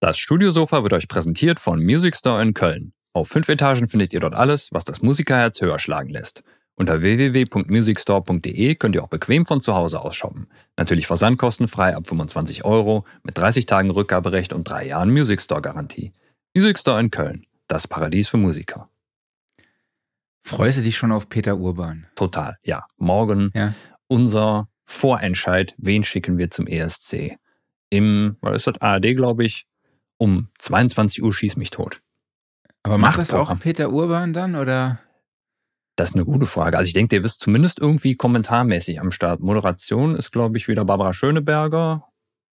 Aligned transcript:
Das 0.00 0.16
Studiosofa 0.18 0.82
wird 0.82 0.92
euch 0.92 1.08
präsentiert 1.08 1.58
von 1.58 1.82
Music 1.84 2.16
Store 2.16 2.40
in 2.42 2.54
Köln. 2.54 2.92
Auf 3.12 3.28
fünf 3.28 3.48
Etagen 3.48 3.88
findet 3.88 4.12
ihr 4.12 4.20
dort 4.20 4.34
alles, 4.34 4.68
was 4.72 4.84
das 4.84 5.02
Musikerherz 5.02 5.60
höher 5.60 5.78
schlagen 5.78 6.10
lässt. 6.10 6.44
Unter 6.76 7.02
www.musicstore.de 7.02 8.76
könnt 8.76 8.94
ihr 8.94 9.02
auch 9.02 9.08
bequem 9.08 9.44
von 9.44 9.60
zu 9.60 9.74
Hause 9.74 10.00
aus 10.00 10.14
shoppen. 10.14 10.46
Natürlich 10.76 11.08
versandkostenfrei 11.08 11.96
ab 11.96 12.06
25 12.06 12.64
Euro, 12.64 13.04
mit 13.24 13.36
30 13.36 13.66
Tagen 13.66 13.90
Rückgaberecht 13.90 14.52
und 14.52 14.68
drei 14.68 14.86
Jahren 14.86 15.10
Music 15.10 15.40
Store 15.40 15.60
Garantie. 15.60 16.12
Music 16.54 16.78
Store 16.78 17.00
in 17.00 17.10
Köln, 17.10 17.46
das 17.66 17.88
Paradies 17.88 18.28
für 18.28 18.36
Musiker. 18.36 18.88
Freust 20.44 20.78
du 20.78 20.82
dich 20.82 20.96
schon 20.96 21.10
auf 21.10 21.28
Peter 21.28 21.56
Urban? 21.58 22.06
Total, 22.14 22.56
ja. 22.62 22.86
Morgen 22.96 23.50
Ja. 23.54 23.74
unser 24.06 24.68
Vorentscheid, 24.84 25.74
wen 25.78 26.04
schicken 26.04 26.38
wir 26.38 26.50
zum 26.50 26.68
ESC? 26.68 27.36
Im, 27.90 28.36
was 28.40 28.54
ist 28.56 28.66
das, 28.68 28.80
ARD, 28.80 29.16
glaube 29.16 29.44
ich, 29.44 29.66
um 30.18 30.48
22 30.58 31.22
Uhr 31.22 31.32
schieß 31.32 31.56
mich 31.56 31.70
tot. 31.70 32.02
Aber 32.82 32.98
macht 32.98 33.18
das 33.18 33.32
auch 33.32 33.56
Peter 33.58 33.90
Urban 33.90 34.32
dann 34.32 34.54
oder? 34.54 35.00
Das 35.96 36.10
ist 36.10 36.14
eine 36.14 36.24
gute 36.24 36.46
Frage. 36.46 36.78
Also 36.78 36.86
ich 36.86 36.94
denke, 36.94 37.16
der 37.16 37.24
ist 37.24 37.40
zumindest 37.40 37.80
irgendwie 37.80 38.14
kommentarmäßig 38.14 39.00
am 39.00 39.10
Start. 39.10 39.40
Moderation 39.40 40.14
ist, 40.14 40.30
glaube 40.30 40.56
ich, 40.56 40.68
wieder 40.68 40.84
Barbara 40.84 41.12
Schöneberger. 41.12 42.06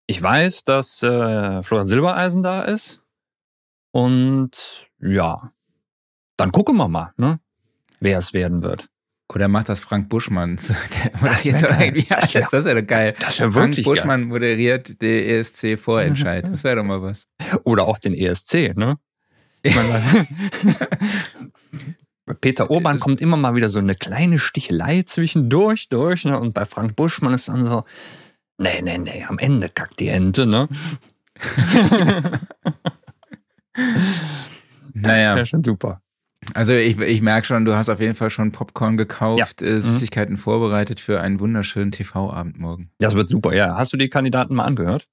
Ich 0.08 0.22
weiß, 0.22 0.64
dass 0.64 1.04
äh, 1.04 1.62
Florian 1.62 1.88
Silbereisen 1.88 2.42
da 2.42 2.64
ist. 2.64 3.02
Und 3.92 4.88
ja, 5.00 5.52
dann 6.38 6.52
gucken 6.52 6.76
wir 6.78 6.88
mal, 6.88 7.14
ne? 7.18 7.40
wer 8.00 8.18
es 8.18 8.34
werden 8.34 8.64
wird. 8.64 8.90
Oder 9.36 9.48
macht 9.50 9.68
das 9.70 9.82
Frank 9.82 10.08
Buschmann? 10.10 10.56
Das 11.22 11.44
so 11.44 11.52
geil. 11.52 11.78
irgendwie- 11.80 12.06
Das 12.10 12.34
wär- 12.34 12.42
das 12.42 12.54
ist 12.54 12.66
ja 12.68 12.82
geil. 12.82 13.14
Das 13.20 13.36
Frank 13.36 13.54
wirklich 13.54 13.86
Buschmann 13.86 14.24
moderiert 14.24 15.02
den 15.02 15.28
ESC-Vorentscheid. 15.30 16.48
Das 16.48 16.64
wäre 16.64 16.78
doch 16.78 16.84
mal 16.86 17.02
was. 17.02 17.28
geil. 17.38 17.60
Oder 17.66 17.84
auch 17.84 17.98
den 18.00 18.14
ESC, 18.14 18.74
ne? 18.78 18.98
Peter 22.42 22.70
Urban 22.72 23.00
kommt 23.00 23.22
immer 23.22 23.36
mal 23.38 23.56
wieder 23.56 23.70
so 23.70 23.80
eine 23.80 23.96
kleine 23.96 24.40
Stichelei 24.40 25.04
zwischendurch 25.04 25.90
durch, 25.90 26.26
ne? 26.26 26.40
Und 26.40 26.54
bei 26.54 26.66
Frank 26.66 26.96
Buschmann 26.96 27.34
ist 27.34 27.50
dann 27.50 27.66
so, 27.66 27.84
nee, 28.58 28.82
nee, 28.82 28.98
nee, 28.98 29.26
am 29.28 29.38
Ende 29.38 29.70
kackt 29.70 30.00
die 30.00 30.08
Ente, 30.08 30.46
ne? 30.46 30.68
Das 34.98 35.12
Naja. 35.12 35.36
wäre 35.36 35.46
schon 35.46 35.64
super. 35.64 36.02
Also 36.54 36.74
ich, 36.74 37.00
ich 37.00 37.22
merke 37.22 37.48
schon, 37.48 37.66
du 37.66 37.76
hast 37.76 37.90
auf 37.90 38.00
jeden 38.00 38.16
Fall 38.16 38.30
schon 38.30 38.52
Popcorn 38.52 38.98
gekauft, 38.98 39.62
äh, 39.62 39.80
Süßigkeiten 39.80 40.38
vorbereitet 40.38 41.00
für 41.00 41.20
einen 41.22 41.40
wunderschönen 41.40 41.92
TV-Abend 41.92 42.60
morgen. 42.60 42.90
Das 43.00 43.16
wird 43.16 43.30
super, 43.30 43.54
ja. 43.54 43.76
Hast 43.76 43.94
du 43.94 43.98
die 43.98 44.10
Kandidaten 44.10 44.56
mal 44.56 44.66
angehört? 44.66 45.08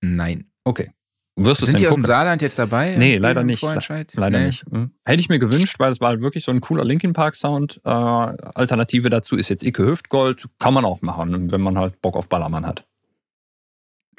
Nein. 0.00 0.46
Okay. 0.64 0.92
Wirst 1.36 1.62
Sind 1.64 1.80
die 1.80 1.88
aus 1.88 1.94
dem? 1.94 2.04
Saarland 2.04 2.42
jetzt 2.42 2.60
dabei? 2.60 2.94
Nee, 2.96 3.16
leider 3.16 3.42
nicht. 3.42 3.58
Vorentscheid? 3.58 4.12
Leider 4.14 4.38
Nee. 4.38 4.46
nicht. 4.46 4.64
Hm. 4.70 4.92
Hätte 5.04 5.20
ich 5.20 5.28
mir 5.28 5.40
gewünscht, 5.40 5.80
weil 5.80 5.90
es 5.90 6.00
war 6.00 6.10
halt 6.10 6.20
wirklich 6.20 6.44
so 6.44 6.52
ein 6.52 6.60
cooler 6.60 6.84
Linkin 6.84 7.12
Park 7.12 7.34
Sound. 7.34 7.80
Äh, 7.84 7.88
Alternative 7.88 9.10
dazu 9.10 9.36
ist 9.36 9.48
jetzt 9.48 9.64
Ike 9.64 9.84
Hüftgold. 9.84 10.46
Kann 10.60 10.74
man 10.74 10.84
auch 10.84 11.02
machen, 11.02 11.50
wenn 11.50 11.60
man 11.60 11.76
halt 11.76 12.00
Bock 12.00 12.16
auf 12.16 12.28
Ballermann 12.28 12.64
hat. 12.66 12.86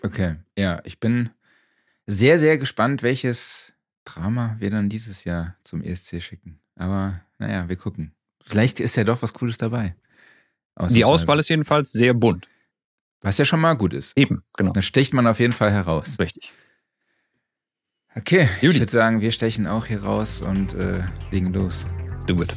Okay, 0.04 0.36
ja, 0.58 0.82
ich 0.84 1.00
bin 1.00 1.30
sehr, 2.06 2.38
sehr 2.38 2.58
gespannt, 2.58 3.02
welches 3.02 3.72
Drama 4.06 4.56
wir 4.60 4.70
dann 4.70 4.90
dieses 4.90 5.24
Jahr 5.24 5.56
zum 5.64 5.82
ESC 5.82 6.22
schicken. 6.22 6.60
Aber 6.76 7.22
naja, 7.38 7.68
wir 7.68 7.76
gucken. 7.76 8.14
Vielleicht 8.44 8.80
ist 8.80 8.96
ja 8.96 9.04
doch 9.04 9.22
was 9.22 9.34
Cooles 9.34 9.58
dabei. 9.58 9.96
Die. 10.90 11.06
Auswahl 11.06 11.40
ist 11.40 11.50
jedenfalls 11.50 11.92
sehr 11.92 12.14
bunt. 12.14 12.48
Was 13.22 13.38
ja 13.38 13.46
schon 13.46 13.62
mal 13.62 13.74
gut 13.74 13.94
ist. 13.94 14.16
Eben, 14.18 14.44
genau. 14.56 14.74
Da 14.74 14.82
sticht 14.82 15.14
man 15.14 15.26
auf 15.26 15.40
jeden 15.40 15.54
Fall 15.54 15.72
heraus. 15.72 16.20
Richtig. 16.20 16.52
Okay, 18.14 18.48
ich 18.58 18.64
Judy. 18.64 18.80
würde 18.80 18.92
sagen, 18.92 19.22
wir 19.22 19.32
stechen 19.32 19.68
auch 19.68 19.88
hier 19.88 20.04
raus 20.04 20.42
und 20.42 20.74
äh, 20.74 21.04
legen 21.32 21.54
los. 21.54 21.86
Do 22.28 22.42
it. 22.42 22.54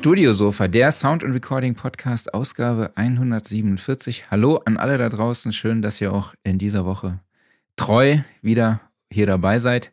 Studiosofa, 0.00 0.66
der 0.66 0.92
Sound 0.92 1.22
and 1.22 1.34
Recording 1.34 1.74
Podcast, 1.74 2.32
Ausgabe 2.32 2.90
147. 2.94 4.30
Hallo 4.30 4.56
an 4.64 4.78
alle 4.78 4.96
da 4.96 5.10
draußen. 5.10 5.52
Schön, 5.52 5.82
dass 5.82 6.00
ihr 6.00 6.10
auch 6.10 6.32
in 6.42 6.56
dieser 6.56 6.86
Woche 6.86 7.20
treu 7.76 8.16
wieder 8.40 8.80
hier 9.12 9.26
dabei 9.26 9.58
seid. 9.58 9.92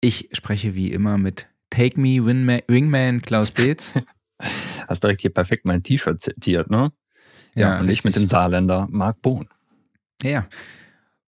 Ich 0.00 0.28
spreche 0.32 0.74
wie 0.74 0.90
immer 0.90 1.18
mit 1.18 1.46
Take 1.70 2.00
Me 2.00 2.26
Wingman, 2.26 2.62
Wingman 2.66 3.22
Klaus 3.22 3.52
Beetz. 3.52 3.94
Hast 4.88 5.04
direkt 5.04 5.20
hier 5.20 5.32
perfekt 5.32 5.66
mein 5.66 5.84
T-Shirt 5.84 6.20
zitiert, 6.20 6.68
ne? 6.68 6.90
Ja, 7.54 7.76
Ja, 7.76 7.80
und 7.80 7.88
ich 7.88 8.02
mit 8.02 8.16
dem 8.16 8.22
richtig. 8.22 8.30
Saarländer 8.30 8.88
Marc 8.90 9.22
Bohn. 9.22 9.46
Ja. 10.20 10.48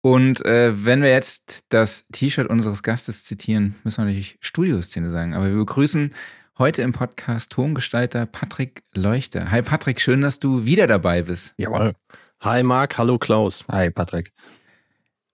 Und 0.01 0.45
äh, 0.45 0.85
wenn 0.85 1.03
wir 1.03 1.11
jetzt 1.11 1.67
das 1.69 2.05
T-Shirt 2.11 2.49
unseres 2.51 2.83
Gastes 2.83 3.23
zitieren, 3.23 3.77
müssen 3.85 3.99
wir 3.99 4.07
natürlich 4.07 4.39
Studioszene 4.41 5.13
sagen. 5.13 5.35
Aber 5.35 5.47
wir 5.47 5.57
begrüßen 5.57 6.13
heute 6.59 6.83
im 6.83 6.93
Podcast 6.93 7.53
Tongestalter 7.53 8.27
Patrick 8.27 8.83
Leuchter. 8.93 9.53
Hi 9.53 9.63
Patrick, 9.63 10.01
schön, 10.01 10.23
dass 10.23 10.41
du 10.41 10.65
wieder 10.65 10.89
dabei 10.89 11.23
bist. 11.23 11.55
Jawohl. 11.57 11.93
Hi 12.41 12.65
Marc, 12.65 12.99
hallo 12.99 13.17
Klaus. 13.19 13.65
Hi, 13.69 13.91
Patrick. 13.91 14.33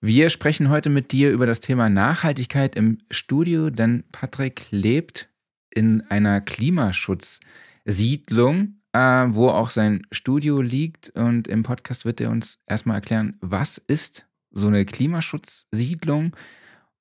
Wir 0.03 0.29
sprechen 0.29 0.69
heute 0.69 0.91
mit 0.91 1.13
dir 1.13 1.31
über 1.31 1.47
das 1.47 1.61
Thema 1.61 1.89
Nachhaltigkeit 1.89 2.77
im 2.77 2.99
Studio, 3.11 3.71
denn 3.71 4.05
Patrick 4.13 4.67
lebt 4.71 5.31
in 5.71 6.03
einer 6.11 6.43
Klimaschutzsiedlung, 6.43 8.83
äh, 8.93 9.25
wo 9.29 9.49
auch 9.49 9.71
sein 9.71 10.03
Studio 10.13 10.61
liegt. 10.61 11.09
Und 11.11 11.49
im 11.49 11.63
Podcast 11.63 12.05
wird 12.05 12.21
er 12.21 12.29
uns 12.31 12.59
erstmal 12.67 12.97
erklären, 12.97 13.39
was 13.41 13.79
ist 13.79 14.27
so 14.51 14.67
eine 14.67 14.85
Klimaschutzsiedlung 14.85 16.37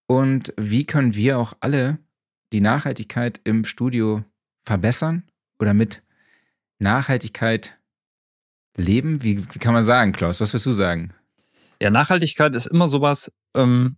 und 0.07 0.53
wie 0.57 0.85
können 0.85 1.13
wir 1.13 1.39
auch 1.39 1.57
alle 1.59 1.99
die 2.53 2.61
Nachhaltigkeit 2.61 3.41
im 3.43 3.65
Studio 3.65 4.23
verbessern 4.65 5.23
oder 5.59 5.73
mit 5.73 6.03
Nachhaltigkeit 6.79 7.77
leben. 8.77 9.23
Wie, 9.23 9.39
wie 9.53 9.59
kann 9.59 9.73
man 9.73 9.83
sagen, 9.83 10.13
Klaus? 10.13 10.39
Was 10.39 10.53
wirst 10.53 10.67
du 10.67 10.73
sagen? 10.73 11.13
Ja, 11.81 11.89
Nachhaltigkeit 11.89 12.55
ist 12.55 12.67
immer 12.67 12.87
sowas, 12.87 13.31
ähm, 13.55 13.97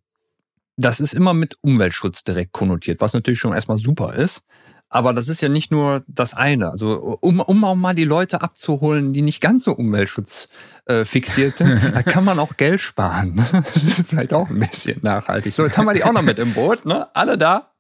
das 0.78 1.00
ist 1.00 1.14
immer 1.14 1.34
mit 1.34 1.58
Umweltschutz 1.62 2.24
direkt 2.24 2.54
konnotiert, 2.54 3.02
was 3.02 3.14
natürlich 3.14 3.40
schon 3.40 3.54
erstmal 3.54 3.78
super 3.78 4.14
ist. 4.16 4.44
Aber 4.88 5.14
das 5.14 5.28
ist 5.28 5.42
ja 5.42 5.50
nicht 5.50 5.72
nur 5.72 6.04
das 6.08 6.34
eine. 6.34 6.70
Also 6.70 7.18
um, 7.20 7.42
um 7.42 7.64
auch 7.66 7.76
mal 7.76 7.96
die 7.96 8.06
Leute 8.06 8.42
abzuholen, 8.42 9.12
die 9.12 9.22
nicht 9.22 9.42
ganz 9.42 9.66
so 9.66 9.74
umweltschutz 9.74 10.48
äh, 10.86 11.04
fixiert 11.04 11.58
sind, 11.58 11.82
da 11.94 12.04
kann 12.04 12.24
man 12.24 12.40
auch 12.40 12.56
Geld 12.56 12.80
sparen. 12.80 13.36
Ne? 13.36 13.66
Das 13.74 13.84
ist 13.84 14.06
vielleicht 14.08 14.34
auch 14.34 14.50
ein 14.50 14.60
bisschen 14.60 15.00
nachhaltig. 15.02 15.54
So, 15.54 15.66
jetzt 15.66 15.78
haben 15.78 15.86
wir 15.86 15.94
die 15.94 16.04
auch 16.04 16.14
noch 16.14 16.22
mit 16.22 16.40
im 16.40 16.54
Boot, 16.54 16.86
ne? 16.86 17.14
Alle 17.14 17.38
da. 17.38 17.74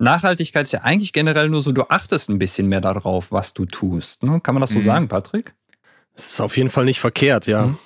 Nachhaltigkeit 0.00 0.64
ist 0.66 0.72
ja 0.72 0.80
eigentlich 0.82 1.12
generell 1.12 1.48
nur 1.48 1.62
so, 1.62 1.72
du 1.72 1.84
achtest 1.90 2.28
ein 2.28 2.38
bisschen 2.38 2.68
mehr 2.68 2.80
darauf, 2.80 3.30
was 3.32 3.54
du 3.54 3.66
tust. 3.66 4.22
Ne? 4.22 4.40
Kann 4.40 4.54
man 4.54 4.60
das 4.60 4.70
so 4.70 4.78
Mhm. 4.78 4.82
sagen, 4.84 5.08
Patrick? 5.08 5.54
Das 6.14 6.32
ist 6.32 6.40
auf 6.40 6.56
jeden 6.56 6.70
Fall 6.70 6.84
nicht 6.84 7.00
verkehrt, 7.00 7.46
ja. 7.46 7.66
Mhm. 7.66 7.78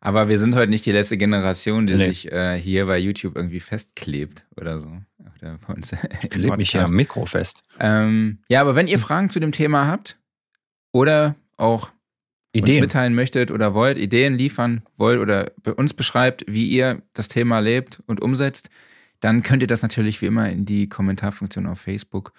Aber 0.00 0.28
wir 0.28 0.38
sind 0.38 0.54
heute 0.54 0.68
nicht 0.70 0.84
die 0.84 0.92
letzte 0.92 1.16
Generation, 1.16 1.86
die 1.86 1.94
Nee. 1.94 2.08
sich 2.08 2.30
äh, 2.30 2.58
hier 2.58 2.84
bei 2.86 2.98
YouTube 2.98 3.36
irgendwie 3.36 3.60
festklebt 3.60 4.44
oder 4.56 4.80
so. 4.80 4.90
Bei 5.40 5.74
uns 5.74 5.92
Ich 6.22 6.34
lebe 6.34 6.56
mich 6.56 6.72
ja 6.72 6.84
am 6.84 6.90
Mikro 6.92 7.26
fest. 7.26 7.62
Ähm, 7.78 8.38
ja, 8.48 8.60
aber 8.62 8.76
wenn 8.76 8.86
ihr 8.86 8.98
Fragen 8.98 9.28
zu 9.30 9.40
dem 9.40 9.52
Thema 9.52 9.86
habt 9.86 10.18
oder 10.92 11.34
auch 11.58 11.88
uns 11.88 12.68
Ideen. 12.68 12.80
mitteilen 12.80 13.14
möchtet 13.14 13.50
oder 13.50 13.74
wollt, 13.74 13.98
Ideen 13.98 14.34
liefern 14.36 14.82
wollt 14.96 15.20
oder 15.20 15.50
bei 15.62 15.72
uns 15.72 15.92
beschreibt, 15.92 16.44
wie 16.46 16.66
ihr 16.68 17.02
das 17.12 17.28
Thema 17.28 17.58
lebt 17.58 18.00
und 18.06 18.22
umsetzt, 18.22 18.70
dann 19.24 19.42
könnt 19.42 19.62
ihr 19.62 19.68
das 19.68 19.80
natürlich 19.80 20.20
wie 20.20 20.26
immer 20.26 20.50
in 20.50 20.66
die 20.66 20.86
Kommentarfunktion 20.86 21.66
auf 21.66 21.80
Facebook 21.80 22.34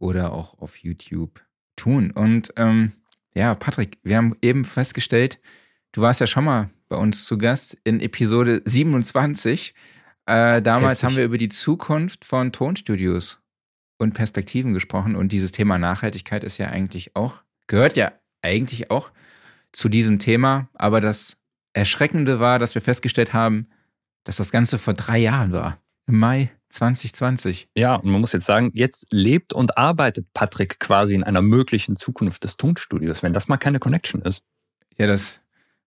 oder 0.00 0.32
auch 0.32 0.58
auf 0.60 0.76
YouTube 0.78 1.40
tun. 1.76 2.10
Und 2.10 2.52
ähm, 2.56 2.90
ja, 3.36 3.54
Patrick, 3.54 3.98
wir 4.02 4.16
haben 4.16 4.36
eben 4.42 4.64
festgestellt, 4.64 5.38
du 5.92 6.02
warst 6.02 6.20
ja 6.20 6.26
schon 6.26 6.44
mal 6.44 6.70
bei 6.88 6.96
uns 6.96 7.24
zu 7.24 7.38
Gast 7.38 7.78
in 7.84 8.00
Episode 8.00 8.62
27. 8.64 9.74
Äh, 10.26 10.60
damals 10.60 11.02
Heftig. 11.02 11.04
haben 11.04 11.16
wir 11.16 11.24
über 11.24 11.38
die 11.38 11.50
Zukunft 11.50 12.24
von 12.24 12.50
Tonstudios 12.50 13.38
und 13.98 14.14
Perspektiven 14.14 14.72
gesprochen 14.72 15.14
und 15.14 15.30
dieses 15.30 15.52
Thema 15.52 15.78
Nachhaltigkeit 15.78 16.42
ist 16.42 16.58
ja 16.58 16.66
eigentlich 16.66 17.14
auch, 17.14 17.44
gehört 17.68 17.96
ja 17.96 18.10
eigentlich 18.42 18.90
auch 18.90 19.12
zu 19.70 19.88
diesem 19.88 20.18
Thema, 20.18 20.68
aber 20.74 21.00
das 21.00 21.36
Erschreckende 21.74 22.40
war, 22.40 22.58
dass 22.58 22.74
wir 22.74 22.82
festgestellt 22.82 23.32
haben, 23.32 23.68
dass 24.24 24.36
das 24.36 24.50
Ganze 24.50 24.78
vor 24.80 24.94
drei 24.94 25.18
Jahren 25.18 25.52
war. 25.52 25.78
Im 26.06 26.18
Mai 26.18 26.50
2020. 26.68 27.68
Ja, 27.76 27.96
und 27.96 28.10
man 28.10 28.20
muss 28.20 28.32
jetzt 28.32 28.46
sagen, 28.46 28.70
jetzt 28.74 29.06
lebt 29.10 29.52
und 29.52 29.78
arbeitet 29.78 30.26
Patrick 30.34 30.80
quasi 30.80 31.14
in 31.14 31.24
einer 31.24 31.42
möglichen 31.42 31.96
Zukunft 31.96 32.44
des 32.44 32.56
Tonstudios, 32.56 33.22
wenn 33.22 33.32
das 33.32 33.48
mal 33.48 33.56
keine 33.56 33.78
Connection 33.78 34.20
ist. 34.22 34.42
Ja, 34.98 35.06
das 35.06 35.40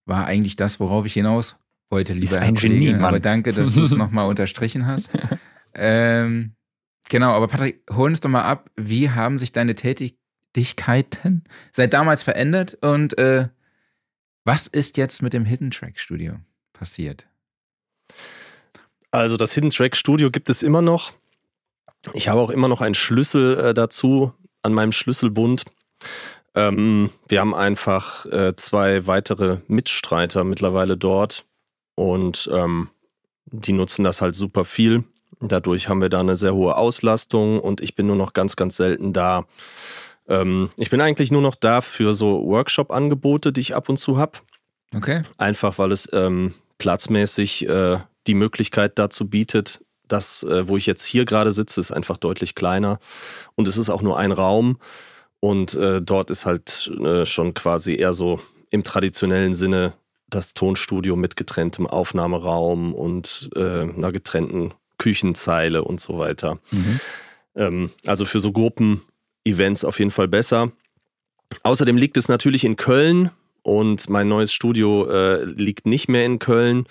war 0.06 0.26
eigentlich 0.26 0.56
das, 0.56 0.80
worauf 0.80 1.06
ich 1.06 1.14
hinaus 1.14 1.58
wollte, 1.90 2.14
lieber 2.14 2.24
Ist 2.24 2.36
Herr 2.36 2.42
ein 2.42 2.56
Kollege. 2.56 2.80
Genie, 2.80 2.94
Mann. 2.94 3.06
Aber 3.06 3.20
danke, 3.20 3.52
dass 3.52 3.74
du 3.74 3.84
es 3.84 3.92
nochmal 3.92 4.28
unterstrichen 4.28 4.86
hast. 4.86 5.12
Ähm, 5.80 6.56
genau, 7.08 7.34
aber 7.34 7.48
Patrick, 7.48 7.84
hol 7.92 8.10
uns 8.10 8.20
doch 8.20 8.30
mal 8.30 8.42
ab, 8.42 8.72
wie 8.76 9.12
haben 9.12 9.38
sich 9.38 9.52
deine 9.52 9.76
Tätigkeiten 9.76 11.44
seit 11.72 11.94
damals 11.94 12.24
verändert 12.24 12.74
und 12.82 13.16
äh, 13.20 13.50
was 14.44 14.66
ist 14.66 14.98
jetzt 14.98 15.22
mit 15.22 15.34
dem 15.34 15.46
Hidden 15.46 15.70
Track 15.70 16.00
Studio 16.00 16.38
passiert? 16.74 17.28
Also 19.12 19.38
das 19.38 19.54
Hidden 19.54 19.70
Track 19.70 19.96
Studio 19.96 20.30
gibt 20.32 20.50
es 20.50 20.64
immer 20.64 20.82
noch. 20.82 21.14
Ich 22.14 22.30
habe 22.30 22.40
auch 22.40 22.50
immer 22.50 22.68
noch 22.68 22.82
einen 22.82 22.96
Schlüssel 22.96 23.58
äh, 23.58 23.74
dazu 23.74 24.34
an 24.64 24.74
meinem 24.74 24.92
Schlüsselbund. 24.92 25.66
Ähm, 26.56 27.10
wir 27.28 27.40
haben 27.40 27.54
einfach 27.54 28.26
äh, 28.26 28.56
zwei 28.56 29.08
weitere 29.08 29.60
Mitstreiter 29.68 30.44
mittlerweile 30.44 30.98
dort 30.98 31.46
und 31.96 32.50
ähm, 32.52 32.90
die 33.46 33.74
nutzen 33.74 34.04
das 34.04 34.22
halt 34.22 34.36
super 34.36 34.66
viel. 34.66 35.04
Dadurch 35.40 35.88
haben 35.88 36.02
wir 36.02 36.10
da 36.10 36.20
eine 36.20 36.36
sehr 36.36 36.56
hohe 36.56 36.76
Auslastung 36.76 37.60
und 37.60 37.82
ich 37.82 37.96
bin 37.96 38.08
nur 38.08 38.16
noch 38.16 38.34
ganz, 38.34 38.56
ganz 38.56 38.76
selten 38.76 39.14
da. 39.14 39.46
Ähm, 40.28 40.72
ich 40.78 40.90
bin 40.90 41.00
eigentlich 41.00 41.32
nur 41.32 41.42
noch 41.42 41.56
da 41.56 41.82
für 41.82 42.14
so 42.14 42.44
Workshop-Angebote, 42.46 43.54
die 43.54 43.62
ich 43.62 43.76
ab 43.76 43.88
und 43.90 43.98
zu 43.98 44.18
habe. 44.18 44.40
Okay. 44.96 45.22
Einfach 45.38 45.78
weil 45.78 45.92
es 45.92 46.10
ähm, 46.12 46.54
platzmäßig 46.80 47.68
äh, 47.70 48.00
die 48.28 48.34
Möglichkeit 48.34 49.00
dazu 49.00 49.30
bietet, 49.30 49.82
das, 50.08 50.44
äh, 50.44 50.68
wo 50.68 50.78
ich 50.78 50.86
jetzt 50.86 51.06
hier 51.06 51.26
gerade 51.26 51.52
sitze, 51.52 51.80
ist 51.80 51.92
einfach 51.92 52.18
deutlich 52.18 52.56
kleiner 52.56 53.00
und 53.56 53.68
es 53.68 53.78
ist 53.78 53.90
auch 53.90 54.02
nur 54.02 54.18
ein 54.18 54.32
Raum 54.32 54.78
und 55.40 55.76
äh, 55.76 56.02
dort 56.02 56.30
ist 56.32 56.46
halt 56.46 56.92
äh, 57.04 57.26
schon 57.26 57.54
quasi 57.54 57.96
eher 57.96 58.14
so 58.14 58.40
im 58.70 58.84
traditionellen 58.84 59.54
Sinne 59.54 59.94
das 60.30 60.54
Tonstudio 60.54 61.16
mit 61.16 61.36
getrenntem 61.36 61.88
Aufnahmeraum 61.88 62.94
und 62.94 63.50
äh, 63.56 63.84
einer 63.84 64.12
getrennten 64.12 64.74
Küchenzeile 64.98 65.84
und 65.84 66.02
so 66.02 66.18
weiter. 66.20 66.60
Mhm. 66.72 67.00
Ähm, 67.56 67.92
also 68.06 68.26
für 68.26 68.40
so 68.40 68.52
Gruppen-Events 68.52 69.86
auf 69.86 70.00
jeden 70.00 70.12
Fall 70.12 70.28
besser. 70.28 70.72
Außerdem 71.64 71.96
liegt 71.96 72.18
es 72.18 72.28
natürlich 72.28 72.66
in 72.66 72.76
Köln 72.76 73.32
und 73.62 74.10
mein 74.10 74.28
neues 74.28 74.52
Studio 74.52 75.10
äh, 75.10 75.46
liegt 75.46 75.86
nicht 75.86 76.10
mehr 76.10 76.26
in 76.26 76.40
Köln. 76.40 76.88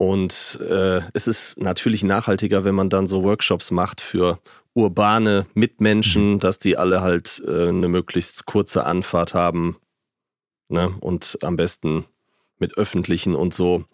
Und 0.00 0.58
äh, 0.66 1.02
es 1.12 1.26
ist 1.26 1.60
natürlich 1.60 2.02
nachhaltiger, 2.02 2.64
wenn 2.64 2.74
man 2.74 2.88
dann 2.88 3.06
so 3.06 3.22
Workshops 3.22 3.70
macht 3.70 4.00
für 4.00 4.38
urbane 4.72 5.44
Mitmenschen, 5.52 6.32
mhm. 6.32 6.40
dass 6.40 6.58
die 6.58 6.78
alle 6.78 7.02
halt 7.02 7.42
äh, 7.46 7.68
eine 7.68 7.86
möglichst 7.86 8.46
kurze 8.46 8.84
Anfahrt 8.84 9.34
haben. 9.34 9.76
Ne? 10.70 10.94
Und 11.00 11.36
am 11.42 11.56
besten 11.56 12.06
mit 12.58 12.78
öffentlichen 12.78 13.34
und 13.34 13.52
so. 13.52 13.84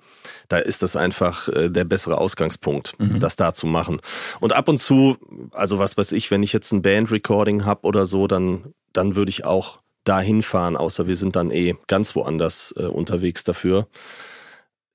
Da 0.47 0.59
ist 0.59 0.85
das 0.85 0.95
einfach 0.95 1.49
äh, 1.49 1.71
der 1.71 1.83
bessere 1.83 2.19
Ausgangspunkt, 2.19 2.95
mhm. 3.01 3.19
das 3.19 3.35
da 3.35 3.53
zu 3.53 3.67
machen. 3.67 4.01
Und 4.39 4.53
ab 4.53 4.69
und 4.69 4.79
zu, 4.79 5.17
also 5.51 5.81
was 5.81 5.97
weiß 5.97 6.13
ich, 6.13 6.31
wenn 6.31 6.45
ich 6.45 6.53
jetzt 6.53 6.71
ein 6.71 6.83
Band-Recording 6.83 7.65
habe 7.65 7.85
oder 7.85 8.07
so, 8.07 8.29
dann, 8.29 8.73
dann 8.93 9.17
würde 9.17 9.31
ich 9.31 9.45
auch 9.45 9.81
da 10.05 10.21
hinfahren, 10.21 10.77
außer 10.77 11.09
wir 11.09 11.17
sind 11.17 11.35
dann 11.35 11.51
eh 11.51 11.75
ganz 11.89 12.15
woanders 12.15 12.73
äh, 12.77 12.85
unterwegs 12.85 13.43
dafür. 13.43 13.89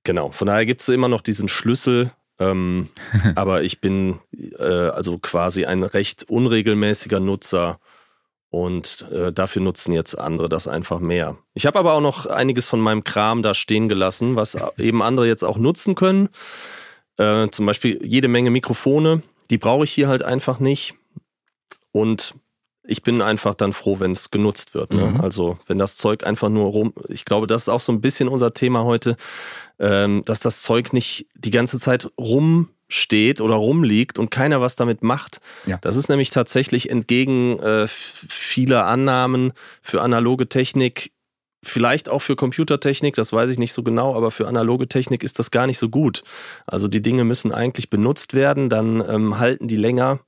Genau, 0.03 0.31
von 0.31 0.47
daher 0.47 0.65
gibt 0.65 0.81
es 0.81 0.89
immer 0.89 1.07
noch 1.07 1.21
diesen 1.21 1.47
Schlüssel, 1.47 2.11
ähm, 2.39 2.89
aber 3.35 3.63
ich 3.63 3.81
bin 3.81 4.19
äh, 4.57 4.63
also 4.63 5.17
quasi 5.19 5.65
ein 5.65 5.83
recht 5.83 6.25
unregelmäßiger 6.29 7.19
Nutzer 7.19 7.79
und 8.49 9.09
äh, 9.11 9.31
dafür 9.31 9.61
nutzen 9.61 9.93
jetzt 9.93 10.15
andere 10.15 10.49
das 10.49 10.67
einfach 10.67 10.99
mehr. 10.99 11.37
Ich 11.53 11.65
habe 11.65 11.79
aber 11.79 11.93
auch 11.93 12.01
noch 12.01 12.25
einiges 12.25 12.67
von 12.67 12.81
meinem 12.81 13.03
Kram 13.03 13.43
da 13.43 13.53
stehen 13.53 13.87
gelassen, 13.87 14.35
was 14.35 14.57
eben 14.77 15.01
andere 15.01 15.27
jetzt 15.27 15.43
auch 15.43 15.57
nutzen 15.57 15.95
können. 15.95 16.29
Äh, 17.17 17.47
zum 17.49 17.65
Beispiel 17.65 17.99
jede 18.03 18.27
Menge 18.27 18.49
Mikrofone, 18.49 19.21
die 19.49 19.57
brauche 19.57 19.85
ich 19.85 19.91
hier 19.91 20.09
halt 20.09 20.23
einfach 20.23 20.59
nicht. 20.59 20.95
Und 21.93 22.35
ich 22.83 23.03
bin 23.03 23.21
einfach 23.21 23.53
dann 23.53 23.73
froh, 23.73 23.99
wenn 23.99 24.11
es 24.11 24.31
genutzt 24.31 24.73
wird. 24.73 24.93
Ne? 24.93 25.05
Mhm. 25.05 25.21
Also 25.21 25.59
wenn 25.67 25.77
das 25.77 25.97
Zeug 25.97 26.25
einfach 26.25 26.49
nur 26.49 26.67
rum, 26.69 26.93
ich 27.09 27.25
glaube, 27.25 27.47
das 27.47 27.63
ist 27.63 27.69
auch 27.69 27.79
so 27.79 27.91
ein 27.91 28.01
bisschen 28.01 28.27
unser 28.27 28.53
Thema 28.53 28.83
heute, 28.83 29.17
ähm, 29.79 30.23
dass 30.25 30.39
das 30.39 30.63
Zeug 30.63 30.91
nicht 30.93 31.27
die 31.35 31.51
ganze 31.51 31.77
Zeit 31.77 32.09
rumsteht 32.17 33.39
oder 33.39 33.55
rumliegt 33.55 34.17
und 34.17 34.31
keiner 34.31 34.61
was 34.61 34.75
damit 34.75 35.03
macht. 35.03 35.41
Ja. 35.65 35.77
Das 35.81 35.95
ist 35.95 36.09
nämlich 36.09 36.31
tatsächlich 36.31 36.89
entgegen 36.89 37.59
äh, 37.59 37.85
vieler 37.87 38.85
Annahmen 38.85 39.53
für 39.81 40.01
analoge 40.01 40.49
Technik 40.49 41.11
Vielleicht 41.63 42.09
auch 42.09 42.23
für 42.23 42.35
Computertechnik, 42.35 43.13
das 43.13 43.31
weiß 43.31 43.51
ich 43.51 43.59
nicht 43.59 43.73
so 43.73 43.83
genau, 43.83 44.15
aber 44.15 44.31
für 44.31 44.47
analoge 44.47 44.87
Technik 44.87 45.23
ist 45.23 45.37
das 45.37 45.51
gar 45.51 45.67
nicht 45.67 45.77
so 45.77 45.89
gut. 45.89 46.23
Also 46.65 46.87
die 46.87 47.03
Dinge 47.03 47.23
müssen 47.23 47.51
eigentlich 47.51 47.91
benutzt 47.91 48.33
werden, 48.33 48.67
dann 48.67 49.03
ähm, 49.07 49.37
halten 49.37 49.67
die 49.67 49.75
länger 49.75 50.21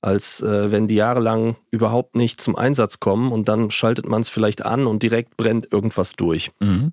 als 0.00 0.40
äh, 0.40 0.70
wenn 0.70 0.86
die 0.86 0.94
jahrelang 0.94 1.56
überhaupt 1.70 2.16
nicht 2.16 2.40
zum 2.40 2.56
Einsatz 2.56 3.00
kommen 3.00 3.32
und 3.32 3.48
dann 3.48 3.70
schaltet 3.70 4.06
man 4.06 4.20
es 4.20 4.28
vielleicht 4.28 4.64
an 4.64 4.86
und 4.86 5.02
direkt 5.02 5.36
brennt 5.36 5.72
irgendwas 5.72 6.14
durch. 6.14 6.52
Mhm. 6.60 6.92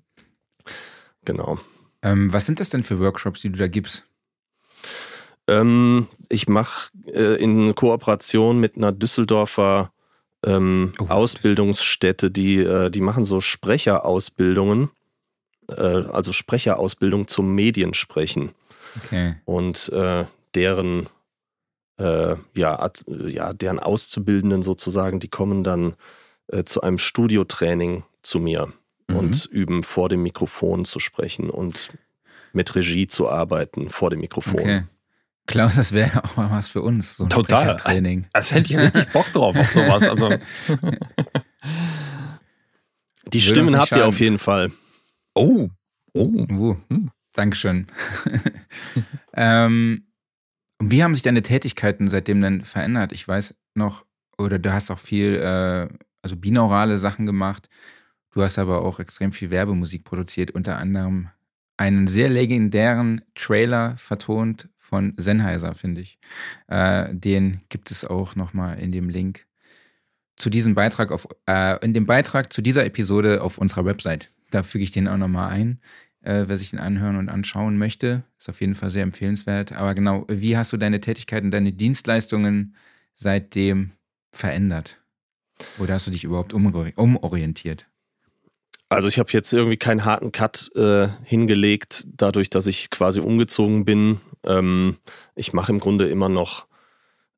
Genau. 1.24 1.58
Ähm, 2.02 2.32
was 2.32 2.46
sind 2.46 2.60
das 2.60 2.70
denn 2.70 2.82
für 2.82 2.98
Workshops, 3.00 3.40
die 3.40 3.50
du 3.50 3.58
da 3.58 3.66
gibst? 3.66 4.04
Ähm, 5.48 6.08
ich 6.28 6.48
mache 6.48 6.90
äh, 7.06 7.40
in 7.40 7.74
Kooperation 7.74 8.58
mit 8.58 8.76
einer 8.76 8.92
Düsseldorfer 8.92 9.92
ähm, 10.44 10.92
oh, 10.98 11.06
Ausbildungsstätte, 11.06 12.30
die, 12.30 12.56
äh, 12.58 12.90
die 12.90 13.00
machen 13.00 13.24
so 13.24 13.40
Sprecherausbildungen, 13.40 14.90
äh, 15.68 15.82
also 15.82 16.32
Sprecherausbildung 16.32 17.28
zum 17.28 17.54
Mediensprechen. 17.54 18.50
Okay. 19.04 19.36
Und 19.44 19.88
äh, 19.90 20.24
deren 20.54 21.08
äh, 21.98 22.36
ja, 22.54 22.90
ja, 23.08 23.52
deren 23.52 23.78
Auszubildenden 23.78 24.62
sozusagen, 24.62 25.20
die 25.20 25.28
kommen 25.28 25.64
dann 25.64 25.94
äh, 26.48 26.64
zu 26.64 26.80
einem 26.82 26.98
Studiotraining 26.98 28.04
zu 28.22 28.38
mir 28.38 28.72
mhm. 29.08 29.16
und 29.16 29.46
üben 29.46 29.82
vor 29.82 30.08
dem 30.08 30.22
Mikrofon 30.22 30.84
zu 30.84 30.98
sprechen 31.00 31.50
und 31.50 31.90
mit 32.52 32.74
Regie 32.74 33.06
zu 33.06 33.28
arbeiten 33.28 33.88
vor 33.90 34.10
dem 34.10 34.20
Mikrofon. 34.20 34.60
Okay. 34.60 34.84
Klaus, 35.46 35.76
das 35.76 35.92
wäre 35.92 36.24
auch 36.24 36.36
mal 36.36 36.50
was 36.50 36.68
für 36.68 36.82
uns. 36.82 37.16
So 37.16 37.24
ein 37.24 37.30
Total. 37.30 37.76
Training. 37.76 38.26
Das 38.32 38.52
hätte 38.52 38.72
ich 38.72 38.78
richtig 38.78 39.08
Bock 39.12 39.32
drauf 39.32 39.56
auf 39.56 39.70
sowas. 39.70 40.08
Also. 40.08 40.30
Die 43.32 43.40
Stimmen 43.40 43.78
habt 43.78 43.92
ihr 43.92 44.06
auf 44.06 44.18
jeden 44.20 44.38
Fall. 44.38 44.72
Oh. 45.34 45.68
Oh. 46.12 46.24
Uh, 46.50 46.76
hm. 46.88 47.10
Dankeschön. 47.34 47.86
ähm, 49.34 50.06
und 50.78 50.90
wie 50.90 51.02
haben 51.02 51.14
sich 51.14 51.22
deine 51.22 51.42
Tätigkeiten 51.42 52.08
seitdem 52.08 52.40
denn 52.40 52.62
verändert? 52.62 53.12
Ich 53.12 53.26
weiß 53.26 53.54
noch, 53.74 54.04
oder 54.38 54.58
du 54.58 54.72
hast 54.72 54.90
auch 54.90 54.98
viel, 54.98 55.36
äh, 55.36 55.88
also 56.22 56.36
binaurale 56.36 56.98
Sachen 56.98 57.26
gemacht. 57.26 57.68
Du 58.32 58.42
hast 58.42 58.58
aber 58.58 58.82
auch 58.82 59.00
extrem 59.00 59.32
viel 59.32 59.50
Werbemusik 59.50 60.04
produziert, 60.04 60.50
unter 60.50 60.76
anderem 60.76 61.30
einen 61.78 62.06
sehr 62.06 62.28
legendären 62.28 63.22
Trailer 63.34 63.96
vertont 63.98 64.68
von 64.78 65.14
Sennheiser, 65.16 65.74
finde 65.74 66.02
ich. 66.02 66.18
Äh, 66.68 67.14
den 67.14 67.60
gibt 67.68 67.90
es 67.90 68.04
auch 68.04 68.36
nochmal 68.36 68.78
in 68.78 68.92
dem 68.92 69.08
Link 69.08 69.46
zu 70.36 70.50
diesem 70.50 70.74
Beitrag 70.74 71.10
auf, 71.10 71.26
äh, 71.46 71.82
in 71.84 71.94
dem 71.94 72.06
Beitrag 72.06 72.52
zu 72.52 72.62
dieser 72.62 72.84
Episode 72.84 73.42
auf 73.42 73.58
unserer 73.58 73.84
Website. 73.84 74.30
Da 74.50 74.62
füge 74.62 74.84
ich 74.84 74.92
den 74.92 75.08
auch 75.08 75.16
nochmal 75.16 75.50
ein 75.50 75.80
äh, 76.26 76.48
wer 76.48 76.56
sich 76.56 76.70
den 76.70 76.80
anhören 76.80 77.16
und 77.16 77.28
anschauen 77.28 77.78
möchte. 77.78 78.24
Ist 78.38 78.48
auf 78.48 78.60
jeden 78.60 78.74
Fall 78.74 78.90
sehr 78.90 79.04
empfehlenswert. 79.04 79.72
Aber 79.72 79.94
genau, 79.94 80.24
wie 80.28 80.56
hast 80.56 80.72
du 80.72 80.76
deine 80.76 81.00
Tätigkeiten, 81.00 81.50
deine 81.50 81.72
Dienstleistungen 81.72 82.74
seitdem 83.14 83.92
verändert? 84.32 84.98
Oder 85.78 85.94
hast 85.94 86.06
du 86.06 86.10
dich 86.10 86.24
überhaupt 86.24 86.52
umorientiert? 86.52 87.86
Also 88.88 89.08
ich 89.08 89.18
habe 89.18 89.30
jetzt 89.32 89.52
irgendwie 89.52 89.78
keinen 89.78 90.04
harten 90.04 90.32
Cut 90.32 90.70
äh, 90.76 91.08
hingelegt, 91.24 92.04
dadurch, 92.06 92.50
dass 92.50 92.66
ich 92.66 92.90
quasi 92.90 93.20
umgezogen 93.20 93.84
bin. 93.84 94.20
Ähm, 94.44 94.96
ich 95.34 95.52
mache 95.52 95.72
im 95.72 95.80
Grunde 95.80 96.08
immer 96.08 96.28
noch, 96.28 96.66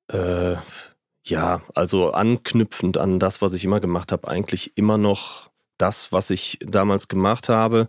äh, 0.09 0.57
ja, 1.25 1.63
also 1.75 2.13
anknüpfend 2.13 2.99
an 2.99 3.19
das, 3.19 3.41
was 3.41 3.53
ich 3.53 3.65
immer 3.65 3.81
gemacht 3.81 4.13
habe, 4.13 4.29
eigentlich 4.29 4.73
immer 4.77 4.99
noch 4.99 5.51
das, 5.79 6.11
was 6.11 6.31
ich 6.31 6.59
damals 6.63 7.09
gemacht 7.09 7.49
habe. 7.49 7.89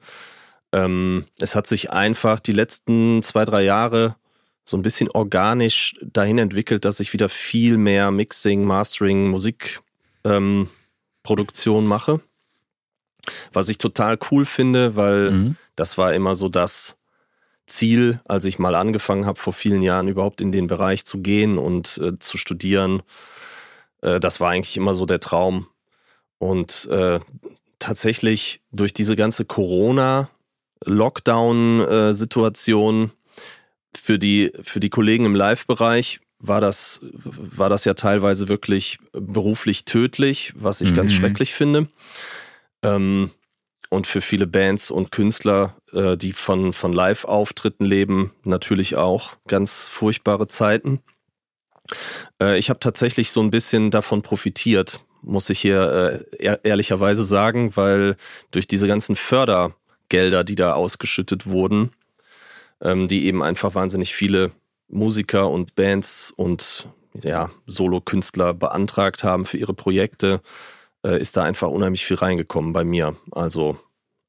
Ähm, 0.72 1.26
es 1.40 1.56
hat 1.56 1.68
sich 1.68 1.92
einfach 1.92 2.40
die 2.40 2.54
letzten 2.54 3.24
zwei, 3.24 3.46
drei 3.46 3.64
Jahre 3.64 4.16
so 4.66 4.78
ein 4.78 4.84
bisschen 4.84 5.10
organisch 5.10 5.96
dahin 6.02 6.38
entwickelt, 6.38 6.86
dass 6.86 7.00
ich 7.00 7.14
wieder 7.14 7.28
viel 7.28 7.78
mehr 7.78 8.12
Mixing, 8.12 8.64
Mastering, 8.64 9.30
Musikproduktion 9.30 11.84
ähm, 11.84 11.88
mache. 11.88 12.22
Was 13.52 13.68
ich 13.68 13.80
total 13.80 14.18
cool 14.32 14.46
finde, 14.46 14.96
weil 14.96 15.32
mhm. 15.32 15.56
das 15.76 15.98
war 15.98 16.14
immer 16.14 16.36
so 16.36 16.50
das 16.50 16.98
Ziel, 17.66 18.22
als 18.28 18.46
ich 18.46 18.60
mal 18.60 18.76
angefangen 18.76 19.26
habe, 19.26 19.40
vor 19.40 19.54
vielen 19.54 19.82
Jahren 19.82 20.08
überhaupt 20.08 20.42
in 20.42 20.52
den 20.52 20.68
Bereich 20.68 21.06
zu 21.06 21.20
gehen 21.20 21.58
und 21.58 21.98
äh, 21.98 22.20
zu 22.20 22.38
studieren. 22.38 23.02
Äh, 24.02 24.20
das 24.20 24.40
war 24.40 24.52
eigentlich 24.52 24.78
immer 24.78 24.94
so 24.94 25.06
der 25.06 25.20
Traum. 25.20 25.68
Und 26.38 26.88
äh, 26.92 27.20
tatsächlich 27.80 28.62
durch 28.72 28.94
diese 28.94 29.16
ganze 29.16 29.46
Corona- 29.46 30.30
Lockdown-Situation 30.86 33.12
für 33.96 34.20
die, 34.20 34.52
für 34.62 34.80
die 34.80 34.90
Kollegen 34.90 35.26
im 35.26 35.36
Live-Bereich 35.36 36.22
war 36.40 36.62
das, 36.62 37.02
war 37.04 37.70
das 37.70 37.86
ja 37.86 37.94
teilweise 37.94 38.48
wirklich 38.48 38.98
beruflich 39.12 39.86
tödlich, 39.86 40.54
was 40.56 40.82
ich 40.82 40.92
mhm. 40.92 40.96
ganz 40.96 41.14
schrecklich 41.14 41.54
finde. 41.54 41.88
Ähm, 42.82 43.30
und 43.90 44.08
für 44.08 44.22
viele 44.22 44.48
Bands 44.48 44.92
und 44.92 45.12
Künstler, 45.12 45.76
äh, 45.92 46.16
die 46.16 46.32
von, 46.32 46.74
von 46.74 46.94
Live-Auftritten 46.94 47.84
leben, 47.84 48.32
natürlich 48.44 48.96
auch 48.96 49.34
ganz 49.48 49.90
furchtbare 49.90 50.48
Zeiten. 50.48 51.02
Äh, 52.42 52.58
ich 52.58 52.70
habe 52.70 52.80
tatsächlich 52.80 53.32
so 53.32 53.42
ein 53.42 53.52
bisschen 53.52 53.92
davon 53.92 54.22
profitiert, 54.22 55.02
muss 55.22 55.50
ich 55.50 55.60
hier 55.60 56.24
äh, 56.40 56.58
ehrlicherweise 56.64 57.26
sagen, 57.26 57.76
weil 57.76 58.16
durch 58.52 58.68
diese 58.68 58.88
ganzen 58.88 59.18
Fördergelder, 60.10 60.44
die 60.44 60.56
da 60.56 60.74
ausgeschüttet 60.74 61.46
wurden, 61.48 61.92
ähm, 62.82 63.08
die 63.08 63.26
eben 63.26 63.44
einfach 63.44 63.76
wahnsinnig 63.76 64.14
viele 64.14 64.52
Musiker 64.88 65.50
und 65.50 65.76
Bands 65.76 66.34
und 66.36 66.88
ja, 67.22 67.52
Solo-Künstler 67.68 68.54
beantragt 68.54 69.24
haben 69.24 69.46
für 69.46 69.58
ihre 69.58 69.74
Projekte, 69.74 70.42
äh, 71.06 71.20
ist 71.20 71.38
da 71.38 71.44
einfach 71.44 71.70
unheimlich 71.70 72.06
viel 72.06 72.18
reingekommen 72.18 72.74
bei 72.74 72.84
mir. 72.84 73.16
Also 73.32 73.78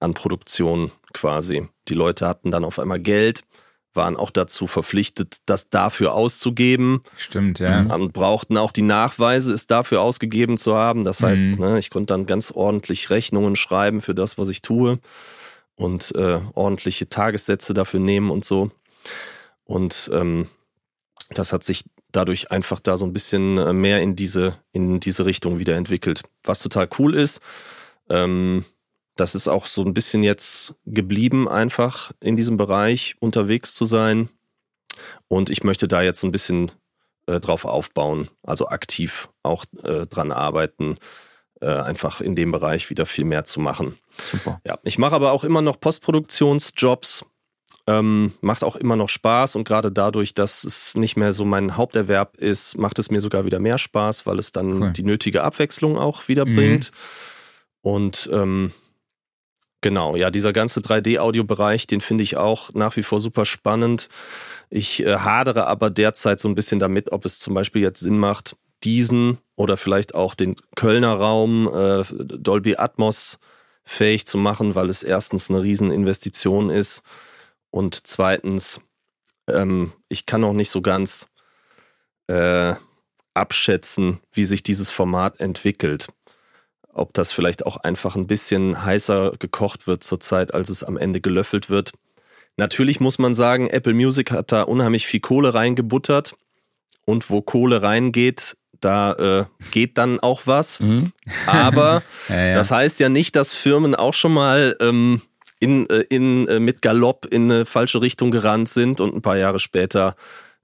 an 0.00 0.14
Produktion 0.14 0.90
quasi. 1.12 1.68
Die 1.88 1.94
Leute 1.94 2.26
hatten 2.26 2.50
dann 2.50 2.64
auf 2.64 2.78
einmal 2.78 3.00
Geld, 3.00 3.42
waren 3.92 4.16
auch 4.16 4.30
dazu 4.30 4.66
verpflichtet, 4.66 5.38
das 5.46 5.68
dafür 5.68 6.14
auszugeben. 6.14 7.00
Stimmt, 7.18 7.58
ja. 7.58 7.82
Und 7.82 8.12
brauchten 8.12 8.56
auch 8.56 8.72
die 8.72 8.82
Nachweise, 8.82 9.52
es 9.52 9.66
dafür 9.66 10.00
ausgegeben 10.00 10.56
zu 10.56 10.75
haben. 10.75 11.04
Das 11.04 11.22
heißt, 11.22 11.58
mhm. 11.58 11.64
ne, 11.64 11.78
ich 11.78 11.90
konnte 11.90 12.14
dann 12.14 12.26
ganz 12.26 12.50
ordentlich 12.50 13.10
Rechnungen 13.10 13.56
schreiben 13.56 14.00
für 14.00 14.14
das, 14.14 14.38
was 14.38 14.49
ich 14.49 14.62
tue 14.62 15.00
und 15.80 16.14
äh, 16.14 16.40
ordentliche 16.54 17.08
Tagessätze 17.08 17.72
dafür 17.72 18.00
nehmen 18.00 18.30
und 18.30 18.44
so. 18.44 18.70
Und 19.64 20.10
ähm, 20.12 20.46
das 21.30 21.52
hat 21.54 21.64
sich 21.64 21.84
dadurch 22.12 22.50
einfach 22.50 22.80
da 22.80 22.99
so 22.99 23.06
ein 23.06 23.14
bisschen 23.14 23.56
äh, 23.56 23.72
mehr 23.72 24.02
in 24.02 24.14
diese, 24.14 24.58
in 24.72 25.00
diese 25.00 25.25
Richtung 25.25 25.58
wieder 25.58 25.76
entwickelt. 25.76 26.22
Was 26.44 26.58
total 26.58 26.88
cool 26.99 27.14
ist, 27.14 27.40
ähm, 28.10 28.64
das 29.16 29.34
ist 29.34 29.49
auch 29.49 29.64
so 29.66 29.82
ein 29.82 29.94
bisschen 29.94 30.22
jetzt 30.22 30.75
geblieben, 30.84 31.49
einfach 31.49 32.12
in 32.20 32.37
diesem 32.37 32.58
Bereich 32.58 33.16
unterwegs 33.20 33.75
zu 33.75 33.87
sein. 33.87 34.28
Und 35.28 35.49
ich 35.49 35.64
möchte 35.64 35.88
da 35.88 36.02
jetzt 36.02 36.20
so 36.20 36.26
ein 36.26 36.32
bisschen 36.32 36.72
äh, 37.26 37.40
drauf 37.40 37.64
aufbauen, 37.64 38.28
also 38.42 38.68
aktiv 38.68 39.30
auch 39.42 39.64
äh, 39.82 40.06
dran 40.06 40.30
arbeiten, 40.30 40.99
einfach 41.66 42.20
in 42.20 42.34
dem 42.34 42.52
Bereich 42.52 42.90
wieder 42.90 43.06
viel 43.06 43.24
mehr 43.24 43.44
zu 43.44 43.60
machen. 43.60 43.96
Super. 44.22 44.60
Ja, 44.66 44.78
ich 44.82 44.98
mache 44.98 45.14
aber 45.14 45.32
auch 45.32 45.44
immer 45.44 45.62
noch 45.62 45.80
Postproduktionsjobs. 45.80 47.24
Ähm, 47.86 48.32
macht 48.40 48.62
auch 48.62 48.76
immer 48.76 48.94
noch 48.94 49.08
Spaß 49.08 49.56
und 49.56 49.64
gerade 49.64 49.90
dadurch, 49.90 50.34
dass 50.34 50.64
es 50.64 50.94
nicht 50.94 51.16
mehr 51.16 51.32
so 51.32 51.44
mein 51.44 51.76
Haupterwerb 51.76 52.36
ist, 52.36 52.78
macht 52.78 52.98
es 52.98 53.10
mir 53.10 53.20
sogar 53.20 53.44
wieder 53.46 53.58
mehr 53.58 53.78
Spaß, 53.78 54.26
weil 54.26 54.38
es 54.38 54.52
dann 54.52 54.82
cool. 54.82 54.92
die 54.92 55.02
nötige 55.02 55.42
Abwechslung 55.42 55.98
auch 55.98 56.28
wieder 56.28 56.44
mhm. 56.44 56.56
bringt. 56.56 56.92
Und 57.80 58.28
ähm, 58.32 58.72
genau, 59.80 60.14
ja, 60.14 60.30
dieser 60.30 60.52
ganze 60.52 60.80
3D-Audio-Bereich, 60.80 61.86
den 61.86 62.00
finde 62.00 62.22
ich 62.22 62.36
auch 62.36 62.72
nach 62.74 62.96
wie 62.96 63.02
vor 63.02 63.18
super 63.18 63.44
spannend. 63.44 64.08
Ich 64.68 65.04
äh, 65.04 65.16
hadere 65.16 65.66
aber 65.66 65.90
derzeit 65.90 66.38
so 66.38 66.48
ein 66.48 66.54
bisschen 66.54 66.78
damit, 66.78 67.12
ob 67.12 67.24
es 67.24 67.38
zum 67.38 67.54
Beispiel 67.54 67.82
jetzt 67.82 68.00
Sinn 68.00 68.18
macht, 68.18 68.56
diesen 68.84 69.38
oder 69.56 69.76
vielleicht 69.76 70.14
auch 70.14 70.34
den 70.34 70.56
Kölner 70.75 71.14
Raum 71.14 71.68
äh, 71.72 72.04
Dolby 72.10 72.76
Atmos 72.76 73.38
fähig 73.84 74.26
zu 74.26 74.38
machen, 74.38 74.75
weil 74.75 74.88
es 74.88 75.02
erstens 75.02 75.50
eine 75.50 75.62
Rieseninvestition 75.62 76.70
ist 76.70 77.02
und 77.70 78.06
zweitens, 78.06 78.80
ähm, 79.49 79.92
ich 80.08 80.26
kann 80.26 80.40
noch 80.40 80.52
nicht 80.52 80.70
so 80.70 80.82
ganz 80.82 81.28
äh, 82.26 82.75
abschätzen, 83.34 84.20
wie 84.32 84.44
sich 84.44 84.62
dieses 84.62 84.90
Format 84.90 85.40
entwickelt. 85.40 86.08
Ob 86.92 87.14
das 87.14 87.32
vielleicht 87.32 87.64
auch 87.64 87.76
einfach 87.76 88.16
ein 88.16 88.26
bisschen 88.26 88.84
heißer 88.84 89.32
gekocht 89.38 89.87
wird 89.87 90.02
zurzeit, 90.02 90.52
als 90.52 90.68
es 90.68 90.82
am 90.82 90.96
Ende 90.96 91.20
gelöffelt 91.20 91.70
wird. 91.70 91.92
Natürlich 92.56 92.99
muss 92.99 93.18
man 93.18 93.34
sagen, 93.34 93.68
Apple 93.68 93.94
Music 93.94 94.32
hat 94.32 94.50
da 94.50 94.62
unheimlich 94.62 95.06
viel 95.06 95.20
Kohle 95.20 95.54
reingebuttert. 95.54 96.34
Und 97.06 97.30
wo 97.30 97.40
Kohle 97.40 97.82
reingeht, 97.82 98.56
da 98.80 99.12
äh, 99.12 99.44
geht 99.70 99.99
dann 99.99 100.20
auch 100.20 100.42
was. 100.46 100.80
Mhm. 100.80 101.12
Aber 101.46 102.02
ja, 102.28 102.46
ja. 102.46 102.54
das 102.54 102.70
heißt 102.70 103.00
ja 103.00 103.08
nicht, 103.08 103.37
dass 103.37 103.54
Firmen 103.54 103.94
auch 103.94 104.14
schon 104.14 104.34
mal 104.34 104.76
ähm, 104.80 105.20
in, 105.60 105.88
äh, 105.90 106.04
in, 106.08 106.49
äh, 106.49 106.60
mit 106.60 106.82
Galopp 106.82 107.26
in 107.26 107.50
eine 107.50 107.66
falsche 107.66 108.00
Richtung 108.00 108.30
gerannt 108.30 108.68
sind 108.68 109.00
und 109.00 109.14
ein 109.14 109.22
paar 109.22 109.37
Jahre 109.37 109.58
später 109.58 110.16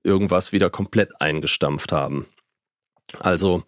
irgendwas 0.02 0.52
wieder 0.52 0.70
komplett 0.70 1.20
eingestampft 1.20 1.92
haben. 1.92 2.26
Also 3.20 3.64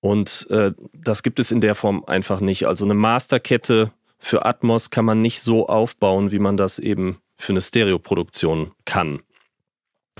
Und 0.01 0.47
äh, 0.51 0.73
das 0.95 1.23
gibt 1.23 1.41
es 1.41 1.51
in 1.51 1.61
der 1.61 1.75
Form 1.75 2.05
einfach 2.07 2.41
nicht. 2.41 2.67
Also 2.67 2.85
eine 2.85 2.95
Masterkette 2.95 3.91
für 4.19 4.45
Atmos 4.45 4.91
kann 4.91 5.05
man 5.05 5.23
nicht 5.23 5.41
so 5.41 5.69
aufbauen, 5.69 6.33
wie 6.33 6.39
man 6.39 6.57
das 6.57 6.79
eben 6.79 7.19
für 7.37 7.53
eine 7.53 7.61
Stereoproduktion 7.61 8.71
kann. 8.85 9.21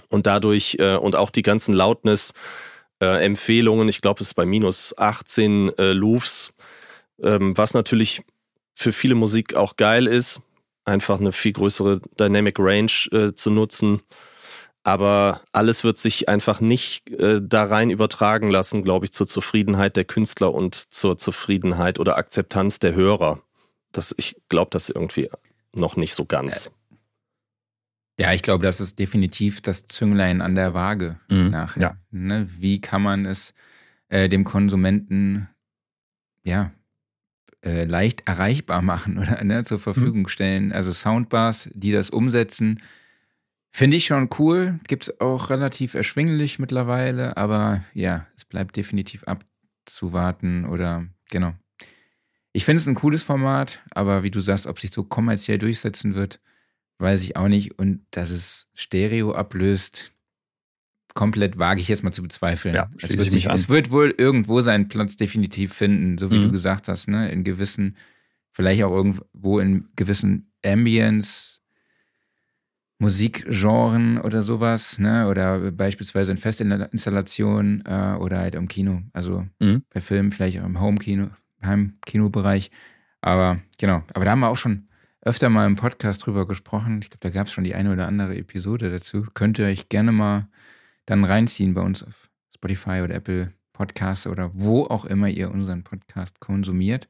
Und 0.09 0.27
dadurch 0.27 0.77
äh, 0.79 0.97
und 0.97 1.17
auch 1.17 1.31
die 1.31 1.43
ganzen 1.43 1.75
Loudness-Empfehlungen, 1.75 3.89
äh, 3.89 3.91
ich 3.91 4.01
glaube, 4.01 4.21
es 4.21 4.29
ist 4.29 4.35
bei 4.35 4.47
minus 4.47 4.97
18 4.97 5.77
äh, 5.77 5.93
Louvs, 5.93 6.53
ähm, 7.21 7.59
was 7.59 7.75
natürlich 7.75 8.23
für 8.75 8.93
viele 8.93 9.17
Musik 9.17 9.55
auch 9.55 9.75
geil 9.77 10.07
ist, 10.07 10.41
einfach 10.85 11.19
eine 11.19 11.33
viel 11.33 11.51
größere 11.53 12.01
Dynamic 12.19 12.61
Range 12.61 12.93
äh, 13.11 13.33
zu 13.35 13.51
nutzen. 13.51 14.03
Aber 14.85 15.41
alles 15.53 15.83
wird 15.85 15.99
sich 15.99 16.29
einfach 16.29 16.61
nicht 16.61 17.11
äh, 17.11 17.41
da 17.43 17.65
rein 17.65 17.91
übertragen 17.91 18.49
lassen, 18.49 18.85
glaube 18.85 19.05
ich, 19.05 19.13
zur 19.13 19.27
Zufriedenheit 19.27 19.97
der 19.97 20.05
Künstler 20.05 20.55
und 20.55 20.77
zur 20.77 21.17
Zufriedenheit 21.19 21.99
oder 21.99 22.17
Akzeptanz 22.17 22.79
der 22.79 22.95
Hörer 22.95 23.43
das, 23.93 24.15
ich 24.17 24.37
glaube 24.49 24.71
das 24.73 24.91
irgendwie 24.91 25.31
noch 25.75 25.97
nicht 25.97 26.15
so 26.15 26.25
ganz. 26.25 26.71
Ja, 28.19 28.33
ich 28.33 28.43
glaube, 28.43 28.65
das 28.65 28.81
ist 28.81 28.99
definitiv 28.99 29.61
das 29.61 29.87
Zünglein 29.87 30.41
an 30.41 30.55
der 30.55 30.75
Waage 30.75 31.21
mhm. 31.31 31.51
nachher. 31.51 31.81
Ja. 31.81 31.97
Ne? 32.11 32.49
Wie 32.59 32.81
kann 32.81 33.03
man 33.03 33.27
es 33.27 33.55
äh, 34.09 34.29
dem 34.29 34.45
Konsumenten 34.45 35.49
ja 36.43 36.73
äh, 37.65 37.85
leicht 37.85 38.27
erreichbar 38.27 38.83
machen 38.83 39.19
oder 39.19 39.43
ne, 39.45 39.63
zur 39.65 39.79
Verfügung 39.79 40.23
mhm. 40.23 40.29
stellen? 40.29 40.73
Also 40.73 40.93
Soundbars, 40.93 41.71
die 41.75 41.93
das 41.93 42.11
umsetzen, 42.11 42.83
Finde 43.71 43.97
ich 43.97 44.07
schon 44.07 44.29
cool. 44.39 44.81
Gibt 44.89 45.05
es 45.05 45.21
auch 45.21 45.51
relativ 45.51 45.95
erschwinglich 45.95 46.59
mittlerweile, 46.59 47.37
aber 47.37 47.85
ja, 47.95 48.27
es 48.37 48.45
bleibt 48.45 48.77
definitiv 48.77 49.25
abzuwarten 49.25 50.67
oder 50.67 51.07
genau. 51.31 51.55
Ich 52.59 52.65
finde 52.65 52.81
es 52.81 52.89
ein 52.89 52.97
cooles 52.97 53.23
Format, 53.23 53.79
aber 53.93 54.25
wie 54.25 54.33
du 54.33 54.41
sagst, 54.41 54.67
ob 54.67 54.81
sich 54.81 54.91
so 54.91 55.05
kommerziell 55.05 55.59
durchsetzen 55.59 56.17
wird, 56.17 56.41
weiß 56.99 57.23
ich 57.23 57.37
auch 57.37 57.47
nicht. 57.47 57.79
Und 57.79 58.01
dass 58.11 58.31
es 58.31 58.67
Stereo 58.75 59.31
ablöst, 59.31 60.13
komplett 61.15 61.57
wage 61.57 61.81
ich 61.81 61.87
jetzt 61.87 62.03
mal 62.03 62.11
zu 62.11 62.21
bezweifeln. 62.21 62.75
Ja, 62.75 62.91
es, 63.01 63.17
wird 63.17 63.31
sich, 63.31 63.47
es 63.47 63.69
wird 63.69 63.93
wohl 63.93 64.13
irgendwo 64.19 64.61
seinen 64.61 64.89
Platz 64.89 65.17
definitiv 65.17 65.73
finden, 65.73 66.19
so 66.19 66.33
wie 66.33 66.39
mhm. 66.39 66.43
du 66.47 66.51
gesagt 66.51 66.89
hast, 66.89 67.07
ne? 67.07 67.31
In 67.31 67.45
gewissen, 67.45 67.97
vielleicht 68.51 68.83
auch 68.83 68.91
irgendwo 68.91 69.61
in 69.61 69.91
gewissen 69.95 70.51
Ambience, 70.67 71.61
Musikgenren 72.99 74.19
oder 74.21 74.43
sowas, 74.43 74.99
ne? 74.99 75.29
Oder 75.29 75.71
beispielsweise 75.71 76.33
in 76.33 76.39
Festinstallationen 76.39 77.85
äh, 77.87 78.17
oder 78.19 78.39
halt 78.39 78.57
im 78.57 78.67
Kino. 78.67 79.03
Also 79.13 79.47
mhm. 79.61 79.85
bei 79.95 80.01
Filmen 80.01 80.33
vielleicht 80.33 80.59
auch 80.59 80.67
im 80.67 80.81
Home-Kino, 80.81 81.31
Heimkinobereich. 81.65 82.71
Aber 83.21 83.61
genau, 83.79 84.03
aber 84.15 84.25
da 84.25 84.33
haben 84.33 84.41
wir 84.41 84.49
auch 84.49 84.57
schon 84.57 84.89
öfter 85.23 85.51
mal 85.51 85.67
im 85.67 85.77
Podcast 85.77 86.25
drüber 86.25 86.47
gesprochen. 86.47 87.01
Ich 87.03 87.11
glaube, 87.11 87.21
da 87.21 87.31
gab 87.31 87.47
es 87.47 87.53
schon 87.53 87.65
die 87.65 87.75
eine 87.75 87.93
oder 87.93 88.07
andere 88.07 88.37
Episode 88.37 88.91
dazu. 88.91 89.27
Könnt 89.35 89.59
ihr 89.59 89.67
euch 89.67 89.89
gerne 89.89 90.13
mal 90.13 90.49
dann 91.07 91.25
reinziehen 91.25 91.75
bei 91.75 91.81
uns 91.81 92.03
auf 92.03 92.29
Spotify 92.55 93.01
oder 93.03 93.15
Apple 93.15 93.53
Podcasts 93.73 94.27
oder 94.27 94.51
wo 94.55 94.85
auch 94.85 95.05
immer 95.05 95.29
ihr 95.29 95.51
unseren 95.51 95.85
Podcast 95.85 96.41
konsumiert. 96.41 97.09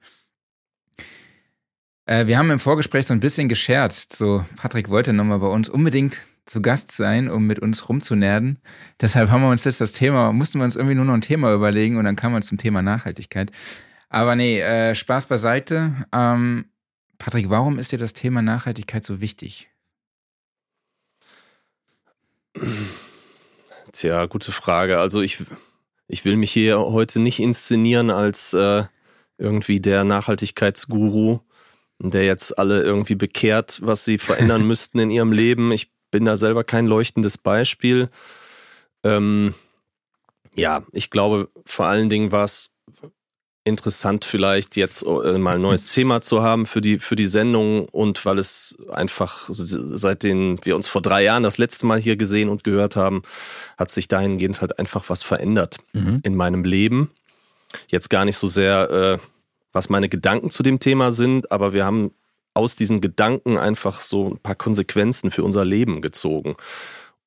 Äh, 2.07 2.27
wir 2.27 2.39
haben 2.39 2.51
im 2.51 2.59
Vorgespräch 2.59 3.07
so 3.07 3.15
ein 3.15 3.21
bisschen 3.21 3.49
gescherzt. 3.49 4.15
So, 4.17 4.45
Patrick 4.57 4.89
wollte 4.89 5.13
nochmal 5.13 5.39
bei 5.39 5.47
uns 5.47 5.69
unbedingt 5.69 6.27
zu 6.47 6.63
Gast 6.63 6.93
sein, 6.93 7.31
um 7.31 7.47
mit 7.47 7.59
uns 7.59 7.89
rumzunerden. 7.89 8.59
Deshalb 9.01 9.31
haben 9.31 9.43
wir 9.43 9.51
uns 9.51 9.65
jetzt 9.65 9.81
das 9.81 9.93
Thema, 9.93 10.33
mussten 10.33 10.59
wir 10.59 10.65
uns 10.65 10.77
irgendwie 10.77 10.95
nur 10.95 11.05
noch 11.05 11.15
ein 11.15 11.21
Thema 11.21 11.53
überlegen 11.53 11.97
und 11.97 12.05
dann 12.05 12.17
kam 12.17 12.33
man 12.33 12.43
zum 12.43 12.59
Thema 12.59 12.83
Nachhaltigkeit. 12.83 13.53
Aber 14.09 14.37
nee, 14.37 14.61
äh, 14.61 14.95
Spaß 14.95 15.27
beiseite. 15.27 16.07
Ähm, 16.13 16.67
Patrick, 17.19 17.51
warum 17.51 17.79
ist 17.79 17.93
dir 17.93 17.99
das 17.99 18.13
Thema 18.13 18.43
Nachhaltigkeit 18.43 19.05
so 19.05 19.21
wichtig? 19.21 19.69
Tja, 23.93 24.27
gute 24.27 24.53
Frage. 24.53 24.99
Also 24.99 25.21
ich, 25.21 25.43
ich 26.07 26.25
will 26.25 26.37
mich 26.37 26.53
hier 26.53 26.79
heute 26.79 27.21
nicht 27.21 27.41
inszenieren 27.41 28.11
als 28.11 28.53
äh, 28.55 28.85
irgendwie 29.37 29.81
der 29.81 30.05
Nachhaltigkeitsguru, 30.05 31.41
der 31.99 32.25
jetzt 32.25 32.59
alle 32.59 32.83
irgendwie 32.83 33.15
bekehrt, 33.15 33.81
was 33.83 34.05
sie 34.05 34.19
verändern 34.19 34.63
müssten 34.67 34.99
in 34.99 35.11
ihrem 35.11 35.33
Leben. 35.33 35.73
Ich 35.73 35.93
bin 36.11 36.25
da 36.25 36.37
selber 36.37 36.65
kein 36.65 36.87
leuchtendes 36.87 37.39
Beispiel. 37.39 38.09
Ähm, 39.05 39.55
ja, 40.55 40.85
ich 40.93 41.11
glaube, 41.11 41.51
vor 41.67 41.87
allen 41.87 42.09
Dingen 42.09 42.33
war 42.33 42.45
es 42.45 42.71
interessant 43.69 44.25
vielleicht 44.25 44.77
jetzt 44.77 45.03
äh, 45.03 45.39
mal 45.39 45.57
ein 45.57 45.63
neues 45.63 45.87
Thema 45.87 46.21
zu 46.21 46.43
haben 46.43 46.67
für 46.67 46.81
die, 46.81 46.99
für 46.99 47.17
die 47.17 47.27
Sendung 47.27 47.87
und 47.89 48.25
weil 48.25 48.39
es 48.39 48.77
einfach, 48.91 49.47
seitdem 49.49 50.59
wir 50.65 50.75
uns 50.75 50.89
vor 50.89 51.03
drei 51.03 51.23
Jahren 51.23 51.43
das 51.43 51.59
letzte 51.59 51.87
Mal 51.87 52.01
hier 52.01 52.17
gesehen 52.17 52.49
und 52.49 52.65
gehört 52.65 52.97
haben, 52.97 53.23
hat 53.77 53.91
sich 53.91 54.09
dahingehend 54.09 54.61
halt 54.61 54.79
einfach 54.79 55.09
was 55.09 55.23
verändert 55.23 55.77
mhm. 55.93 56.21
in 56.23 56.37
meinem 56.37 56.65
Leben. 56.65 57.11
Jetzt 57.89 58.11
gar 58.11 58.25
nicht 58.25 58.37
so 58.37 58.47
sehr, 58.47 58.91
äh, 58.91 59.19
was 59.73 59.89
meine 59.89 60.09
Gedanken 60.09 60.51
zu 60.51 60.63
dem 60.63 60.81
Thema 60.81 61.13
sind, 61.13 61.53
aber 61.53 61.73
wir 61.73 61.85
haben 61.85 62.13
aus 62.55 62.75
diesen 62.75 63.01
Gedanken 63.01 63.57
einfach 63.57 64.01
so 64.01 64.31
ein 64.31 64.39
paar 64.39 64.57
Konsequenzen 64.57 65.31
für 65.31 65.45
unser 65.45 65.65
Leben 65.65 66.03
gezogen. 66.03 66.57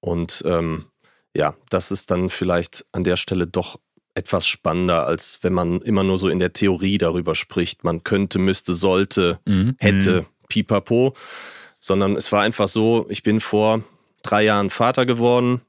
Und 0.01 0.43
ähm, 0.45 0.85
ja, 1.33 1.55
das 1.69 1.91
ist 1.91 2.11
dann 2.11 2.29
vielleicht 2.29 2.85
an 2.91 3.03
der 3.03 3.15
Stelle 3.15 3.47
doch 3.47 3.79
etwas 4.13 4.45
spannender, 4.45 5.05
als 5.07 5.39
wenn 5.41 5.53
man 5.53 5.81
immer 5.81 6.03
nur 6.03 6.17
so 6.17 6.29
in 6.29 6.39
der 6.39 6.53
Theorie 6.53 6.97
darüber 6.97 7.35
spricht. 7.35 7.83
Man 7.83 8.03
könnte, 8.03 8.39
müsste, 8.39 8.75
sollte, 8.75 9.39
mhm. 9.45 9.75
hätte, 9.79 10.21
mhm. 10.21 10.25
pipapo. 10.49 11.13
Sondern 11.79 12.15
es 12.15 12.31
war 12.31 12.41
einfach 12.41 12.67
so, 12.67 13.07
ich 13.09 13.23
bin 13.23 13.39
vor 13.39 13.83
drei 14.21 14.43
Jahren 14.43 14.69
Vater 14.69 15.05
geworden. 15.05 15.61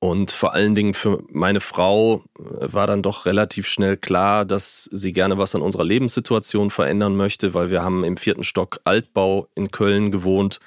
Und 0.00 0.30
vor 0.30 0.54
allen 0.54 0.76
Dingen 0.76 0.94
für 0.94 1.24
meine 1.28 1.60
Frau 1.60 2.22
äh, 2.38 2.72
war 2.72 2.86
dann 2.86 3.02
doch 3.02 3.26
relativ 3.26 3.66
schnell 3.66 3.96
klar, 3.96 4.44
dass 4.44 4.84
sie 4.92 5.12
gerne 5.12 5.38
was 5.38 5.54
an 5.54 5.62
unserer 5.62 5.84
Lebenssituation 5.84 6.70
verändern 6.70 7.16
möchte, 7.16 7.52
weil 7.52 7.70
wir 7.70 7.82
haben 7.82 8.04
im 8.04 8.16
vierten 8.16 8.44
Stock 8.44 8.80
Altbau 8.84 9.48
in 9.56 9.72
Köln 9.72 10.12
gewohnt. 10.12 10.60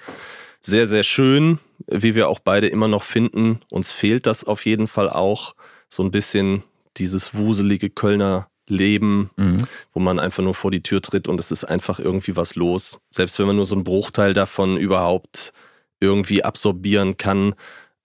Sehr, 0.60 0.86
sehr 0.86 1.04
schön, 1.04 1.60
wie 1.88 2.14
wir 2.14 2.28
auch 2.28 2.40
beide 2.40 2.68
immer 2.68 2.88
noch 2.88 3.04
finden. 3.04 3.60
Uns 3.72 3.92
fehlt 3.92 4.26
das 4.26 4.44
auf 4.44 4.66
jeden 4.66 4.88
Fall 4.88 5.10
auch 5.10 5.56
so 5.94 6.04
ein 6.04 6.12
bisschen 6.12 6.64
dieses 6.98 7.36
wuselige 7.36 7.90
Kölner 7.90 8.48
Leben, 8.68 9.30
mhm. 9.36 9.58
wo 9.94 10.00
man 10.00 10.18
einfach 10.20 10.44
nur 10.44 10.54
vor 10.54 10.72
die 10.72 10.82
Tür 10.82 11.02
tritt 11.02 11.28
und 11.28 11.40
es 11.40 11.52
ist 11.52 11.66
einfach 11.66 12.00
irgendwie 12.00 12.36
was 12.36 12.56
los. 12.56 13.00
Selbst 13.12 13.38
wenn 13.38 13.48
man 13.48 13.58
nur 13.58 13.66
so 13.66 13.76
einen 13.76 13.84
Bruchteil 13.84 14.34
davon 14.34 14.78
überhaupt 14.78 15.54
irgendwie 16.00 16.44
absorbieren 16.44 17.18
kann, 17.18 17.54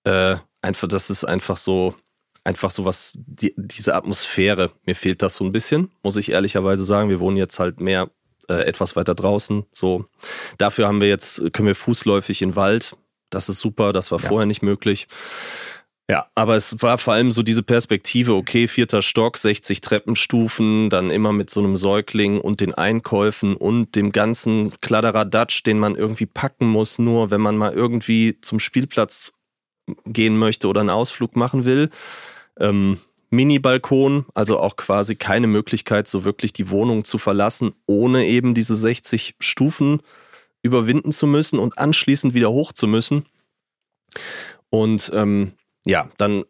äh, 0.04 0.36
einfach, 0.62 0.88
das 0.88 1.08
ist 1.08 1.24
einfach 1.24 1.56
so, 1.56 1.94
einfach 2.44 2.70
so 2.70 2.84
was, 2.84 3.16
die, 3.16 3.54
diese 3.56 3.94
Atmosphäre, 3.94 4.70
mir 4.84 4.94
fehlt 4.94 5.22
das 5.22 5.36
so 5.36 5.44
ein 5.44 5.52
bisschen, 5.52 5.90
muss 6.02 6.16
ich 6.16 6.30
ehrlicherweise 6.30 6.84
sagen. 6.84 7.08
Wir 7.08 7.20
wohnen 7.20 7.36
jetzt 7.36 7.58
halt 7.58 7.80
mehr 7.80 8.10
äh, 8.48 8.54
etwas 8.54 8.96
weiter 8.96 9.14
draußen. 9.14 9.64
So, 9.72 10.06
dafür 10.58 10.88
haben 10.88 11.00
wir 11.00 11.08
jetzt, 11.08 11.52
können 11.52 11.68
wir 11.68 11.74
fußläufig 11.74 12.42
in 12.42 12.50
den 12.50 12.56
Wald. 12.56 12.96
Das 13.30 13.48
ist 13.48 13.60
super, 13.60 13.92
das 13.92 14.10
war 14.10 14.20
ja. 14.20 14.28
vorher 14.28 14.46
nicht 14.46 14.62
möglich. 14.62 15.08
Ja, 16.08 16.28
aber 16.36 16.54
es 16.54 16.80
war 16.82 16.98
vor 16.98 17.14
allem 17.14 17.32
so 17.32 17.42
diese 17.42 17.64
Perspektive, 17.64 18.34
okay, 18.34 18.68
vierter 18.68 19.02
Stock, 19.02 19.36
60 19.36 19.80
Treppenstufen, 19.80 20.88
dann 20.88 21.10
immer 21.10 21.32
mit 21.32 21.50
so 21.50 21.58
einem 21.60 21.74
Säugling 21.74 22.40
und 22.40 22.60
den 22.60 22.74
Einkäufen 22.74 23.56
und 23.56 23.96
dem 23.96 24.12
ganzen 24.12 24.72
Kladderadatsch, 24.80 25.64
den 25.64 25.80
man 25.80 25.96
irgendwie 25.96 26.26
packen 26.26 26.68
muss, 26.68 27.00
nur 27.00 27.32
wenn 27.32 27.40
man 27.40 27.56
mal 27.56 27.72
irgendwie 27.72 28.40
zum 28.40 28.60
Spielplatz 28.60 29.32
gehen 30.04 30.38
möchte 30.38 30.68
oder 30.68 30.80
einen 30.80 30.90
Ausflug 30.90 31.34
machen 31.34 31.64
will. 31.64 31.90
Ähm, 32.58 32.98
Mini-Balkon, 33.30 34.26
also 34.32 34.60
auch 34.60 34.76
quasi 34.76 35.16
keine 35.16 35.48
Möglichkeit, 35.48 36.06
so 36.06 36.24
wirklich 36.24 36.52
die 36.52 36.70
Wohnung 36.70 37.04
zu 37.04 37.18
verlassen, 37.18 37.74
ohne 37.86 38.26
eben 38.26 38.54
diese 38.54 38.76
60 38.76 39.34
Stufen 39.40 40.00
überwinden 40.62 41.10
zu 41.10 41.26
müssen 41.26 41.58
und 41.58 41.78
anschließend 41.78 42.32
wieder 42.32 42.50
hoch 42.50 42.72
zu 42.72 42.86
müssen. 42.86 43.26
Und 44.70 45.10
ähm, 45.12 45.52
ja, 45.86 46.08
dann 46.18 46.44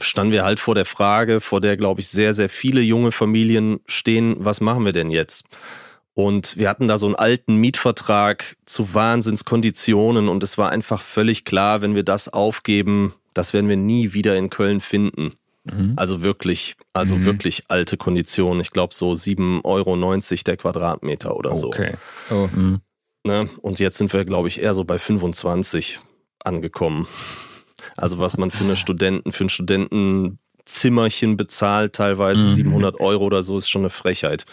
standen 0.00 0.32
wir 0.32 0.44
halt 0.44 0.58
vor 0.58 0.74
der 0.74 0.84
Frage, 0.84 1.40
vor 1.40 1.60
der, 1.60 1.76
glaube 1.76 2.00
ich, 2.00 2.08
sehr, 2.08 2.34
sehr 2.34 2.48
viele 2.48 2.80
junge 2.80 3.12
Familien 3.12 3.80
stehen, 3.86 4.36
was 4.38 4.60
machen 4.60 4.84
wir 4.84 4.92
denn 4.92 5.10
jetzt? 5.10 5.46
Und 6.14 6.56
wir 6.56 6.68
hatten 6.68 6.88
da 6.88 6.96
so 6.96 7.06
einen 7.06 7.16
alten 7.16 7.56
Mietvertrag 7.56 8.56
zu 8.64 8.94
Wahnsinnskonditionen 8.94 10.28
und 10.28 10.42
es 10.42 10.58
war 10.58 10.70
einfach 10.70 11.02
völlig 11.02 11.44
klar, 11.44 11.82
wenn 11.82 11.94
wir 11.94 12.04
das 12.04 12.28
aufgeben, 12.28 13.14
das 13.34 13.52
werden 13.52 13.68
wir 13.68 13.76
nie 13.76 14.12
wieder 14.12 14.36
in 14.36 14.48
Köln 14.48 14.80
finden. 14.80 15.32
Mhm. 15.64 15.94
Also 15.96 16.22
wirklich, 16.22 16.76
also 16.92 17.16
mhm. 17.16 17.24
wirklich 17.24 17.64
alte 17.68 17.96
Konditionen. 17.96 18.60
Ich 18.60 18.70
glaube 18.70 18.94
so 18.94 19.12
7,90 19.12 19.64
Euro 19.64 19.96
der 20.46 20.56
Quadratmeter 20.56 21.36
oder 21.36 21.56
so. 21.56 21.68
Okay. 21.68 21.94
Oh. 22.30 22.48
Mhm. 22.54 22.80
Ne? 23.26 23.48
Und 23.62 23.80
jetzt 23.80 23.98
sind 23.98 24.12
wir, 24.12 24.24
glaube 24.24 24.48
ich, 24.48 24.60
eher 24.62 24.74
so 24.74 24.84
bei 24.84 24.98
25 24.98 26.00
angekommen. 26.44 27.08
Also 27.96 28.18
was 28.18 28.36
man 28.36 28.50
für 28.50 28.64
eine 28.64 28.76
Studenten, 28.76 29.32
für 29.32 29.44
ein 29.44 29.48
Studentenzimmerchen 29.48 31.36
bezahlt, 31.36 31.94
teilweise 31.94 32.44
mhm. 32.44 32.50
700 32.50 33.00
Euro 33.00 33.24
oder 33.24 33.42
so, 33.42 33.56
ist 33.56 33.68
schon 33.68 33.82
eine 33.82 33.90
Frechheit. 33.90 34.44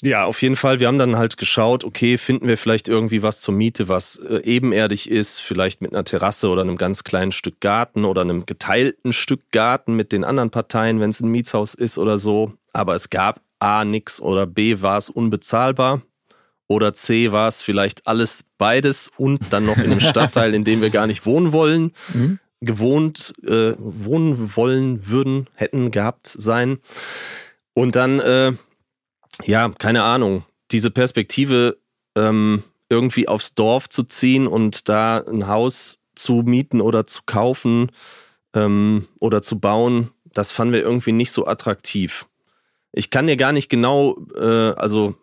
Ja, 0.00 0.26
auf 0.26 0.42
jeden 0.42 0.54
Fall. 0.54 0.78
Wir 0.78 0.86
haben 0.86 0.98
dann 0.98 1.16
halt 1.16 1.38
geschaut, 1.38 1.82
okay, 1.82 2.18
finden 2.18 2.46
wir 2.46 2.56
vielleicht 2.56 2.86
irgendwie 2.86 3.22
was 3.24 3.40
zur 3.40 3.52
Miete, 3.52 3.88
was 3.88 4.16
äh, 4.16 4.42
ebenerdig 4.44 5.10
ist, 5.10 5.40
vielleicht 5.40 5.82
mit 5.82 5.92
einer 5.92 6.04
Terrasse 6.04 6.48
oder 6.48 6.62
einem 6.62 6.76
ganz 6.76 7.02
kleinen 7.02 7.32
Stück 7.32 7.60
Garten 7.60 8.04
oder 8.04 8.20
einem 8.20 8.46
geteilten 8.46 9.12
Stück 9.12 9.50
Garten 9.50 9.96
mit 9.96 10.12
den 10.12 10.22
anderen 10.22 10.50
Parteien, 10.50 11.00
wenn 11.00 11.10
es 11.10 11.18
ein 11.20 11.30
Mietshaus 11.30 11.74
ist 11.74 11.98
oder 11.98 12.16
so. 12.18 12.52
Aber 12.72 12.94
es 12.94 13.10
gab 13.10 13.40
A 13.58 13.84
nix 13.84 14.20
oder 14.20 14.46
B 14.46 14.80
war 14.82 14.98
es 14.98 15.10
unbezahlbar. 15.10 16.02
Oder 16.68 16.92
C 16.92 17.32
war 17.32 17.48
es 17.48 17.62
vielleicht 17.62 18.06
alles 18.06 18.44
beides 18.58 19.10
und 19.16 19.52
dann 19.52 19.64
noch 19.64 19.78
in 19.78 19.84
einem 19.84 20.00
Stadtteil, 20.00 20.54
in 20.54 20.64
dem 20.64 20.82
wir 20.82 20.90
gar 20.90 21.06
nicht 21.06 21.26
wohnen 21.26 21.52
wollen, 21.52 21.92
mhm. 22.12 22.38
gewohnt, 22.60 23.34
äh, 23.44 23.72
wohnen 23.78 24.54
wollen 24.54 25.08
würden, 25.08 25.48
hätten 25.54 25.90
gehabt 25.90 26.26
sein. 26.26 26.78
Und 27.74 27.96
dann, 27.96 28.20
äh, 28.20 28.52
ja, 29.44 29.70
keine 29.70 30.02
Ahnung, 30.02 30.44
diese 30.70 30.90
Perspektive 30.90 31.78
ähm, 32.14 32.62
irgendwie 32.90 33.28
aufs 33.28 33.54
Dorf 33.54 33.88
zu 33.88 34.02
ziehen 34.02 34.46
und 34.46 34.88
da 34.88 35.18
ein 35.18 35.48
Haus 35.48 35.98
zu 36.14 36.42
mieten 36.44 36.80
oder 36.80 37.06
zu 37.06 37.22
kaufen 37.24 37.90
ähm, 38.54 39.06
oder 39.20 39.40
zu 39.40 39.58
bauen, 39.58 40.10
das 40.24 40.52
fanden 40.52 40.74
wir 40.74 40.82
irgendwie 40.82 41.12
nicht 41.12 41.32
so 41.32 41.46
attraktiv. 41.46 42.26
Ich 42.92 43.10
kann 43.10 43.26
dir 43.26 43.36
gar 43.36 43.52
nicht 43.52 43.68
genau, 43.68 44.18
äh, 44.34 44.72
also 44.72 45.14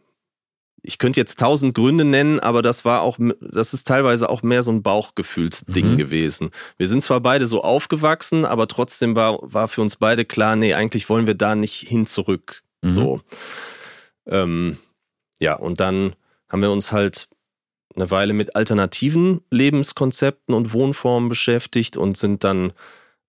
ich 0.85 0.97
könnte 0.97 1.19
jetzt 1.19 1.39
tausend 1.39 1.73
Gründe 1.73 2.05
nennen, 2.05 2.39
aber 2.39 2.61
das 2.61 2.85
war 2.85 3.01
auch, 3.01 3.17
das 3.39 3.73
ist 3.73 3.87
teilweise 3.87 4.29
auch 4.29 4.43
mehr 4.43 4.63
so 4.63 4.71
ein 4.71 4.83
Bauchgefühlsding 4.83 5.93
mhm. 5.93 5.97
gewesen. 5.97 6.51
Wir 6.77 6.87
sind 6.87 7.01
zwar 7.01 7.21
beide 7.21 7.47
so 7.47 7.63
aufgewachsen, 7.63 8.45
aber 8.45 8.67
trotzdem 8.67 9.15
war, 9.15 9.39
war 9.41 9.67
für 9.67 9.81
uns 9.81 9.95
beide 9.95 10.25
klar, 10.25 10.55
nee, 10.55 10.73
eigentlich 10.73 11.09
wollen 11.09 11.27
wir 11.27 11.35
da 11.35 11.55
nicht 11.55 11.87
hin 11.87 12.05
zurück. 12.05 12.63
Mhm. 12.81 12.89
So. 12.89 13.21
Ähm, 14.27 14.77
ja, 15.39 15.55
und 15.55 15.79
dann 15.79 16.15
haben 16.49 16.61
wir 16.61 16.71
uns 16.71 16.91
halt 16.91 17.27
eine 17.95 18.11
Weile 18.11 18.33
mit 18.33 18.55
alternativen 18.55 19.41
Lebenskonzepten 19.51 20.53
und 20.53 20.73
Wohnformen 20.73 21.29
beschäftigt 21.29 21.97
und 21.97 22.17
sind 22.17 22.43
dann 22.43 22.73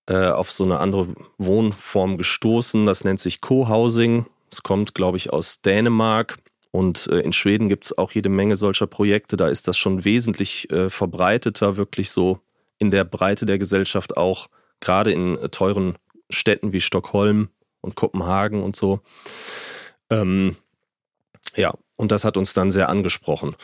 äh, 0.07 0.29
auf 0.29 0.51
so 0.51 0.65
eine 0.65 0.79
andere 0.79 1.09
Wohnform 1.39 2.19
gestoßen. 2.19 2.87
Das 2.87 3.05
nennt 3.05 3.21
sich 3.21 3.41
Co-Housing. 3.41 4.27
Es 4.51 4.63
kommt, 4.63 4.95
glaube 4.95 5.17
ich, 5.17 5.33
aus 5.33 5.61
Dänemark. 5.61 6.39
Und 6.71 7.07
äh, 7.07 7.21
in 7.21 7.33
Schweden 7.33 7.69
gibt 7.69 7.87
es 7.87 7.97
auch 7.97 8.13
jede 8.13 8.29
Menge 8.29 8.57
solcher 8.57 8.87
Projekte. 8.87 9.37
Da 9.37 9.49
ist 9.49 9.69
das 9.69 9.79
schon 9.79 10.05
wesentlich 10.05 10.71
äh, 10.71 10.91
verbreiteter, 10.91 11.77
wirklich 11.77 12.11
so 12.11 12.41
in 12.79 12.91
der 12.91 13.05
Breite 13.05 13.47
der 13.47 13.59
Gesellschaft 13.59 14.17
auch, 14.17 14.49
gerade 14.81 15.13
in 15.13 15.39
äh, 15.39 15.49
teuren 15.49 15.97
Städten 16.29 16.73
wie 16.73 16.81
Stockholm 16.81 17.49
und 17.81 17.95
Kopenhagen 17.95 18.63
und 18.63 18.77
so. 18.77 19.01
Ähm, 20.11 20.57
ja, 21.55 21.73
und 21.97 22.13
das 22.13 22.25
hat 22.25 22.37
uns 22.37 22.53
dann 22.53 22.71
sehr 22.71 22.89
angesprochen. 22.89 23.57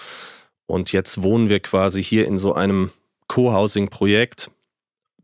Und 0.67 0.93
jetzt 0.93 1.23
wohnen 1.23 1.49
wir 1.49 1.61
quasi 1.61 2.03
hier 2.03 2.27
in 2.27 2.39
so 2.39 2.55
einem 2.55 2.91
Co-Housing-Projekt, 3.29 4.51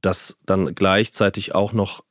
das 0.03 0.37
dann 0.45 0.75
gleichzeitig 0.75 1.55
auch 1.55 1.73
noch 1.73 2.05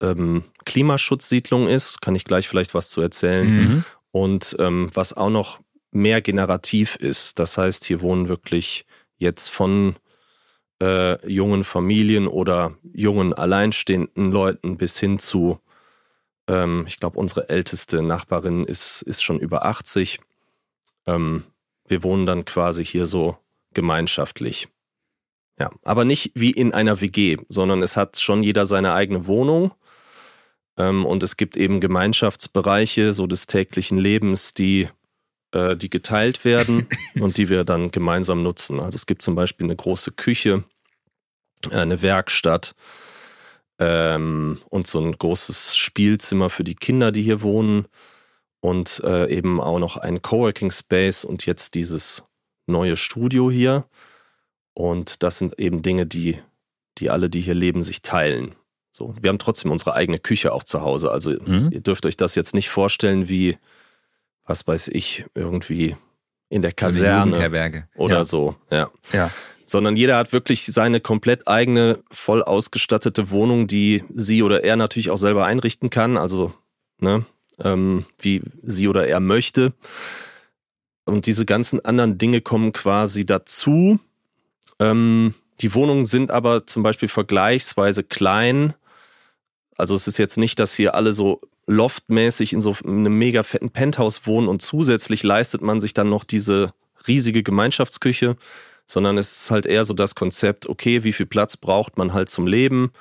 ähm, 0.00 0.44
Klimaschutzsiedlung 0.64 1.68
ist. 1.68 2.00
Kann 2.00 2.14
ich 2.14 2.24
gleich 2.24 2.48
vielleicht 2.48 2.74
was 2.74 2.88
zu 2.90 3.00
erzählen. 3.00 3.46
Mhm. 3.48 3.84
Und 4.10 4.56
ähm, 4.58 4.90
was 4.94 5.12
auch 5.12 5.30
noch 5.30 5.60
mehr 5.90 6.20
generativ 6.20 6.96
ist. 6.96 7.38
Das 7.38 7.58
heißt, 7.58 7.84
hier 7.84 8.00
wohnen 8.00 8.28
wirklich 8.28 8.84
jetzt 9.16 9.48
von 9.48 9.96
äh, 10.80 11.26
jungen 11.30 11.64
Familien 11.64 12.28
oder 12.28 12.76
jungen 12.92 13.32
alleinstehenden 13.32 14.30
Leuten 14.30 14.76
bis 14.76 14.98
hin 14.98 15.18
zu, 15.18 15.60
ähm, 16.46 16.84
ich 16.86 17.00
glaube, 17.00 17.18
unsere 17.18 17.48
älteste 17.48 18.02
Nachbarin 18.02 18.64
ist, 18.64 19.02
ist 19.02 19.22
schon 19.22 19.40
über 19.40 19.64
80. 19.64 20.20
Ähm, 21.06 21.44
wir 21.86 22.02
wohnen 22.02 22.26
dann 22.26 22.44
quasi 22.44 22.84
hier 22.84 23.06
so 23.06 23.36
gemeinschaftlich. 23.74 24.68
Ja, 25.58 25.70
aber 25.82 26.04
nicht 26.04 26.30
wie 26.34 26.52
in 26.52 26.72
einer 26.72 27.00
WG, 27.00 27.38
sondern 27.48 27.82
es 27.82 27.96
hat 27.96 28.20
schon 28.20 28.44
jeder 28.44 28.64
seine 28.64 28.92
eigene 28.92 29.26
Wohnung. 29.26 29.72
Ähm, 30.78 31.04
und 31.04 31.22
es 31.22 31.36
gibt 31.36 31.56
eben 31.56 31.80
Gemeinschaftsbereiche 31.80 33.12
so 33.12 33.26
des 33.26 33.46
täglichen 33.46 33.98
Lebens, 33.98 34.54
die, 34.54 34.88
äh, 35.52 35.76
die 35.76 35.90
geteilt 35.90 36.44
werden 36.44 36.88
und 37.20 37.36
die 37.36 37.50
wir 37.50 37.64
dann 37.64 37.90
gemeinsam 37.90 38.42
nutzen. 38.42 38.80
Also 38.80 38.96
es 38.96 39.06
gibt 39.06 39.22
zum 39.22 39.34
Beispiel 39.34 39.66
eine 39.66 39.76
große 39.76 40.12
Küche, 40.12 40.64
äh, 41.70 41.76
eine 41.76 42.00
Werkstatt 42.00 42.74
ähm, 43.78 44.58
und 44.70 44.86
so 44.86 45.00
ein 45.00 45.12
großes 45.12 45.76
Spielzimmer 45.76 46.48
für 46.48 46.64
die 46.64 46.76
Kinder, 46.76 47.12
die 47.12 47.22
hier 47.22 47.42
wohnen 47.42 47.88
und 48.60 49.00
äh, 49.04 49.28
eben 49.28 49.60
auch 49.60 49.78
noch 49.78 49.96
ein 49.96 50.22
Coworking 50.22 50.70
Space 50.70 51.24
und 51.24 51.44
jetzt 51.44 51.74
dieses 51.74 52.24
neue 52.66 52.96
Studio 52.96 53.50
hier. 53.50 53.84
Und 54.74 55.22
das 55.22 55.38
sind 55.38 55.58
eben 55.58 55.82
Dinge, 55.82 56.06
die, 56.06 56.38
die 56.98 57.10
alle, 57.10 57.30
die 57.30 57.40
hier 57.40 57.54
leben, 57.54 57.82
sich 57.82 58.02
teilen. 58.02 58.54
So, 58.98 59.14
wir 59.20 59.28
haben 59.28 59.38
trotzdem 59.38 59.70
unsere 59.70 59.94
eigene 59.94 60.18
Küche 60.18 60.52
auch 60.52 60.64
zu 60.64 60.80
Hause. 60.80 61.12
Also 61.12 61.30
mhm. 61.30 61.68
ihr 61.70 61.80
dürft 61.80 62.04
euch 62.04 62.16
das 62.16 62.34
jetzt 62.34 62.52
nicht 62.52 62.68
vorstellen 62.68 63.28
wie, 63.28 63.56
was 64.44 64.66
weiß 64.66 64.88
ich, 64.88 65.24
irgendwie 65.36 65.94
in 66.48 66.62
der 66.62 66.72
Kaserne 66.72 67.36
so 67.94 68.02
oder 68.02 68.16
ja. 68.16 68.24
so. 68.24 68.56
Ja. 68.72 68.90
ja. 69.12 69.30
Sondern 69.64 69.96
jeder 69.96 70.16
hat 70.16 70.32
wirklich 70.32 70.66
seine 70.66 70.98
komplett 70.98 71.46
eigene, 71.46 72.00
voll 72.10 72.42
ausgestattete 72.42 73.30
Wohnung, 73.30 73.68
die 73.68 74.02
sie 74.12 74.42
oder 74.42 74.64
er 74.64 74.74
natürlich 74.74 75.10
auch 75.10 75.16
selber 75.16 75.46
einrichten 75.46 75.90
kann. 75.90 76.16
Also, 76.16 76.52
ne, 76.98 77.24
ähm, 77.60 78.04
wie 78.18 78.42
sie 78.64 78.88
oder 78.88 79.06
er 79.06 79.20
möchte. 79.20 79.74
Und 81.04 81.26
diese 81.26 81.46
ganzen 81.46 81.84
anderen 81.84 82.18
Dinge 82.18 82.40
kommen 82.40 82.72
quasi 82.72 83.24
dazu. 83.24 84.00
Ähm, 84.80 85.34
die 85.60 85.72
Wohnungen 85.72 86.04
sind 86.04 86.32
aber 86.32 86.66
zum 86.66 86.82
Beispiel 86.82 87.08
vergleichsweise 87.08 88.02
klein. 88.02 88.74
Also 89.78 89.94
es 89.94 90.08
ist 90.08 90.18
jetzt 90.18 90.36
nicht, 90.36 90.58
dass 90.58 90.74
hier 90.74 90.94
alle 90.94 91.12
so 91.12 91.40
loftmäßig 91.66 92.52
in 92.52 92.60
so 92.60 92.74
einem 92.84 93.16
mega 93.16 93.42
fetten 93.42 93.70
Penthouse 93.70 94.26
wohnen 94.26 94.48
und 94.48 94.60
zusätzlich 94.60 95.22
leistet 95.22 95.62
man 95.62 95.80
sich 95.80 95.94
dann 95.94 96.10
noch 96.10 96.24
diese 96.24 96.74
riesige 97.06 97.42
Gemeinschaftsküche, 97.42 98.36
sondern 98.86 99.16
es 99.16 99.42
ist 99.42 99.50
halt 99.50 99.66
eher 99.66 99.84
so 99.84 99.94
das 99.94 100.14
Konzept, 100.14 100.68
okay, 100.68 101.04
wie 101.04 101.12
viel 101.12 101.26
Platz 101.26 101.56
braucht 101.56 101.96
man 101.96 102.12
halt 102.12 102.28
zum 102.28 102.46
Leben? 102.46 102.92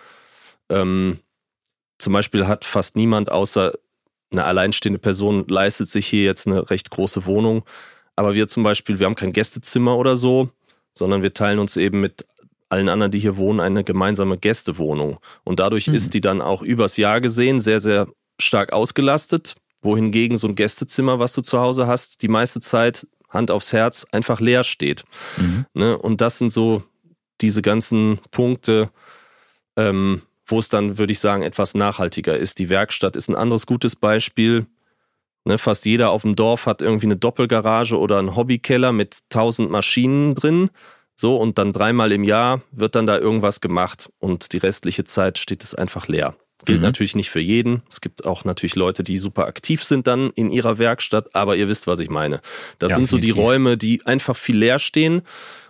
Ähm, 0.69 1.19
zum 1.97 2.13
Beispiel 2.13 2.47
hat 2.47 2.63
fast 2.63 2.95
niemand 2.95 3.31
außer 3.31 3.73
eine 4.31 4.43
alleinstehende 4.43 4.99
Person 4.99 5.47
leistet 5.47 5.89
sich 5.89 6.05
hier 6.05 6.23
jetzt 6.23 6.47
eine 6.47 6.69
recht 6.69 6.89
große 6.89 7.25
Wohnung. 7.25 7.63
Aber 8.15 8.33
wir 8.33 8.47
zum 8.47 8.63
Beispiel, 8.63 8.99
wir 8.99 9.05
haben 9.05 9.15
kein 9.15 9.33
Gästezimmer 9.33 9.97
oder 9.97 10.17
so, 10.17 10.49
sondern 10.93 11.21
wir 11.21 11.33
teilen 11.33 11.59
uns 11.59 11.77
eben 11.77 12.01
mit 12.01 12.25
allen 12.69 12.89
anderen, 12.89 13.11
die 13.11 13.19
hier 13.19 13.37
wohnen, 13.37 13.59
eine 13.59 13.83
gemeinsame 13.83 14.37
Gästewohnung. 14.37 15.19
Und 15.43 15.59
dadurch 15.59 15.87
mhm. 15.87 15.95
ist 15.95 16.13
die 16.13 16.21
dann 16.21 16.41
auch 16.41 16.61
übers 16.61 16.97
Jahr 16.97 17.21
gesehen 17.21 17.59
sehr, 17.59 17.79
sehr 17.79 18.07
stark 18.39 18.73
ausgelastet. 18.73 19.55
Wohingegen 19.81 20.37
so 20.37 20.47
ein 20.47 20.55
Gästezimmer, 20.55 21.19
was 21.19 21.33
du 21.33 21.41
zu 21.41 21.59
Hause 21.59 21.87
hast, 21.87 22.21
die 22.21 22.27
meiste 22.27 22.59
Zeit 22.59 23.07
Hand 23.29 23.51
aufs 23.51 23.73
Herz 23.73 24.05
einfach 24.11 24.39
leer 24.39 24.63
steht. 24.63 25.03
Mhm. 25.37 25.65
Ne? 25.73 25.97
Und 25.97 26.21
das 26.21 26.37
sind 26.37 26.51
so 26.51 26.83
diese 27.41 27.61
ganzen 27.61 28.19
Punkte, 28.31 28.89
ähm, 29.75 30.21
wo 30.45 30.59
es 30.59 30.69
dann, 30.69 30.97
würde 30.97 31.11
ich 31.11 31.19
sagen, 31.19 31.43
etwas 31.43 31.73
nachhaltiger 31.73 32.37
ist. 32.37 32.59
Die 32.59 32.69
Werkstatt 32.69 33.15
ist 33.15 33.27
ein 33.27 33.35
anderes 33.35 33.65
gutes 33.65 33.95
Beispiel. 33.95 34.65
Ne, 35.43 35.57
fast 35.57 35.85
jeder 35.85 36.09
auf 36.09 36.23
dem 36.23 36.35
Dorf 36.35 36.65
hat 36.65 36.81
irgendwie 36.81 37.05
eine 37.05 37.15
Doppelgarage 37.15 37.97
oder 37.97 38.17
einen 38.17 38.35
Hobbykeller 38.35 38.91
mit 38.91 39.19
tausend 39.29 39.69
Maschinen 39.69 40.35
drin. 40.35 40.69
So, 41.19 41.35
und 41.35 41.57
dann 41.57 41.73
dreimal 41.73 42.11
im 42.11 42.23
Jahr 42.23 42.61
wird 42.71 42.93
dann 42.93 43.07
da 43.07 43.17
irgendwas 43.17 43.59
gemacht 43.59 44.09
und 44.19 44.53
die 44.53 44.57
restliche 44.57 45.03
Zeit 45.03 45.39
steht 45.39 45.63
es 45.63 45.73
einfach 45.73 46.07
leer. 46.07 46.35
Gilt 46.65 46.79
mhm. 46.79 46.85
natürlich 46.85 47.15
nicht 47.15 47.29
für 47.29 47.39
jeden. 47.39 47.81
Es 47.89 48.01
gibt 48.01 48.25
auch 48.25 48.43
natürlich 48.45 48.75
Leute, 48.75 49.03
die 49.03 49.17
super 49.17 49.45
aktiv 49.45 49.83
sind 49.83 50.05
dann 50.05 50.31
in 50.31 50.51
ihrer 50.51 50.77
Werkstatt, 50.77 51.33
aber 51.35 51.55
ihr 51.55 51.67
wisst, 51.67 51.87
was 51.87 51.99
ich 51.99 52.09
meine. 52.09 52.39
Das 52.77 52.91
ja, 52.91 52.95
sind 52.97 53.07
so 53.07 53.17
die 53.17 53.31
Räume, 53.31 53.77
die 53.77 54.05
einfach 54.05 54.35
viel 54.35 54.57
leer 54.57 54.77
stehen 54.77 55.23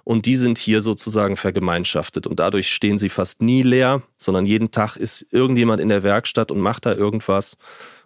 und 0.03 0.25
die 0.25 0.35
sind 0.35 0.57
hier 0.57 0.81
sozusagen 0.81 1.37
vergemeinschaftet 1.37 2.27
und 2.27 2.39
dadurch 2.39 2.73
stehen 2.73 2.97
sie 2.97 3.09
fast 3.09 3.41
nie 3.41 3.63
leer, 3.63 4.01
sondern 4.17 4.45
jeden 4.45 4.71
Tag 4.71 4.97
ist 4.97 5.25
irgendjemand 5.31 5.81
in 5.81 5.89
der 5.89 6.03
Werkstatt 6.03 6.51
und 6.51 6.59
macht 6.59 6.85
da 6.85 6.93
irgendwas 6.93 7.57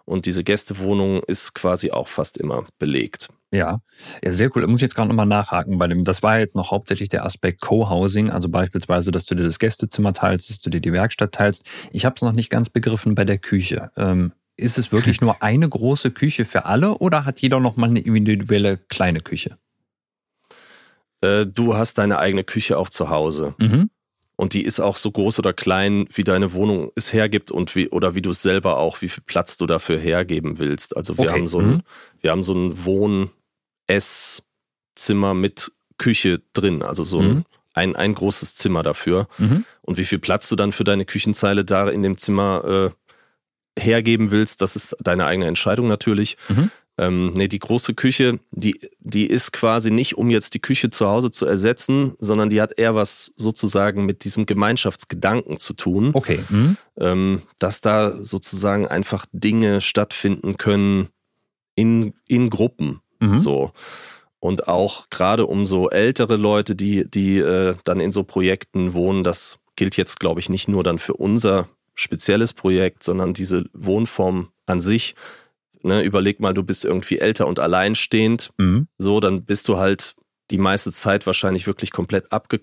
und 0.04 0.26
diese 0.26 0.44
Gästewohnung 0.44 1.22
ist 1.24 1.54
quasi 1.54 1.90
auch 1.90 2.08
fast 2.08 2.36
immer 2.36 2.66
belegt. 2.78 3.30
Ja, 3.52 3.80
ja, 4.24 4.32
sehr 4.32 4.50
cool. 4.54 4.62
Da 4.62 4.68
muss 4.68 4.78
ich 4.78 4.82
jetzt 4.82 4.94
gerade 4.94 5.08
nochmal 5.08 5.26
nachhaken 5.26 5.76
bei 5.76 5.86
dem. 5.86 6.04
Das 6.04 6.22
war 6.22 6.38
jetzt 6.38 6.56
noch 6.56 6.70
hauptsächlich 6.70 7.10
der 7.10 7.24
Aspekt 7.26 7.60
Co-Housing, 7.60 8.30
also 8.30 8.48
beispielsweise, 8.48 9.10
dass 9.10 9.26
du 9.26 9.34
dir 9.34 9.42
das 9.42 9.58
Gästezimmer 9.58 10.14
teilst, 10.14 10.48
dass 10.48 10.60
du 10.60 10.70
dir 10.70 10.80
die 10.80 10.92
Werkstatt 10.92 11.32
teilst. 11.32 11.66
Ich 11.92 12.06
habe 12.06 12.14
es 12.16 12.22
noch 12.22 12.32
nicht 12.32 12.48
ganz 12.48 12.70
begriffen 12.70 13.14
bei 13.14 13.26
der 13.26 13.36
Küche. 13.36 13.90
Ähm, 13.96 14.32
ist 14.56 14.78
es 14.78 14.90
wirklich 14.90 15.20
nur 15.20 15.42
eine 15.42 15.68
große 15.68 16.10
Küche 16.12 16.46
für 16.46 16.64
alle 16.64 16.98
oder 16.98 17.26
hat 17.26 17.40
jeder 17.42 17.60
noch 17.60 17.76
mal 17.76 17.90
eine 17.90 18.00
individuelle 18.00 18.78
kleine 18.78 19.20
Küche? 19.20 19.58
Äh, 21.20 21.46
du 21.46 21.76
hast 21.76 21.98
deine 21.98 22.18
eigene 22.18 22.44
Küche 22.44 22.78
auch 22.78 22.88
zu 22.88 23.10
Hause. 23.10 23.54
Mhm. 23.58 23.90
Und 24.36 24.54
die 24.54 24.62
ist 24.62 24.80
auch 24.80 24.96
so 24.96 25.10
groß 25.10 25.38
oder 25.38 25.52
klein, 25.52 26.06
wie 26.12 26.24
deine 26.24 26.52
Wohnung 26.52 26.90
es 26.96 27.12
hergibt 27.12 27.50
und 27.50 27.76
wie, 27.76 27.88
oder 27.90 28.14
wie 28.14 28.22
du 28.22 28.30
es 28.30 28.42
selber 28.42 28.78
auch, 28.78 29.00
wie 29.02 29.08
viel 29.08 29.22
Platz 29.24 29.56
du 29.56 29.66
dafür 29.66 29.98
hergeben 29.98 30.58
willst. 30.58 30.96
Also 30.96 31.16
wir 31.16 31.26
okay. 31.26 31.32
haben 31.32 31.46
so 31.46 31.60
ein, 31.60 31.68
mhm. 31.68 31.82
wir 32.20 32.30
haben 32.30 32.42
so 32.42 32.54
ein 32.54 32.84
Wohn, 32.84 33.30
Esszimmer 33.92 35.34
mit 35.34 35.72
Küche 35.98 36.40
drin, 36.52 36.82
also 36.82 37.04
so 37.04 37.20
mhm. 37.20 37.44
ein, 37.74 37.96
ein 37.96 38.14
großes 38.14 38.54
Zimmer 38.54 38.82
dafür. 38.82 39.28
Mhm. 39.38 39.64
Und 39.82 39.98
wie 39.98 40.04
viel 40.04 40.18
Platz 40.18 40.48
du 40.48 40.56
dann 40.56 40.72
für 40.72 40.84
deine 40.84 41.04
Küchenzeile 41.04 41.64
da 41.64 41.88
in 41.88 42.02
dem 42.02 42.16
Zimmer 42.16 42.92
äh, 43.76 43.80
hergeben 43.80 44.30
willst, 44.30 44.60
das 44.60 44.76
ist 44.76 44.96
deine 45.00 45.26
eigene 45.26 45.46
Entscheidung 45.46 45.88
natürlich. 45.88 46.36
Mhm. 46.48 46.70
Ähm, 46.98 47.32
nee, 47.34 47.48
die 47.48 47.58
große 47.58 47.94
Küche, 47.94 48.38
die, 48.50 48.78
die 49.00 49.26
ist 49.26 49.52
quasi 49.52 49.90
nicht, 49.90 50.18
um 50.18 50.28
jetzt 50.28 50.54
die 50.54 50.60
Küche 50.60 50.90
zu 50.90 51.06
Hause 51.06 51.30
zu 51.30 51.46
ersetzen, 51.46 52.12
sondern 52.18 52.50
die 52.50 52.60
hat 52.60 52.78
eher 52.78 52.94
was 52.94 53.32
sozusagen 53.36 54.04
mit 54.04 54.24
diesem 54.24 54.44
Gemeinschaftsgedanken 54.44 55.58
zu 55.58 55.72
tun. 55.72 56.10
Okay. 56.12 56.40
Mhm. 56.48 56.76
Ähm, 56.98 57.42
dass 57.58 57.80
da 57.80 58.22
sozusagen 58.22 58.86
einfach 58.86 59.24
Dinge 59.32 59.80
stattfinden 59.80 60.58
können 60.58 61.08
in, 61.74 62.14
in 62.26 62.50
Gruppen. 62.50 63.00
Mhm. 63.22 63.38
So. 63.38 63.72
Und 64.40 64.66
auch 64.68 65.08
gerade 65.10 65.46
um 65.46 65.66
so 65.66 65.88
ältere 65.90 66.36
Leute, 66.36 66.74
die, 66.74 67.08
die 67.08 67.38
äh, 67.38 67.76
dann 67.84 68.00
in 68.00 68.10
so 68.12 68.24
Projekten 68.24 68.92
wohnen, 68.94 69.22
das 69.24 69.58
gilt 69.76 69.96
jetzt, 69.96 70.18
glaube 70.20 70.40
ich, 70.40 70.48
nicht 70.48 70.68
nur 70.68 70.82
dann 70.82 70.98
für 70.98 71.14
unser 71.14 71.68
spezielles 71.94 72.52
Projekt, 72.52 73.02
sondern 73.04 73.34
diese 73.34 73.64
Wohnform 73.72 74.48
an 74.66 74.80
sich 74.80 75.14
ne, 75.84 76.02
überleg 76.02 76.40
mal, 76.40 76.54
du 76.54 76.62
bist 76.62 76.84
irgendwie 76.84 77.18
älter 77.18 77.46
und 77.46 77.58
alleinstehend, 77.58 78.50
Mhm. 78.58 78.86
so, 78.98 79.20
dann 79.20 79.44
bist 79.44 79.66
du 79.68 79.78
halt 79.78 80.14
die 80.50 80.58
meiste 80.58 80.92
Zeit 80.92 81.26
wahrscheinlich 81.26 81.66
wirklich 81.66 81.90
komplett 81.92 82.30
abge 82.32 82.60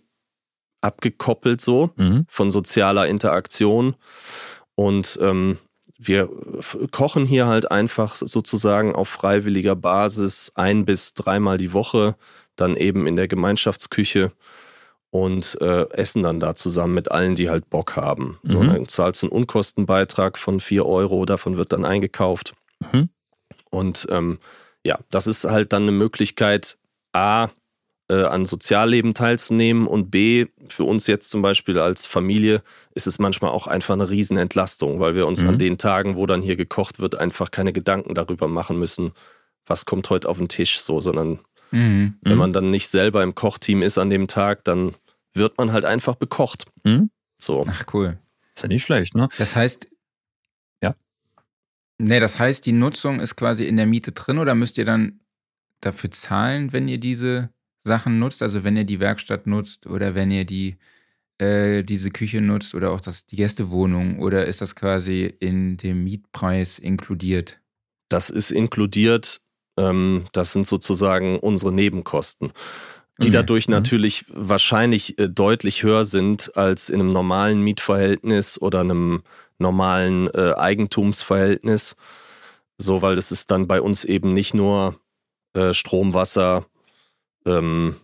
abgekoppelt 0.82 1.60
so 1.60 1.92
Mhm. 1.98 2.26
von 2.30 2.52
sozialer 2.52 3.08
Interaktion. 3.08 3.96
Und 4.76 5.20
ähm, 5.22 5.58
wir 6.02 6.30
kochen 6.92 7.26
hier 7.26 7.46
halt 7.48 7.70
einfach 7.70 8.16
sozusagen 8.16 8.96
auf 8.96 9.10
freiwilliger 9.10 9.76
Basis 9.76 10.52
ein 10.56 10.86
bis 10.86 11.14
dreimal 11.14 11.58
die 11.58 11.74
Woche, 11.74 12.16
dann 12.56 12.78
eben 12.78 13.06
in 13.06 13.18
der 13.18 13.28
Gemeinschaftsküche 13.28 14.32
und 15.12 15.58
äh, 15.60 15.90
essen 15.92 16.24
dann 16.24 16.40
da 16.40 16.56
zusammen 16.56 16.94
mit 16.94 17.12
allen, 17.12 17.36
die 17.36 17.50
halt 17.50 17.70
Bock 17.70 17.96
haben. 17.98 18.40
So, 18.44 18.62
Mhm. 18.62 18.68
dann 18.68 18.88
zahlst 18.88 19.24
du 19.24 19.28
einen 19.28 19.36
Unkostenbeitrag 19.36 20.38
von 20.38 20.60
4 20.62 20.86
Euro, 20.86 21.26
davon 21.26 21.58
wird 21.58 21.74
dann 21.74 21.84
eingekauft. 21.84 22.54
Mhm. 22.94 23.10
Und 23.70 24.08
ähm, 24.10 24.40
ja, 24.86 25.00
das 25.12 25.28
ist 25.28 25.44
halt 25.46 25.74
dann 25.74 25.84
eine 25.84 25.92
Möglichkeit, 25.92 26.78
A, 27.12 27.50
äh, 28.10 28.24
an 28.24 28.46
Sozialleben 28.46 29.14
teilzunehmen 29.14 29.86
und 29.88 30.10
B, 30.10 30.48
für 30.68 30.84
uns 30.84 31.06
jetzt 31.08 31.30
zum 31.30 31.42
Beispiel 31.42 31.78
als 31.80 32.06
Familie 32.08 32.64
ist 32.96 33.06
es 33.08 33.20
manchmal 33.20 33.52
auch 33.52 33.68
einfach 33.68 33.94
eine 33.94 34.10
Riesenentlastung, 34.10 35.00
weil 35.00 35.16
wir 35.16 35.28
uns 35.28 35.44
Mhm. 35.44 35.50
an 35.50 35.58
den 35.60 35.78
Tagen, 35.78 36.16
wo 36.16 36.26
dann 36.26 36.42
hier 36.42 36.56
gekocht 36.56 37.00
wird, 37.00 37.16
einfach 37.16 37.52
keine 37.52 37.72
Gedanken 37.74 38.16
darüber 38.16 38.48
machen 38.48 38.80
müssen, 38.80 39.12
was 39.68 39.86
kommt 39.86 40.10
heute 40.10 40.28
auf 40.28 40.38
den 40.40 40.50
Tisch 40.50 40.80
so, 40.80 41.00
sondern 41.00 41.40
Mhm. 41.72 42.16
wenn 42.22 42.34
Mhm. 42.34 42.38
man 42.40 42.54
dann 42.54 42.72
nicht 42.72 42.88
selber 42.88 43.22
im 43.22 43.36
Kochteam 43.36 43.84
ist 43.84 43.98
an 44.00 44.10
dem 44.10 44.28
Tag, 44.28 44.64
dann 44.64 44.96
wird 45.36 45.58
man 45.60 45.72
halt 45.72 45.86
einfach 45.86 46.16
bekocht. 46.16 46.66
Mhm. 46.84 47.12
So. 47.38 47.64
Ach 47.70 47.86
cool. 47.94 48.18
Ist 48.56 48.64
ja 48.64 48.68
nicht 48.70 48.84
schlecht, 48.84 49.14
ne? 49.16 49.30
Das 49.38 49.56
heißt. 49.56 49.88
Ja. 50.82 50.96
Nee, 52.00 52.20
das 52.20 52.40
heißt, 52.40 52.66
die 52.66 52.72
Nutzung 52.72 53.20
ist 53.20 53.36
quasi 53.36 53.66
in 53.68 53.78
der 53.78 53.86
Miete 53.86 54.12
drin 54.14 54.40
oder 54.40 54.56
müsst 54.56 54.78
ihr 54.80 54.86
dann 54.86 55.20
dafür 55.82 56.10
zahlen, 56.12 56.74
wenn 56.74 56.88
ihr 56.88 56.98
diese 56.98 57.50
Sachen 57.84 58.20
nutzt? 58.20 58.42
Also 58.42 58.64
wenn 58.64 58.78
ihr 58.78 58.84
die 58.84 59.00
Werkstatt 59.00 59.48
nutzt 59.48 59.88
oder 59.88 60.16
wenn 60.16 60.32
ihr 60.32 60.46
die 60.46 60.78
äh, 61.38 61.84
diese 61.84 62.12
Küche 62.12 62.42
nutzt 62.42 62.76
oder 62.76 62.92
auch 62.92 63.02
das, 63.02 63.26
die 63.26 63.38
Gästewohnung 63.38 64.20
oder 64.20 64.46
ist 64.46 64.62
das 64.62 64.76
quasi 64.76 65.34
in 65.40 65.78
dem 65.78 66.04
Mietpreis 66.04 66.80
inkludiert? 66.80 67.60
Das 68.10 68.30
ist 68.30 68.52
inkludiert. 68.52 69.42
Ähm, 69.78 70.26
das 70.34 70.52
sind 70.54 70.68
sozusagen 70.68 71.40
unsere 71.40 71.72
Nebenkosten, 71.72 72.52
die 73.22 73.30
Okay. 73.30 73.32
dadurch 73.32 73.68
Mhm. 73.68 73.74
natürlich 73.76 74.26
wahrscheinlich 74.30 75.18
äh, 75.18 75.30
deutlich 75.30 75.84
höher 75.84 76.04
sind 76.04 76.56
als 76.58 76.90
in 76.90 77.00
einem 77.00 77.14
normalen 77.14 77.62
Mietverhältnis 77.62 78.62
oder 78.62 78.82
einem 78.82 79.24
normalen 79.58 80.28
äh, 80.34 80.54
Eigentumsverhältnis. 80.58 81.96
So, 82.78 83.02
weil 83.02 83.18
es 83.18 83.32
ist 83.32 83.52
dann 83.52 83.68
bei 83.68 83.82
uns 83.82 84.04
eben 84.04 84.34
nicht 84.34 84.54
nur 84.54 85.00
äh, 85.54 85.74
Strom, 85.74 86.14
Wasser, 86.14 86.66
ähm, 87.46 87.96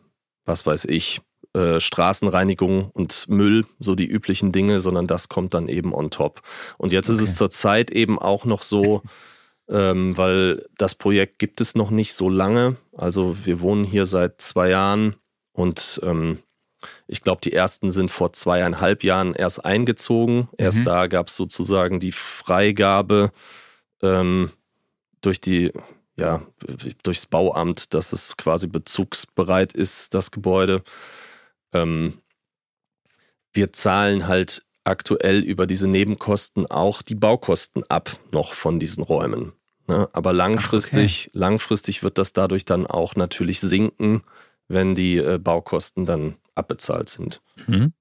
was 0.45 0.65
weiß 0.65 0.86
ich, 0.86 1.21
äh, 1.54 1.80
Straßenreinigung 1.80 2.89
und 2.91 3.28
Müll, 3.30 3.65
so 3.80 3.95
die 3.95 4.06
üblichen 4.08 4.52
Dinge, 4.52 4.80
sondern 4.80 5.08
das 5.08 5.30
kommt 5.30 5.54
dann 5.54 5.67
eben 5.69 5.93
on 5.93 6.10
top. 6.12 6.41
Und 6.78 6.91
jetzt 6.93 7.10
ist 7.10 7.19
Okay. 7.19 7.30
es 7.30 7.36
zurzeit 7.38 7.91
eben 7.91 8.19
auch 8.19 8.45
noch 8.45 8.62
so, 8.62 9.02
ähm, 9.69 10.17
weil 10.17 10.63
das 10.78 10.95
Projekt 10.95 11.39
gibt 11.39 11.62
es 11.62 11.74
noch 11.76 11.89
nicht 11.91 12.13
so 12.13 12.30
lange. 12.30 12.76
Also 12.95 13.36
wir 13.45 13.62
wohnen 13.62 13.84
hier 13.86 14.06
seit 14.06 14.41
zwei 14.41 14.69
Jahren 14.69 15.15
und 15.54 16.00
ähm, 16.04 16.39
ich 17.08 17.21
glaube, 17.24 17.41
die 17.41 17.54
ersten 17.54 17.89
sind 17.89 18.12
vor 18.12 18.34
zweieinhalb 18.34 19.04
Jahren 19.04 19.34
erst 19.34 19.65
eingezogen. 19.65 20.50
Erst 20.58 20.80
Mhm. 20.80 20.84
da 20.84 21.08
gab 21.08 21.30
es 21.30 21.36
sozusagen 21.36 22.00
die 22.00 22.12
Freigabe 22.12 23.32
ähm, 24.04 24.52
durch 25.21 25.41
die, 25.41 25.71
ja, 26.17 26.45
durchs 27.04 27.25
Bauamt, 27.25 27.93
dass 27.93 28.13
es 28.13 28.38
quasi 28.38 28.67
bezugsbereit 28.67 29.73
ist, 29.73 30.13
das 30.13 30.32
Gebäude. 30.32 30.84
Ähm, 31.73 32.13
wir 33.54 33.73
zahlen 33.73 34.28
halt 34.28 34.65
aktuell 34.84 35.39
über 35.39 35.65
diese 35.67 35.88
Nebenkosten 35.88 36.65
auch 36.67 37.01
die 37.01 37.15
Baukosten 37.15 37.84
ab, 37.89 38.17
noch 38.32 38.54
von 38.54 38.80
diesen 38.80 39.04
Räumen. 39.04 39.54
Ne? 39.88 40.08
Aber 40.13 40.34
langfristig, 40.34 41.30
langfristig 41.34 42.04
wird 42.04 42.17
das 42.17 42.34
dadurch 42.34 42.65
dann 42.65 42.88
auch 42.88 43.15
natürlich 43.15 43.60
sinken, 43.60 44.23
wenn 44.67 44.95
die 44.95 45.17
äh, 45.17 45.38
Baukosten 45.38 46.06
dann 46.06 46.36
abbezahlt 46.56 47.10
sind. 47.10 47.41
Mhm. 47.67 47.93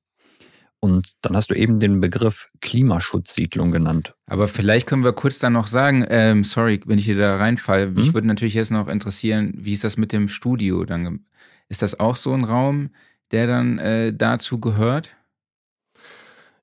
Und 0.85 1.13
dann 1.23 1.35
hast 1.35 1.49
du 1.51 1.55
eben 1.55 1.81
den 1.81 2.01
Begriff 2.01 2.49
Klimaschutzsiedlung 2.61 3.71
genannt. 3.71 4.15
Aber 4.27 4.49
vielleicht 4.49 4.87
können 4.87 5.03
wir 5.03 5.15
kurz 5.15 5.39
dann 5.39 5.55
noch 5.55 5.67
sagen, 5.67 6.05
ähm, 6.11 6.45
sorry, 6.45 6.79
wenn 6.85 6.99
ich 6.99 7.07
hier 7.07 7.17
da 7.17 7.37
reinfalle, 7.37 7.89
mich 7.89 8.09
Mhm. 8.09 8.15
würde 8.15 8.27
natürlich 8.27 8.53
jetzt 8.53 8.71
noch 8.71 8.89
interessieren, 8.89 9.55
wie 9.57 9.73
ist 9.73 9.83
das 9.85 9.97
mit 9.97 10.13
dem 10.13 10.29
Studio 10.29 10.85
dann? 10.85 11.25
Ist 11.71 11.81
das 11.81 11.99
auch 11.99 12.17
so 12.17 12.35
ein 12.35 12.45
Raum, 12.45 12.91
der 13.31 13.47
dann 13.47 13.79
äh, 13.79 14.13
dazu 14.13 14.61
gehört? 14.61 15.09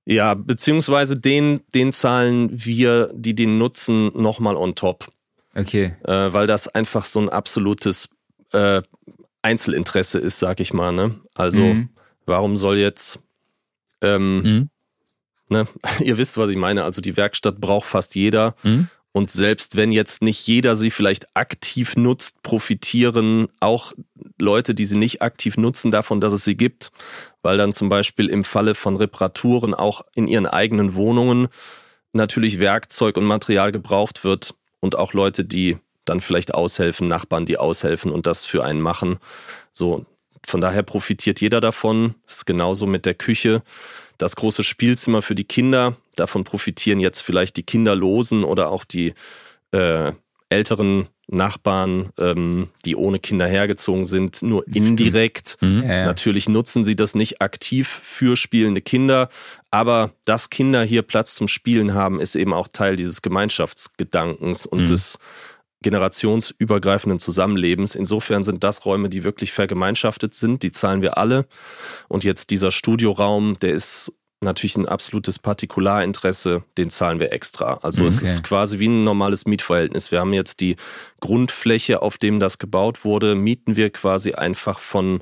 Ja, 0.06 0.34
beziehungsweise 0.36 1.20
den, 1.20 1.62
den 1.74 1.92
zahlen 1.92 2.50
wir, 2.52 3.12
die 3.16 3.34
den 3.34 3.58
nutzen, 3.58 4.12
nochmal 4.16 4.56
on 4.56 4.76
top. 4.76 5.12
Okay. 5.56 5.96
äh, 6.06 6.32
weil 6.32 6.46
das 6.48 6.68
einfach 6.68 7.06
so 7.06 7.20
ein 7.20 7.30
absolutes 7.30 8.08
äh, 8.54 8.82
Einzelinteresse 9.42 10.20
ist, 10.20 10.40
sag 10.40 10.60
ich 10.60 10.74
mal. 10.74 10.92
Ne? 10.92 11.20
Also 11.34 11.74
Mhm. 11.74 11.90
warum 12.26 12.56
soll 12.56 12.78
jetzt, 12.78 13.20
ähm, 14.02 14.42
Mhm. 14.42 14.70
ne? 15.50 15.68
ihr 16.04 16.18
wisst, 16.18 16.38
was 16.38 16.50
ich 16.50 16.58
meine, 16.58 16.84
also 16.84 17.02
die 17.02 17.18
Werkstatt 17.18 17.60
braucht 17.62 17.86
fast 17.88 18.16
jeder. 18.16 18.56
Mhm. 18.64 18.90
Und 19.14 19.30
selbst 19.30 19.76
wenn 19.76 19.92
jetzt 19.92 20.22
nicht 20.22 20.48
jeder 20.48 20.78
sie 20.78 20.90
vielleicht 20.90 21.36
aktiv 21.36 21.98
nutzt, 21.98 22.42
profitieren 22.44 23.50
auch 23.60 23.92
Leute, 24.40 24.74
die 24.74 24.86
sie 24.86 24.98
nicht 24.98 25.22
aktiv 25.22 25.58
nutzen, 25.58 25.92
davon, 25.92 26.22
dass 26.22 26.32
es 26.32 26.46
sie 26.46 26.56
gibt. 26.56 26.92
Weil 27.42 27.58
dann 27.58 27.74
zum 27.74 27.90
Beispiel 27.90 28.30
im 28.30 28.46
Falle 28.46 28.74
von 28.74 28.96
Reparaturen 28.96 29.74
auch 29.74 30.04
in 30.16 30.28
ihren 30.28 30.48
eigenen 30.48 30.94
Wohnungen 30.96 31.50
natürlich 32.14 32.60
Werkzeug 32.60 33.18
und 33.18 33.26
Material 33.26 33.74
gebraucht 33.74 34.24
wird 34.24 34.54
und 34.80 34.98
auch 34.98 35.12
Leute, 35.14 35.44
die 35.44 35.78
dann 36.06 36.22
vielleicht 36.22 36.54
aushelfen, 36.54 37.10
Nachbarn, 37.10 37.46
die 37.46 37.58
aushelfen 37.58 38.12
und 38.14 38.28
das 38.28 38.46
für 38.46 38.64
einen 38.64 38.80
machen. 38.82 39.18
So, 39.74 40.06
von 40.46 40.62
daher 40.62 40.84
profitiert 40.84 41.42
jeder 41.42 41.62
davon. 41.62 42.16
Das 42.26 42.38
ist 42.38 42.46
genauso 42.46 42.86
mit 42.86 43.06
der 43.06 43.14
Küche. 43.14 43.62
Das 44.18 44.36
große 44.36 44.64
Spielzimmer 44.64 45.22
für 45.22 45.36
die 45.36 45.44
Kinder, 45.44 45.96
davon 46.16 46.44
profitieren 46.44 47.00
jetzt 47.00 47.22
vielleicht 47.22 47.58
die 47.58 47.64
Kinderlosen 47.64 48.44
oder 48.44 48.70
auch 48.70 48.84
die 48.84 49.14
äh, 49.72 50.12
älteren 50.50 51.08
Nachbarn, 51.28 52.10
ähm, 52.18 52.68
die 52.84 52.98
ohne 52.98 53.18
Kinder 53.20 53.48
hergezogen 53.48 54.04
sind, 54.04 54.42
nur 54.42 54.68
indirekt. 54.68 55.58
Mhm. 55.62 55.84
Ja, 55.84 55.94
ja. 55.94 56.06
Natürlich 56.06 56.50
nutzen 56.50 56.84
sie 56.84 56.98
das 56.98 57.16
nicht 57.16 57.42
aktiv 57.42 57.88
für 57.88 58.36
spielende 58.36 58.82
Kinder, 58.82 59.30
aber 59.70 60.12
dass 60.26 60.50
Kinder 60.50 60.84
hier 60.84 61.04
Platz 61.04 61.36
zum 61.36 61.48
Spielen 61.48 61.94
haben, 61.94 62.20
ist 62.20 62.36
eben 62.36 62.54
auch 62.54 62.68
Teil 62.68 62.98
dieses 62.98 63.22
Gemeinschaftsgedankens 63.22 64.66
und 64.66 64.82
Mhm. 64.82 64.86
des 64.88 65.20
generationsübergreifenden 65.84 67.20
Zusammenlebens. 67.20 67.96
Insofern 67.96 68.44
sind 68.44 68.64
das 68.64 68.86
Räume, 68.86 69.10
die 69.10 69.24
wirklich 69.24 69.52
vergemeinschaftet 69.52 70.34
sind, 70.34 70.64
die 70.64 70.72
zahlen 70.72 71.02
wir 71.02 71.18
alle. 71.18 71.46
Und 72.08 72.24
jetzt 72.24 72.50
dieser 72.50 72.72
Studioraum, 72.72 73.58
der 73.60 73.74
ist 73.74 74.14
natürlich 74.44 74.76
ein 74.76 74.88
absolutes 74.88 75.38
Partikularinteresse, 75.38 76.64
den 76.78 76.90
zahlen 76.90 77.20
wir 77.20 77.32
extra. 77.32 77.80
Also 77.84 78.08
es 78.08 78.18
Okay. 78.18 78.26
ist 78.26 78.44
quasi 78.44 78.80
wie 78.80 78.88
ein 78.88 79.04
normales 79.04 79.46
Mietverhältnis. 79.46 80.12
Wir 80.12 80.20
haben 80.20 80.34
jetzt 80.34 80.62
die 80.62 80.78
Grundfläche, 81.20 82.02
auf 82.02 82.18
dem 82.18 82.40
das 82.40 82.58
gebaut 82.58 83.06
wurde, 83.06 83.36
mieten 83.36 83.76
wir 83.76 83.92
quasi 83.92 84.34
einfach 84.34 84.80
von 84.80 85.22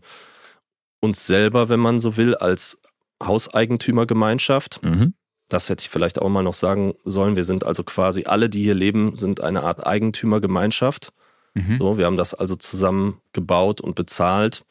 uns 1.02 1.26
selber, 1.28 1.68
wenn 1.70 1.80
man 1.82 2.00
so 2.00 2.16
will, 2.16 2.36
als 2.36 2.82
Hauseigentümergemeinschaft. 3.22 4.84
Mhm. 4.84 5.14
Das 5.50 5.68
hätte 5.70 5.82
ich 5.82 5.90
vielleicht 5.90 6.22
auch 6.22 6.30
mal 6.30 6.44
noch 6.44 6.54
sagen 6.54 6.94
sollen. 7.06 7.36
Wir 7.36 7.44
sind 7.44 7.64
also 7.64 7.84
quasi 7.84 8.26
alle, 8.26 8.50
die 8.50 8.64
hier 8.64 8.76
leben, 8.76 9.16
sind 9.16 9.42
eine 9.42 9.64
Art 9.64 9.86
Eigentümergemeinschaft. 9.86 11.12
Mhm. 11.56 11.78
So, 11.80 11.98
wir 11.98 12.06
haben 12.06 12.18
das 12.18 12.34
also 12.34 12.56
zusammen 12.56 13.20
gebaut 13.34 13.82
und 13.82 13.96
bezahlt. 13.96 14.64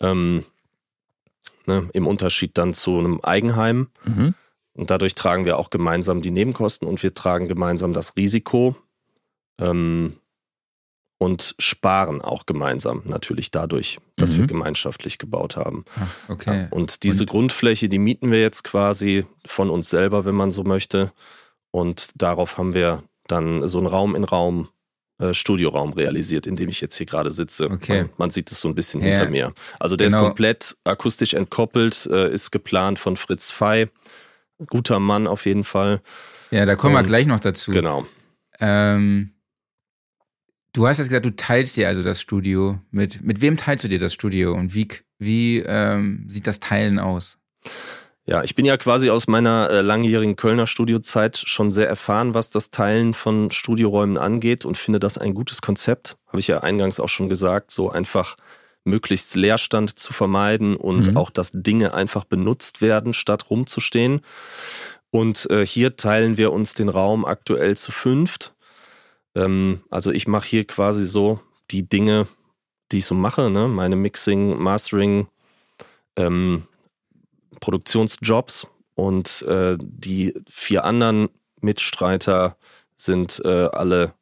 Ähm, 0.00 0.44
ne, 1.66 1.88
Im 1.92 2.06
Unterschied 2.06 2.56
dann 2.56 2.72
zu 2.72 2.98
einem 2.98 3.20
Eigenheim. 3.20 3.88
Mhm. 4.04 4.34
Und 4.72 4.90
dadurch 4.90 5.14
tragen 5.14 5.44
wir 5.44 5.58
auch 5.58 5.70
gemeinsam 5.70 6.22
die 6.22 6.32
Nebenkosten 6.32 6.88
und 6.88 7.02
wir 7.02 7.14
tragen 7.14 7.46
gemeinsam 7.46 7.92
das 7.92 8.16
Risiko 8.16 8.76
ähm, 9.58 10.16
und 11.24 11.54
sparen 11.58 12.20
auch 12.22 12.46
gemeinsam 12.46 13.02
natürlich 13.04 13.50
dadurch, 13.50 13.98
dass 14.16 14.32
Mhm. 14.34 14.38
wir 14.38 14.46
gemeinschaftlich 14.48 15.18
gebaut 15.18 15.56
haben. 15.56 15.84
Ach, 15.98 16.28
okay. 16.30 16.66
Und 16.70 17.02
diese 17.02 17.24
Grundfläche, 17.26 17.88
die 17.88 17.98
mieten 17.98 18.30
wir 18.30 18.40
jetzt 18.40 18.62
quasi 18.64 19.24
von 19.46 19.70
uns 19.70 19.88
selber, 19.90 20.24
wenn 20.24 20.34
man 20.34 20.50
so 20.50 20.62
möchte. 20.64 21.12
Und 21.70 22.08
darauf 22.14 22.58
haben 22.58 22.74
wir 22.74 23.02
dann 23.26 23.66
so 23.68 23.78
einen 23.78 23.86
Raum 23.86 24.14
in 24.14 24.24
Raum. 24.24 24.68
äh, 25.20 25.32
Studioraum 25.32 25.92
realisiert, 25.92 26.44
in 26.44 26.56
dem 26.56 26.68
ich 26.68 26.80
jetzt 26.80 26.96
hier 26.96 27.06
gerade 27.06 27.30
sitze. 27.30 27.70
Okay. 27.70 27.98
Man, 28.02 28.10
man 28.18 28.30
sieht 28.30 28.50
es 28.50 28.60
so 28.60 28.66
ein 28.66 28.74
bisschen 28.74 29.00
Ja. 29.00 29.06
hinter 29.10 29.30
mir. 29.30 29.52
Also 29.78 29.94
der 29.94 30.08
ist 30.08 30.14
Genau. 30.14 30.26
komplett 30.26 30.76
akustisch 30.82 31.34
entkoppelt, 31.34 32.06
äh, 32.10 32.32
ist 32.32 32.50
geplant 32.50 32.98
von 32.98 33.16
Fritz 33.16 33.48
Fey. 33.52 33.88
Guter 34.66 34.98
Mann 34.98 35.28
auf 35.28 35.46
jeden 35.46 35.62
Fall. 35.62 36.02
Ja, 36.50 36.66
da 36.66 36.74
kommen 36.74 36.94
wir 36.96 36.98
Und- 36.98 37.06
gleich 37.06 37.26
noch 37.26 37.38
dazu. 37.38 37.70
Genau. 37.70 38.06
Ähm, 38.58 39.30
Du 40.74 40.88
hast 40.88 40.98
jetzt 40.98 41.08
gesagt, 41.08 41.24
du 41.24 41.34
teilst 41.34 41.76
dir 41.76 41.86
also 41.86 42.02
das 42.02 42.20
Studio. 42.20 42.80
Mit, 42.90 43.22
mit 43.22 43.40
wem 43.40 43.56
teilst 43.56 43.84
du 43.84 43.88
dir 43.88 44.00
das 44.00 44.12
Studio 44.12 44.52
und 44.54 44.74
wie, 44.74 44.88
wie 45.18 45.58
ähm, 45.60 46.24
sieht 46.28 46.48
das 46.48 46.58
Teilen 46.58 46.98
aus? 46.98 47.38
Ja, 48.26 48.42
ich 48.42 48.56
bin 48.56 48.64
ja 48.64 48.76
quasi 48.76 49.08
aus 49.08 49.28
meiner 49.28 49.70
äh, 49.70 49.80
langjährigen 49.82 50.34
Kölner 50.34 50.66
Studiozeit 50.66 51.36
schon 51.36 51.70
sehr 51.70 51.88
erfahren, 51.88 52.34
was 52.34 52.50
das 52.50 52.70
Teilen 52.70 53.14
von 53.14 53.52
Studioräumen 53.52 54.16
angeht 54.16 54.64
und 54.64 54.76
finde 54.76 54.98
das 54.98 55.16
ein 55.16 55.34
gutes 55.34 55.62
Konzept. 55.62 56.16
Habe 56.26 56.40
ich 56.40 56.48
ja 56.48 56.60
eingangs 56.60 56.98
auch 56.98 57.08
schon 57.08 57.28
gesagt, 57.28 57.70
so 57.70 57.90
einfach 57.90 58.36
möglichst 58.82 59.36
Leerstand 59.36 59.96
zu 59.96 60.12
vermeiden 60.12 60.74
und 60.74 61.12
mhm. 61.12 61.16
auch, 61.16 61.30
dass 61.30 61.50
Dinge 61.52 61.94
einfach 61.94 62.24
benutzt 62.24 62.80
werden, 62.80 63.14
statt 63.14 63.48
rumzustehen. 63.48 64.22
Und 65.10 65.48
äh, 65.50 65.64
hier 65.64 65.96
teilen 65.96 66.36
wir 66.36 66.52
uns 66.52 66.74
den 66.74 66.88
Raum 66.88 67.24
aktuell 67.24 67.76
zu 67.76 67.92
fünft. 67.92 68.53
Ähm, 69.34 69.82
also 69.90 70.10
ich 70.10 70.26
mache 70.26 70.46
hier 70.46 70.64
quasi 70.64 71.04
so 71.04 71.40
die 71.70 71.88
Dinge, 71.88 72.26
die 72.92 72.98
ich 72.98 73.06
so 73.06 73.14
mache, 73.14 73.50
ne? 73.50 73.68
meine 73.68 73.96
Mixing, 73.96 74.58
Mastering, 74.58 75.28
ähm, 76.16 76.64
Produktionsjobs 77.60 78.66
und 78.94 79.42
äh, 79.42 79.76
die 79.80 80.34
vier 80.48 80.84
anderen 80.84 81.28
Mitstreiter 81.60 82.56
sind 82.96 83.40
äh, 83.44 83.68
alle 83.72 84.14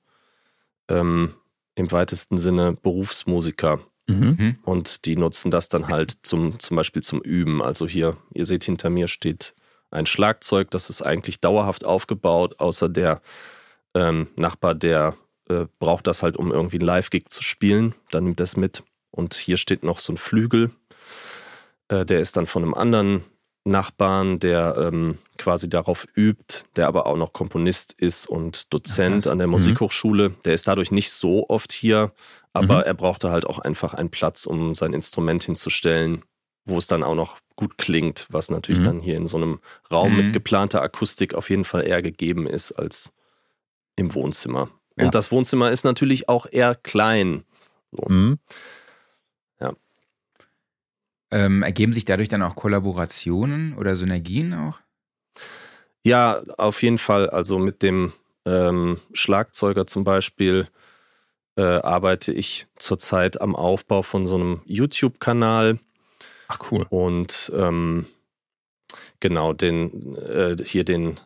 ähm, 0.88 1.34
im 1.74 1.90
weitesten 1.90 2.38
Sinne 2.38 2.74
Berufsmusiker. 2.74 3.80
Mhm. 4.08 4.36
mhm. 4.38 4.58
Und 4.62 5.04
die 5.06 5.16
nutzen 5.16 5.50
das 5.50 5.68
dann 5.68 5.88
halt 5.88 6.18
zum, 6.22 6.58
zum 6.58 6.76
Beispiel 6.76 7.02
zum 7.02 7.20
Üben. 7.20 7.62
Also 7.62 7.86
hier, 7.86 8.16
ihr 8.34 8.46
seht, 8.46 8.64
hinter 8.64 8.90
mir 8.90 9.08
steht 9.08 9.54
ein 9.90 10.06
Schlagzeug, 10.06 10.70
das 10.70 10.88
ist 10.90 11.02
eigentlich 11.02 11.40
dauerhaft 11.40 11.84
aufgebaut, 11.84 12.58
außer 12.58 12.88
der 12.88 13.20
ähm, 13.94 14.28
Nachbar, 14.36 14.74
der 14.74 15.16
äh, 15.48 15.66
braucht 15.78 16.06
das 16.06 16.22
halt, 16.22 16.36
um 16.36 16.52
irgendwie 16.52 16.78
einen 16.78 16.86
Live-Gig 16.86 17.28
zu 17.28 17.42
spielen. 17.42 17.94
Dann 18.10 18.24
nimmt 18.24 18.40
das 18.40 18.56
mit. 18.56 18.82
Und 19.10 19.34
hier 19.34 19.56
steht 19.56 19.82
noch 19.82 19.98
so 19.98 20.12
ein 20.12 20.16
Flügel. 20.16 20.70
Äh, 21.88 22.04
der 22.06 22.20
ist 22.20 22.36
dann 22.36 22.46
von 22.46 22.62
einem 22.62 22.74
anderen 22.74 23.22
Nachbarn, 23.64 24.40
der 24.40 24.76
ähm, 24.76 25.18
quasi 25.38 25.68
darauf 25.68 26.06
übt, 26.16 26.64
der 26.74 26.88
aber 26.88 27.06
auch 27.06 27.16
noch 27.16 27.32
Komponist 27.32 27.92
ist 27.92 28.26
und 28.26 28.72
Dozent 28.72 29.26
an 29.26 29.38
der 29.38 29.46
mhm. 29.46 29.52
Musikhochschule. 29.52 30.30
Mhm. 30.30 30.36
Der 30.44 30.54
ist 30.54 30.66
dadurch 30.66 30.90
nicht 30.90 31.12
so 31.12 31.48
oft 31.48 31.72
hier, 31.72 32.12
aber 32.52 32.78
mhm. 32.78 32.84
er 32.84 32.94
brauchte 32.94 33.30
halt 33.30 33.46
auch 33.46 33.58
einfach 33.58 33.94
einen 33.94 34.10
Platz, 34.10 34.46
um 34.46 34.74
sein 34.74 34.92
Instrument 34.92 35.44
hinzustellen, 35.44 36.22
wo 36.64 36.78
es 36.78 36.88
dann 36.88 37.02
auch 37.02 37.14
noch 37.14 37.38
gut 37.54 37.78
klingt, 37.78 38.26
was 38.30 38.50
natürlich 38.50 38.80
mhm. 38.80 38.84
dann 38.84 39.00
hier 39.00 39.16
in 39.16 39.26
so 39.26 39.36
einem 39.36 39.60
Raum 39.90 40.16
mit 40.16 40.26
mhm. 40.26 40.32
geplanter 40.32 40.82
Akustik 40.82 41.34
auf 41.34 41.48
jeden 41.48 41.64
Fall 41.64 41.86
eher 41.86 42.02
gegeben 42.02 42.46
ist 42.46 42.72
als 42.72 43.12
im 44.02 44.14
Wohnzimmer. 44.14 44.68
Ja. 44.96 45.06
Und 45.06 45.14
das 45.14 45.32
Wohnzimmer 45.32 45.70
ist 45.70 45.84
natürlich 45.84 46.28
auch 46.28 46.46
eher 46.50 46.74
klein. 46.74 47.44
So. 47.92 48.04
Mhm. 48.08 48.38
Ja. 49.60 49.72
Ähm, 51.30 51.62
ergeben 51.62 51.92
sich 51.92 52.04
dadurch 52.04 52.28
dann 52.28 52.42
auch 52.42 52.56
Kollaborationen 52.56 53.76
oder 53.78 53.96
Synergien 53.96 54.52
auch? 54.52 54.80
Ja, 56.04 56.42
auf 56.58 56.82
jeden 56.82 56.98
Fall. 56.98 57.30
Also 57.30 57.58
mit 57.58 57.82
dem 57.82 58.12
ähm, 58.44 58.98
Schlagzeuger 59.12 59.86
zum 59.86 60.04
Beispiel 60.04 60.68
äh, 61.56 61.62
arbeite 61.62 62.32
ich 62.32 62.66
zurzeit 62.76 63.40
am 63.40 63.54
Aufbau 63.54 64.02
von 64.02 64.26
so 64.26 64.34
einem 64.34 64.62
YouTube-Kanal. 64.64 65.78
Ach 66.48 66.58
cool. 66.70 66.86
Und 66.90 67.52
ähm, 67.54 68.06
genau, 69.20 69.52
den, 69.52 70.16
äh, 70.16 70.56
hier 70.62 70.84
den 70.84 71.20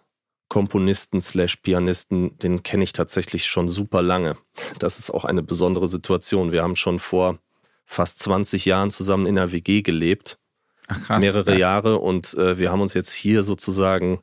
Komponisten 0.49 1.21
slash 1.21 1.57
Pianisten, 1.57 2.39
den 2.39 2.63
kenne 2.63 2.85
ich 2.85 2.93
tatsächlich 2.93 3.47
schon 3.47 3.69
super 3.69 4.03
lange. 4.03 4.37
Das 4.79 4.99
ist 4.99 5.11
auch 5.11 5.25
eine 5.25 5.43
besondere 5.43 5.89
Situation. 5.89 6.53
Wir 6.53 6.63
haben 6.63 6.77
schon 6.77 6.99
vor 6.99 7.39
fast 7.85 8.21
20 8.21 8.65
Jahren 8.65 8.91
zusammen 8.91 9.27
in 9.27 9.35
der 9.37 9.53
WG 9.53 9.83
gelebt. 9.83 10.39
Ach 10.89 11.01
krass. 11.03 11.21
Mehrere 11.21 11.53
ja. 11.53 11.59
Jahre 11.59 11.99
und 11.99 12.35
äh, 12.35 12.59
wir 12.59 12.71
haben 12.71 12.81
uns 12.81 12.95
jetzt 12.95 13.13
hier 13.13 13.43
sozusagen 13.43 14.21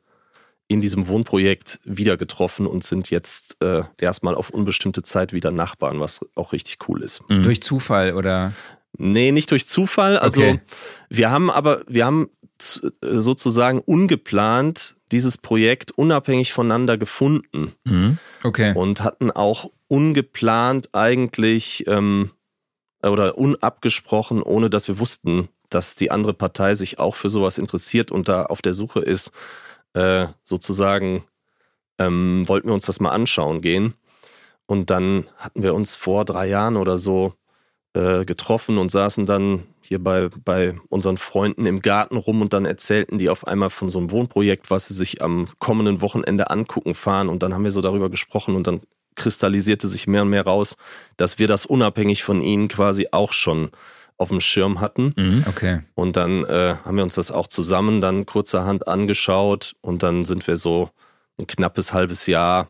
in 0.66 0.80
diesem 0.80 1.08
Wohnprojekt 1.08 1.78
wieder 1.84 2.16
getroffen 2.16 2.66
und 2.66 2.82
sind 2.84 3.10
jetzt 3.10 3.56
äh, 3.62 3.82
erstmal 3.98 4.34
auf 4.34 4.48
unbestimmte 4.48 5.02
Zeit 5.02 5.34
wieder 5.34 5.50
Nachbarn, 5.50 6.00
was 6.00 6.24
auch 6.34 6.52
richtig 6.52 6.88
cool 6.88 7.02
ist. 7.02 7.22
Mhm. 7.28 7.42
Durch 7.42 7.62
Zufall 7.62 8.14
oder? 8.14 8.54
Nee, 8.96 9.32
nicht 9.32 9.50
durch 9.50 9.66
Zufall. 9.66 10.16
Also 10.18 10.40
okay. 10.40 10.60
wir 11.10 11.30
haben 11.30 11.50
aber, 11.50 11.82
wir 11.86 12.06
haben 12.06 12.30
sozusagen 13.02 13.80
ungeplant 13.80 14.96
dieses 15.14 15.38
Projekt 15.38 15.92
unabhängig 15.92 16.52
voneinander 16.52 16.98
gefunden. 16.98 17.72
Mhm. 17.84 18.18
Okay. 18.42 18.74
Und 18.74 19.02
hatten 19.02 19.30
auch 19.30 19.70
ungeplant 19.88 20.90
eigentlich 20.92 21.84
ähm, 21.86 22.30
oder 23.02 23.38
unabgesprochen, 23.38 24.42
ohne 24.42 24.68
dass 24.70 24.88
wir 24.88 24.98
wussten, 24.98 25.48
dass 25.70 25.94
die 25.94 26.10
andere 26.10 26.34
Partei 26.34 26.74
sich 26.74 26.98
auch 26.98 27.14
für 27.14 27.30
sowas 27.30 27.58
interessiert 27.58 28.10
und 28.10 28.28
da 28.28 28.44
auf 28.44 28.60
der 28.60 28.74
Suche 28.74 29.00
ist, 29.00 29.30
äh, 29.94 30.26
sozusagen 30.42 31.24
ähm, 31.98 32.44
wollten 32.48 32.68
wir 32.68 32.74
uns 32.74 32.86
das 32.86 33.00
mal 33.00 33.10
anschauen 33.10 33.60
gehen. 33.60 33.94
Und 34.66 34.90
dann 34.90 35.26
hatten 35.36 35.62
wir 35.62 35.74
uns 35.74 35.94
vor 35.94 36.24
drei 36.24 36.46
Jahren 36.46 36.76
oder 36.76 36.98
so 36.98 37.34
äh, 37.94 38.24
getroffen 38.24 38.78
und 38.78 38.90
saßen 38.90 39.24
dann 39.24 39.62
hier 39.80 40.02
bei, 40.02 40.28
bei 40.44 40.74
unseren 40.88 41.16
Freunden 41.16 41.64
im 41.66 41.80
Garten 41.80 42.16
rum 42.16 42.42
und 42.42 42.52
dann 42.52 42.64
erzählten 42.64 43.18
die 43.18 43.28
auf 43.28 43.46
einmal 43.46 43.70
von 43.70 43.88
so 43.88 43.98
einem 43.98 44.10
Wohnprojekt, 44.10 44.70
was 44.70 44.88
sie 44.88 44.94
sich 44.94 45.22
am 45.22 45.48
kommenden 45.58 46.00
Wochenende 46.00 46.50
angucken 46.50 46.94
fahren. 46.94 47.28
Und 47.28 47.42
dann 47.42 47.54
haben 47.54 47.64
wir 47.64 47.70
so 47.70 47.82
darüber 47.82 48.10
gesprochen 48.10 48.56
und 48.56 48.66
dann 48.66 48.80
kristallisierte 49.14 49.86
sich 49.86 50.06
mehr 50.06 50.22
und 50.22 50.30
mehr 50.30 50.44
raus, 50.44 50.76
dass 51.16 51.38
wir 51.38 51.46
das 51.46 51.66
unabhängig 51.66 52.24
von 52.24 52.40
ihnen 52.42 52.68
quasi 52.68 53.08
auch 53.12 53.32
schon 53.32 53.70
auf 54.16 54.28
dem 54.28 54.40
Schirm 54.40 54.80
hatten. 54.80 55.12
Mhm, 55.16 55.44
okay. 55.48 55.82
Und 55.94 56.16
dann 56.16 56.44
äh, 56.44 56.76
haben 56.84 56.96
wir 56.96 57.04
uns 57.04 57.14
das 57.14 57.30
auch 57.30 57.46
zusammen 57.46 58.00
dann 58.00 58.26
kurzerhand 58.26 58.88
angeschaut 58.88 59.74
und 59.80 60.02
dann 60.02 60.24
sind 60.24 60.46
wir 60.46 60.56
so 60.56 60.90
ein 61.38 61.46
knappes 61.46 61.92
halbes 61.92 62.26
Jahr 62.26 62.68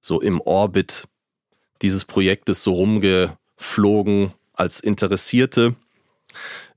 so 0.00 0.20
im 0.20 0.40
Orbit 0.40 1.06
dieses 1.82 2.04
Projektes 2.04 2.62
so 2.62 2.72
rumgeflogen 2.72 4.32
als 4.56 4.80
Interessierte 4.80 5.76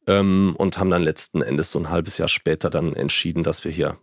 ähm, 0.07 0.55
und 0.57 0.77
haben 0.77 0.89
dann 0.89 1.03
letzten 1.03 1.41
Endes 1.41 1.71
so 1.71 1.79
ein 1.79 1.89
halbes 1.89 2.17
Jahr 2.17 2.27
später 2.27 2.69
dann 2.69 2.93
entschieden, 2.93 3.43
dass 3.43 3.63
wir 3.63 3.71
hier 3.71 3.97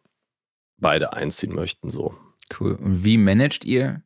beide 0.78 1.12
einziehen 1.12 1.54
möchten. 1.54 1.90
So. 1.90 2.14
Cool. 2.58 2.72
Und 2.74 3.04
wie 3.04 3.18
managt 3.18 3.64
ihr 3.64 4.02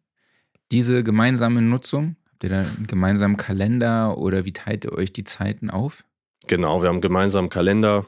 diese 0.71 1.03
gemeinsame 1.03 1.63
Nutzung? 1.63 2.17
Habt 2.33 2.45
ihr 2.45 2.51
da 2.51 2.61
einen 2.61 2.87
gemeinsamen 2.87 3.37
Kalender 3.37 4.19
oder 4.19 4.45
wie 4.45 4.53
teilt 4.53 4.85
ihr 4.85 4.93
euch 4.93 5.13
die 5.13 5.25
Zeiten 5.25 5.71
auf? 5.71 6.05
Genau, 6.47 6.81
wir 6.81 6.89
haben 6.89 6.97
einen 6.97 7.03
gemeinsamen 7.03 7.51
Kalender. 7.51 8.07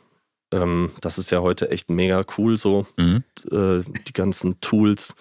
Ähm, 0.53 0.90
das 1.01 1.18
ist 1.18 1.31
ja 1.31 1.40
heute 1.40 1.70
echt 1.70 1.90
mega 1.90 2.25
cool 2.38 2.57
so. 2.57 2.87
Mhm. 2.96 3.25
Äh, 3.51 3.83
die 4.07 4.12
ganzen 4.12 4.61
Tools 4.61 5.14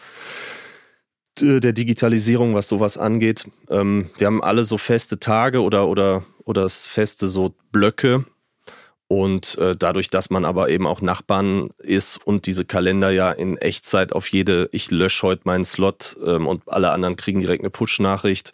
der 1.39 1.73
Digitalisierung, 1.73 2.53
was 2.55 2.67
sowas 2.67 2.97
angeht. 2.97 3.45
Ähm, 3.69 4.09
wir 4.17 4.27
haben 4.27 4.43
alle 4.43 4.65
so 4.65 4.77
feste 4.77 5.19
Tage 5.19 5.61
oder, 5.61 5.87
oder, 5.87 6.23
oder 6.45 6.67
feste 6.69 7.27
so 7.27 7.55
Blöcke. 7.71 8.25
Und 9.07 9.57
äh, 9.57 9.75
dadurch, 9.75 10.09
dass 10.09 10.29
man 10.29 10.45
aber 10.45 10.69
eben 10.69 10.87
auch 10.87 11.01
Nachbarn 11.01 11.71
ist 11.79 12.15
und 12.25 12.45
diese 12.45 12.63
Kalender 12.63 13.09
ja 13.09 13.29
in 13.31 13.57
Echtzeit 13.57 14.13
auf 14.13 14.27
jede, 14.29 14.69
ich 14.71 14.89
lösche 14.89 15.27
heute 15.27 15.41
meinen 15.43 15.65
Slot 15.65 16.15
ähm, 16.25 16.47
und 16.47 16.63
alle 16.67 16.91
anderen 16.91 17.17
kriegen 17.17 17.41
direkt 17.41 17.61
eine 17.61 17.69
Push-Nachricht. 17.69 18.53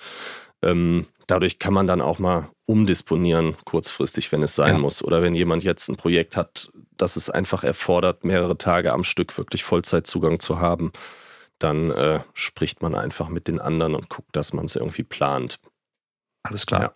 Ähm, 0.63 1.05
dadurch 1.27 1.59
kann 1.59 1.75
man 1.75 1.85
dann 1.85 2.01
auch 2.01 2.17
mal 2.17 2.49
umdisponieren, 2.65 3.55
kurzfristig, 3.65 4.31
wenn 4.31 4.41
es 4.41 4.55
sein 4.55 4.75
ja. 4.75 4.79
muss. 4.79 5.03
Oder 5.03 5.21
wenn 5.21 5.35
jemand 5.35 5.63
jetzt 5.63 5.89
ein 5.89 5.95
Projekt 5.95 6.35
hat, 6.35 6.71
das 6.97 7.17
es 7.17 7.29
einfach 7.29 7.63
erfordert, 7.63 8.23
mehrere 8.23 8.57
Tage 8.57 8.93
am 8.93 9.03
Stück 9.03 9.37
wirklich 9.37 9.63
Vollzeitzugang 9.63 10.39
zu 10.39 10.59
haben 10.59 10.91
dann 11.59 11.91
äh, 11.91 12.19
spricht 12.33 12.81
man 12.81 12.95
einfach 12.95 13.29
mit 13.29 13.47
den 13.47 13.59
anderen 13.59 13.95
und 13.95 14.09
guckt, 14.09 14.35
dass 14.35 14.53
man 14.53 14.65
es 14.65 14.75
irgendwie 14.75 15.03
plant. 15.03 15.59
Alles 16.43 16.65
klar. 16.65 16.81
Ja. 16.81 16.93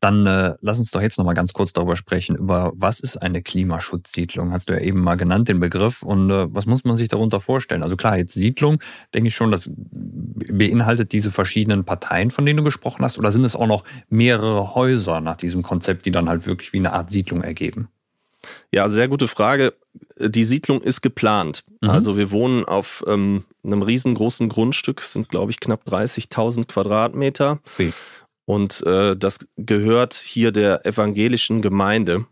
Dann 0.00 0.26
äh, 0.26 0.54
lass 0.62 0.78
uns 0.78 0.90
doch 0.90 1.02
jetzt 1.02 1.18
nochmal 1.18 1.34
ganz 1.34 1.52
kurz 1.52 1.74
darüber 1.74 1.94
sprechen, 1.94 2.34
über 2.34 2.72
was 2.74 3.00
ist 3.00 3.18
eine 3.18 3.42
Klimaschutzsiedlung? 3.42 4.50
Hast 4.50 4.70
du 4.70 4.72
ja 4.72 4.80
eben 4.80 5.02
mal 5.02 5.16
genannt, 5.16 5.48
den 5.48 5.60
Begriff. 5.60 6.02
Und 6.02 6.30
äh, 6.30 6.52
was 6.54 6.64
muss 6.64 6.84
man 6.84 6.96
sich 6.96 7.08
darunter 7.08 7.38
vorstellen? 7.38 7.82
Also 7.82 7.96
klar, 7.96 8.16
jetzt 8.16 8.32
Siedlung, 8.32 8.80
denke 9.12 9.28
ich 9.28 9.34
schon, 9.34 9.50
das 9.50 9.70
beinhaltet 9.74 11.12
diese 11.12 11.30
verschiedenen 11.30 11.84
Parteien, 11.84 12.30
von 12.30 12.46
denen 12.46 12.56
du 12.56 12.64
gesprochen 12.64 13.04
hast, 13.04 13.18
oder 13.18 13.30
sind 13.30 13.44
es 13.44 13.54
auch 13.54 13.66
noch 13.66 13.84
mehrere 14.08 14.74
Häuser 14.74 15.20
nach 15.20 15.36
diesem 15.36 15.62
Konzept, 15.62 16.06
die 16.06 16.10
dann 16.10 16.28
halt 16.28 16.46
wirklich 16.46 16.72
wie 16.72 16.78
eine 16.78 16.94
Art 16.94 17.10
Siedlung 17.10 17.42
ergeben? 17.42 17.88
Ja, 18.72 18.88
sehr 18.88 19.08
gute 19.08 19.28
Frage. 19.28 19.74
Die 20.16 20.44
Siedlung 20.44 20.80
ist 20.80 21.02
geplant. 21.02 21.64
Mhm. 21.82 21.90
Also 21.90 22.16
wir 22.16 22.30
wohnen 22.30 22.64
auf 22.64 23.04
ähm, 23.06 23.44
einem 23.62 23.82
riesengroßen 23.82 24.48
Grundstück, 24.48 25.02
sind 25.02 25.28
glaube 25.28 25.50
ich 25.50 25.60
knapp 25.60 25.86
30.000 25.86 26.66
Quadratmeter. 26.66 27.58
Okay. 27.74 27.92
Und 28.44 28.82
äh, 28.86 29.16
das 29.16 29.38
gehört 29.56 30.14
hier 30.14 30.52
der 30.52 30.84
evangelischen 30.84 31.62
Gemeinde, 31.62 32.26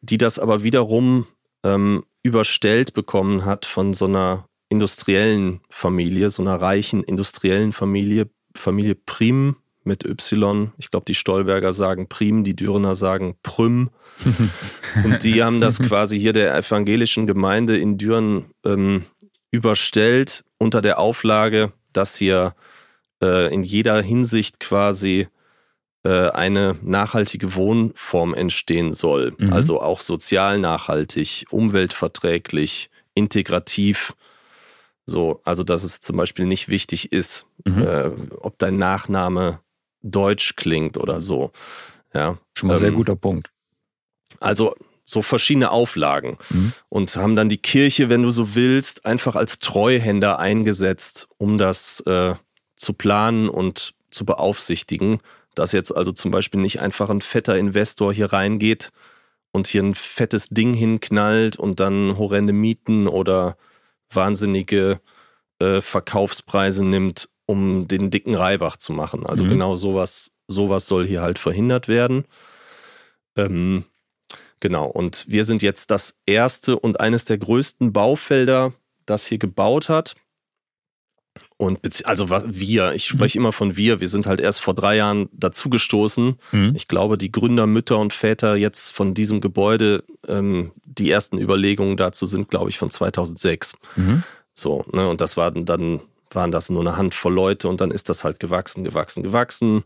die 0.00 0.18
das 0.18 0.38
aber 0.38 0.62
wiederum 0.62 1.26
ähm, 1.64 2.04
überstellt 2.22 2.94
bekommen 2.94 3.44
hat 3.44 3.66
von 3.66 3.94
so 3.94 4.06
einer 4.06 4.46
industriellen 4.68 5.60
Familie, 5.68 6.30
so 6.30 6.42
einer 6.42 6.60
reichen 6.60 7.02
industriellen 7.02 7.72
Familie, 7.72 8.30
Familie 8.54 8.94
Prim 8.94 9.56
mit 9.84 10.04
Y. 10.04 10.72
Ich 10.78 10.90
glaube, 10.90 11.04
die 11.06 11.14
Stolberger 11.14 11.72
sagen 11.72 12.08
Prim, 12.08 12.44
die 12.44 12.56
Dürener 12.56 12.94
sagen 12.94 13.36
Prüm. 13.42 13.90
und 15.04 15.24
die 15.24 15.42
haben 15.42 15.60
das 15.60 15.78
quasi 15.78 16.18
hier 16.18 16.32
der 16.32 16.56
evangelischen 16.56 17.26
Gemeinde 17.26 17.78
in 17.78 17.98
Düren 17.98 18.46
ähm, 18.64 19.04
überstellt 19.50 20.44
unter 20.58 20.80
der 20.80 20.98
Auflage, 20.98 21.72
dass 21.92 22.16
hier 22.16 22.54
äh, 23.22 23.52
in 23.52 23.62
jeder 23.62 24.02
Hinsicht 24.02 24.60
quasi 24.60 25.28
äh, 26.04 26.30
eine 26.30 26.76
nachhaltige 26.82 27.54
Wohnform 27.54 28.34
entstehen 28.34 28.92
soll. 28.92 29.34
Mhm. 29.38 29.52
Also 29.52 29.80
auch 29.80 30.00
sozial 30.00 30.58
nachhaltig, 30.58 31.46
umweltverträglich, 31.50 32.90
integrativ. 33.14 34.14
So, 35.06 35.40
also 35.44 35.64
dass 35.64 35.84
es 35.84 36.00
zum 36.00 36.16
Beispiel 36.16 36.46
nicht 36.46 36.68
wichtig 36.68 37.12
ist, 37.12 37.46
mhm. 37.64 37.82
äh, 37.82 38.10
ob 38.40 38.58
dein 38.58 38.76
Nachname 38.76 39.60
deutsch 40.02 40.56
klingt 40.56 40.98
oder 40.98 41.20
so. 41.20 41.52
Ja. 42.12 42.38
Schon 42.54 42.68
mal 42.68 42.74
ähm, 42.74 42.80
sehr 42.80 42.92
guter 42.92 43.16
Punkt. 43.16 43.50
Also 44.40 44.74
so 45.04 45.22
verschiedene 45.22 45.70
Auflagen 45.70 46.38
mhm. 46.50 46.72
und 46.88 47.16
haben 47.16 47.36
dann 47.36 47.48
die 47.48 47.58
Kirche, 47.58 48.08
wenn 48.08 48.22
du 48.22 48.30
so 48.30 48.54
willst, 48.54 49.04
einfach 49.04 49.36
als 49.36 49.58
Treuhänder 49.58 50.38
eingesetzt, 50.38 51.28
um 51.38 51.58
das 51.58 52.00
äh, 52.06 52.34
zu 52.82 52.92
planen 52.92 53.48
und 53.48 53.94
zu 54.10 54.24
beaufsichtigen 54.26 55.20
dass 55.54 55.72
jetzt 55.72 55.94
also 55.94 56.12
zum 56.12 56.30
Beispiel 56.30 56.60
nicht 56.60 56.80
einfach 56.80 57.10
ein 57.10 57.20
fetter 57.20 57.56
Investor 57.56 58.12
hier 58.12 58.32
reingeht 58.32 58.90
und 59.50 59.66
hier 59.66 59.82
ein 59.82 59.94
fettes 59.94 60.48
Ding 60.48 60.72
hinknallt 60.72 61.56
und 61.56 61.80
dann 61.80 62.16
horrende 62.16 62.52
Mieten 62.52 63.06
oder 63.06 63.56
wahnsinnige 64.10 65.00
äh, 65.58 65.80
Verkaufspreise 65.80 66.84
nimmt, 66.84 67.28
um 67.46 67.86
den 67.86 68.10
dicken 68.10 68.34
Reibach 68.34 68.76
zu 68.76 68.92
machen. 68.92 69.26
Also 69.26 69.44
mhm. 69.44 69.48
genau 69.48 69.76
sowas, 69.76 70.32
sowas 70.48 70.86
soll 70.86 71.06
hier 71.06 71.22
halt 71.22 71.38
verhindert 71.38 71.88
werden. 71.88 72.24
Ähm, 73.36 73.84
genau, 74.60 74.86
und 74.86 75.26
wir 75.28 75.44
sind 75.44 75.62
jetzt 75.62 75.90
das 75.90 76.16
erste 76.24 76.78
und 76.78 77.00
eines 77.00 77.26
der 77.26 77.38
größten 77.38 77.92
Baufelder, 77.92 78.72
das 79.04 79.26
hier 79.26 79.38
gebaut 79.38 79.88
hat. 79.88 80.14
Und 81.56 81.80
also 82.04 82.28
wir, 82.30 82.92
ich 82.92 83.12
mhm. 83.12 83.16
spreche 83.16 83.38
mhm. 83.38 83.44
immer 83.44 83.52
von 83.52 83.76
wir, 83.76 84.00
wir 84.00 84.08
sind 84.08 84.26
halt 84.26 84.40
erst 84.40 84.60
vor 84.60 84.74
drei 84.74 84.96
Jahren 84.96 85.28
dazugestoßen. 85.32 86.36
Mhm. 86.50 86.72
Ich 86.74 86.88
glaube, 86.88 87.16
die 87.16 87.32
Gründer, 87.32 87.66
Mütter 87.66 87.98
und 87.98 88.12
Väter 88.12 88.56
jetzt 88.56 88.90
von 88.90 89.14
diesem 89.14 89.40
Gebäude, 89.40 90.04
ähm, 90.26 90.72
die 90.84 91.10
ersten 91.10 91.38
Überlegungen 91.38 91.96
dazu 91.96 92.26
sind, 92.26 92.50
glaube 92.50 92.68
ich, 92.70 92.78
von 92.78 92.90
2006. 92.90 93.74
Mhm. 93.96 94.22
So, 94.54 94.84
ne, 94.92 95.08
und 95.08 95.20
das 95.20 95.36
waren 95.36 95.64
dann, 95.64 96.00
waren 96.30 96.50
das 96.50 96.68
nur 96.68 96.82
eine 96.82 96.96
Handvoll 96.96 97.32
Leute 97.32 97.68
und 97.68 97.80
dann 97.80 97.90
ist 97.90 98.08
das 98.08 98.24
halt 98.24 98.38
gewachsen, 98.38 98.84
gewachsen, 98.84 99.22
gewachsen. 99.22 99.84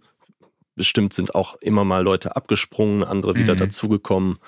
Bestimmt 0.75 1.13
sind 1.13 1.35
auch 1.35 1.57
immer 1.61 1.85
mal 1.85 2.03
Leute 2.03 2.37
abgesprungen, 2.37 3.05
andere 3.05 3.37
wieder 3.37 3.55
mhm. 3.55 3.59
dazugekommen. 3.59 4.39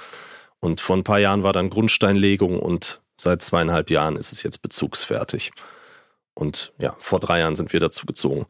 Und 0.61 0.81
vor 0.81 0.97
ein 0.97 1.05
paar 1.05 1.21
Jahren 1.21 1.45
war 1.45 1.53
dann 1.53 1.71
Grundsteinlegung 1.71 2.59
und 2.59 3.01
seit 3.17 3.43
zweieinhalb 3.43 3.91
Jahren 3.91 4.17
ist 4.17 4.33
es 4.33 4.43
jetzt 4.43 4.63
bezugsfertig. 4.63 5.53
Und 6.39 6.72
ja, 6.78 6.95
vor 7.01 7.18
drei 7.18 7.41
Jahren 7.41 7.57
sind 7.57 7.72
wir 7.72 7.80
dazu 7.80 8.07
gezogen. 8.07 8.47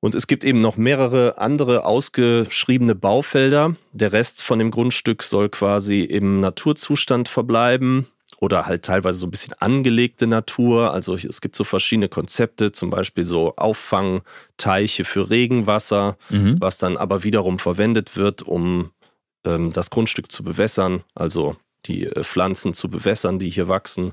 Und 0.00 0.14
es 0.14 0.26
gibt 0.26 0.44
eben 0.44 0.60
noch 0.60 0.76
mehrere 0.76 1.38
andere 1.38 1.86
ausgeschriebene 1.86 2.94
Baufelder. 2.94 3.74
Der 3.92 4.12
Rest 4.12 4.42
von 4.42 4.58
dem 4.58 4.70
Grundstück 4.70 5.22
soll 5.22 5.48
quasi 5.48 6.02
im 6.02 6.42
Naturzustand 6.42 7.30
verbleiben 7.30 8.06
oder 8.38 8.66
halt 8.66 8.84
teilweise 8.84 9.18
so 9.18 9.26
ein 9.26 9.30
bisschen 9.30 9.54
angelegte 9.60 10.26
Natur. 10.26 10.92
Also 10.92 11.14
es 11.14 11.40
gibt 11.40 11.56
so 11.56 11.64
verschiedene 11.64 12.10
Konzepte, 12.10 12.72
zum 12.72 12.90
Beispiel 12.90 13.24
so 13.24 13.56
Auffangteiche 13.56 15.06
für 15.06 15.30
Regenwasser, 15.30 16.18
mhm. 16.28 16.56
was 16.60 16.76
dann 16.76 16.98
aber 16.98 17.24
wiederum 17.24 17.58
verwendet 17.58 18.18
wird, 18.18 18.42
um 18.42 18.90
ähm, 19.46 19.72
das 19.72 19.88
Grundstück 19.88 20.30
zu 20.30 20.44
bewässern, 20.44 21.02
also 21.14 21.56
die 21.86 22.04
äh, 22.04 22.24
Pflanzen 22.24 22.74
zu 22.74 22.90
bewässern, 22.90 23.38
die 23.38 23.48
hier 23.48 23.68
wachsen. 23.68 24.12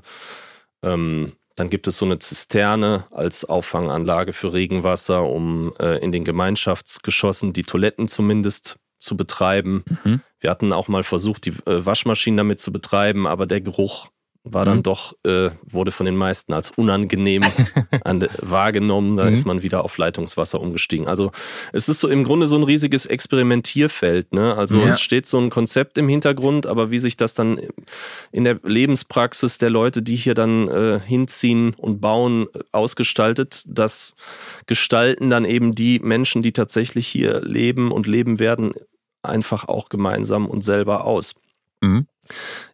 Ähm, 0.82 1.32
dann 1.56 1.70
gibt 1.70 1.86
es 1.86 1.98
so 1.98 2.04
eine 2.04 2.18
Zisterne 2.18 3.06
als 3.10 3.44
Auffanganlage 3.44 4.32
für 4.32 4.52
Regenwasser, 4.52 5.24
um 5.24 5.72
äh, 5.78 5.98
in 6.02 6.12
den 6.12 6.24
Gemeinschaftsgeschossen 6.24 7.52
die 7.52 7.62
Toiletten 7.62 8.08
zumindest 8.08 8.76
zu 8.98 9.16
betreiben. 9.16 9.84
Mhm. 10.04 10.20
Wir 10.40 10.50
hatten 10.50 10.72
auch 10.72 10.88
mal 10.88 11.02
versucht, 11.02 11.46
die 11.46 11.50
äh, 11.66 11.84
Waschmaschinen 11.86 12.38
damit 12.38 12.60
zu 12.60 12.72
betreiben, 12.72 13.26
aber 13.26 13.46
der 13.46 13.60
Geruch 13.60 14.08
war 14.44 14.66
dann 14.66 14.78
mhm. 14.78 14.82
doch, 14.82 15.14
äh, 15.24 15.50
wurde 15.62 15.90
von 15.90 16.04
den 16.04 16.16
meisten 16.16 16.52
als 16.52 16.70
unangenehm 16.70 17.42
an, 18.04 18.28
wahrgenommen. 18.40 19.16
Da 19.16 19.24
mhm. 19.24 19.32
ist 19.32 19.46
man 19.46 19.62
wieder 19.62 19.82
auf 19.82 19.96
Leitungswasser 19.96 20.60
umgestiegen. 20.60 21.08
Also 21.08 21.32
es 21.72 21.88
ist 21.88 22.00
so 22.00 22.08
im 22.08 22.24
Grunde 22.24 22.46
so 22.46 22.56
ein 22.56 22.62
riesiges 22.62 23.06
Experimentierfeld. 23.06 24.34
Ne? 24.34 24.54
Also 24.54 24.80
ja. 24.80 24.88
es 24.88 25.00
steht 25.00 25.26
so 25.26 25.38
ein 25.38 25.48
Konzept 25.48 25.96
im 25.96 26.10
Hintergrund, 26.10 26.66
aber 26.66 26.90
wie 26.90 26.98
sich 26.98 27.16
das 27.16 27.32
dann 27.32 27.58
in 28.32 28.44
der 28.44 28.60
Lebenspraxis 28.62 29.56
der 29.56 29.70
Leute, 29.70 30.02
die 30.02 30.16
hier 30.16 30.34
dann 30.34 30.68
äh, 30.68 31.00
hinziehen 31.00 31.72
und 31.74 32.02
bauen, 32.02 32.46
ausgestaltet, 32.70 33.64
das 33.66 34.14
gestalten 34.66 35.30
dann 35.30 35.46
eben 35.46 35.74
die 35.74 36.00
Menschen, 36.00 36.42
die 36.42 36.52
tatsächlich 36.52 37.08
hier 37.08 37.40
leben 37.40 37.90
und 37.90 38.06
leben 38.06 38.38
werden, 38.38 38.72
einfach 39.22 39.68
auch 39.68 39.88
gemeinsam 39.88 40.46
und 40.46 40.62
selber 40.62 41.06
aus. 41.06 41.34
Mhm. 41.80 42.06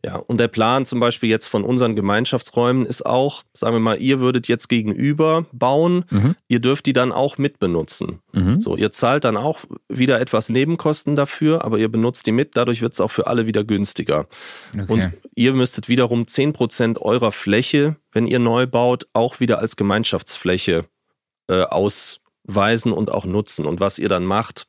Ja, 0.05 0.16
und 0.16 0.38
der 0.38 0.48
Plan 0.48 0.86
zum 0.86 1.01
Beispiel 1.01 1.28
jetzt 1.28 1.48
von 1.48 1.64
unseren 1.64 1.96
Gemeinschaftsräumen 1.96 2.86
ist 2.86 3.05
auch, 3.05 3.42
sagen 3.53 3.74
wir 3.74 3.80
mal, 3.80 4.01
ihr 4.01 4.20
würdet 4.20 4.48
jetzt 4.48 4.68
gegenüber 4.68 5.46
bauen, 5.53 6.05
mhm. 6.11 6.36
ihr 6.48 6.61
dürft 6.61 6.86
die 6.86 6.92
dann 6.92 7.12
auch 7.12 7.38
mitbenutzen. 7.38 8.20
Mhm. 8.32 8.61
So, 8.61 8.76
ihr 8.76 8.92
zahlt 8.92 9.24
dann 9.24 9.36
auch 9.36 9.61
wieder 9.88 10.20
etwas 10.20 10.48
Nebenkosten 10.48 11.16
dafür, 11.16 11.64
aber 11.64 11.78
ihr 11.78 11.88
benutzt 11.88 12.26
die 12.26 12.32
mit, 12.32 12.57
dadurch 12.57 12.82
wird 12.82 12.92
es 12.92 13.01
auch 13.01 13.11
für 13.11 13.26
alle 13.26 13.46
wieder 13.46 13.64
günstiger. 13.64 14.26
Okay. 14.74 14.84
Und 14.88 15.11
ihr 15.34 15.53
müsstet 15.53 15.88
wiederum 15.88 16.22
10% 16.22 16.98
eurer 16.98 17.32
Fläche, 17.32 17.96
wenn 18.12 18.26
ihr 18.26 18.38
neu 18.38 18.66
baut, 18.66 19.07
auch 19.12 19.40
wieder 19.40 19.59
als 19.59 19.76
Gemeinschaftsfläche 19.76 20.84
äh, 21.48 21.62
ausweisen 21.62 22.92
und 22.92 23.11
auch 23.11 23.24
nutzen. 23.24 23.66
Und 23.66 23.80
was 23.80 23.98
ihr 23.98 24.09
dann 24.09 24.24
macht, 24.24 24.66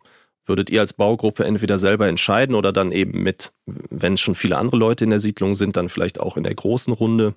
würdet 0.52 0.70
ihr 0.70 0.82
als 0.82 0.92
Baugruppe 0.92 1.46
entweder 1.46 1.78
selber 1.78 2.10
entscheiden 2.10 2.56
oder 2.56 2.74
dann 2.74 2.92
eben 2.92 3.24
mit, 3.24 3.54
wenn 3.66 4.18
schon 4.18 4.36
viele 4.36 4.58
andere 4.58 4.76
Leute 4.76 5.06
in 5.06 5.10
der 5.10 5.22
Siedlung 5.22 5.56
sind, 5.56 5.78
dann 5.78 5.88
vielleicht 5.88 6.20
auch 6.20 6.36
in 6.36 6.44
der 6.44 6.54
großen 6.54 6.92
Runde. 6.92 7.36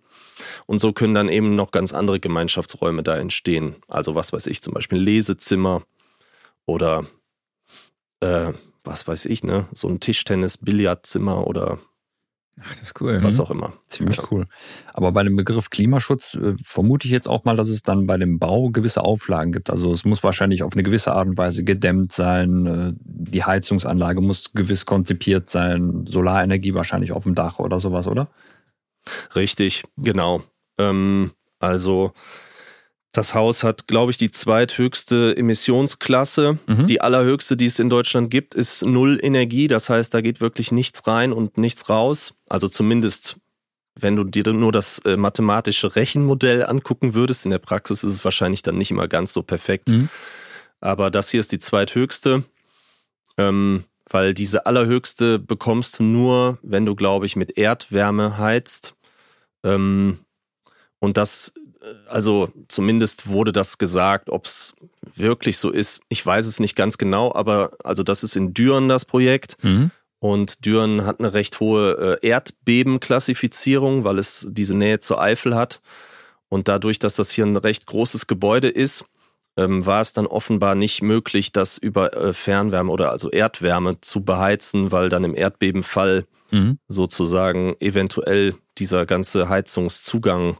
Und 0.67 0.79
so 0.79 0.93
können 0.93 1.15
dann 1.15 1.29
eben 1.29 1.55
noch 1.55 1.71
ganz 1.71 1.93
andere 1.95 2.19
Gemeinschaftsräume 2.19 3.05
da 3.05 3.17
entstehen. 3.17 3.77
Also 3.87 4.17
was 4.17 4.33
weiß 4.33 4.49
ich, 4.49 4.63
zum 4.63 4.75
Beispiel 4.75 4.99
Lesezimmer 4.99 5.85
oder 6.67 7.07
äh, 8.19 8.53
was 8.83 9.07
weiß 9.07 9.27
ich, 9.27 9.45
ne, 9.45 9.69
so 9.71 9.87
ein 9.87 10.01
Tischtennis-Billardzimmer 10.01 11.47
oder 11.47 11.79
Ach, 12.61 12.69
das 12.69 12.83
ist 12.83 13.01
cool. 13.01 13.19
Was 13.23 13.39
mhm. 13.39 13.45
auch 13.45 13.51
immer. 13.51 13.73
Ziemlich 13.89 14.17
ja. 14.19 14.25
cool. 14.31 14.47
Aber 14.93 15.11
bei 15.13 15.23
dem 15.23 15.35
Begriff 15.35 15.71
Klimaschutz 15.71 16.35
äh, 16.35 16.55
vermute 16.63 17.07
ich 17.07 17.13
jetzt 17.13 17.29
auch 17.29 17.45
mal, 17.45 17.57
dass 17.57 17.69
es 17.69 17.83
dann 17.83 18.07
bei 18.07 18.17
dem 18.17 18.39
Bau 18.39 18.71
gewisse 18.71 19.03
Auflagen 19.03 19.53
gibt. 19.53 19.71
Also 19.71 19.93
es 19.93 20.05
muss 20.05 20.23
wahrscheinlich 20.23 20.63
auf 20.63 20.75
eine 20.75 20.85
gewisse 20.85 21.13
Art 21.13 21.27
und 21.27 21.37
Weise 21.37 21.65
gedämmt 21.65 22.13
sein. 22.13 22.67
Äh, 22.67 22.93
die 23.01 23.45
Heizungsanlage 23.45 24.21
muss 24.21 24.53
gewiss 24.53 24.87
konzipiert 24.87 25.49
sein. 25.49 26.05
Solarenergie 26.09 26.75
wahrscheinlich 26.75 27.13
auf 27.13 27.25
dem 27.25 27.35
Dach 27.35 27.59
oder 27.59 27.81
sowas, 27.81 28.07
oder? 28.07 28.29
Richtig, 29.35 29.85
genau. 29.97 30.43
Ähm, 30.79 31.33
also 31.59 32.13
das 33.15 33.33
Haus 33.33 33.63
hat, 33.63 33.87
glaube 33.87 34.11
ich, 34.11 34.19
die 34.19 34.33
zweithöchste 34.33 35.37
Emissionsklasse. 35.37 36.59
Mhm. 36.67 36.87
Die 36.87 37.01
allerhöchste, 37.01 37.57
die 37.57 37.67
es 37.67 37.79
in 37.79 37.89
Deutschland 37.89 38.29
gibt, 38.29 38.55
ist 38.55 38.85
Null 38.85 39.21
Energie. 39.23 39.69
Das 39.69 39.89
heißt, 39.89 40.13
da 40.13 40.21
geht 40.21 40.41
wirklich 40.41 40.73
nichts 40.73 41.07
rein 41.07 41.33
und 41.33 41.57
nichts 41.57 41.89
raus. 41.89 42.35
Also 42.49 42.69
zumindest, 42.69 43.37
wenn 43.95 44.17
du 44.17 44.25
dir 44.25 44.53
nur 44.53 44.73
das 44.73 44.99
äh, 45.01 45.17
mathematische 45.17 45.95
Rechenmodell 45.95 46.67
angucken 46.67 47.15
würdest. 47.15 47.45
In 47.45 47.53
der 47.53 47.61
Praxis 47.61 48.03
ist 48.03 48.15
es 48.15 48.25
wahrscheinlich 48.25 48.63
dann 48.63 48.79
nicht 48.79 48.91
immer 48.91 49.07
ganz 49.07 49.33
so 49.33 49.45
perfekt. 49.45 49.91
Mhm. 49.91 50.09
Aber 50.81 51.13
das 51.13 51.31
hier 51.31 51.39
ist 51.39 51.53
die 51.53 51.61
zweithöchste. 51.61 52.43
Ähm, 53.39 53.85
weil 54.11 54.35
diese 54.35 54.67
allerhöchste 54.67 55.39
bekommst 55.39 56.01
du 56.01 56.03
nur, 56.03 56.59
wenn 56.63 56.85
du, 56.85 56.97
glaube 56.97 57.27
ich, 57.27 57.37
mit 57.37 57.57
Erdwärme 57.57 58.39
heizt. 58.39 58.97
Ähm, 59.63 60.19
und 60.99 61.17
das 61.17 61.53
also 62.09 62.51
zumindest 62.69 63.29
wurde 63.29 63.53
das 63.53 63.79
gesagt, 63.79 64.31
ob 64.31 64.47
es 64.47 64.75
wirklich 65.15 65.59
so 65.59 65.71
ist. 65.71 66.01
Ich 66.09 66.25
weiß 66.25 66.47
es 66.47 66.61
nicht 66.61 66.77
ganz 66.77 66.99
genau, 66.99 67.35
aber 67.35 67.73
also 67.83 68.03
das 68.03 68.23
ist 68.23 68.37
in 68.37 68.55
Düren 68.55 68.89
das 68.89 69.05
Projekt. 69.05 69.57
Mhm. 69.63 69.91
Und 70.19 70.65
Düren 70.65 71.05
hat 71.05 71.21
eine 71.21 71.35
recht 71.35 71.61
hohe 71.61 72.19
äh, 72.23 72.27
Erdbebenklassifizierung, 72.27 74.05
weil 74.05 74.19
es 74.19 74.47
diese 74.51 74.77
Nähe 74.77 74.99
zur 74.99 75.21
Eifel 75.21 75.55
hat. 75.55 75.81
Und 76.49 76.69
dadurch, 76.69 76.99
dass 76.99 77.17
das 77.17 77.31
hier 77.31 77.45
ein 77.45 77.57
recht 77.57 77.87
großes 77.87 78.27
Gebäude 78.27 78.69
ist, 78.69 79.05
ähm, 79.57 79.85
war 79.85 80.01
es 80.01 80.13
dann 80.13 80.27
offenbar 80.27 80.75
nicht 80.75 81.03
möglich, 81.03 81.53
das 81.53 81.79
über 81.79 82.17
äh, 82.17 82.33
Fernwärme 82.33 82.91
oder 82.91 83.11
also 83.11 83.31
Erdwärme 83.31 84.01
zu 84.01 84.25
beheizen, 84.25 84.91
weil 84.91 85.09
dann 85.09 85.25
im 85.25 85.37
Erdbebenfall 85.37 86.27
mhm. 86.51 86.79
sozusagen 86.89 87.77
eventuell 87.81 88.55
dieser 88.79 89.07
ganze 89.07 89.49
Heizungszugang 89.49 90.57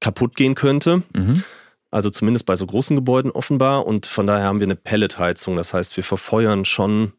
kaputt 0.00 0.36
gehen 0.36 0.54
könnte. 0.54 1.02
Mhm. 1.14 1.44
Also 1.90 2.10
zumindest 2.10 2.46
bei 2.46 2.56
so 2.56 2.66
großen 2.66 2.96
Gebäuden 2.96 3.30
offenbar. 3.30 3.86
Und 3.86 4.06
von 4.06 4.26
daher 4.26 4.44
haben 4.44 4.60
wir 4.60 4.66
eine 4.66 4.76
Pelletheizung. 4.76 5.56
Das 5.56 5.74
heißt, 5.74 5.96
wir 5.96 6.04
verfeuern 6.04 6.64
schon, 6.64 7.12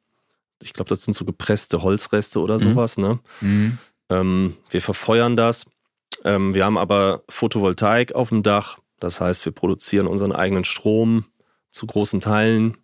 ich 0.62 0.74
glaube, 0.74 0.90
das 0.90 1.04
sind 1.04 1.14
so 1.14 1.26
gepresste 1.26 1.82
Holzreste 1.82 2.40
oder 2.40 2.60
sowas. 2.60 2.98
Ne? 2.98 3.20
Mhm. 3.42 3.78
Ähm, 4.10 4.58
wir 4.70 4.82
verfeuern 4.82 5.36
das. 5.36 5.66
Ähm, 6.24 6.54
wir 6.54 6.66
haben 6.66 6.78
aber 6.78 7.24
Photovoltaik 7.30 8.14
auf 8.14 8.30
dem 8.30 8.44
Dach. 8.44 8.78
Das 9.00 9.20
heißt, 9.20 9.44
wir 9.46 9.52
produzieren 9.52 10.08
unseren 10.08 10.32
eigenen 10.32 10.64
Strom 10.64 11.26
zu 11.72 11.88
großen 11.88 12.20
Teilen. 12.20 12.78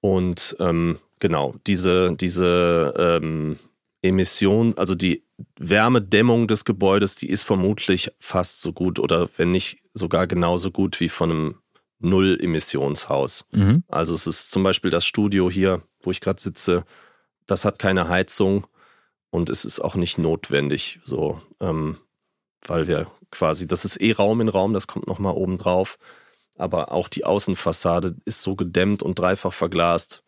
Und 0.00 0.56
ähm, 0.58 0.98
genau, 1.20 1.54
diese, 1.66 2.12
diese 2.14 2.94
ähm, 2.98 3.56
Emission, 4.02 4.76
also 4.76 4.94
die 4.94 5.24
Wärmedämmung 5.58 6.48
des 6.48 6.64
Gebäudes, 6.64 7.14
die 7.16 7.30
ist 7.30 7.44
vermutlich 7.44 8.10
fast 8.18 8.60
so 8.60 8.72
gut 8.72 8.98
oder 8.98 9.28
wenn 9.36 9.52
nicht 9.52 9.78
sogar 9.94 10.26
genauso 10.26 10.70
gut 10.70 11.00
wie 11.00 11.08
von 11.08 11.30
einem 11.30 11.54
Null-Emissionshaus. 12.00 13.46
Mhm. 13.52 13.84
Also 13.88 14.12
es 14.14 14.26
ist 14.26 14.50
zum 14.50 14.64
Beispiel 14.64 14.90
das 14.90 15.06
Studio 15.06 15.50
hier, 15.50 15.82
wo 16.00 16.10
ich 16.10 16.20
gerade 16.20 16.40
sitze, 16.40 16.84
das 17.46 17.64
hat 17.64 17.78
keine 17.78 18.08
Heizung 18.08 18.66
und 19.30 19.50
es 19.50 19.64
ist 19.64 19.80
auch 19.80 19.94
nicht 19.94 20.18
notwendig, 20.18 21.00
so, 21.04 21.40
ähm, 21.60 21.98
weil 22.66 22.88
wir 22.88 23.06
quasi, 23.30 23.66
das 23.66 23.84
ist 23.84 24.00
eh 24.00 24.12
Raum 24.12 24.40
in 24.40 24.48
Raum, 24.48 24.74
das 24.74 24.86
kommt 24.86 25.06
nochmal 25.06 25.34
oben 25.34 25.58
drauf, 25.58 25.98
aber 26.56 26.92
auch 26.92 27.08
die 27.08 27.24
Außenfassade 27.24 28.16
ist 28.24 28.42
so 28.42 28.56
gedämmt 28.56 29.02
und 29.02 29.18
dreifach 29.18 29.52
verglast. 29.52 30.22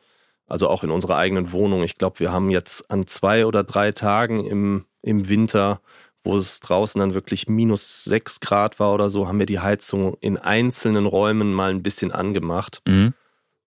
Also 0.47 0.69
auch 0.69 0.85
in 0.85 0.91
unserer 0.91 1.17
eigenen 1.17 1.53
Wohnung. 1.53 1.83
Ich 1.83 1.97
glaube, 1.97 2.21
wir 2.21 2.33
haben 2.33 2.51
jetzt 2.51 2.91
an 2.91 3.07
zwei 3.07 3.47
oder 3.47 3.65
drei 3.65 3.93
Tagen 3.93 4.45
im, 4.45 4.85
im 5.03 5.29
Winter, 5.29 5.81
wo 6.23 6.37
es 6.37 6.61
draußen 6.61 6.99
dann 6.99 7.15
wirklich 7.15 7.49
minus 7.49 8.05
sechs 8.05 8.41
Grad 8.41 8.79
war 8.81 8.93
oder 8.95 9.09
so, 9.11 9.27
haben 9.29 9.39
wir 9.39 9.47
die 9.47 9.61
Heizung 9.61 10.17
in 10.21 10.37
einzelnen 10.39 11.07
Räumen 11.07 11.53
mal 11.53 11.71
ein 11.71 11.83
bisschen 11.83 12.13
angemacht. 12.13 12.83
Mhm. 12.87 13.15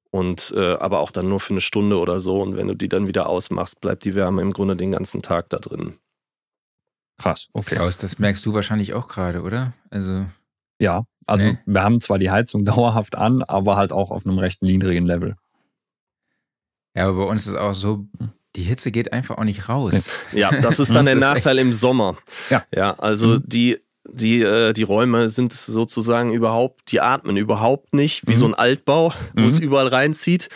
Und 0.09 0.53
äh, 0.55 0.75
aber 0.75 0.99
auch 0.99 1.11
dann 1.11 1.29
nur 1.29 1.39
für 1.39 1.53
eine 1.53 1.61
Stunde 1.61 1.97
oder 1.99 2.19
so. 2.19 2.41
Und 2.41 2.55
wenn 2.55 2.67
du 2.67 2.75
die 2.75 2.89
dann 2.89 3.07
wieder 3.07 3.27
ausmachst, 3.27 3.81
bleibt 3.81 4.05
die 4.05 4.15
Wärme 4.15 4.41
im 4.41 4.53
Grunde 4.53 4.75
den 4.75 4.91
ganzen 4.91 5.21
Tag 5.21 5.49
da 5.49 5.57
drin. 5.59 5.97
Krass, 7.17 7.49
okay. 7.53 7.75
Klaus, 7.75 7.97
das 7.97 8.19
merkst 8.19 8.45
du 8.45 8.53
wahrscheinlich 8.53 8.93
auch 8.93 9.07
gerade, 9.07 9.41
oder? 9.41 9.73
Also, 9.89 10.25
Ja, 10.79 11.03
also 11.25 11.45
Nee. 11.45 11.57
wir 11.65 11.83
haben 11.83 11.99
zwar 11.99 12.19
die 12.19 12.29
Heizung 12.31 12.63
dauerhaft 12.65 13.15
an, 13.15 13.43
aber 13.43 13.75
halt 13.75 13.91
auch 13.91 14.11
auf 14.11 14.25
einem 14.25 14.37
recht 14.39 14.61
niedrigen 14.61 15.05
Level. 15.05 15.35
Ja, 16.97 17.07
aber 17.07 17.25
bei 17.25 17.31
uns 17.31 17.43
ist 17.47 17.53
es 17.53 17.57
auch 17.59 17.73
so, 17.73 18.05
die 18.55 18.63
Hitze 18.63 18.91
geht 18.91 19.13
einfach 19.13 19.37
auch 19.37 19.43
nicht 19.43 19.69
raus. 19.69 20.09
Ja, 20.33 20.49
das 20.51 20.79
ist 20.79 20.89
dann 20.95 21.05
der 21.05 21.15
Das 21.15 21.23
ist 21.23 21.29
Nachteil 21.35 21.59
im 21.59 21.71
Sommer. 21.71 22.17
Ja. 22.49 22.63
Ja, 22.75 22.93
also 22.97 23.27
Mhm. 23.27 23.43
die, 23.45 23.77
die, 24.09 24.41
äh, 24.41 24.73
die 24.73 24.83
Räume 24.83 25.29
sind 25.29 25.53
sozusagen 25.53 26.33
überhaupt, 26.33 26.91
die 26.91 27.01
atmen 27.01 27.37
überhaupt 27.37 27.93
nicht, 27.93 28.25
wie 28.25 28.31
Mhm. 28.31 28.35
so 28.37 28.45
ein 28.47 28.53
Altbau, 28.55 29.13
wo 29.35 29.41
Mhm. 29.41 29.47
es 29.47 29.59
überall 29.59 29.87
reinzieht. 29.87 30.49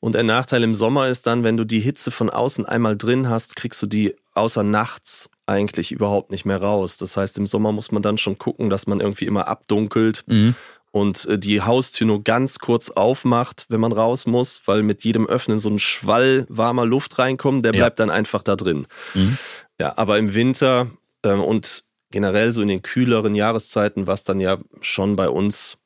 Und 0.00 0.14
der 0.16 0.22
Nachteil 0.24 0.62
im 0.64 0.74
Sommer 0.74 1.06
ist 1.08 1.26
dann, 1.26 1.44
wenn 1.44 1.56
du 1.56 1.64
die 1.64 1.80
Hitze 1.80 2.10
von 2.10 2.28
außen 2.30 2.66
einmal 2.66 2.96
drin 2.96 3.28
hast, 3.30 3.56
kriegst 3.56 3.80
du 3.82 3.86
die 3.86 4.14
außer 4.34 4.62
nachts 4.64 5.30
eigentlich 5.46 5.92
überhaupt 5.92 6.30
nicht 6.32 6.44
mehr 6.44 6.60
raus. 6.60 6.98
Das 6.98 7.16
heißt, 7.16 7.38
im 7.38 7.46
Sommer 7.46 7.70
muss 7.72 7.90
man 7.92 8.02
dann 8.02 8.18
schon 8.18 8.36
gucken, 8.36 8.68
dass 8.68 8.86
man 8.88 9.00
irgendwie 9.00 9.24
immer 9.26 9.46
abdunkelt 9.48 10.24
Mhm. 10.26 10.54
Und 10.96 11.26
äh, 11.26 11.38
die 11.38 11.60
Haustür 11.60 12.06
nur 12.06 12.24
ganz 12.24 12.58
kurz 12.58 12.88
aufmacht, 12.88 13.66
wenn 13.68 13.80
man 13.80 13.92
raus 13.92 14.24
muss, 14.24 14.62
weil 14.64 14.82
mit 14.82 15.04
jedem 15.04 15.26
Öffnen 15.26 15.58
so 15.58 15.68
ein 15.68 15.78
Schwall 15.78 16.46
warmer 16.48 16.86
Luft 16.86 17.18
reinkommt, 17.18 17.66
der 17.66 17.74
Ja. 17.74 17.80
bleibt 17.80 18.00
dann 18.00 18.08
einfach 18.08 18.42
da 18.42 18.56
drin. 18.56 18.86
Mhm. 19.12 19.36
Ja, 19.78 19.92
aber 19.98 20.16
im 20.16 20.32
Winter 20.32 20.90
ähm, 21.22 21.42
und 21.42 21.84
generell 22.10 22.50
so 22.52 22.62
in 22.62 22.68
den 22.68 22.80
kühleren 22.80 23.34
Jahreszeiten, 23.34 24.06
was 24.06 24.24
dann 24.24 24.40
ja 24.40 24.56
schon 24.80 25.16
bei 25.16 25.28
uns 25.28 25.76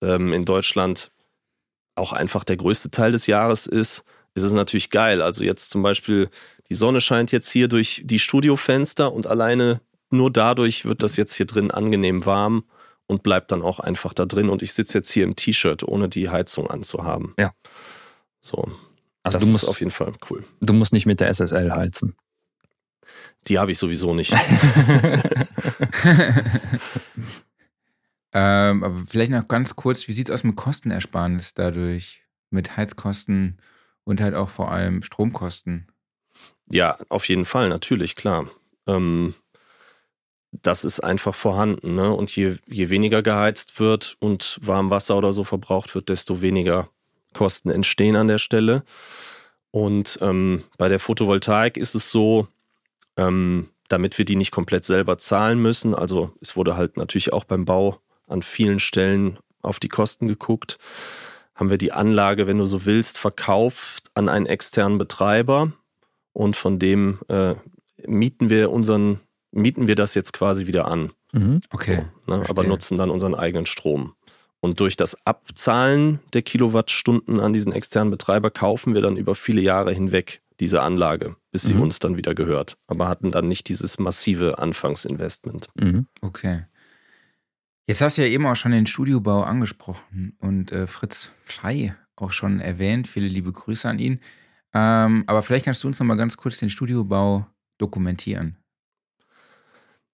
ähm, 0.00 0.32
in 0.32 0.44
Deutschland 0.44 1.10
auch 1.96 2.12
einfach 2.12 2.44
der 2.44 2.56
größte 2.56 2.92
Teil 2.92 3.10
des 3.10 3.26
Jahres 3.26 3.66
ist, 3.66 4.04
ist 4.36 4.44
es 4.44 4.52
natürlich 4.52 4.90
geil. 4.90 5.22
Also 5.22 5.42
jetzt 5.42 5.70
zum 5.70 5.82
Beispiel, 5.82 6.30
die 6.70 6.76
Sonne 6.76 7.00
scheint 7.00 7.32
jetzt 7.32 7.50
hier 7.50 7.66
durch 7.66 8.02
die 8.04 8.20
Studiofenster 8.20 9.12
und 9.12 9.26
alleine 9.26 9.80
nur 10.10 10.30
dadurch 10.30 10.84
wird 10.84 11.02
das 11.02 11.16
jetzt 11.16 11.34
hier 11.34 11.46
drin 11.46 11.72
angenehm 11.72 12.24
warm 12.26 12.62
und 13.06 13.22
bleibt 13.22 13.52
dann 13.52 13.62
auch 13.62 13.80
einfach 13.80 14.14
da 14.14 14.24
drin. 14.26 14.48
Und 14.48 14.62
ich 14.62 14.72
sitze 14.72 14.98
jetzt 14.98 15.10
hier 15.10 15.24
im 15.24 15.36
T-Shirt, 15.36 15.82
ohne 15.84 16.08
die 16.08 16.28
Heizung 16.30 16.68
anzuhaben. 16.70 17.34
Ja. 17.38 17.52
So, 18.40 18.56
Also 19.22 19.36
das 19.38 19.42
du 19.42 19.46
ist 19.48 19.52
musst, 19.52 19.68
auf 19.68 19.80
jeden 19.80 19.90
Fall 19.92 20.12
cool. 20.30 20.44
du 20.60 20.72
musst 20.72 20.92
nicht 20.92 21.06
mit 21.06 21.20
der 21.20 21.28
SSL 21.32 21.70
heizen. 21.72 22.16
Die 23.48 23.58
habe 23.58 23.72
ich 23.72 23.78
sowieso 23.78 24.14
nicht. 24.14 24.32
ähm, 28.32 28.82
aber 28.84 29.02
vielleicht 29.08 29.30
noch 29.32 29.48
ganz 29.48 29.76
kurz, 29.76 30.08
wie 30.08 30.12
sieht 30.12 30.28
es 30.28 30.34
aus 30.34 30.44
mit 30.44 30.56
Kostenersparnis 30.56 31.54
dadurch? 31.54 32.22
Mit 32.50 32.76
Heizkosten 32.76 33.58
und 34.04 34.20
halt 34.20 34.34
auch 34.34 34.48
vor 34.48 34.70
allem 34.70 35.02
Stromkosten. 35.02 35.86
Ja, 36.70 36.98
auf 37.08 37.28
jeden 37.28 37.44
Fall, 37.44 37.68
natürlich, 37.68 38.14
klar. 38.16 38.48
Ähm, 38.86 39.34
das 40.52 40.84
ist 40.84 41.00
einfach 41.00 41.34
vorhanden. 41.34 41.94
Ne? 41.94 42.12
Und 42.12 42.34
je, 42.34 42.56
je 42.66 42.90
weniger 42.90 43.22
geheizt 43.22 43.80
wird 43.80 44.16
und 44.20 44.58
Warmwasser 44.62 45.16
oder 45.16 45.32
so 45.32 45.44
verbraucht 45.44 45.94
wird, 45.94 46.08
desto 46.08 46.40
weniger 46.40 46.88
Kosten 47.32 47.70
entstehen 47.70 48.16
an 48.16 48.28
der 48.28 48.38
Stelle. 48.38 48.84
Und 49.70 50.18
ähm, 50.20 50.64
bei 50.76 50.88
der 50.88 51.00
Photovoltaik 51.00 51.78
ist 51.78 51.94
es 51.94 52.10
so, 52.10 52.46
ähm, 53.16 53.68
damit 53.88 54.18
wir 54.18 54.24
die 54.24 54.36
nicht 54.36 54.52
komplett 54.52 54.84
selber 54.84 55.18
zahlen 55.18 55.60
müssen, 55.60 55.94
also 55.94 56.32
es 56.40 56.56
wurde 56.56 56.76
halt 56.76 56.96
natürlich 56.96 57.32
auch 57.32 57.44
beim 57.44 57.64
Bau 57.64 57.98
an 58.26 58.42
vielen 58.42 58.78
Stellen 58.78 59.38
auf 59.62 59.80
die 59.80 59.88
Kosten 59.88 60.28
geguckt, 60.28 60.78
haben 61.54 61.70
wir 61.70 61.78
die 61.78 61.92
Anlage, 61.92 62.46
wenn 62.46 62.58
du 62.58 62.66
so 62.66 62.84
willst, 62.84 63.18
verkauft 63.18 64.10
an 64.14 64.28
einen 64.28 64.46
externen 64.46 64.98
Betreiber 64.98 65.72
und 66.32 66.56
von 66.56 66.78
dem 66.78 67.20
äh, 67.28 67.54
mieten 68.06 68.50
wir 68.50 68.70
unseren, 68.70 69.20
mieten 69.52 69.86
wir 69.86 69.94
das 69.94 70.14
jetzt 70.14 70.32
quasi 70.32 70.66
wieder 70.66 70.86
an. 70.88 71.12
Mhm. 71.32 71.60
Okay. 71.70 72.04
So, 72.26 72.36
ne? 72.36 72.44
Aber 72.48 72.64
nutzen 72.64 72.98
dann 72.98 73.10
unseren 73.10 73.34
eigenen 73.34 73.66
Strom. 73.66 74.14
Und 74.60 74.80
durch 74.80 74.96
das 74.96 75.16
Abzahlen 75.26 76.20
der 76.34 76.42
Kilowattstunden 76.42 77.40
an 77.40 77.52
diesen 77.52 77.72
externen 77.72 78.10
Betreiber 78.10 78.50
kaufen 78.50 78.94
wir 78.94 79.00
dann 79.02 79.16
über 79.16 79.34
viele 79.34 79.60
Jahre 79.60 79.92
hinweg 79.92 80.40
diese 80.60 80.82
Anlage, 80.82 81.34
bis 81.50 81.62
sie 81.62 81.74
Mhm. 81.74 81.80
uns 81.82 81.98
dann 81.98 82.16
wieder 82.16 82.34
gehört. 82.34 82.76
Aber 82.86 83.08
hatten 83.08 83.32
dann 83.32 83.48
nicht 83.48 83.68
dieses 83.68 83.98
massive 83.98 84.58
Anfangsinvestment. 84.58 85.68
Mhm. 85.74 86.06
Okay. 86.20 86.66
Jetzt 87.88 88.00
hast 88.00 88.16
du 88.18 88.22
ja 88.22 88.28
eben 88.28 88.46
auch 88.46 88.54
schon 88.54 88.70
den 88.72 88.86
Studiobau 88.86 89.42
angesprochen 89.42 90.36
und 90.38 90.70
äh, 90.70 90.86
Fritz 90.86 91.32
Fey 91.44 91.92
auch 92.14 92.30
schon 92.30 92.60
erwähnt. 92.60 93.08
Viele 93.08 93.26
liebe 93.26 93.50
Grüße 93.50 93.88
an 93.88 93.98
ihn. 93.98 94.20
Ähm, 94.72 95.24
aber 95.26 95.42
vielleicht 95.42 95.64
kannst 95.64 95.82
du 95.82 95.88
uns 95.88 95.98
noch 95.98 96.06
mal 96.06 96.14
ganz 96.16 96.36
kurz 96.36 96.58
den 96.58 96.70
Studiobau 96.70 97.46
dokumentieren. 97.78 98.56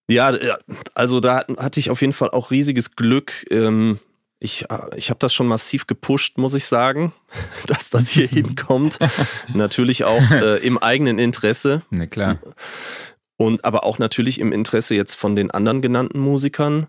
Ja, 0.09 0.35
ja, 0.35 0.59
also 0.95 1.21
da 1.21 1.45
hatte 1.59 1.81
ich 1.81 1.91
auf 1.91 2.01
jeden 2.01 2.13
Fall 2.15 2.31
auch 2.31 2.51
riesiges 2.51 2.97
Glück. 2.97 3.47
Ähm, 3.51 3.99
Ich, 4.41 4.67
ich 4.97 5.11
habe 5.11 5.19
das 5.19 5.35
schon 5.35 5.49
massiv 5.49 5.87
gepusht, 5.89 6.39
muss 6.39 6.55
ich 6.55 6.67
sagen, 6.67 7.13
dass 7.67 7.91
das 7.91 8.09
hier 8.09 8.27
hinkommt. 8.29 8.99
Natürlich 9.53 10.05
auch 10.05 10.31
äh, 10.31 10.65
im 10.65 10.79
eigenen 10.79 11.19
Interesse. 11.19 11.83
Na 11.91 12.07
klar. 12.07 12.39
Und 13.37 13.65
aber 13.65 13.85
auch 13.85 13.99
natürlich 13.99 14.41
im 14.41 14.53
Interesse 14.53 14.95
jetzt 14.95 15.15
von 15.15 15.35
den 15.37 15.51
anderen 15.51 15.83
genannten 15.83 16.21
Musikern. 16.21 16.87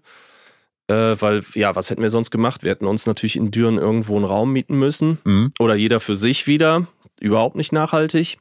Äh, 0.87 1.15
weil, 1.21 1.43
ja, 1.53 1.75
was 1.75 1.89
hätten 1.89 2.01
wir 2.01 2.09
sonst 2.09 2.31
gemacht? 2.31 2.63
Wir 2.63 2.71
hätten 2.71 2.87
uns 2.87 3.05
natürlich 3.05 3.35
in 3.35 3.51
Düren 3.51 3.77
irgendwo 3.77 4.15
einen 4.15 4.25
Raum 4.25 4.53
mieten 4.53 4.77
müssen. 4.77 5.19
Mhm. 5.23 5.51
Oder 5.59 5.75
jeder 5.75 5.99
für 5.99 6.15
sich 6.15 6.47
wieder. 6.47 6.87
Überhaupt 7.19 7.55
nicht 7.55 7.71
nachhaltig. 7.73 8.37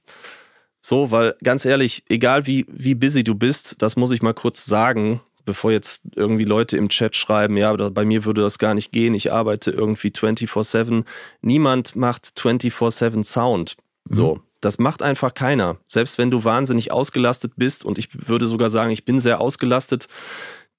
So, 0.88 1.10
weil 1.10 1.36
ganz 1.44 1.66
ehrlich, 1.66 2.02
egal 2.08 2.46
wie, 2.46 2.64
wie 2.66 2.94
busy 2.94 3.22
du 3.22 3.34
bist, 3.34 3.76
das 3.80 3.96
muss 3.96 4.10
ich 4.10 4.22
mal 4.22 4.32
kurz 4.32 4.64
sagen, 4.64 5.20
bevor 5.44 5.70
jetzt 5.70 6.00
irgendwie 6.16 6.44
Leute 6.44 6.78
im 6.78 6.88
Chat 6.88 7.14
schreiben, 7.14 7.58
ja, 7.58 7.76
bei 7.90 8.06
mir 8.06 8.24
würde 8.24 8.40
das 8.40 8.58
gar 8.58 8.72
nicht 8.72 8.90
gehen, 8.90 9.12
ich 9.12 9.30
arbeite 9.30 9.70
irgendwie 9.70 10.08
24-7. 10.08 11.04
Niemand 11.42 11.94
macht 11.94 12.24
24-7 12.40 13.22
Sound. 13.22 13.76
So, 14.08 14.40
das 14.62 14.78
macht 14.78 15.02
einfach 15.02 15.34
keiner. 15.34 15.76
Selbst 15.86 16.16
wenn 16.16 16.30
du 16.30 16.44
wahnsinnig 16.44 16.90
ausgelastet 16.90 17.52
bist 17.56 17.84
und 17.84 17.98
ich 17.98 18.08
würde 18.26 18.46
sogar 18.46 18.70
sagen, 18.70 18.90
ich 18.90 19.04
bin 19.04 19.18
sehr 19.18 19.42
ausgelastet, 19.42 20.08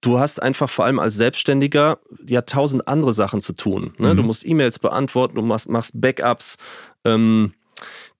du 0.01 0.17
hast 0.17 0.41
einfach 0.41 0.71
vor 0.71 0.85
allem 0.85 0.97
als 0.97 1.17
Selbstständiger 1.17 1.99
ja 2.25 2.41
tausend 2.41 2.87
andere 2.87 3.13
Sachen 3.13 3.41
zu 3.41 3.53
tun. 3.53 3.93
Ne? 3.99 4.15
Mhm. 4.15 4.17
Du 4.17 4.23
musst 4.23 4.43
E-Mails 4.43 4.79
beantworten, 4.79 5.35
du 5.35 5.43
machst, 5.43 5.69
machst 5.69 5.91
Backups, 5.93 6.57
ähm, 7.05 7.53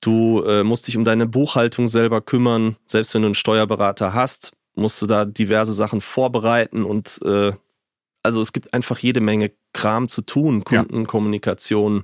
du 0.02 0.43
äh, 0.43 0.64
musst 0.64 0.88
dich 0.88 0.97
um 0.97 1.04
deine 1.04 1.28
Buchhaltung 1.28 1.88
selber 1.88 2.22
kümmern. 2.22 2.76
Selbst 2.88 3.14
wenn 3.14 3.22
du 3.24 3.28
einen 3.28 3.36
Steuerberater 3.36 4.14
hast, 4.14 4.54
musst 4.76 5.02
du 5.02 5.08
da 5.08 5.26
diverse 5.26 5.74
Sachen 5.74 6.02
vorbereiten 6.02 6.84
und 6.84 7.20
äh, 7.24 7.52
also 8.24 8.41
es 8.41 8.54
gibt 8.54 8.74
einfach 8.74 9.00
jede 9.00 9.22
Menge 9.22 9.52
Kram 9.74 10.08
zu 10.10 10.22
tun. 10.22 10.64
Kundenkommunikation, 10.64 12.04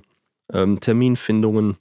ähm, 0.52 0.80
Terminfindungen, 0.80 1.76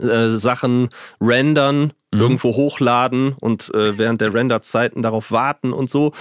äh, 0.00 0.28
Sachen 0.28 0.90
rendern, 1.20 1.92
Mhm. 2.12 2.20
irgendwo 2.20 2.56
hochladen 2.56 3.34
und 3.38 3.72
äh, 3.74 3.98
während 3.98 4.20
der 4.22 4.32
Renderzeiten 4.32 5.02
darauf 5.02 5.30
warten 5.30 5.74
und 5.74 5.90
so. 5.90 6.12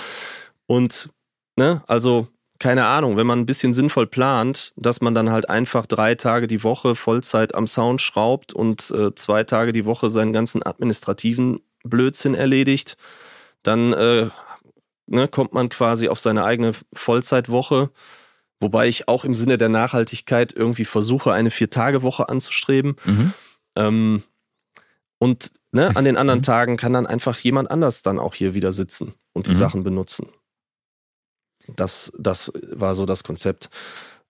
Und 0.65 1.09
ne, 1.55 1.81
also 1.87 2.27
keine 2.59 2.85
Ahnung, 2.85 3.17
wenn 3.17 3.27
man 3.27 3.39
ein 3.39 3.45
bisschen 3.45 3.73
sinnvoll 3.73 4.07
plant, 4.07 4.73
dass 4.75 5.01
man 5.01 5.13
dann 5.13 5.29
halt 5.29 5.49
einfach 5.49 5.85
drei 5.85 6.15
Tage 6.15 6.47
die 6.47 6.63
Woche 6.63 6.95
Vollzeit 6.95 7.53
am 7.55 7.67
Sound 7.67 8.01
schraubt 8.01 8.53
und 8.53 8.91
äh, 8.91 9.13
zwei 9.15 9.43
Tage 9.43 9.71
die 9.73 9.85
Woche 9.85 10.09
seinen 10.09 10.33
ganzen 10.33 10.65
administrativen 10.65 11.59
Blödsinn 11.83 12.33
erledigt, 12.33 12.97
dann 13.63 13.93
äh, 13.93 14.29
ne, 15.07 15.27
kommt 15.27 15.53
man 15.53 15.69
quasi 15.69 16.09
auf 16.09 16.19
seine 16.19 16.43
eigene 16.43 16.71
Vollzeitwoche. 16.93 17.91
Wobei 18.59 18.87
ich 18.87 19.07
auch 19.07 19.23
im 19.23 19.35
Sinne 19.35 19.57
der 19.59 19.69
Nachhaltigkeit 19.69 20.51
irgendwie 20.51 20.85
versuche, 20.85 21.31
eine 21.31 21.51
Vier-Tage-Woche 21.51 22.27
anzustreben. 22.27 22.95
Mhm. 23.05 23.33
Ähm, 23.75 24.23
und 25.19 25.51
ne, 25.71 25.95
an 25.95 26.05
den 26.05 26.17
anderen 26.17 26.41
Tagen 26.41 26.75
kann 26.77 26.93
dann 26.93 27.05
einfach 27.05 27.37
jemand 27.37 27.69
anders 27.69 28.01
dann 28.01 28.17
auch 28.17 28.33
hier 28.33 28.53
wieder 28.55 28.71
sitzen 28.71 29.13
und 29.33 29.45
die 29.45 29.51
Mhm. 29.51 29.55
Sachen 29.55 29.83
benutzen. 29.83 30.27
Das, 31.75 32.11
das 32.17 32.51
war 32.71 32.95
so 32.95 33.05
das 33.05 33.23
Konzept. 33.23 33.69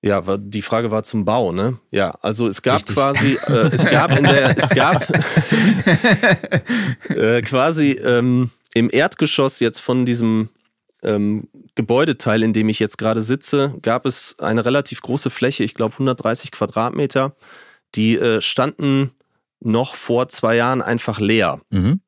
Ja, 0.01 0.21
die 0.37 0.61
Frage 0.61 0.91
war 0.91 1.03
zum 1.03 1.25
Bau, 1.25 1.51
ne? 1.51 1.79
Ja, 1.89 2.11
also 2.21 2.47
es 2.47 2.61
gab 2.61 2.75
Richtig. 2.77 2.95
quasi, 2.95 3.37
äh, 3.47 3.69
es 3.73 3.85
gab 3.85 4.15
in 4.15 4.25
der, 4.25 4.55
es 4.57 4.69
gab 4.69 5.07
äh, 7.09 7.41
quasi 7.41 7.91
ähm, 7.93 8.51
im 8.73 8.89
Erdgeschoss 8.91 9.59
jetzt 9.59 9.79
von 9.79 10.05
diesem 10.05 10.49
ähm, 11.03 11.47
Gebäudeteil, 11.75 12.43
in 12.43 12.53
dem 12.53 12.69
ich 12.69 12.79
jetzt 12.79 12.97
gerade 12.97 13.21
sitze, 13.21 13.75
gab 13.81 14.05
es 14.05 14.35
eine 14.39 14.65
relativ 14.65 15.01
große 15.01 15.29
Fläche, 15.29 15.63
ich 15.63 15.73
glaube 15.73 15.93
130 15.93 16.51
Quadratmeter, 16.51 17.35
die 17.95 18.17
äh, 18.17 18.41
standen 18.41 19.11
noch 19.59 19.95
vor 19.95 20.27
zwei 20.27 20.55
Jahren 20.55 20.81
einfach 20.81 21.19
leer 21.19 21.61
Mhm. 21.71 22.01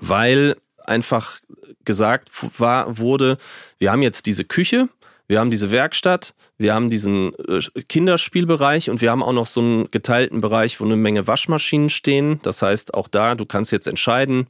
weil 0.00 0.56
einfach 0.90 1.40
gesagt 1.84 2.30
war, 2.58 2.98
wurde, 2.98 3.38
wir 3.78 3.90
haben 3.90 4.02
jetzt 4.02 4.26
diese 4.26 4.44
Küche, 4.44 4.88
wir 5.28 5.38
haben 5.38 5.50
diese 5.50 5.70
Werkstatt, 5.70 6.34
wir 6.58 6.74
haben 6.74 6.90
diesen 6.90 7.32
äh, 7.46 7.60
Kinderspielbereich 7.88 8.90
und 8.90 9.00
wir 9.00 9.12
haben 9.12 9.22
auch 9.22 9.32
noch 9.32 9.46
so 9.46 9.60
einen 9.60 9.90
geteilten 9.90 10.40
Bereich, 10.40 10.80
wo 10.80 10.84
eine 10.84 10.96
Menge 10.96 11.26
Waschmaschinen 11.26 11.88
stehen. 11.88 12.40
Das 12.42 12.62
heißt, 12.62 12.94
auch 12.94 13.06
da, 13.06 13.36
du 13.36 13.46
kannst 13.46 13.70
jetzt 13.70 13.86
entscheiden, 13.86 14.48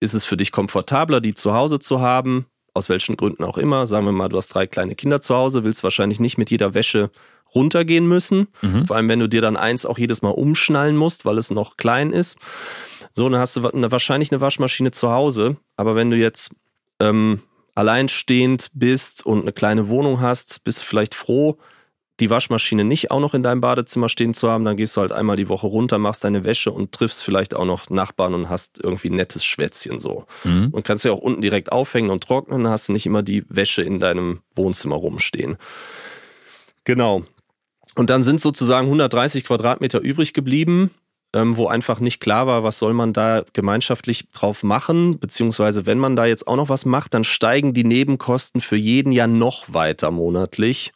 ist 0.00 0.14
es 0.14 0.24
für 0.24 0.38
dich 0.38 0.50
komfortabler, 0.50 1.20
die 1.20 1.34
zu 1.34 1.52
Hause 1.52 1.78
zu 1.78 2.00
haben, 2.00 2.46
aus 2.72 2.88
welchen 2.88 3.16
Gründen 3.16 3.44
auch 3.44 3.58
immer. 3.58 3.84
Sagen 3.84 4.06
wir 4.06 4.12
mal, 4.12 4.28
du 4.28 4.38
hast 4.38 4.48
drei 4.48 4.66
kleine 4.66 4.94
Kinder 4.94 5.20
zu 5.20 5.34
Hause, 5.34 5.62
willst 5.62 5.84
wahrscheinlich 5.84 6.20
nicht 6.20 6.38
mit 6.38 6.50
jeder 6.50 6.74
Wäsche 6.74 7.10
runtergehen 7.54 8.06
müssen. 8.06 8.48
Mhm. 8.62 8.86
Vor 8.86 8.96
allem, 8.96 9.08
wenn 9.08 9.20
du 9.20 9.28
dir 9.28 9.40
dann 9.40 9.56
eins 9.56 9.86
auch 9.86 9.98
jedes 9.98 10.22
Mal 10.22 10.30
umschnallen 10.30 10.96
musst, 10.96 11.24
weil 11.24 11.38
es 11.38 11.50
noch 11.50 11.76
klein 11.76 12.10
ist. 12.10 12.36
So, 13.14 13.28
dann 13.28 13.40
hast 13.40 13.56
du 13.56 13.66
eine, 13.68 13.90
wahrscheinlich 13.92 14.32
eine 14.32 14.40
Waschmaschine 14.40 14.90
zu 14.90 15.10
Hause. 15.10 15.56
Aber 15.76 15.94
wenn 15.94 16.10
du 16.10 16.16
jetzt 16.16 16.50
ähm, 17.00 17.40
alleinstehend 17.74 18.70
bist 18.74 19.24
und 19.24 19.42
eine 19.42 19.52
kleine 19.52 19.88
Wohnung 19.88 20.20
hast, 20.20 20.64
bist 20.64 20.80
du 20.80 20.84
vielleicht 20.84 21.14
froh, 21.14 21.56
die 22.20 22.30
Waschmaschine 22.30 22.84
nicht 22.84 23.10
auch 23.10 23.20
noch 23.20 23.34
in 23.34 23.42
deinem 23.42 23.60
Badezimmer 23.60 24.08
stehen 24.08 24.34
zu 24.34 24.50
haben. 24.50 24.64
Dann 24.64 24.76
gehst 24.76 24.96
du 24.96 25.00
halt 25.00 25.12
einmal 25.12 25.36
die 25.36 25.48
Woche 25.48 25.66
runter, 25.66 25.98
machst 25.98 26.24
deine 26.24 26.44
Wäsche 26.44 26.72
und 26.72 26.92
triffst 26.92 27.24
vielleicht 27.24 27.54
auch 27.54 27.64
noch 27.64 27.88
Nachbarn 27.88 28.34
und 28.34 28.48
hast 28.48 28.80
irgendwie 28.82 29.10
ein 29.10 29.16
nettes 29.16 29.44
Schwätzchen 29.44 29.98
so. 30.00 30.26
Mhm. 30.44 30.68
Und 30.72 30.84
kannst 30.84 31.04
ja 31.04 31.12
auch 31.12 31.18
unten 31.18 31.40
direkt 31.40 31.72
aufhängen 31.72 32.10
und 32.10 32.24
trocknen, 32.24 32.64
dann 32.64 32.72
hast 32.72 32.88
du 32.88 32.92
nicht 32.92 33.06
immer 33.06 33.22
die 33.22 33.44
Wäsche 33.48 33.82
in 33.82 33.98
deinem 34.00 34.40
Wohnzimmer 34.54 34.96
rumstehen. 34.96 35.56
Genau. 36.84 37.24
Und 37.96 38.10
dann 38.10 38.22
sind 38.22 38.40
sozusagen 38.40 38.86
130 38.86 39.44
Quadratmeter 39.44 40.00
übrig 40.00 40.34
geblieben, 40.34 40.90
ähm, 41.34 41.56
wo 41.56 41.66
einfach 41.66 42.00
nicht 42.00 42.20
klar 42.20 42.46
war, 42.46 42.62
was 42.62 42.78
soll 42.78 42.94
man 42.94 43.12
da 43.12 43.44
gemeinschaftlich 43.52 44.30
drauf 44.30 44.62
machen, 44.62 45.18
beziehungsweise 45.18 45.84
wenn 45.84 45.98
man 45.98 46.16
da 46.16 46.24
jetzt 46.24 46.46
auch 46.46 46.56
noch 46.56 46.68
was 46.68 46.86
macht, 46.86 47.12
dann 47.12 47.24
steigen 47.24 47.74
die 47.74 47.84
Nebenkosten 47.84 48.60
für 48.60 48.76
jeden 48.76 49.12
ja 49.12 49.26
noch 49.26 49.74
weiter 49.74 50.10
monatlich, 50.12 50.92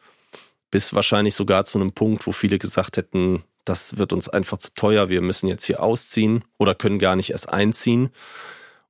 bis 0.70 0.94
wahrscheinlich 0.94 1.34
sogar 1.34 1.64
zu 1.64 1.80
einem 1.80 1.92
Punkt, 1.92 2.26
wo 2.26 2.32
viele 2.32 2.58
gesagt 2.58 2.96
hätten, 2.96 3.42
das 3.64 3.98
wird 3.98 4.12
uns 4.12 4.28
einfach 4.28 4.58
zu 4.58 4.72
teuer, 4.74 5.08
wir 5.08 5.20
müssen 5.20 5.48
jetzt 5.48 5.64
hier 5.64 5.82
ausziehen 5.82 6.44
oder 6.56 6.74
können 6.74 6.98
gar 6.98 7.16
nicht 7.16 7.30
erst 7.30 7.48
einziehen. 7.48 8.10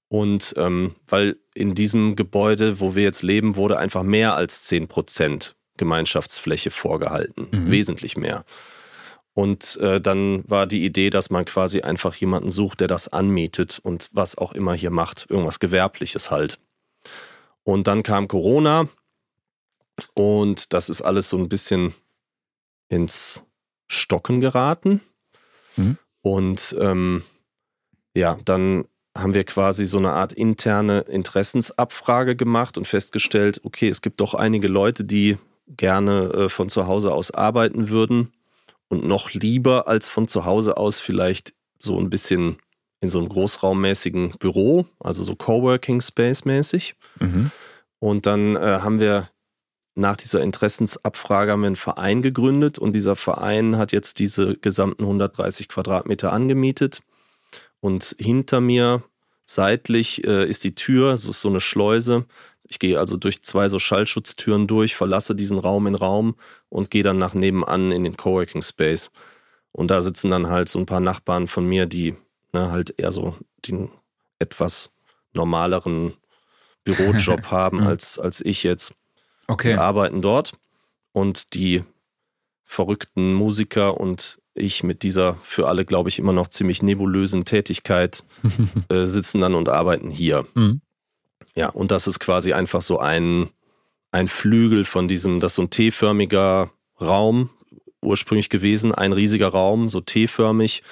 Und 0.08 0.54
ähm, 0.56 0.94
weil 1.06 1.36
in 1.54 1.74
diesem 1.74 2.14
Gebäude, 2.14 2.80
wo 2.80 2.94
wir 2.94 3.02
jetzt 3.02 3.22
leben, 3.22 3.56
wurde 3.56 3.78
einfach 3.78 4.02
mehr 4.02 4.34
als 4.34 4.64
10 4.64 4.88
Prozent 4.88 5.56
Gemeinschaftsfläche 5.76 6.70
vorgehalten. 6.70 7.48
Mhm. 7.50 7.70
Wesentlich 7.70 8.16
mehr. 8.16 8.44
Und 9.38 9.76
äh, 9.76 10.00
dann 10.00 10.42
war 10.50 10.66
die 10.66 10.84
Idee, 10.84 11.10
dass 11.10 11.30
man 11.30 11.44
quasi 11.44 11.82
einfach 11.82 12.12
jemanden 12.16 12.50
sucht, 12.50 12.80
der 12.80 12.88
das 12.88 13.06
anmietet 13.06 13.78
und 13.80 14.10
was 14.10 14.36
auch 14.36 14.50
immer 14.50 14.74
hier 14.74 14.90
macht. 14.90 15.26
Irgendwas 15.30 15.60
Gewerbliches 15.60 16.32
halt. 16.32 16.58
Und 17.62 17.86
dann 17.86 18.02
kam 18.02 18.26
Corona 18.26 18.88
und 20.14 20.72
das 20.72 20.88
ist 20.88 21.02
alles 21.02 21.30
so 21.30 21.38
ein 21.38 21.48
bisschen 21.48 21.94
ins 22.88 23.44
Stocken 23.86 24.40
geraten. 24.40 25.02
Mhm. 25.76 25.98
Und 26.20 26.74
ähm, 26.80 27.22
ja, 28.14 28.40
dann 28.44 28.86
haben 29.16 29.34
wir 29.34 29.44
quasi 29.44 29.86
so 29.86 29.98
eine 29.98 30.14
Art 30.14 30.32
interne 30.32 31.02
Interessensabfrage 31.02 32.34
gemacht 32.34 32.76
und 32.76 32.88
festgestellt, 32.88 33.60
okay, 33.62 33.88
es 33.88 34.02
gibt 34.02 34.20
doch 34.20 34.34
einige 34.34 34.66
Leute, 34.66 35.04
die 35.04 35.38
gerne 35.68 36.32
äh, 36.32 36.48
von 36.48 36.68
zu 36.68 36.88
Hause 36.88 37.12
aus 37.12 37.30
arbeiten 37.30 37.88
würden 37.88 38.32
und 38.88 39.04
noch 39.04 39.32
lieber 39.32 39.88
als 39.88 40.08
von 40.08 40.28
zu 40.28 40.44
Hause 40.44 40.76
aus 40.76 40.98
vielleicht 40.98 41.54
so 41.78 41.98
ein 41.98 42.10
bisschen 42.10 42.58
in 43.00 43.10
so 43.10 43.18
einem 43.18 43.28
großraummäßigen 43.28 44.32
Büro, 44.38 44.86
also 44.98 45.22
so 45.22 45.36
Coworking 45.36 46.00
Space 46.00 46.44
mäßig. 46.44 46.96
Mhm. 47.20 47.50
Und 48.00 48.26
dann 48.26 48.56
äh, 48.56 48.80
haben 48.80 49.00
wir 49.00 49.28
nach 49.94 50.16
dieser 50.16 50.42
Interessensabfrage 50.42 51.52
haben 51.52 51.62
wir 51.62 51.66
einen 51.66 51.76
Verein 51.76 52.22
gegründet 52.22 52.78
und 52.78 52.92
dieser 52.92 53.16
Verein 53.16 53.76
hat 53.78 53.92
jetzt 53.92 54.20
diese 54.20 54.56
gesamten 54.56 55.02
130 55.02 55.68
Quadratmeter 55.68 56.32
angemietet. 56.32 57.02
Und 57.80 58.14
hinter 58.18 58.60
mir 58.60 59.02
seitlich 59.44 60.24
äh, 60.24 60.48
ist 60.48 60.62
die 60.62 60.74
Tür, 60.74 61.16
so 61.16 61.30
ist 61.30 61.40
so 61.40 61.48
eine 61.48 61.60
Schleuse. 61.60 62.26
Ich 62.68 62.78
gehe 62.78 62.98
also 62.98 63.16
durch 63.16 63.42
zwei 63.42 63.68
so 63.68 63.78
Schallschutztüren 63.78 64.66
durch, 64.66 64.94
verlasse 64.94 65.34
diesen 65.34 65.58
Raum 65.58 65.86
in 65.86 65.94
Raum 65.94 66.36
und 66.68 66.90
gehe 66.90 67.02
dann 67.02 67.18
nach 67.18 67.34
nebenan 67.34 67.92
in 67.92 68.04
den 68.04 68.16
Coworking 68.16 68.62
Space. 68.62 69.10
Und 69.72 69.90
da 69.90 70.00
sitzen 70.00 70.30
dann 70.30 70.48
halt 70.48 70.68
so 70.68 70.78
ein 70.78 70.86
paar 70.86 71.00
Nachbarn 71.00 71.48
von 71.48 71.64
mir, 71.66 71.86
die 71.86 72.14
ne, 72.52 72.70
halt 72.70 72.94
eher 72.98 73.10
so 73.10 73.36
den 73.66 73.90
etwas 74.38 74.90
normaleren 75.32 76.14
Bürojob 76.84 77.46
haben 77.50 77.80
Mhm. 77.80 77.86
als, 77.86 78.18
als 78.18 78.40
ich 78.40 78.62
jetzt. 78.62 78.92
Okay. 79.46 79.70
Wir 79.70 79.80
arbeiten 79.80 80.20
dort 80.20 80.52
und 81.12 81.54
die 81.54 81.84
verrückten 82.64 83.32
Musiker 83.34 83.98
und 83.98 84.40
ich 84.54 84.82
mit 84.82 85.02
dieser 85.02 85.36
für 85.42 85.68
alle, 85.68 85.84
glaube 85.84 86.08
ich, 86.08 86.18
immer 86.18 86.32
noch 86.32 86.48
ziemlich 86.48 86.82
nebulösen 86.82 87.44
Tätigkeit 87.44 88.24
äh, 88.90 89.04
sitzen 89.04 89.40
dann 89.40 89.54
und 89.54 89.68
arbeiten 89.68 90.10
hier. 90.10 90.46
Mhm. 90.54 90.80
Ja, 91.54 91.68
und 91.68 91.90
das 91.90 92.06
ist 92.06 92.18
quasi 92.20 92.52
einfach 92.52 92.82
so 92.82 92.98
ein, 92.98 93.50
ein 94.12 94.28
Flügel 94.28 94.84
von 94.84 95.08
diesem, 95.08 95.40
das 95.40 95.52
ist 95.52 95.56
so 95.56 95.62
ein 95.62 95.70
T-förmiger 95.70 96.70
Raum 97.00 97.50
ursprünglich 98.00 98.48
gewesen, 98.48 98.94
ein 98.94 99.12
riesiger 99.12 99.48
Raum, 99.48 99.88
so 99.88 100.00
T-förmig, 100.00 100.82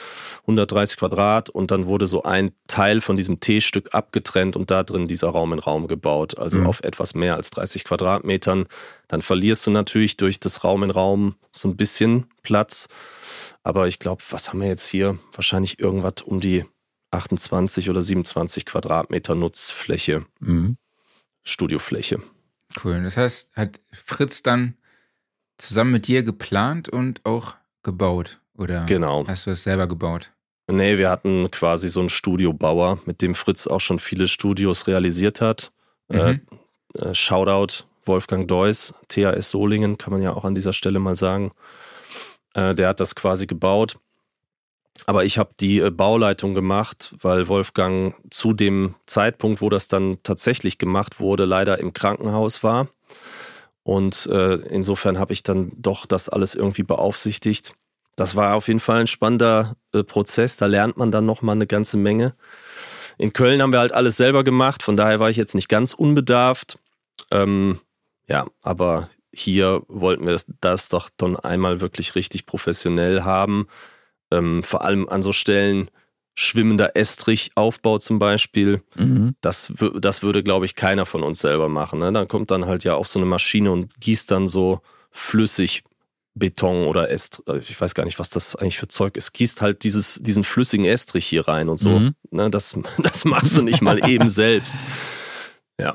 130 0.42 0.98
Quadrat 0.98 1.48
und 1.48 1.70
dann 1.70 1.86
wurde 1.86 2.06
so 2.08 2.24
ein 2.24 2.50
Teil 2.66 3.00
von 3.00 3.16
diesem 3.16 3.38
T-Stück 3.38 3.94
abgetrennt 3.94 4.56
und 4.56 4.72
da 4.72 4.82
drin 4.82 5.06
dieser 5.06 5.28
Raum 5.28 5.52
in 5.52 5.60
Raum 5.60 5.86
gebaut, 5.86 6.36
also 6.36 6.58
Mhm. 6.58 6.66
auf 6.66 6.80
etwas 6.82 7.14
mehr 7.14 7.36
als 7.36 7.50
30 7.50 7.84
Quadratmetern. 7.84 8.66
Dann 9.06 9.22
verlierst 9.22 9.64
du 9.66 9.70
natürlich 9.70 10.16
durch 10.16 10.40
das 10.40 10.64
Raum 10.64 10.82
in 10.82 10.90
Raum 10.90 11.36
so 11.52 11.68
ein 11.68 11.76
bisschen 11.76 12.26
Platz, 12.42 12.88
aber 13.62 13.86
ich 13.86 14.00
glaube, 14.00 14.22
was 14.30 14.48
haben 14.48 14.60
wir 14.60 14.68
jetzt 14.68 14.88
hier? 14.88 15.16
Wahrscheinlich 15.32 15.78
irgendwas 15.78 16.22
um 16.24 16.40
die 16.40 16.64
28 17.16 17.90
oder 17.90 18.02
27 18.02 18.64
Quadratmeter 18.66 19.34
Nutzfläche. 19.34 20.24
Mhm. 20.40 20.76
Studiofläche. 21.42 22.20
Cool. 22.82 23.02
Das 23.02 23.16
heißt, 23.16 23.56
hat 23.56 23.80
Fritz 23.92 24.42
dann 24.42 24.74
zusammen 25.58 25.92
mit 25.92 26.06
dir 26.08 26.22
geplant 26.22 26.88
und 26.88 27.24
auch 27.24 27.54
gebaut? 27.82 28.40
Oder 28.58 28.84
Genau. 28.86 29.26
hast 29.26 29.46
du 29.46 29.50
es 29.50 29.62
selber 29.62 29.86
gebaut? 29.86 30.32
Nee, 30.68 30.98
wir 30.98 31.10
hatten 31.10 31.50
quasi 31.50 31.88
so 31.88 32.00
einen 32.00 32.08
Studiobauer, 32.08 32.98
mit 33.06 33.22
dem 33.22 33.34
Fritz 33.34 33.66
auch 33.66 33.80
schon 33.80 33.98
viele 34.00 34.26
Studios 34.26 34.86
realisiert 34.88 35.40
hat. 35.40 35.72
Äh, 36.08 36.32
Mhm. 36.34 36.40
äh, 36.94 37.14
Shoutout 37.14 37.84
Wolfgang 38.04 38.48
Deuss, 38.48 38.92
THS 39.08 39.50
Solingen, 39.50 39.96
kann 39.98 40.12
man 40.12 40.22
ja 40.22 40.32
auch 40.32 40.44
an 40.44 40.54
dieser 40.54 40.72
Stelle 40.72 40.98
mal 40.98 41.14
sagen. 41.14 41.52
Äh, 42.54 42.74
der 42.74 42.88
hat 42.88 43.00
das 43.00 43.14
quasi 43.14 43.46
gebaut. 43.46 43.98
Aber 45.04 45.24
ich 45.24 45.38
habe 45.38 45.50
die 45.60 45.78
äh, 45.80 45.90
Bauleitung 45.90 46.54
gemacht, 46.54 47.14
weil 47.20 47.48
Wolfgang 47.48 48.14
zu 48.30 48.52
dem 48.52 48.94
Zeitpunkt, 49.06 49.60
wo 49.60 49.68
das 49.68 49.88
dann 49.88 50.18
tatsächlich 50.22 50.78
gemacht 50.78 51.20
wurde, 51.20 51.44
leider 51.44 51.78
im 51.78 51.92
Krankenhaus 51.92 52.62
war. 52.62 52.88
Und 53.82 54.26
äh, 54.26 54.54
insofern 54.54 55.18
habe 55.18 55.32
ich 55.32 55.42
dann 55.42 55.70
doch 55.76 56.06
das 56.06 56.28
alles 56.28 56.54
irgendwie 56.54 56.82
beaufsichtigt. 56.82 57.74
Das 58.16 58.34
war 58.34 58.56
auf 58.56 58.66
jeden 58.66 58.80
Fall 58.80 59.00
ein 59.00 59.06
spannender 59.06 59.76
äh, 59.92 60.02
Prozess. 60.02 60.56
Da 60.56 60.66
lernt 60.66 60.96
man 60.96 61.12
dann 61.12 61.26
nochmal 61.26 61.54
eine 61.54 61.66
ganze 61.66 61.96
Menge. 61.96 62.34
In 63.18 63.32
Köln 63.32 63.62
haben 63.62 63.72
wir 63.72 63.78
halt 63.78 63.92
alles 63.92 64.16
selber 64.16 64.42
gemacht. 64.42 64.82
Von 64.82 64.96
daher 64.96 65.20
war 65.20 65.30
ich 65.30 65.36
jetzt 65.36 65.54
nicht 65.54 65.68
ganz 65.68 65.94
unbedarft. 65.94 66.78
Ähm, 67.30 67.78
ja, 68.26 68.46
aber 68.62 69.08
hier 69.32 69.82
wollten 69.88 70.24
wir 70.24 70.32
das, 70.32 70.46
das 70.60 70.88
doch 70.88 71.10
dann 71.16 71.36
einmal 71.36 71.80
wirklich 71.80 72.14
richtig 72.14 72.46
professionell 72.46 73.22
haben. 73.22 73.68
Ähm, 74.30 74.62
vor 74.62 74.84
allem 74.84 75.08
an 75.08 75.22
so 75.22 75.32
Stellen, 75.32 75.90
schwimmender 76.34 76.96
Estrichaufbau 76.96 77.98
zum 77.98 78.18
Beispiel, 78.18 78.82
Mhm. 78.96 79.34
das, 79.40 79.72
das 79.98 80.22
würde, 80.22 80.42
glaube 80.42 80.66
ich, 80.66 80.74
keiner 80.74 81.06
von 81.06 81.22
uns 81.22 81.40
selber 81.40 81.68
machen. 81.68 82.00
Ne? 82.00 82.12
Dann 82.12 82.28
kommt 82.28 82.50
dann 82.50 82.66
halt 82.66 82.84
ja 82.84 82.94
auch 82.94 83.06
so 83.06 83.18
eine 83.18 83.26
Maschine 83.26 83.72
und 83.72 83.98
gießt 84.00 84.30
dann 84.30 84.46
so 84.48 84.80
flüssig 85.10 85.82
Beton 86.34 86.86
oder 86.86 87.08
Estrich, 87.10 87.70
ich 87.70 87.80
weiß 87.80 87.94
gar 87.94 88.04
nicht, 88.04 88.18
was 88.18 88.28
das 88.28 88.54
eigentlich 88.56 88.78
für 88.78 88.88
Zeug 88.88 89.16
ist, 89.16 89.32
gießt 89.32 89.62
halt 89.62 89.84
dieses, 89.84 90.18
diesen 90.20 90.44
flüssigen 90.44 90.84
Estrich 90.84 91.24
hier 91.24 91.48
rein 91.48 91.70
und 91.70 91.78
so. 91.78 91.98
Mhm. 91.98 92.14
Ne? 92.30 92.50
Das, 92.50 92.76
das 92.98 93.24
machst 93.24 93.56
du 93.56 93.62
nicht 93.62 93.80
mal 93.80 94.06
eben 94.06 94.28
selbst. 94.28 94.76
Ja. 95.80 95.94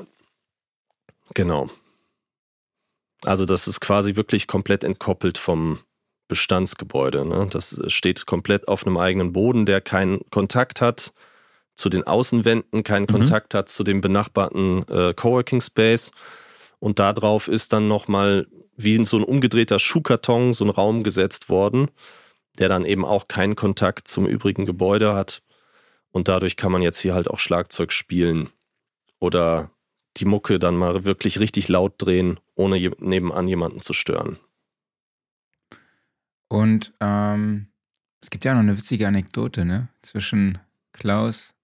Genau. 1.34 1.70
Also 3.24 3.46
das 3.46 3.68
ist 3.68 3.80
quasi 3.80 4.16
wirklich 4.16 4.48
komplett 4.48 4.82
entkoppelt 4.82 5.38
vom 5.38 5.78
Bestandsgebäude. 6.28 7.24
Ne? 7.24 7.46
Das 7.50 7.80
steht 7.88 8.26
komplett 8.26 8.68
auf 8.68 8.86
einem 8.86 8.96
eigenen 8.96 9.32
Boden, 9.32 9.66
der 9.66 9.80
keinen 9.80 10.20
Kontakt 10.30 10.80
hat 10.80 11.12
zu 11.74 11.88
den 11.88 12.04
Außenwänden, 12.04 12.84
keinen 12.84 13.04
Mhm. 13.04 13.12
Kontakt 13.12 13.54
hat 13.54 13.68
zu 13.68 13.84
dem 13.84 14.00
benachbarten 14.00 14.86
äh, 14.88 15.14
Coworking 15.14 15.60
Space. 15.60 16.10
Und 16.78 16.98
darauf 16.98 17.48
ist 17.48 17.72
dann 17.72 17.88
nochmal 17.88 18.46
wie 18.76 19.02
so 19.04 19.16
ein 19.16 19.24
umgedrehter 19.24 19.78
Schuhkarton 19.78 20.54
so 20.54 20.64
ein 20.64 20.70
Raum 20.70 21.02
gesetzt 21.02 21.48
worden, 21.48 21.90
der 22.58 22.68
dann 22.68 22.84
eben 22.84 23.04
auch 23.04 23.28
keinen 23.28 23.56
Kontakt 23.56 24.08
zum 24.08 24.26
übrigen 24.26 24.66
Gebäude 24.66 25.14
hat. 25.14 25.42
Und 26.10 26.28
dadurch 26.28 26.56
kann 26.56 26.72
man 26.72 26.82
jetzt 26.82 27.00
hier 27.00 27.14
halt 27.14 27.28
auch 27.28 27.38
Schlagzeug 27.38 27.92
spielen 27.92 28.48
oder 29.18 29.70
die 30.18 30.24
Mucke 30.26 30.58
dann 30.58 30.76
mal 30.76 31.04
wirklich 31.04 31.40
richtig 31.40 31.68
laut 31.68 31.94
drehen, 31.98 32.38
ohne 32.54 32.76
je 32.76 32.90
nebenan 32.98 33.48
jemanden 33.48 33.80
zu 33.80 33.92
stören. 33.92 34.38
Und 36.52 36.92
ähm, 37.00 37.68
es 38.20 38.28
gibt 38.28 38.44
ja 38.44 38.52
noch 38.52 38.60
eine 38.60 38.76
witzige 38.76 39.08
Anekdote, 39.08 39.64
ne? 39.64 39.88
Zwischen 40.02 40.58
Klaus, 40.92 41.54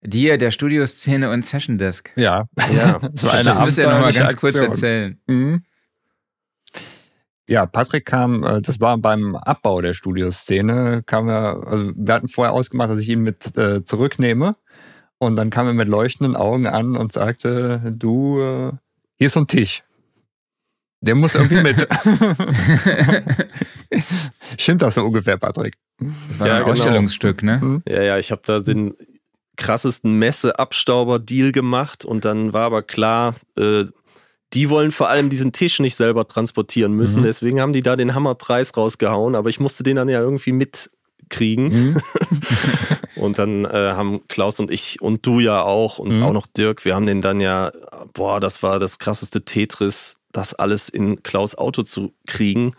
dir, 0.00 0.38
der 0.38 0.52
Studioszene 0.52 1.28
und 1.28 1.44
Session 1.44 1.76
Desk. 1.76 2.12
Ja. 2.14 2.44
Ja, 2.72 2.98
Das 3.12 3.24
war 3.24 3.32
eine 3.32 3.42
das 3.42 3.58
müsst 3.58 3.78
ihr 3.78 3.90
nochmal 3.90 4.12
ganz 4.12 4.36
kurz 4.36 4.54
Aktion. 4.54 4.70
erzählen. 4.70 5.20
Mhm. 5.26 5.64
Ja, 7.48 7.66
Patrick 7.66 8.06
kam, 8.06 8.44
äh, 8.44 8.62
das 8.62 8.78
war 8.78 8.96
beim 8.96 9.34
Abbau 9.34 9.80
der 9.80 9.94
Studioszene, 9.94 11.02
kam 11.04 11.28
er, 11.28 11.66
also 11.66 11.90
wir 11.96 12.14
hatten 12.14 12.28
vorher 12.28 12.52
ausgemacht, 12.52 12.90
dass 12.90 13.00
ich 13.00 13.08
ihn 13.08 13.22
mit 13.22 13.56
äh, 13.58 13.82
zurücknehme. 13.82 14.54
Und 15.18 15.34
dann 15.34 15.50
kam 15.50 15.66
er 15.66 15.74
mit 15.74 15.88
leuchtenden 15.88 16.36
Augen 16.36 16.68
an 16.68 16.96
und 16.96 17.12
sagte, 17.12 17.92
du, 17.92 18.40
äh, 18.40 18.70
hier 19.16 19.26
ist 19.26 19.32
so 19.32 19.40
ein 19.40 19.48
Tisch. 19.48 19.82
Der 21.02 21.14
muss 21.14 21.34
irgendwie 21.34 21.62
mit. 21.62 21.86
Stimmt 24.58 24.82
das 24.82 24.94
so 24.94 25.04
ungefähr, 25.04 25.36
Patrick? 25.38 25.74
Das 26.28 26.38
war 26.40 26.46
Ja, 26.46 26.54
ein 26.54 26.60
genau. 26.60 26.72
Ausstellungsstück, 26.72 27.42
ne? 27.42 27.82
Ja, 27.88 28.02
ja, 28.02 28.18
ich 28.18 28.30
habe 28.30 28.42
da 28.44 28.60
den 28.60 28.94
krassesten 29.56 30.18
Messe-Abstauber-Deal 30.18 31.52
gemacht 31.52 32.04
und 32.04 32.24
dann 32.24 32.52
war 32.52 32.64
aber 32.64 32.82
klar, 32.82 33.34
äh, 33.58 33.84
die 34.52 34.68
wollen 34.70 34.90
vor 34.90 35.08
allem 35.08 35.30
diesen 35.30 35.52
Tisch 35.52 35.78
nicht 35.80 35.94
selber 35.94 36.26
transportieren 36.26 36.92
müssen. 36.92 37.20
Mhm. 37.20 37.24
Deswegen 37.26 37.60
haben 37.60 37.72
die 37.72 37.82
da 37.82 37.94
den 37.96 38.14
Hammerpreis 38.14 38.76
rausgehauen, 38.76 39.34
aber 39.34 39.48
ich 39.48 39.60
musste 39.60 39.82
den 39.82 39.96
dann 39.96 40.08
ja 40.08 40.20
irgendwie 40.20 40.52
mitkriegen. 40.52 41.68
Mhm. 41.92 42.00
Und 43.16 43.38
dann 43.38 43.66
äh, 43.66 43.92
haben 43.94 44.26
Klaus 44.28 44.60
und 44.60 44.70
ich 44.70 45.02
und 45.02 45.26
du 45.26 45.40
ja 45.40 45.62
auch 45.62 45.98
und 45.98 46.16
Mhm. 46.16 46.22
auch 46.22 46.32
noch 46.32 46.46
Dirk, 46.46 46.86
wir 46.86 46.94
haben 46.94 47.04
den 47.04 47.20
dann 47.20 47.38
ja, 47.38 47.70
boah, 48.14 48.40
das 48.40 48.62
war 48.62 48.78
das 48.78 48.98
krasseste 48.98 49.44
Tetris, 49.44 50.16
das 50.32 50.54
alles 50.54 50.88
in 50.88 51.22
Klaus 51.22 51.54
Auto 51.56 51.82
zu 51.82 52.12
kriegen. 52.26 52.74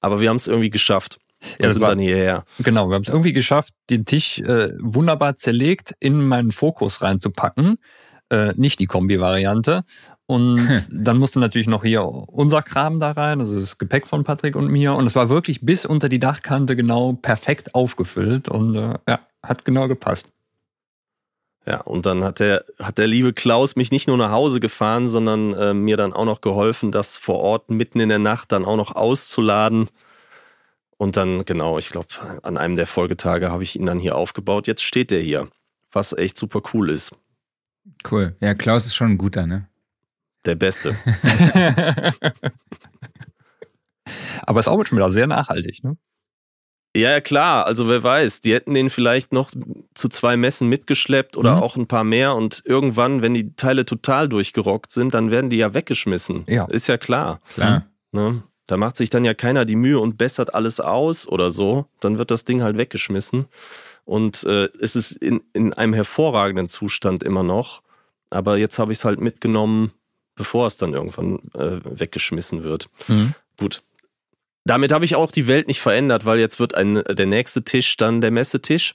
Aber 0.00 0.20
wir 0.20 0.28
haben 0.28 0.36
es 0.36 0.46
irgendwie 0.46 0.70
geschafft. 0.70 1.18
Ja, 1.58 1.70
sind 1.70 1.82
war- 1.82 1.90
dann 1.90 1.98
hierher. 1.98 2.44
Genau, 2.60 2.88
wir 2.88 2.94
haben 2.94 3.02
es 3.02 3.08
irgendwie 3.08 3.32
geschafft, 3.32 3.74
den 3.90 4.04
Tisch 4.06 4.38
äh, 4.40 4.70
wunderbar 4.80 5.36
zerlegt 5.36 5.94
in 6.00 6.26
meinen 6.26 6.52
Fokus 6.52 7.02
reinzupacken. 7.02 7.76
Äh, 8.30 8.52
nicht 8.56 8.80
die 8.80 8.86
Kombi-Variante. 8.86 9.84
Und 10.26 10.58
dann 10.90 11.18
musste 11.18 11.40
natürlich 11.40 11.66
noch 11.66 11.84
hier 11.84 12.04
unser 12.04 12.62
Kram 12.62 12.98
da 12.98 13.10
rein, 13.10 13.40
also 13.40 13.60
das 13.60 13.76
Gepäck 13.76 14.06
von 14.06 14.24
Patrick 14.24 14.56
und 14.56 14.68
mir. 14.70 14.94
Und 14.94 15.04
es 15.06 15.14
war 15.14 15.28
wirklich 15.28 15.60
bis 15.60 15.84
unter 15.84 16.08
die 16.08 16.18
Dachkante 16.18 16.76
genau 16.76 17.12
perfekt 17.12 17.74
aufgefüllt 17.74 18.48
und 18.48 18.74
äh, 18.76 18.94
ja, 19.06 19.20
hat 19.42 19.66
genau 19.66 19.86
gepasst. 19.88 20.28
Ja, 21.66 21.80
und 21.80 22.04
dann 22.04 22.22
hat 22.24 22.40
der, 22.40 22.64
hat 22.78 22.98
der 22.98 23.06
liebe 23.06 23.32
Klaus 23.32 23.74
mich 23.74 23.90
nicht 23.90 24.06
nur 24.06 24.18
nach 24.18 24.30
Hause 24.30 24.60
gefahren, 24.60 25.06
sondern 25.06 25.54
äh, 25.54 25.72
mir 25.72 25.96
dann 25.96 26.12
auch 26.12 26.26
noch 26.26 26.42
geholfen, 26.42 26.92
das 26.92 27.16
vor 27.16 27.40
Ort 27.40 27.70
mitten 27.70 28.00
in 28.00 28.10
der 28.10 28.18
Nacht 28.18 28.52
dann 28.52 28.66
auch 28.66 28.76
noch 28.76 28.94
auszuladen. 28.94 29.88
Und 30.98 31.16
dann, 31.16 31.44
genau, 31.44 31.78
ich 31.78 31.90
glaube, 31.90 32.08
an 32.42 32.58
einem 32.58 32.76
der 32.76 32.86
Folgetage 32.86 33.50
habe 33.50 33.62
ich 33.62 33.76
ihn 33.76 33.86
dann 33.86 33.98
hier 33.98 34.16
aufgebaut. 34.16 34.66
Jetzt 34.66 34.82
steht 34.82 35.10
der 35.10 35.20
hier, 35.20 35.48
was 35.90 36.12
echt 36.12 36.36
super 36.36 36.60
cool 36.74 36.90
ist. 36.90 37.16
Cool. 38.10 38.36
Ja, 38.40 38.54
Klaus 38.54 38.84
ist 38.86 38.94
schon 38.94 39.12
ein 39.12 39.18
guter, 39.18 39.46
ne? 39.46 39.68
Der 40.44 40.54
Beste. 40.56 40.96
Aber 44.42 44.60
ist 44.60 44.68
auch 44.68 44.84
schon 44.86 44.98
wieder 44.98 45.10
sehr 45.10 45.26
nachhaltig, 45.26 45.82
ne? 45.82 45.96
Ja, 46.96 47.10
ja, 47.10 47.20
klar. 47.20 47.66
Also 47.66 47.88
wer 47.88 48.02
weiß, 48.02 48.40
die 48.40 48.54
hätten 48.54 48.72
den 48.74 48.88
vielleicht 48.88 49.32
noch 49.32 49.50
zu 49.94 50.08
zwei 50.08 50.36
Messen 50.36 50.68
mitgeschleppt 50.68 51.36
oder 51.36 51.56
Mhm. 51.56 51.62
auch 51.62 51.76
ein 51.76 51.86
paar 51.88 52.04
mehr. 52.04 52.34
Und 52.36 52.62
irgendwann, 52.64 53.20
wenn 53.20 53.34
die 53.34 53.54
Teile 53.56 53.84
total 53.84 54.28
durchgerockt 54.28 54.92
sind, 54.92 55.12
dann 55.14 55.30
werden 55.32 55.50
die 55.50 55.56
ja 55.56 55.74
weggeschmissen. 55.74 56.44
Ja. 56.48 56.66
Ist 56.66 56.86
ja 56.86 56.96
klar. 56.96 57.40
Klar. 57.54 57.86
Ne? 58.12 58.42
Da 58.66 58.76
macht 58.76 58.96
sich 58.96 59.10
dann 59.10 59.24
ja 59.24 59.34
keiner 59.34 59.64
die 59.64 59.74
Mühe 59.76 59.98
und 59.98 60.16
bessert 60.18 60.54
alles 60.54 60.78
aus 60.80 61.26
oder 61.28 61.50
so. 61.50 61.86
Dann 62.00 62.16
wird 62.18 62.30
das 62.30 62.44
Ding 62.44 62.62
halt 62.62 62.76
weggeschmissen. 62.78 63.46
Und 64.04 64.44
äh, 64.44 64.68
es 64.80 64.94
ist 64.96 65.12
in, 65.12 65.42
in 65.52 65.72
einem 65.72 65.94
hervorragenden 65.94 66.68
Zustand 66.68 67.22
immer 67.24 67.42
noch. 67.42 67.82
Aber 68.30 68.56
jetzt 68.56 68.78
habe 68.78 68.92
ich 68.92 68.98
es 68.98 69.04
halt 69.04 69.20
mitgenommen, 69.20 69.92
bevor 70.36 70.66
es 70.68 70.76
dann 70.76 70.94
irgendwann 70.94 71.40
äh, 71.54 71.80
weggeschmissen 71.84 72.62
wird. 72.64 72.88
Mhm. 73.08 73.34
Gut. 73.58 73.82
Damit 74.66 74.92
habe 74.92 75.04
ich 75.04 75.14
auch 75.14 75.30
die 75.30 75.46
Welt 75.46 75.68
nicht 75.68 75.80
verändert, 75.80 76.24
weil 76.24 76.40
jetzt 76.40 76.58
wird 76.58 76.74
ein, 76.74 77.02
der 77.08 77.26
nächste 77.26 77.64
Tisch 77.64 77.96
dann 77.98 78.20
der 78.22 78.30
Messetisch. 78.30 78.94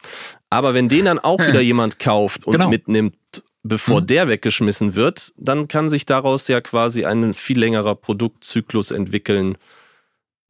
Aber 0.50 0.74
wenn 0.74 0.90
den 0.90 1.06
dann 1.06 1.20
auch 1.20 1.40
wieder 1.40 1.62
jemand 1.62 2.00
kauft 2.00 2.46
und 2.48 2.54
Genau. 2.54 2.70
mitnimmt, 2.70 3.16
bevor 3.62 4.02
Mhm. 4.02 4.08
der 4.08 4.28
weggeschmissen 4.30 4.96
wird, 4.96 5.32
dann 5.38 5.68
kann 5.68 5.88
sich 5.90 6.06
daraus 6.08 6.48
ja 6.48 6.60
quasi 6.62 7.06
ein 7.06 7.34
viel 7.36 7.60
längerer 7.60 7.94
Produktzyklus 7.96 8.90
entwickeln, 8.90 9.58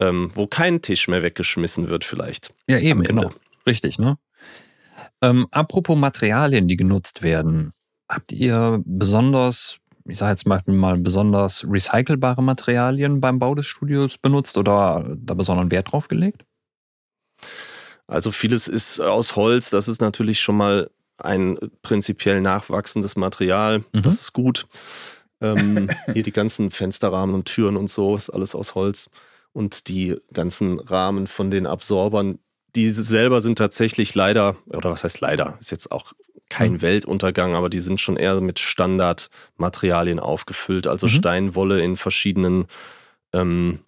ähm, 0.00 0.30
wo 0.32 0.46
kein 0.46 0.80
Tisch 0.80 1.06
mehr 1.08 1.22
weggeschmissen 1.22 1.90
wird 1.90 2.04
vielleicht. 2.04 2.54
Ja, 2.66 2.78
eben, 2.78 3.02
genau. 3.02 3.30
Richtig, 3.66 3.98
ne? 3.98 4.16
Ähm, 5.20 5.46
apropos 5.50 5.98
Materialien, 5.98 6.66
die 6.66 6.76
genutzt 6.76 7.20
werden. 7.20 7.72
Habt 8.08 8.32
ihr 8.32 8.80
besonders, 8.86 9.76
ich 10.06 10.18
sage 10.18 10.30
jetzt 10.32 10.46
mal, 10.46 10.62
mal 10.66 10.96
besonders 10.98 11.64
recycelbare 11.68 12.42
Materialien 12.42 13.20
beim 13.20 13.38
Bau 13.38 13.54
des 13.54 13.66
Studios 13.66 14.18
benutzt 14.18 14.56
oder 14.58 15.16
da 15.16 15.34
besonderen 15.34 15.70
Wert 15.70 15.92
drauf 15.92 16.08
gelegt? 16.08 16.44
Also 18.06 18.32
vieles 18.32 18.66
ist 18.68 19.00
aus 19.00 19.36
Holz, 19.36 19.70
das 19.70 19.88
ist 19.88 20.00
natürlich 20.00 20.40
schon 20.40 20.56
mal 20.56 20.90
ein 21.18 21.58
prinzipiell 21.82 22.40
nachwachsendes 22.40 23.14
Material, 23.16 23.84
Mhm. 23.92 24.02
das 24.02 24.20
ist 24.20 24.32
gut. 24.32 24.66
Ähm, 25.40 25.88
hier 26.12 26.22
die 26.22 26.32
ganzen 26.32 26.70
Fensterrahmen 26.70 27.34
und 27.34 27.44
Türen 27.44 27.76
und 27.76 27.88
so 27.88 28.16
ist 28.16 28.30
alles 28.30 28.54
aus 28.54 28.74
Holz. 28.74 29.10
Und 29.52 29.88
die 29.88 30.16
ganzen 30.32 30.78
Rahmen 30.80 31.26
von 31.26 31.50
den 31.50 31.66
Absorbern, 31.66 32.38
die 32.74 32.90
selber 32.90 33.40
sind 33.40 33.58
tatsächlich 33.58 34.14
leider, 34.14 34.56
oder 34.66 34.90
was 34.90 35.04
heißt 35.04 35.20
leider, 35.20 35.56
ist 35.60 35.70
jetzt 35.70 35.90
auch 35.90 36.12
kein 36.48 36.74
Mhm. 36.74 36.82
Weltuntergang, 36.82 37.54
aber 37.54 37.70
die 37.70 37.80
sind 37.80 38.00
schon 38.00 38.16
eher 38.16 38.40
mit 38.40 38.58
Standardmaterialien 38.58 40.18
aufgefüllt, 40.20 40.86
also 40.86 41.06
Mhm. 41.06 41.10
Steinwolle 41.10 41.82
in 41.82 41.96
verschiedenen 41.96 42.66
ähm, 43.32 43.80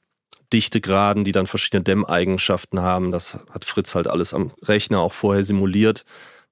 Dichtegraden, 0.53 1.25
die 1.25 1.33
dann 1.33 1.47
verschiedene 1.47 1.83
Dämmeigenschaften 1.83 2.81
haben. 2.81 3.11
Das 3.11 3.39
hat 3.51 3.65
Fritz 3.65 3.95
halt 3.95 4.07
alles 4.07 4.35
am 4.35 4.53
Rechner 4.63 5.01
auch 5.01 5.13
vorher 5.13 5.43
simuliert, 5.45 6.05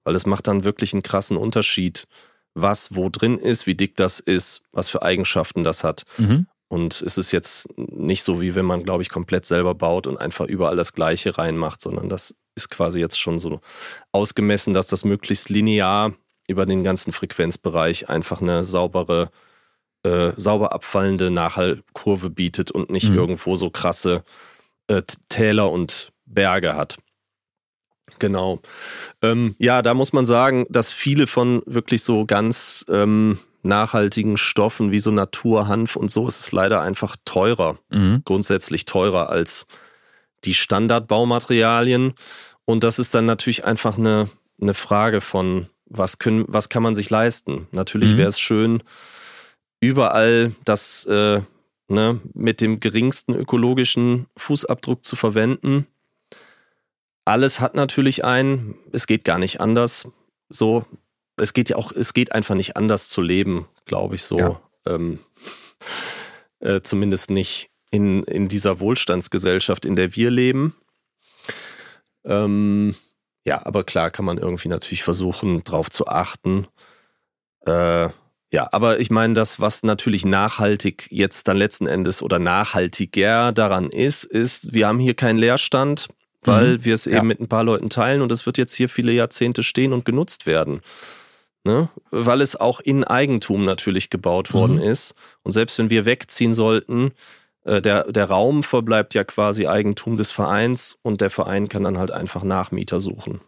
weil 0.05 0.14
es 0.14 0.26
macht 0.26 0.47
dann 0.47 0.64
wirklich 0.64 0.93
einen 0.93 1.03
krassen 1.03 1.37
Unterschied, 1.37 2.07
was 2.55 2.97
wo 2.97 3.09
drin 3.11 3.39
ist, 3.39 3.66
wie 3.66 3.74
dick 3.74 3.97
das 3.97 4.18
ist, 4.18 4.62
was 4.72 4.89
für 4.89 5.03
Eigenschaften 5.03 5.62
das 5.62 5.85
hat. 5.85 6.05
Mhm. 6.18 6.47
Und 6.71 7.03
es 7.03 7.18
ist 7.18 7.33
jetzt 7.33 7.68
nicht 7.77 8.23
so, 8.23 8.41
wie 8.41 8.55
wenn 8.55 8.64
man, 8.64 8.85
glaube 8.85 9.03
ich, 9.03 9.09
komplett 9.09 9.45
selber 9.45 9.75
baut 9.75 10.07
und 10.07 10.18
einfach 10.18 10.47
überall 10.47 10.77
das 10.77 10.93
Gleiche 10.93 11.37
reinmacht, 11.37 11.81
sondern 11.81 12.09
das 12.09 12.33
ist 12.55 12.71
quasi 12.71 13.01
jetzt 13.01 13.18
schon 13.18 13.41
so 13.41 13.61
ausgemessen, 14.12 14.73
dass 14.73 14.87
das 14.87 15.05
möglichst 15.05 15.49
linear 15.49 16.12
über 16.47 16.66
den 16.66 16.85
ganzen 16.85 17.12
Frequenzbereich 17.12 18.09
einfach 18.09 18.41
eine 18.41 18.62
saubere, 18.62 19.31
äh, 20.05 20.31
sauber 20.37 20.71
abfallende 20.73 21.31
Nachhallkurve 21.31 22.31
bietet 22.31 22.71
und 22.71 22.89
nicht 22.89 23.11
Mhm. 23.11 23.16
irgendwo 23.16 23.57
so 23.57 23.71
krasse 23.71 24.23
äh, 24.87 25.03
Täler 25.29 25.73
und 25.73 26.12
Berge 26.25 26.77
hat. 26.77 26.99
Genau. 28.21 28.61
Ähm, 29.23 29.57
ja, 29.59 29.83
da 29.83 29.95
muss 29.95 30.12
man 30.12 30.25
sagen, 30.25 30.66
dass 30.68 30.93
viele 30.93 31.27
von 31.27 31.62
wirklich 31.66 32.05
so 32.05 32.27
ganz 32.27 32.85
ähm, 32.89 33.39
nachhaltigen 33.63 34.37
Stoffen 34.37 34.91
wie 34.91 35.01
so 35.01 35.11
Naturhanf 35.11 35.97
und 35.97 36.11
so 36.11 36.27
ist 36.27 36.41
es 36.41 36.53
leider 36.53 36.81
einfach 36.81 37.17
teurer, 37.25 37.79
Mhm. 37.91 38.23
grundsätzlich 38.25 38.85
teurer 38.85 39.29
als 39.31 39.67
die 40.45 40.55
Standardbaumaterialien. 40.55 42.15
Und 42.65 42.85
das 42.85 42.99
ist 42.99 43.15
dann 43.15 43.27
natürlich 43.27 43.65
einfach 43.65 43.99
eine, 43.99 44.31
eine 44.61 44.75
Frage 44.75 45.21
von, 45.21 45.67
was, 45.87 46.19
können, 46.19 46.45
was 46.49 46.69
kann 46.69 46.83
man 46.83 46.95
sich 46.95 47.11
leisten? 47.11 47.67
Natürlich 47.73 48.13
Mhm. 48.13 48.17
wäre 48.19 48.29
es 48.29 48.41
schön, 48.41 48.83
überall 49.81 50.53
das 50.65 51.05
äh, 51.07 51.41
ne, 51.89 52.21
mit 52.35 52.61
dem 52.61 52.81
geringsten 52.81 53.35
ökologischen 53.35 54.27
Fußabdruck 54.37 55.05
zu 55.05 55.17
verwenden. 55.17 55.87
Alles 57.25 57.61
hat 57.61 57.75
natürlich 57.75 58.25
einen, 58.25 58.75
es 58.93 59.07
geht 59.07 59.25
gar 59.25 59.39
nicht 59.39 59.61
anders. 59.61 60.09
So, 60.49 60.85
es 61.41 61.53
geht 61.53 61.70
ja 61.70 61.76
auch, 61.76 61.93
es 61.93 62.12
geht 62.14 62.32
einfach 62.32 62.55
nicht 62.55 62.76
anders 62.76 63.09
zu 63.09 63.20
leben, 63.22 63.66
glaube 63.86 64.14
ich 64.14 64.22
so. 64.22 64.38
Ja. 64.38 64.61
Ähm, 64.86 65.18
äh, 66.61 66.80
zumindest 66.82 67.30
nicht 67.30 67.70
in, 67.91 68.22
in 68.24 68.49
dieser 68.49 68.80
Wohlstandsgesellschaft, 68.80 69.84
in 69.84 69.97
der 69.97 70.14
wir 70.14 70.30
leben. 70.30 70.74
Ähm, 72.24 72.95
ja, 73.47 73.64
aber 73.64 73.84
klar 73.84 74.11
kann 74.11 74.24
man 74.24 74.38
irgendwie 74.38 74.68
natürlich 74.68 75.03
versuchen, 75.03 75.64
drauf 75.64 75.91
zu 75.91 76.07
achten. 76.07 76.66
Äh, 77.66 78.09
ja, 78.53 78.68
aber 78.72 78.99
ich 79.01 79.11
meine, 79.11 79.34
das, 79.34 79.61
was 79.61 79.82
natürlich 79.82 80.24
nachhaltig 80.24 81.09
jetzt 81.11 81.47
dann 81.49 81.57
letzten 81.57 81.86
Endes 81.86 82.20
oder 82.22 82.38
nachhaltiger 82.38 83.53
daran 83.53 83.91
ist, 83.91 84.24
ist, 84.24 84.72
wir 84.74 84.88
haben 84.88 84.99
hier 84.99 85.14
keinen 85.14 85.38
Leerstand, 85.38 86.09
weil 86.43 86.78
Mhm. 86.78 86.84
wir 86.84 86.95
es 86.95 87.05
Ja. 87.05 87.18
eben 87.18 87.28
mit 87.28 87.41
ein 87.41 87.49
paar 87.49 87.64
Leuten 87.64 87.91
teilen 87.91 88.22
und 88.22 88.32
es 88.32 88.47
wird 88.47 88.59
jetzt 88.59 88.74
hier 88.74 88.88
viele 88.88 89.12
Jahrzehnte 89.12 89.62
stehen 89.62 89.93
und 89.93 90.05
genutzt 90.05 90.47
werden. 90.47 90.80
Ne? 91.65 91.91
Weil 92.11 92.41
es 92.41 92.57
auch 92.57 92.81
in 92.81 93.05
Eigentum 93.05 93.65
natürlich 93.65 94.09
gebaut 94.11 94.55
worden 94.55 94.77
Mhm. 94.77 94.83
ist. 94.83 95.15
Und 95.43 95.53
selbst 95.53 95.79
wenn 95.79 95.91
wir 95.91 96.05
wegziehen 96.07 96.55
sollten, 96.55 97.13
äh, 97.65 97.83
der, 97.83 98.11
der 98.11 98.25
Raum 98.27 98.63
verbleibt 98.63 99.13
ja 99.15 99.25
quasi 99.25 99.67
Eigentum 99.67 100.17
des 100.17 100.31
Vereins 100.31 100.99
und 101.03 101.21
der 101.21 101.29
Verein 101.31 101.69
kann 101.69 101.85
dann 101.85 101.99
halt 101.99 102.11
einfach 102.11 102.43
Nachmieter 102.45 103.01
suchen. 103.01 103.41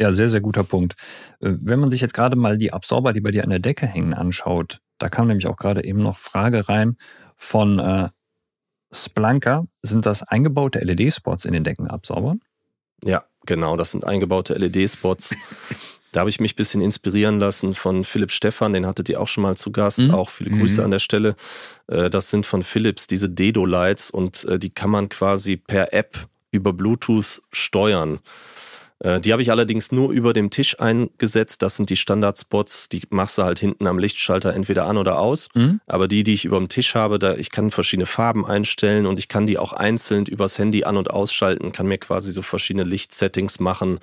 Ja, 0.00 0.12
sehr, 0.12 0.28
sehr 0.28 0.40
guter 0.40 0.62
Punkt. 0.62 0.94
Äh, 1.40 1.54
Wenn 1.60 1.80
man 1.80 1.90
sich 1.90 2.00
jetzt 2.00 2.14
gerade 2.14 2.36
mal 2.36 2.56
die 2.56 2.72
Absorber, 2.72 3.12
die 3.12 3.20
bei 3.20 3.32
dir 3.32 3.42
an 3.42 3.50
der 3.50 3.58
Decke 3.58 3.84
hängen, 3.84 4.14
anschaut, 4.14 4.78
da 4.98 5.08
kam 5.08 5.26
nämlich 5.26 5.48
auch 5.48 5.56
gerade 5.56 5.82
eben 5.82 6.00
noch 6.00 6.18
Frage 6.18 6.68
rein 6.68 6.96
von 7.36 7.80
äh, 7.80 8.08
Splanker. 8.92 9.66
Sind 9.82 10.06
das 10.06 10.22
eingebaute 10.22 10.78
LED-Spots 10.78 11.44
in 11.46 11.52
den 11.52 11.64
Deckenabsorbern? 11.64 12.38
Ja, 13.02 13.24
genau, 13.44 13.76
das 13.76 13.90
sind 13.90 14.04
eingebaute 14.04 14.54
LED-Spots. 14.54 15.34
Da 16.18 16.22
habe 16.22 16.30
ich 16.30 16.40
mich 16.40 16.54
ein 16.54 16.56
bisschen 16.56 16.80
inspirieren 16.80 17.38
lassen 17.38 17.74
von 17.74 18.02
Philipp 18.02 18.32
Stephan, 18.32 18.72
den 18.72 18.86
hattet 18.86 19.08
ihr 19.08 19.20
auch 19.20 19.28
schon 19.28 19.42
mal 19.42 19.56
zu 19.56 19.70
Gast. 19.70 20.00
Mhm. 20.00 20.10
Auch 20.14 20.30
viele 20.30 20.50
Grüße 20.50 20.80
Mhm. 20.80 20.84
an 20.86 20.90
der 20.90 20.98
Stelle. 20.98 21.36
Äh, 21.86 22.10
Das 22.10 22.28
sind 22.28 22.44
von 22.44 22.64
Philips 22.64 23.06
diese 23.06 23.28
Dedo-Lights 23.28 24.10
und 24.10 24.44
äh, 24.46 24.58
die 24.58 24.70
kann 24.70 24.90
man 24.90 25.08
quasi 25.10 25.56
per 25.56 25.92
App 25.94 26.26
über 26.50 26.72
Bluetooth 26.72 27.40
steuern. 27.52 28.18
Äh, 28.98 29.20
Die 29.20 29.30
habe 29.30 29.42
ich 29.42 29.52
allerdings 29.52 29.92
nur 29.92 30.10
über 30.10 30.32
dem 30.32 30.50
Tisch 30.50 30.80
eingesetzt. 30.80 31.62
Das 31.62 31.76
sind 31.76 31.88
die 31.88 31.94
Standardspots, 31.96 32.88
die 32.88 33.02
machst 33.10 33.38
du 33.38 33.44
halt 33.44 33.60
hinten 33.60 33.86
am 33.86 34.00
Lichtschalter 34.00 34.52
entweder 34.54 34.86
an 34.86 34.96
oder 34.96 35.20
aus. 35.20 35.48
Mhm. 35.54 35.80
Aber 35.86 36.08
die, 36.08 36.24
die 36.24 36.32
ich 36.34 36.44
über 36.44 36.58
dem 36.58 36.68
Tisch 36.68 36.96
habe, 36.96 37.20
da 37.20 37.36
ich 37.36 37.52
kann 37.52 37.70
verschiedene 37.70 38.06
Farben 38.06 38.44
einstellen 38.44 39.06
und 39.06 39.20
ich 39.20 39.28
kann 39.28 39.46
die 39.46 39.56
auch 39.56 39.72
einzeln 39.72 40.26
übers 40.26 40.58
Handy 40.58 40.82
an- 40.82 40.96
und 40.96 41.12
ausschalten, 41.12 41.70
kann 41.70 41.86
mir 41.86 41.98
quasi 41.98 42.32
so 42.32 42.42
verschiedene 42.42 42.82
Lichtsettings 42.82 43.60
machen. 43.60 44.00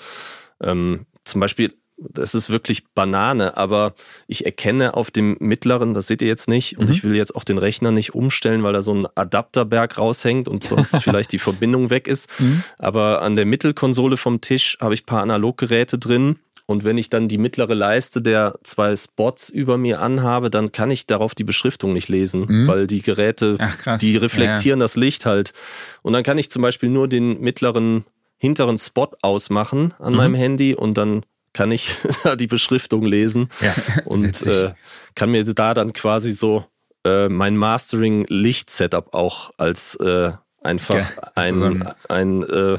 Ähm, 0.62 1.08
zum 1.26 1.42
Beispiel, 1.42 1.74
das 1.98 2.36
ist 2.36 2.50
wirklich 2.50 2.86
Banane, 2.94 3.56
aber 3.58 3.94
ich 4.28 4.46
erkenne 4.46 4.96
auf 4.96 5.12
dem 5.12 5.38
mittleren, 5.40 5.94
das 5.94 6.08
seht 6.08 6.22
ihr 6.22 6.28
jetzt 6.28 6.48
nicht, 6.50 6.78
und 6.78 6.86
Mhm. 6.88 6.92
ich 6.92 7.04
will 7.04 7.16
jetzt 7.16 7.36
auch 7.36 7.44
den 7.46 7.58
Rechner 7.58 7.92
nicht 7.92 8.14
umstellen, 8.14 8.64
weil 8.64 8.74
da 8.74 8.82
so 8.82 8.94
ein 8.94 9.08
Adapterberg 9.16 9.98
raushängt 9.98 10.48
und 10.48 10.64
sonst 10.64 10.96
vielleicht 11.04 11.32
die 11.32 11.40
Verbindung 11.40 11.90
weg 11.90 12.08
ist. 12.08 12.30
Mhm. 12.40 12.64
Aber 12.78 13.22
an 13.22 13.36
der 13.36 13.46
Mittelkonsole 13.46 14.18
vom 14.18 14.42
Tisch 14.42 14.78
habe 14.82 14.94
ich 14.94 15.04
ein 15.04 15.06
paar 15.06 15.22
Analoggeräte 15.22 15.98
drin. 15.98 16.40
Und 16.68 16.84
wenn 16.84 16.98
ich 16.98 17.10
dann 17.10 17.28
die 17.28 17.38
mittlere 17.38 17.76
Leiste 17.76 18.24
der 18.24 18.56
zwei 18.64 18.96
Spots 18.96 19.50
über 19.52 19.78
mir 19.78 20.02
anhabe, 20.02 20.50
dann 20.50 20.72
kann 20.72 20.90
ich 20.90 21.06
darauf 21.06 21.36
die 21.36 21.44
Beschriftung 21.44 21.94
nicht 21.94 22.10
lesen, 22.10 22.46
Mhm. 22.50 22.68
weil 22.68 22.88
die 22.88 23.04
Geräte, 23.04 23.58
Ach 23.60 23.98
die 24.00 24.18
reflektieren 24.18 24.80
das 24.80 24.96
Licht 24.96 25.26
halt. 25.28 25.54
Und 26.02 26.14
dann 26.14 26.24
kann 26.24 26.40
ich 26.40 26.50
zum 26.50 26.64
Beispiel 26.64 26.90
nur 26.90 27.08
den 27.08 27.40
mittleren, 27.40 28.04
hinteren 28.38 28.80
Spot 28.80 29.12
ausmachen 29.22 29.94
an 30.00 30.14
Mhm. 30.14 30.18
meinem 30.18 30.34
Handy 30.36 30.74
und 30.74 30.98
dann 30.98 31.24
kann 31.56 31.72
ich 31.72 31.96
die 32.40 32.48
Beschriftung 32.48 33.04
lesen 33.06 33.50
Ja. 33.62 33.74
und 34.06 34.46
äh, 34.46 34.74
kann 35.16 35.32
mir 35.32 35.44
da 35.46 35.74
dann 35.74 35.94
quasi 35.94 36.32
so 36.34 36.66
äh, 37.06 37.30
mein 37.30 37.56
Mastering-Licht-Setup 37.58 39.14
auch 39.14 39.52
als 39.58 39.96
äh, 39.96 40.32
einfach 40.62 40.96
Ja, 40.96 41.08
ein, 41.36 41.54
also 41.54 41.74
so 41.76 41.86
ein, 42.10 42.44
äh, 42.44 42.78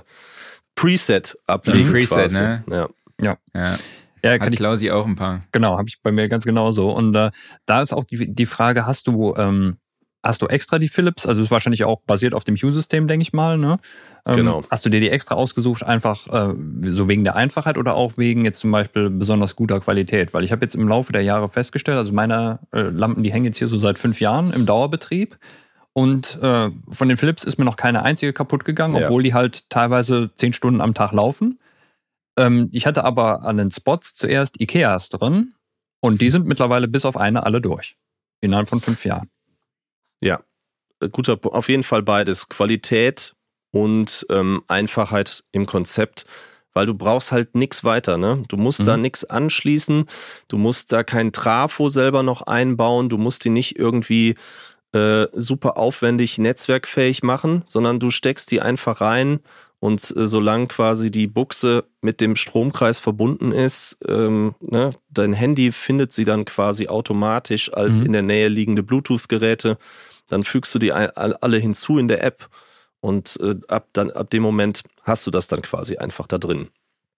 Preset 0.75 1.39
ablegen. 1.47 1.91
Preset, 1.91 2.19
quasi. 2.19 2.41
ne? 2.43 2.65
Ja. 3.21 3.39
Ja. 3.55 3.79
Ja, 4.23 4.33
Hat 4.33 4.41
kann 4.41 4.53
ich, 4.53 4.59
Klausi 4.59 4.91
auch 4.91 5.07
ein 5.07 5.15
paar. 5.17 5.45
genau, 5.53 5.79
habe 5.79 5.89
ich 5.89 6.03
bei 6.03 6.11
mir 6.13 6.29
ganz 6.29 6.45
genauso. 6.45 6.91
Und 6.91 7.15
äh, 7.15 7.31
da 7.65 7.81
ist 7.81 7.93
auch 7.93 8.05
die, 8.05 8.35
die 8.35 8.47
Frage, 8.47 8.85
hast 8.85 9.07
du, 9.07 9.35
ähm, 9.37 9.77
hast 10.23 10.43
du 10.43 10.49
extra 10.49 10.79
die 10.79 10.89
Philips? 10.89 11.27
Also 11.27 11.43
ist 11.43 11.51
wahrscheinlich 11.51 11.85
auch 11.85 12.01
basiert 12.07 12.35
auf 12.35 12.45
dem 12.45 12.57
Hue-System, 12.57 13.09
denke 13.09 13.23
ich 13.23 13.33
mal, 13.33 13.57
ne? 13.57 13.79
Ähm, 14.27 14.37
Genau. 14.37 14.61
Hast 14.71 14.85
du 14.85 14.91
dir 14.91 14.99
die 15.01 15.09
extra 15.11 15.37
ausgesucht, 15.37 15.83
einfach 15.85 16.27
äh, 16.27 16.55
so 16.83 17.09
wegen 17.09 17.23
der 17.25 17.37
Einfachheit 17.37 17.79
oder 17.79 17.95
auch 17.95 18.19
wegen 18.19 18.45
jetzt 18.45 18.59
zum 18.61 18.73
Beispiel 18.73 19.09
besonders 19.09 19.55
guter 19.57 19.79
Qualität? 19.81 20.35
Weil 20.35 20.43
ich 20.45 20.51
habe 20.53 20.65
jetzt 20.65 20.75
im 20.75 20.89
Laufe 20.89 21.13
der 21.13 21.23
Jahre 21.23 21.49
festgestellt, 21.49 21.97
also 21.97 22.13
meine 22.13 22.59
äh, 22.73 22.83
Lampen, 22.83 23.23
die 23.23 23.33
hängen 23.33 23.45
jetzt 23.47 23.59
hier 23.59 23.69
so 23.69 23.79
seit 23.79 23.99
fünf 23.99 24.21
Jahren 24.21 24.53
im 24.53 24.67
Dauerbetrieb. 24.67 25.39
Und 25.93 26.39
äh, 26.43 26.71
von 26.91 27.09
den 27.09 27.17
Philips 27.17 27.45
ist 27.45 27.57
mir 27.57 27.65
noch 27.65 27.77
keine 27.77 28.03
einzige 28.03 28.33
kaputt 28.33 28.65
gegangen, 28.65 28.97
Ja. 28.97 29.05
obwohl 29.05 29.23
die 29.23 29.33
halt 29.33 29.71
teilweise 29.71 30.31
zehn 30.35 30.53
Stunden 30.53 30.81
am 30.81 30.93
Tag 30.93 31.13
laufen. 31.13 31.59
Ähm, 32.37 32.69
ich 32.73 32.85
hatte 32.87 33.05
aber 33.05 33.45
an 33.45 33.57
den 33.57 33.71
Spots 33.71 34.15
zuerst 34.15 34.61
Ikeas 34.61 35.09
drin 35.09 35.55
und 36.01 36.21
die 36.21 36.31
sind 36.31 36.47
mittlerweile 36.47 36.89
bis 36.89 37.05
auf 37.07 37.17
eine 37.17 37.45
alle 37.45 37.61
durch. 37.63 37.97
Innerhalb 38.43 38.69
von 38.69 38.81
fünf 38.81 39.05
Jahren. 39.07 39.31
Äh, 40.21 40.37
Guter, 41.11 41.35
Pu- 41.35 41.51
auf 41.53 41.69
jeden 41.69 41.83
Fall 41.83 42.03
beides. 42.03 42.49
Qualität 42.49 43.35
und 43.83 44.27
ähm, 44.31 44.63
Einfachheit 44.69 45.45
im 45.53 45.67
Konzept. 45.67 46.25
Weil 46.75 46.85
du 46.87 46.93
brauchst 46.95 47.33
halt 47.33 47.55
nichts 47.55 47.85
weiter, 47.85 48.19
ne? 48.19 48.43
Du 48.49 48.57
musst 48.59 48.81
Mhm. 48.81 48.85
da 48.87 48.97
nichts 48.99 49.25
anschließen, 49.25 50.05
du 50.49 50.59
musst 50.59 50.93
da 50.93 51.03
kein 51.05 51.33
Trafo 51.33 51.89
selber 51.89 52.23
noch 52.23 52.43
einbauen, 52.43 53.09
du 53.09 53.17
musst 53.17 53.45
die 53.45 53.51
nicht 53.51 53.79
irgendwie 53.79 54.35
äh, 54.93 55.27
super 55.33 55.77
aufwendig 55.79 56.39
netzwerkfähig 56.39 57.23
machen, 57.23 57.63
sondern 57.67 57.99
du 57.99 58.11
steckst 58.11 58.51
die 58.51 58.61
einfach 58.63 59.01
rein 59.01 59.41
und 59.79 60.15
äh, 60.17 60.27
solange 60.27 60.69
quasi 60.69 61.11
die 61.11 61.27
Buchse 61.27 61.85
mit 62.03 62.21
dem 62.21 62.37
Stromkreis 62.37 63.01
verbunden 63.01 63.53
ist, 63.53 63.97
ähm, 64.07 64.55
ne, 64.61 64.93
dein 65.11 65.33
Handy 65.33 65.73
findet 65.73 66.13
sie 66.13 66.25
dann 66.25 66.45
quasi 66.45 66.89
automatisch 66.89 67.73
als 67.75 68.01
Mhm. 68.01 68.07
in 68.07 68.13
der 68.13 68.23
Nähe 68.23 68.49
liegende 68.49 68.83
Bluetooth-Geräte. 68.83 69.77
Dann 70.29 70.45
fügst 70.45 70.75
du 70.75 70.79
die 70.79 70.93
alle 70.93 71.57
hinzu 71.59 71.99
in 71.99 72.09
der 72.09 72.23
App 72.23 72.49
und 73.07 73.39
äh, 73.41 73.55
ab, 73.69 73.87
dann, 73.93 74.11
ab 74.11 74.31
dem 74.31 74.43
Moment 74.43 74.83
hast 75.05 75.25
du 75.29 75.31
das 75.31 75.47
dann 75.47 75.63
quasi 75.63 75.97
einfach 75.97 76.27
da 76.27 76.39
drin. 76.39 76.71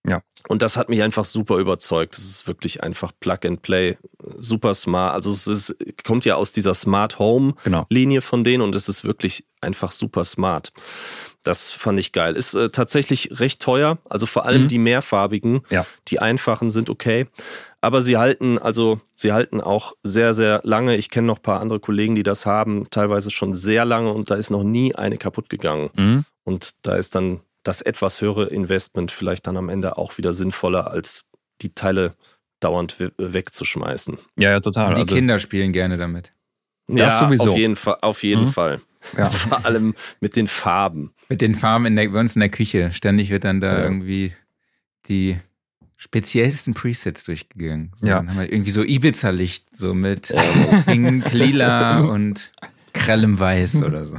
Ja. 0.07 0.21
Und 0.47 0.61
das 0.61 0.77
hat 0.77 0.91
mich 0.91 1.03
einfach 1.03 1.25
super 1.25 1.57
überzeugt. 1.57 2.17
Es 2.19 2.25
ist 2.25 2.47
wirklich 2.47 2.83
einfach 2.83 3.13
Plug 3.21 3.39
and 3.47 3.63
Play, 3.63 3.97
super 4.39 4.75
smart. 4.75 5.15
Also 5.15 5.31
es 5.31 5.47
ist, 5.47 5.77
kommt 6.05 6.27
ja 6.27 6.37
aus 6.37 6.53
dieser 6.53 6.75
Smart 6.75 7.19
Home 7.19 7.55
Genau. 7.65 7.87
Linie 7.89 8.21
von 8.21 8.45
denen 8.45 8.63
und 8.63 8.77
es 8.77 8.91
ist 8.91 9.05
wirklich 9.05 9.47
einfach 9.63 9.91
super 9.91 10.25
smart. 10.25 10.73
Das 11.45 11.71
fand 11.71 11.99
ich 12.01 12.13
geil. 12.13 12.35
Ist 12.37 12.55
äh, 12.55 12.69
tatsächlich 12.69 13.31
recht 13.41 13.63
teuer, 13.63 13.99
also 14.09 14.27
vor 14.27 14.45
allem 14.45 14.63
Mhm. 14.65 14.69
die 14.69 14.79
mehrfarbigen. 14.79 15.61
Ja. 15.71 15.87
Die 16.09 16.19
einfachen 16.19 16.71
sind 16.71 16.91
okay, 16.91 17.27
aber 17.81 18.03
sie 18.03 18.17
halten 18.17 18.59
also 18.59 19.01
sie 19.15 19.33
halten 19.33 19.61
auch 19.61 19.95
sehr 20.03 20.35
sehr 20.35 20.61
lange. 20.65 20.97
Ich 20.97 21.11
kenne 21.11 21.27
noch 21.29 21.39
ein 21.39 21.43
paar 21.43 21.61
andere 21.61 21.81
Kollegen, 21.81 22.15
die 22.17 22.25
das 22.25 22.45
haben, 22.45 22.91
teilweise 22.91 23.31
schon 23.31 23.55
sehr 23.55 23.85
lange 23.85 24.13
und 24.13 24.31
da 24.31 24.35
ist 24.35 24.51
noch 24.51 24.65
nie 24.65 24.95
eine 24.95 25.17
kaputt 25.17 25.49
gegangen. 25.49 25.91
Mhm. 25.97 26.25
Und 26.45 26.71
da 26.83 26.97
ist 26.97 27.15
dann 27.15 27.41
das 27.63 27.83
etwas 27.83 28.21
höhere 28.21 28.47
Investment 28.47 29.13
vielleicht 29.13 29.47
dann 29.47 29.57
am 29.57 29.69
Ende 29.69 29.97
auch 29.99 30.19
wieder 30.19 30.33
sinnvoller 30.33 30.91
als 30.91 31.25
die 31.63 31.75
Teile 31.75 32.15
dauernd 32.61 32.99
we- 32.99 33.13
wegzuschmeißen. 33.19 34.19
Ja, 34.39 34.51
ja, 34.51 34.61
total. 34.61 34.89
Und 34.89 34.97
die 34.99 35.03
Also, 35.03 35.15
Kinder 35.15 35.39
spielen 35.39 35.73
gerne 35.73 35.97
damit. 35.99 36.33
Das 36.89 37.01
ja, 37.13 37.21
sowieso. 37.21 37.51
auf 37.51 37.57
jeden 37.57 37.77
Fall, 37.77 37.99
auf 38.01 38.23
jeden 38.23 38.45
Mhm. 38.47 38.53
Fall. 38.53 38.81
Ja. 39.17 39.31
Vor 39.31 39.65
allem 39.65 39.95
mit 40.21 40.35
den 40.37 40.47
Farben. 40.47 41.13
Mit 41.29 41.41
den 41.41 41.55
Farben 41.55 41.87
in 41.87 41.97
der, 41.97 42.09
bei 42.09 42.21
uns 42.21 42.37
in 42.37 42.41
der 42.41 42.49
Küche. 42.49 42.91
Ständig 42.93 43.31
wird 43.31 43.45
dann 43.45 43.61
da 43.61 43.79
Ja. 43.79 43.83
irgendwie 43.85 44.33
die 45.09 45.37
speziellsten 45.97 46.75
Presets 46.75 47.25
durchgegangen. 47.25 47.93
So, 48.01 48.07
Ja. 48.07 48.17
Dann 48.17 48.31
haben 48.31 48.39
wir 48.39 48.53
irgendwie 48.53 48.71
so 48.71 48.83
Ibiza-Licht, 48.85 49.77
so 49.77 49.95
mit 49.95 50.33
Pink, 50.87 51.33
Lila 51.33 52.01
und 52.01 52.53
grellem 52.93 53.39
Weiß 53.41 53.83
oder 53.83 54.05
so. 54.07 54.17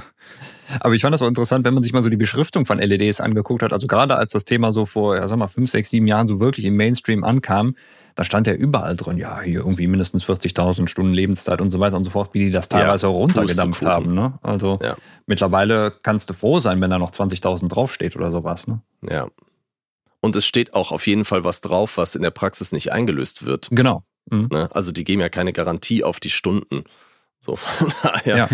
Aber 0.82 0.93
ich 0.93 1.01
fand 1.01 1.14
das 1.14 1.22
auch 1.24 1.28
interessant, 1.28 1.66
wenn 1.66 1.74
man 1.74 1.82
sich 1.82 1.93
mal 1.93 2.03
so 2.03 2.10
die 2.10 2.18
Beschriftung 2.18 2.66
von 2.66 2.78
LEDs 2.78 3.22
angeguckt 3.22 3.64
hat. 3.64 3.74
Also 3.74 3.88
gerade 3.88 4.18
als 4.18 4.34
das 4.34 4.45
Thema 4.45 4.72
so 4.72 4.86
vor, 4.86 5.16
ja, 5.16 5.28
sag 5.28 5.38
mal, 5.38 5.47
fünf, 5.47 5.72
sechs, 5.72 5.89
sieben 5.89 6.05
Jahren 6.05 6.28
so 6.28 6.39
wirklich 6.39 6.66
im 6.66 6.76
Mainstream 6.76 7.24
ankam, 7.24 7.76
da 8.20 8.26
stand 8.26 8.47
ja 8.47 8.53
überall 8.53 8.97
drin, 8.97 9.17
ja, 9.17 9.39
hier 9.39 9.59
irgendwie 9.59 9.88
mindestens 9.88 10.26
40.000 10.26 10.89
Stunden 10.89 11.13
Lebenszeit 11.13 11.61
und 11.61 11.70
so 11.70 11.80
weiter 11.80 11.95
und 11.95 12.03
so 12.03 12.09
fort, 12.09 12.34
wie 12.34 12.39
die 12.39 12.51
das 12.51 12.67
teilweise 12.67 13.07
ja, 13.07 13.13
runtergedampft 13.13 13.86
haben. 13.86 14.13
Ne? 14.13 14.38
Also 14.41 14.78
ja. 14.84 14.97
mittlerweile 15.26 15.93
kannst 16.03 16.30
du 16.30 16.34
froh 16.34 16.59
sein, 16.59 16.82
wenn 16.82 16.89
da 16.89 16.99
noch 16.99 17.11
20.000 17.11 17.70
draufsteht 17.70 18.17
oder 18.17 18.30
sowas. 18.30 18.67
Ne? 18.67 18.82
Ja. 19.09 19.30
Und 20.20 20.36
es 20.36 20.45
steht 20.45 20.74
auch 20.74 20.91
auf 20.91 21.07
jeden 21.07 21.24
Fall 21.24 21.45
was 21.45 21.61
drauf, 21.61 21.95
was 21.95 22.15
in 22.15 22.22
der 22.22 22.32
Praxis 22.32 22.74
nicht 22.74 22.91
eingelöst 22.91 23.45
wird. 23.45 23.70
Genau. 23.72 24.03
Mhm. 24.30 24.49
Ne? 24.51 24.67
Also 24.74 24.91
die 24.91 25.05
geben 25.05 25.22
ja 25.22 25.30
keine 25.30 25.53
Garantie 25.53 26.03
auf 26.03 26.20
die 26.20 26.30
Stunden. 26.30 26.84
So 27.39 27.55
von 27.55 27.91
daher, 28.03 28.37
ja. 28.37 28.49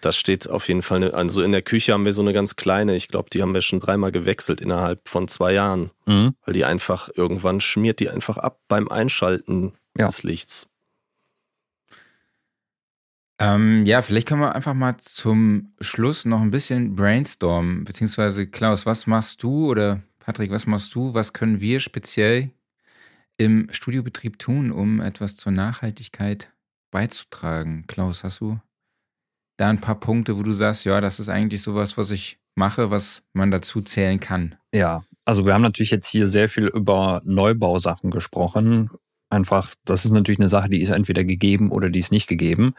das 0.00 0.16
steht 0.16 0.48
auf 0.48 0.68
jeden 0.68 0.82
Fall. 0.82 0.98
Eine, 0.98 1.14
also 1.14 1.42
in 1.42 1.52
der 1.52 1.62
Küche 1.62 1.92
haben 1.92 2.04
wir 2.04 2.12
so 2.12 2.22
eine 2.22 2.32
ganz 2.32 2.56
kleine, 2.56 2.94
ich 2.94 3.08
glaube, 3.08 3.30
die 3.30 3.42
haben 3.42 3.54
wir 3.54 3.62
schon 3.62 3.80
dreimal 3.80 4.12
gewechselt 4.12 4.60
innerhalb 4.60 5.08
von 5.08 5.28
zwei 5.28 5.52
Jahren. 5.52 5.90
Mhm. 6.06 6.34
Weil 6.44 6.54
die 6.54 6.64
einfach, 6.64 7.08
irgendwann 7.14 7.60
schmiert 7.60 8.00
die 8.00 8.10
einfach 8.10 8.38
ab 8.38 8.60
beim 8.68 8.88
Einschalten 8.88 9.72
ja. 9.96 10.06
des 10.06 10.22
Lichts. 10.22 10.66
Ähm, 13.40 13.86
ja, 13.86 14.02
vielleicht 14.02 14.28
können 14.28 14.42
wir 14.42 14.54
einfach 14.54 14.74
mal 14.74 14.98
zum 14.98 15.72
Schluss 15.80 16.26
noch 16.26 16.42
ein 16.42 16.50
bisschen 16.50 16.94
brainstormen. 16.94 17.84
Beziehungsweise, 17.84 18.46
Klaus, 18.46 18.84
was 18.84 19.06
machst 19.06 19.42
du 19.42 19.70
oder 19.70 20.02
Patrick, 20.18 20.50
was 20.50 20.66
machst 20.66 20.94
du? 20.94 21.14
Was 21.14 21.32
können 21.32 21.60
wir 21.62 21.80
speziell 21.80 22.50
im 23.38 23.68
Studiobetrieb 23.72 24.38
tun, 24.38 24.70
um 24.70 25.00
etwas 25.00 25.36
zur 25.36 25.52
Nachhaltigkeit 25.52 26.49
beizutragen? 26.90 27.84
Klaus, 27.86 28.24
hast 28.24 28.40
du 28.40 28.60
da 29.60 29.68
ein 29.68 29.80
paar 29.80 30.00
Punkte, 30.00 30.36
wo 30.36 30.42
du 30.42 30.52
sagst, 30.52 30.84
ja, 30.86 31.00
das 31.00 31.20
ist 31.20 31.28
eigentlich 31.28 31.62
sowas, 31.62 31.98
was 31.98 32.10
ich 32.10 32.38
mache, 32.54 32.90
was 32.90 33.22
man 33.34 33.50
dazu 33.50 33.82
zählen 33.82 34.18
kann? 34.18 34.56
Ja, 34.74 35.02
also 35.26 35.44
wir 35.44 35.52
haben 35.52 35.62
natürlich 35.62 35.90
jetzt 35.90 36.08
hier 36.08 36.28
sehr 36.28 36.48
viel 36.48 36.66
über 36.66 37.20
Neubausachen 37.24 38.10
gesprochen. 38.10 38.90
Einfach, 39.28 39.74
das 39.84 40.04
ist 40.04 40.12
natürlich 40.12 40.40
eine 40.40 40.48
Sache, 40.48 40.70
die 40.70 40.80
ist 40.80 40.90
entweder 40.90 41.24
gegeben 41.24 41.70
oder 41.70 41.90
die 41.90 41.98
ist 41.98 42.10
nicht 42.10 42.26
gegeben. 42.26 42.74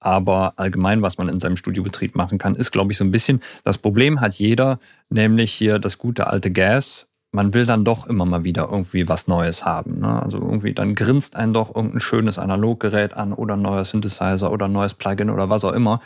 Aber 0.00 0.54
allgemein, 0.56 1.02
was 1.02 1.16
man 1.16 1.28
in 1.28 1.38
seinem 1.38 1.56
Studiobetrieb 1.56 2.16
machen 2.16 2.36
kann, 2.36 2.56
ist, 2.56 2.72
glaube 2.72 2.92
ich, 2.92 2.98
so 2.98 3.04
ein 3.04 3.10
bisschen, 3.10 3.40
das 3.62 3.78
Problem 3.78 4.20
hat 4.20 4.34
jeder, 4.34 4.80
nämlich 5.08 5.52
hier 5.52 5.78
das 5.78 5.98
gute 5.98 6.26
alte 6.26 6.50
Gas. 6.50 7.06
Man 7.34 7.52
will 7.52 7.66
dann 7.66 7.84
doch 7.84 8.06
immer 8.06 8.26
mal 8.26 8.44
wieder 8.44 8.68
irgendwie 8.70 9.08
was 9.08 9.26
Neues 9.26 9.64
haben. 9.64 9.98
Ne? 9.98 10.22
Also 10.22 10.38
irgendwie, 10.38 10.72
dann 10.72 10.94
grinst 10.94 11.34
einen 11.34 11.52
doch 11.52 11.74
irgendein 11.74 12.00
schönes 12.00 12.38
Analoggerät 12.38 13.14
an 13.14 13.32
oder 13.32 13.54
ein 13.54 13.62
neuer 13.62 13.84
Synthesizer 13.84 14.52
oder 14.52 14.66
ein 14.66 14.72
neues 14.72 14.94
Plugin 14.94 15.30
oder 15.30 15.50
was 15.50 15.64
auch 15.64 15.72
immer. 15.72 16.00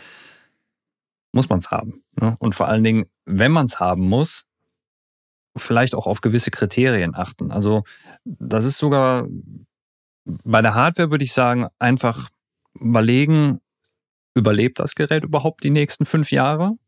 Muss 1.32 1.50
man 1.50 1.58
es 1.58 1.70
haben. 1.70 2.02
Ne? 2.18 2.34
Und 2.38 2.54
vor 2.54 2.68
allen 2.68 2.82
Dingen, 2.82 3.04
wenn 3.26 3.52
man 3.52 3.66
es 3.66 3.78
haben 3.78 4.08
muss, 4.08 4.46
vielleicht 5.54 5.94
auch 5.94 6.06
auf 6.06 6.22
gewisse 6.22 6.50
Kriterien 6.50 7.14
achten. 7.14 7.50
Also 7.50 7.82
das 8.24 8.64
ist 8.64 8.78
sogar 8.78 9.26
bei 10.24 10.62
der 10.62 10.74
Hardware 10.74 11.10
würde 11.10 11.24
ich 11.24 11.34
sagen, 11.34 11.66
einfach 11.78 12.30
überlegen, 12.72 13.60
überlebt 14.34 14.78
das 14.78 14.94
Gerät 14.94 15.24
überhaupt 15.24 15.62
die 15.62 15.70
nächsten 15.70 16.06
fünf 16.06 16.30
Jahre? 16.30 16.78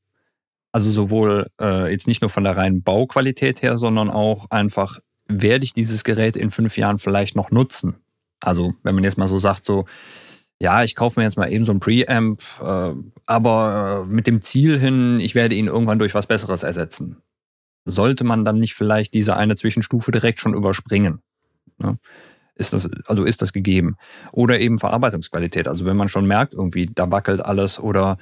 Also 0.72 0.90
sowohl 0.90 1.46
äh, 1.60 1.90
jetzt 1.90 2.06
nicht 2.06 2.22
nur 2.22 2.30
von 2.30 2.44
der 2.44 2.56
reinen 2.56 2.82
Bauqualität 2.82 3.62
her, 3.62 3.78
sondern 3.78 4.08
auch 4.08 4.50
einfach, 4.50 4.98
werde 5.26 5.64
ich 5.64 5.72
dieses 5.72 6.04
Gerät 6.04 6.36
in 6.36 6.50
fünf 6.50 6.76
Jahren 6.76 6.98
vielleicht 6.98 7.36
noch 7.36 7.50
nutzen? 7.50 7.96
Also 8.40 8.74
wenn 8.82 8.94
man 8.94 9.04
jetzt 9.04 9.18
mal 9.18 9.28
so 9.28 9.38
sagt, 9.38 9.64
so, 9.64 9.86
ja, 10.60 10.84
ich 10.84 10.94
kaufe 10.94 11.18
mir 11.18 11.24
jetzt 11.24 11.36
mal 11.36 11.52
eben 11.52 11.64
so 11.64 11.72
ein 11.72 11.80
Preamp, 11.80 12.42
äh, 12.62 12.92
aber 13.26 14.04
äh, 14.06 14.10
mit 14.10 14.26
dem 14.26 14.42
Ziel 14.42 14.78
hin, 14.78 15.18
ich 15.20 15.34
werde 15.34 15.54
ihn 15.54 15.66
irgendwann 15.66 15.98
durch 15.98 16.14
was 16.14 16.26
Besseres 16.26 16.62
ersetzen. 16.62 17.16
Sollte 17.84 18.24
man 18.24 18.44
dann 18.44 18.58
nicht 18.58 18.74
vielleicht 18.74 19.14
diese 19.14 19.36
eine 19.36 19.56
Zwischenstufe 19.56 20.10
direkt 20.10 20.38
schon 20.38 20.54
überspringen? 20.54 21.20
Ne? 21.78 21.98
ist 22.60 22.74
das, 22.74 22.88
also 23.06 23.24
ist 23.24 23.42
das 23.42 23.52
gegeben. 23.52 23.96
Oder 24.32 24.60
eben 24.60 24.78
Verarbeitungsqualität. 24.78 25.66
Also 25.66 25.86
wenn 25.86 25.96
man 25.96 26.08
schon 26.08 26.26
merkt, 26.26 26.54
irgendwie, 26.54 26.86
da 26.86 27.10
wackelt 27.10 27.44
alles 27.44 27.80
oder 27.80 28.18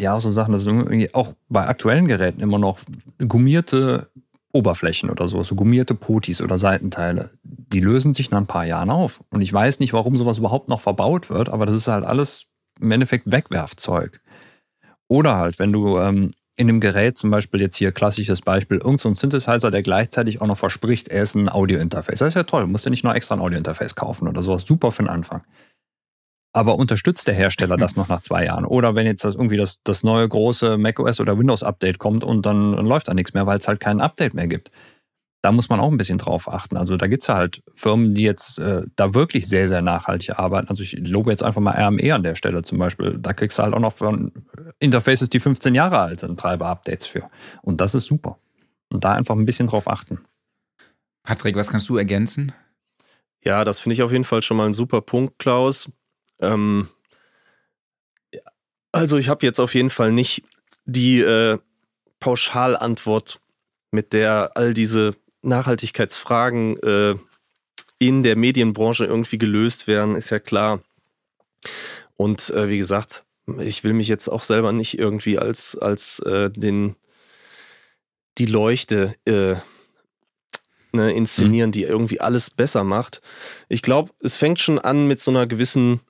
ja, 0.00 0.18
so 0.20 0.32
Sachen, 0.32 0.52
das 0.52 0.62
sind 0.62 1.14
auch 1.14 1.34
bei 1.48 1.66
aktuellen 1.66 2.08
Geräten 2.08 2.40
immer 2.40 2.58
noch 2.58 2.80
gummierte 3.18 4.08
Oberflächen 4.52 5.10
oder 5.10 5.28
so, 5.28 5.42
so 5.42 5.54
gummierte 5.54 5.94
Potis 5.94 6.42
oder 6.42 6.58
Seitenteile. 6.58 7.30
Die 7.44 7.80
lösen 7.80 8.14
sich 8.14 8.30
nach 8.30 8.38
ein 8.38 8.46
paar 8.46 8.66
Jahren 8.66 8.90
auf. 8.90 9.22
Und 9.30 9.42
ich 9.42 9.52
weiß 9.52 9.78
nicht, 9.78 9.92
warum 9.92 10.16
sowas 10.16 10.38
überhaupt 10.38 10.68
noch 10.68 10.80
verbaut 10.80 11.30
wird, 11.30 11.48
aber 11.48 11.66
das 11.66 11.76
ist 11.76 11.88
halt 11.88 12.04
alles 12.04 12.46
im 12.80 12.90
Endeffekt 12.90 13.30
Wegwerfzeug. 13.30 14.20
Oder 15.08 15.36
halt, 15.36 15.58
wenn 15.58 15.72
du 15.72 15.98
ähm, 15.98 16.32
in 16.56 16.66
dem 16.66 16.80
Gerät, 16.80 17.16
zum 17.16 17.30
Beispiel 17.30 17.60
jetzt 17.60 17.76
hier 17.76 17.92
klassisches 17.92 18.42
Beispiel, 18.42 18.78
irgendein 18.78 18.98
so 18.98 19.14
Synthesizer, 19.14 19.70
der 19.70 19.82
gleichzeitig 19.82 20.40
auch 20.40 20.46
noch 20.46 20.58
verspricht, 20.58 21.08
er 21.08 21.22
ist 21.22 21.34
ein 21.34 21.48
Audio-Interface. 21.48 22.18
Das 22.18 22.28
ist 22.28 22.34
ja 22.34 22.42
toll, 22.42 22.66
musst 22.66 22.86
du 22.86 22.90
nicht 22.90 23.04
noch 23.04 23.14
extra 23.14 23.36
ein 23.36 23.40
Audio-Interface 23.40 23.94
kaufen 23.94 24.28
oder 24.28 24.42
sowas. 24.42 24.64
Super 24.64 24.92
für 24.92 25.02
den 25.02 25.08
Anfang. 25.08 25.42
Aber 26.52 26.76
unterstützt 26.76 27.28
der 27.28 27.34
Hersteller 27.34 27.76
das 27.76 27.94
noch 27.94 28.08
nach 28.08 28.20
zwei 28.20 28.44
Jahren? 28.44 28.64
Oder 28.64 28.94
wenn 28.96 29.06
jetzt 29.06 29.24
das 29.24 29.36
irgendwie 29.36 29.56
das, 29.56 29.82
das 29.84 30.02
neue 30.02 30.28
große 30.28 30.78
macOS 30.78 31.20
oder 31.20 31.38
Windows-Update 31.38 31.98
kommt 31.98 32.24
und 32.24 32.44
dann, 32.44 32.74
dann 32.76 32.86
läuft 32.86 33.08
da 33.08 33.14
nichts 33.14 33.34
mehr, 33.34 33.46
weil 33.46 33.58
es 33.58 33.68
halt 33.68 33.78
kein 33.78 34.00
Update 34.00 34.34
mehr 34.34 34.48
gibt 34.48 34.70
da 35.42 35.52
muss 35.52 35.68
man 35.68 35.80
auch 35.80 35.90
ein 35.90 35.96
bisschen 35.96 36.18
drauf 36.18 36.52
achten. 36.52 36.76
Also 36.76 36.96
da 36.96 37.06
gibt's 37.06 37.26
ja 37.26 37.36
halt 37.36 37.62
Firmen, 37.72 38.14
die 38.14 38.22
jetzt 38.22 38.58
äh, 38.58 38.82
da 38.96 39.14
wirklich 39.14 39.48
sehr, 39.48 39.68
sehr 39.68 39.80
nachhaltig 39.80 40.38
arbeiten. 40.38 40.68
Also 40.68 40.82
ich 40.82 40.92
lobe 40.98 41.30
jetzt 41.30 41.42
einfach 41.42 41.62
mal 41.62 41.72
RME 41.72 42.14
an 42.14 42.22
der 42.22 42.34
Stelle 42.34 42.62
zum 42.62 42.78
Beispiel. 42.78 43.16
Da 43.18 43.32
kriegst 43.32 43.58
du 43.58 43.62
halt 43.62 43.74
auch 43.74 43.80
noch 43.80 43.94
von 43.94 44.32
Interfaces, 44.78 45.30
die 45.30 45.40
15 45.40 45.74
Jahre 45.74 45.98
alt 45.98 46.20
sind, 46.20 46.38
Treiber-Updates 46.38 47.06
für. 47.06 47.30
Und 47.62 47.80
das 47.80 47.94
ist 47.94 48.04
super. 48.04 48.38
Und 48.90 49.04
da 49.04 49.12
einfach 49.12 49.34
ein 49.34 49.46
bisschen 49.46 49.68
drauf 49.68 49.88
achten. 49.88 50.20
Patrick, 51.22 51.56
was 51.56 51.68
kannst 51.68 51.88
du 51.88 51.96
ergänzen? 51.96 52.52
Ja, 53.42 53.64
das 53.64 53.80
finde 53.80 53.94
ich 53.94 54.02
auf 54.02 54.12
jeden 54.12 54.24
Fall 54.24 54.42
schon 54.42 54.58
mal 54.58 54.66
ein 54.66 54.74
super 54.74 55.00
Punkt, 55.00 55.38
Klaus. 55.38 55.88
Ähm, 56.40 56.88
also 58.92 59.18
ich 59.18 59.28
habe 59.28 59.46
jetzt 59.46 59.60
auf 59.60 59.74
jeden 59.74 59.90
Fall 59.90 60.12
nicht 60.12 60.42
die 60.84 61.20
äh, 61.20 61.58
Pauschalantwort, 62.18 63.40
mit 63.92 64.12
der 64.12 64.52
all 64.54 64.74
diese 64.74 65.16
Nachhaltigkeitsfragen 65.42 66.80
äh, 66.82 67.14
in 67.98 68.22
der 68.22 68.36
Medienbranche 68.36 69.04
irgendwie 69.04 69.38
gelöst 69.38 69.86
werden, 69.86 70.16
ist 70.16 70.30
ja 70.30 70.38
klar. 70.38 70.82
Und 72.16 72.50
äh, 72.50 72.68
wie 72.68 72.78
gesagt, 72.78 73.24
ich 73.58 73.84
will 73.84 73.92
mich 73.92 74.08
jetzt 74.08 74.28
auch 74.28 74.42
selber 74.42 74.72
nicht 74.72 74.98
irgendwie 74.98 75.38
als, 75.38 75.76
als 75.76 76.20
äh, 76.20 76.50
den, 76.50 76.96
die 78.38 78.46
Leuchte 78.46 79.14
äh, 79.24 79.56
ne, 80.92 81.12
inszenieren, 81.12 81.70
mhm. 81.70 81.72
die 81.72 81.82
irgendwie 81.82 82.20
alles 82.20 82.50
besser 82.50 82.84
macht. 82.84 83.20
Ich 83.68 83.82
glaube, 83.82 84.12
es 84.20 84.36
fängt 84.36 84.60
schon 84.60 84.78
an 84.78 85.06
mit 85.06 85.20
so 85.20 85.30
einer 85.30 85.46
gewissen, 85.46 86.00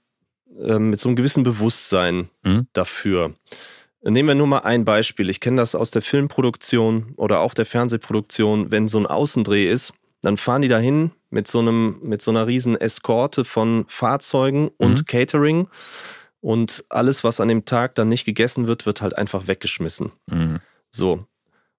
äh, 0.58 0.78
mit 0.78 0.98
so 0.98 1.08
einem 1.08 1.16
gewissen 1.16 1.42
Bewusstsein 1.44 2.28
mhm. 2.42 2.66
dafür. 2.72 3.34
Nehmen 4.02 4.28
wir 4.28 4.34
nur 4.34 4.46
mal 4.46 4.60
ein 4.60 4.84
Beispiel. 4.84 5.28
Ich 5.28 5.40
kenne 5.40 5.58
das 5.58 5.74
aus 5.74 5.90
der 5.90 6.00
Filmproduktion 6.00 7.12
oder 7.16 7.40
auch 7.40 7.52
der 7.52 7.66
Fernsehproduktion. 7.66 8.70
Wenn 8.70 8.88
so 8.88 8.98
ein 8.98 9.06
Außendreh 9.06 9.70
ist, 9.70 9.92
dann 10.22 10.38
fahren 10.38 10.62
die 10.62 10.68
dahin 10.68 11.12
mit 11.28 11.46
so 11.46 11.58
einem, 11.58 11.98
mit 12.02 12.22
so 12.22 12.30
einer 12.30 12.46
riesen 12.46 12.76
Eskorte 12.76 13.44
von 13.44 13.84
Fahrzeugen 13.88 14.68
und 14.78 15.00
mhm. 15.00 15.04
Catering. 15.04 15.68
Und 16.40 16.84
alles, 16.88 17.24
was 17.24 17.40
an 17.40 17.48
dem 17.48 17.66
Tag 17.66 17.94
dann 17.94 18.08
nicht 18.08 18.24
gegessen 18.24 18.66
wird, 18.66 18.86
wird 18.86 19.02
halt 19.02 19.16
einfach 19.16 19.46
weggeschmissen. 19.46 20.12
Mhm. 20.26 20.60
So. 20.90 21.26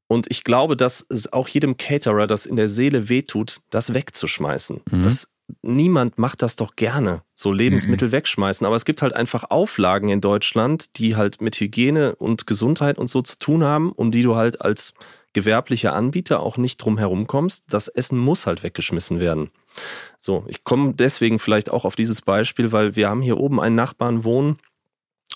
Und 0.08 0.28
ich 0.30 0.44
glaube, 0.44 0.78
dass 0.78 1.06
es 1.10 1.32
auch 1.32 1.48
jedem 1.48 1.78
Caterer 1.78 2.28
das 2.28 2.46
in 2.46 2.56
der 2.56 2.70
Seele 2.70 3.10
wehtut, 3.10 3.62
das 3.70 3.94
wegzuschmeißen. 3.94 4.82
Mhm. 4.92 5.04
Das 5.04 5.28
niemand 5.62 6.18
macht 6.18 6.42
das 6.42 6.56
doch 6.56 6.76
gerne, 6.76 7.24
so 7.36 7.52
Lebensmittel 7.52 8.10
mhm. 8.10 8.14
wegschmeißen. 8.14 8.66
Aber 8.66 8.76
es 8.76 8.86
gibt 8.86 9.02
halt 9.02 9.14
einfach 9.14 9.46
Auflagen 9.50 10.10
in 10.10 10.22
Deutschland, 10.22 10.98
die 10.98 11.16
halt 11.16 11.42
mit 11.42 11.60
Hygiene 11.60 12.16
und 12.16 12.48
Gesundheit 12.48 12.98
und 12.98 13.08
so 13.08 13.22
zu 13.22 13.38
tun 13.38 13.64
haben, 13.64 13.92
um 13.92 14.12
die 14.12 14.24
du 14.24 14.36
halt 14.36 14.62
als 14.62 14.94
gewerblicher 15.34 15.94
Anbieter 15.94 16.42
auch 16.42 16.58
nicht 16.58 16.78
drum 16.78 16.98
herum 16.98 17.28
kommst. 17.28 17.66
Das 17.70 17.88
Essen 17.88 18.18
muss 18.18 18.46
halt 18.46 18.64
weggeschmissen 18.64 19.20
werden. 19.20 19.52
So, 20.20 20.44
ich 20.48 20.64
komme 20.64 20.94
deswegen 20.94 21.40
vielleicht 21.40 21.72
auch 21.72 21.86
auf 21.86 21.96
dieses 21.96 22.22
Beispiel, 22.22 22.72
weil 22.72 22.96
wir 22.96 23.10
haben 23.10 23.22
hier 23.22 23.38
oben 23.38 23.60
einen 23.60 23.76
Nachbarn 23.76 24.24
wohnen, 24.24 24.58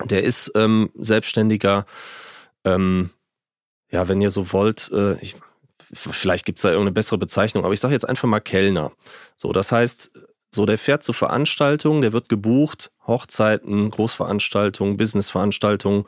der 0.04 0.24
ist 0.24 0.52
ähm, 0.56 0.90
selbstständiger, 0.96 1.86
ähm, 2.66 3.12
ja, 3.90 4.08
wenn 4.08 4.20
ihr 4.20 4.30
so 4.30 4.52
wollt, 4.52 4.92
äh, 4.92 5.18
ich 5.22 5.36
vielleicht 5.96 6.46
gibt 6.46 6.60
es 6.60 6.64
da 6.64 6.70
irgendeine 6.70 6.94
bessere 6.94 7.18
Bezeichnung, 7.18 7.64
aber 7.64 7.74
ich 7.74 7.80
sage 7.80 7.94
jetzt 7.94 8.08
einfach 8.08 8.28
mal 8.28 8.40
Kellner. 8.40 8.92
So, 9.38 9.52
das 9.52 9.72
heißt, 9.72 10.12
so 10.52 10.66
der 10.66 10.78
fährt 10.78 11.04
zu 11.04 11.14
Veranstaltungen, 11.14 12.02
der 12.02 12.14
wird 12.14 12.30
gebucht, 12.30 12.92
Hochzeiten, 13.08 13.92
Großveranstaltungen, 13.92 14.98
Businessveranstaltungen, 14.98 16.06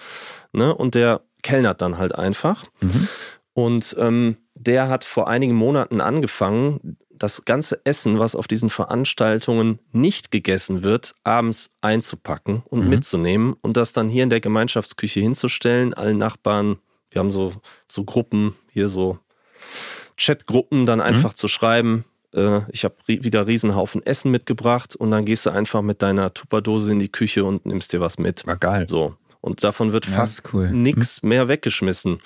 ne? 0.54 0.74
Und 0.74 0.96
der 0.96 1.22
kellnert 1.44 1.82
dann 1.82 1.98
halt 1.98 2.16
einfach. 2.16 2.66
Mhm. 2.80 3.08
Und 3.54 3.96
ähm, 4.00 4.38
der 4.56 4.90
hat 4.90 5.04
vor 5.04 5.28
einigen 5.28 5.54
Monaten 5.54 6.02
angefangen, 6.02 6.98
das 7.10 7.46
ganze 7.46 7.84
Essen, 7.84 8.20
was 8.20 8.36
auf 8.36 8.48
diesen 8.48 8.70
Veranstaltungen 8.70 9.80
nicht 9.92 10.32
gegessen 10.32 10.84
wird, 10.84 11.16
abends 11.24 11.72
einzupacken 11.82 12.64
und 12.70 12.84
mhm. 12.84 12.90
mitzunehmen 12.90 13.56
und 13.62 13.76
das 13.76 13.94
dann 13.94 14.10
hier 14.10 14.24
in 14.24 14.30
der 14.30 14.40
Gemeinschaftsküche 14.40 15.20
hinzustellen, 15.20 15.94
allen 15.94 16.18
Nachbarn. 16.18 16.78
Wir 17.10 17.20
haben 17.20 17.32
so, 17.32 17.54
so 17.88 18.04
Gruppen, 18.04 18.56
hier 18.72 18.90
so 18.90 19.20
Chatgruppen 20.18 20.86
dann 20.86 21.00
mhm. 21.00 21.06
einfach 21.06 21.32
mhm. 21.32 21.36
zu 21.36 21.48
schreiben, 21.48 22.06
äh, 22.34 22.62
ich 22.72 22.84
habe 22.84 22.96
wieder 23.06 23.48
Riesenhaufen 23.48 24.06
Essen 24.06 24.32
mitgebracht 24.32 24.96
und 24.96 25.12
dann 25.12 25.26
gehst 25.26 25.46
du 25.46 25.50
einfach 25.50 25.82
mit 25.82 26.02
deiner 26.02 26.34
Tupperdose 26.34 26.92
in 26.92 27.00
die 27.00 27.12
Küche 27.12 27.44
und 27.44 27.66
nimmst 27.66 27.94
dir 27.94 28.02
was 28.02 28.18
mit. 28.18 28.46
War 28.46 28.58
geil. 28.58 28.88
So. 28.88 29.16
Und 29.42 29.64
davon 29.64 29.92
wird 29.92 30.06
fast 30.06 30.54
cool. 30.54 30.72
nichts 30.72 31.24
mehr 31.24 31.48
weggeschmissen. 31.48 32.20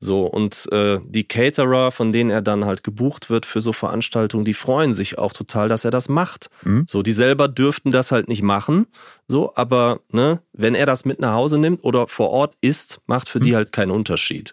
So, 0.00 0.26
und 0.26 0.70
äh, 0.72 0.98
die 1.06 1.24
Caterer, 1.24 1.90
von 1.90 2.12
denen 2.12 2.30
er 2.30 2.42
dann 2.42 2.64
halt 2.64 2.82
gebucht 2.82 3.30
wird 3.30 3.46
für 3.46 3.60
so 3.60 3.72
Veranstaltungen, 3.72 4.44
die 4.44 4.52
freuen 4.52 4.92
sich 4.92 5.18
auch 5.18 5.32
total, 5.32 5.68
dass 5.68 5.84
er 5.84 5.90
das 5.90 6.08
macht. 6.08 6.50
Mhm. 6.62 6.84
So, 6.86 7.02
die 7.02 7.12
selber 7.12 7.48
dürften 7.48 7.90
das 7.90 8.12
halt 8.12 8.28
nicht 8.28 8.42
machen. 8.42 8.86
So, 9.28 9.54
aber 9.54 10.00
ne, 10.10 10.40
wenn 10.52 10.74
er 10.74 10.84
das 10.84 11.04
mit 11.04 11.20
nach 11.20 11.32
Hause 11.32 11.58
nimmt 11.58 11.84
oder 11.84 12.08
vor 12.08 12.30
Ort 12.30 12.54
isst, 12.60 13.00
macht 13.06 13.28
für 13.28 13.40
die 13.40 13.54
halt 13.54 13.72
keinen 13.72 13.92
Unterschied. 13.92 14.52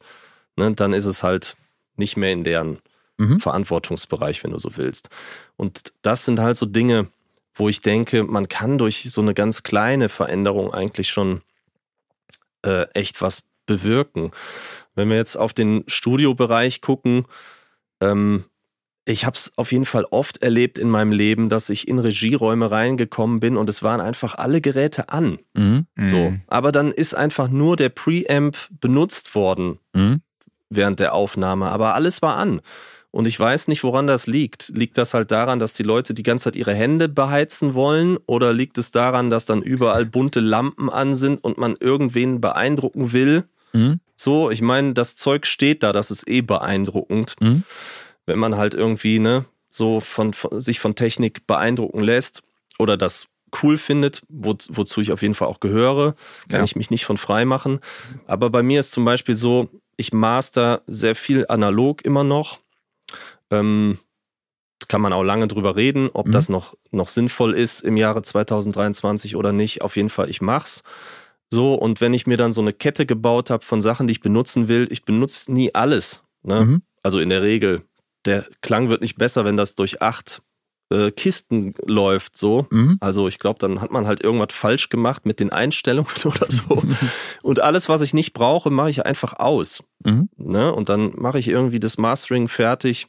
Ne, 0.55 0.73
dann 0.73 0.93
ist 0.93 1.05
es 1.05 1.23
halt 1.23 1.57
nicht 1.95 2.17
mehr 2.17 2.31
in 2.31 2.43
deren 2.43 2.79
Mhm. 3.17 3.39
Verantwortungsbereich, 3.39 4.43
wenn 4.43 4.51
du 4.51 4.57
so 4.57 4.77
willst. 4.77 5.09
Und 5.55 5.93
das 6.01 6.25
sind 6.25 6.39
halt 6.39 6.57
so 6.57 6.65
Dinge, 6.65 7.07
wo 7.53 7.69
ich 7.69 7.81
denke, 7.81 8.23
man 8.23 8.47
kann 8.47 8.79
durch 8.79 9.03
so 9.11 9.21
eine 9.21 9.35
ganz 9.35 9.61
kleine 9.61 10.09
Veränderung 10.09 10.73
eigentlich 10.73 11.09
schon 11.09 11.41
äh, 12.65 12.87
echt 12.93 13.21
was 13.21 13.43
bewirken. 13.67 14.31
Wenn 14.95 15.09
wir 15.09 15.17
jetzt 15.17 15.35
auf 15.35 15.53
den 15.53 15.83
Studiobereich 15.87 16.81
gucken, 16.81 17.25
ähm, 18.01 18.45
ich 19.05 19.25
habe 19.25 19.35
es 19.35 19.51
auf 19.57 19.71
jeden 19.71 19.85
Fall 19.85 20.05
oft 20.05 20.41
erlebt 20.41 20.77
in 20.77 20.89
meinem 20.89 21.11
Leben, 21.11 21.49
dass 21.49 21.69
ich 21.69 21.87
in 21.87 21.99
Regieräume 21.99 22.69
reingekommen 22.71 23.39
bin 23.39 23.57
und 23.57 23.69
es 23.69 23.81
waren 23.83 23.99
einfach 23.99 24.35
alle 24.35 24.61
Geräte 24.61 25.09
an. 25.09 25.39
Mhm. 25.53 25.87
So. 26.05 26.31
Mhm. 26.31 26.41
Aber 26.47 26.71
dann 26.71 26.91
ist 26.91 27.15
einfach 27.15 27.49
nur 27.49 27.75
der 27.75 27.89
Preamp 27.89 28.57
benutzt 28.79 29.35
worden 29.35 29.79
Mhm. 29.93 30.21
Während 30.72 30.99
der 30.99 31.13
Aufnahme, 31.13 31.69
aber 31.69 31.93
alles 31.93 32.22
war 32.24 32.38
an. 32.38 32.61
Und 33.11 33.28
ich 33.28 33.38
weiß 33.38 33.67
nicht, 33.67 33.84
woran 33.84 34.07
das 34.07 34.26
liegt. 34.26 34.69
Liegt 34.74 34.97
das 34.97 35.13
halt 35.13 35.32
daran, 35.32 35.59
dass 35.59 35.74
die 35.74 35.84
Leute 35.84 36.13
die 36.13 36.24
ganze 36.24 36.45
Zeit 36.45 36.55
ihre 36.55 36.74
Hände 36.74 37.09
beheizen 37.09 37.74
wollen? 37.74 38.17
Oder 38.26 38.53
liegt 38.53 38.78
es 38.78 38.91
daran, 38.91 39.30
dass 39.30 39.45
dann 39.45 39.61
überall 39.61 40.05
bunte 40.05 40.39
Lampen 40.39 40.89
an 40.89 41.13
sind 41.13 41.43
und 41.43 41.57
man 41.57 41.76
irgendwen 41.78 42.39
beeindrucken 42.39 43.11
will? 43.11 43.43
Mhm. 43.74 43.99
So, 44.15 44.49
ich 44.49 44.61
meine, 44.61 44.93
das 44.93 45.17
Zeug 45.17 45.45
steht 45.45 45.84
da, 45.84 45.91
das 45.91 46.09
ist 46.09 46.30
eh 46.30 46.39
beeindruckend. 46.41 47.36
Mhm. 47.41 47.63
Wenn 48.26 48.39
man 48.39 48.55
halt 48.55 48.76
irgendwie, 48.76 49.19
ne, 49.19 49.43
so 49.72 49.99
von, 49.99 50.34
von 50.34 50.61
sich 50.61 50.80
von 50.80 50.95
Technik 50.95 51.45
beeindrucken 51.47 52.01
lässt 52.01 52.43
oder 52.80 52.95
das 52.95 53.28
cool 53.61 53.78
findet, 53.78 54.22
wo, 54.30 54.55
wozu 54.69 55.01
ich 55.01 55.11
auf 55.11 55.22
jeden 55.22 55.34
Fall 55.34 55.49
auch 55.49 55.59
gehöre, 55.59 56.15
kann 56.47 56.59
Ja. 56.59 56.63
ich 56.63 56.78
mich 56.78 56.89
nicht 56.91 57.03
von 57.03 57.17
frei 57.17 57.43
machen. 57.43 57.82
Aber 58.26 58.49
bei 58.49 58.63
mir 58.63 58.80
ist 58.80 58.93
zum 58.93 59.03
Beispiel 59.03 59.36
so, 59.36 59.67
ich 60.02 60.12
master 60.14 60.82
sehr 60.88 61.16
viel 61.16 61.45
analog 61.47 62.04
immer 62.04 62.24
noch. 62.26 62.60
Ähm, 63.49 63.97
kann 64.88 65.02
man 65.02 65.14
auch 65.14 65.24
lange 65.24 65.47
drüber 65.47 65.76
reden, 65.76 66.10
ob 66.12 66.28
Mhm. 66.28 66.32
das 66.32 66.49
noch, 66.49 66.76
noch 66.91 67.08
sinnvoll 67.08 67.54
ist 67.54 67.82
im 67.82 67.97
Jahre 67.97 68.24
2023 68.24 69.36
oder 69.36 69.54
nicht. 69.54 69.82
Auf 69.82 69.95
jeden 69.95 70.10
Fall, 70.10 70.30
ich 70.30 70.41
mach's. 70.41 70.84
So, 71.49 71.76
und 71.76 72.02
wenn 72.02 72.14
ich 72.14 72.28
mir 72.28 72.38
dann 72.38 72.52
so 72.52 72.62
eine 72.62 72.74
Kette 72.74 73.06
gebaut 73.06 73.49
habe 73.49 73.64
von 73.64 73.82
Sachen, 73.82 74.08
die 74.08 74.12
ich 74.14 74.22
benutzen 74.22 74.68
will, 74.68 74.88
ich 74.89 75.04
benutze 75.06 75.52
nie 75.52 75.74
alles. 75.76 76.24
Ne? 76.43 76.66
Mhm. 76.66 76.82
Also 77.04 77.20
in 77.20 77.30
der 77.30 77.41
Regel. 77.41 77.84
Der 78.26 78.45
Klang 78.62 78.89
wird 78.89 79.02
nicht 79.02 79.18
besser, 79.18 79.45
wenn 79.45 79.58
das 79.58 79.76
durch 79.76 80.02
acht 80.02 80.41
äh, 80.91 81.11
Kisten 81.11 81.73
läuft, 81.85 82.35
so. 82.37 82.67
Mhm. 82.69 82.97
Also 82.99 83.27
ich 83.27 83.39
glaube, 83.39 83.59
dann 83.59 83.81
hat 83.81 83.91
man 83.91 84.07
halt 84.07 84.21
irgendwas 84.21 84.49
falsch 84.51 84.89
gemacht 84.89 85.25
mit 85.25 85.39
den 85.39 85.51
Einstellungen 85.51 86.11
oder 86.25 86.49
so. 86.49 86.83
Und 87.41 87.61
alles, 87.61 87.89
was 87.89 88.01
ich 88.01 88.13
nicht 88.13 88.33
brauche, 88.33 88.69
mache 88.69 88.89
ich 88.89 89.05
einfach 89.05 89.33
aus. 89.39 89.83
Mhm. 90.03 90.29
Ne? 90.37 90.73
Und 90.73 90.89
dann 90.89 91.13
mache 91.15 91.39
ich 91.39 91.47
irgendwie 91.47 91.79
das 91.79 91.97
Mastering 91.97 92.47
fertig. 92.47 93.07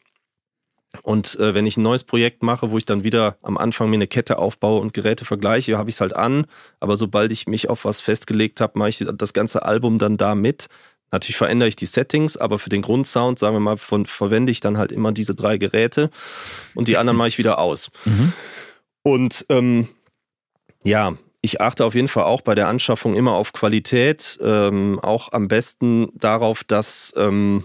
Und 1.03 1.39
äh, 1.41 1.55
wenn 1.55 1.67
ich 1.67 1.79
ein 1.79 1.83
neues 1.83 2.05
Projekt 2.05 2.43
mache, 2.43 2.71
wo 2.71 2.77
ich 2.77 2.85
dann 2.85 3.03
wieder 3.03 3.39
am 3.43 3.57
Anfang 3.57 3.89
mir 3.89 3.97
eine 3.97 4.07
Kette 4.07 4.39
aufbaue 4.39 4.81
und 4.81 4.93
Geräte 4.93 5.25
vergleiche, 5.25 5.79
habe 5.79 5.89
ich 5.89 5.97
es 5.97 6.01
halt 6.03 6.15
an. 6.15 6.47
Aber 6.81 6.97
sobald 6.97 7.33
ich 7.33 7.47
mich 7.47 7.71
auf 7.71 7.87
was 7.87 8.03
festgelegt 8.03 8.61
habe, 8.61 8.79
mache 8.79 8.91
ich 8.91 9.07
das 9.15 9.33
ganze 9.33 9.65
Album 9.65 9.99
dann 9.99 10.19
da 10.19 10.35
mit. 10.35 10.69
Natürlich 11.13 11.37
verändere 11.37 11.69
ich 11.69 11.77
die 11.77 11.87
Settings, 11.87 12.37
aber 12.37 12.59
für 12.59 12.71
den 12.71 12.83
Grundsound, 12.83 13.39
sagen 13.39 13.55
wir 13.55 13.61
mal, 13.61 13.77
von, 13.77 14.07
verwende 14.07 14.51
ich 14.51 14.61
dann 14.61 14.79
halt 14.79 14.91
immer 14.91 15.13
diese 15.13 15.35
drei 15.35 15.59
Geräte 15.59 16.11
und 16.75 16.89
die 16.89 16.97
anderen 16.97 17.17
mache 17.19 17.29
ich 17.29 17.39
wieder 17.39 17.59
aus. 17.59 17.91
Mhm. 18.07 18.33
Und 19.03 19.47
ähm, 19.51 19.89
ja, 20.83 21.17
ich 21.43 21.61
achte 21.61 21.85
auf 21.85 21.95
jeden 21.95 22.09
Fall 22.09 22.25
auch 22.25 22.41
bei 22.41 22.55
der 22.55 22.69
Anschaffung 22.69 23.15
immer 23.15 23.33
auf 23.33 23.53
Qualität, 23.53 24.39
ähm, 24.43 24.99
auch 25.01 25.33
am 25.33 25.49
besten 25.49 26.09
darauf, 26.15 26.65
dass 26.65 27.13
ähm, 27.17 27.65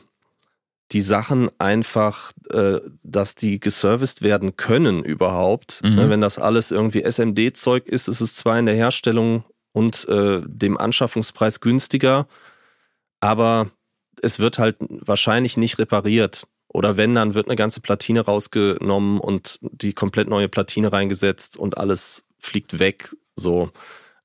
die 0.92 1.02
Sachen 1.02 1.50
einfach, 1.60 2.32
äh, 2.52 2.80
dass 3.04 3.36
die 3.36 3.60
geserviced 3.60 4.24
werden 4.24 4.58
können 4.58 5.04
überhaupt. 5.04 5.82
Mhm. 5.84 5.96
Ne, 5.96 6.10
wenn 6.10 6.22
das 6.22 6.40
alles 6.40 6.72
irgendwie 6.72 7.04
SMD-Zeug 7.04 7.88
ist, 7.88 8.08
ist 8.08 8.22
es 8.22 8.36
zwar 8.36 8.58
in 8.58 8.66
der 8.66 8.76
Herstellung 8.76 9.44
und 9.74 10.08
äh, 10.10 10.42
dem 10.46 10.78
Anschaffungspreis 10.78 11.60
günstiger, 11.60 12.28
aber 13.20 13.72
es 14.22 14.40
wird 14.40 14.60
halt 14.60 14.78
wahrscheinlich 14.80 15.58
nicht 15.58 15.80
repariert. 15.80 16.48
Oder 16.68 16.98
wenn, 16.98 17.16
dann 17.16 17.34
wird 17.34 17.48
eine 17.48 17.56
ganze 17.56 17.82
Platine 17.82 18.22
rausgenommen 18.22 19.20
und 19.20 19.60
die 19.62 19.94
komplett 19.94 20.28
neue 20.28 20.50
Platine 20.50 20.92
reingesetzt 20.92 21.58
und 21.58 21.78
alles 21.78 22.26
fliegt 22.38 22.80
weg. 22.80 23.16
So. 23.36 23.72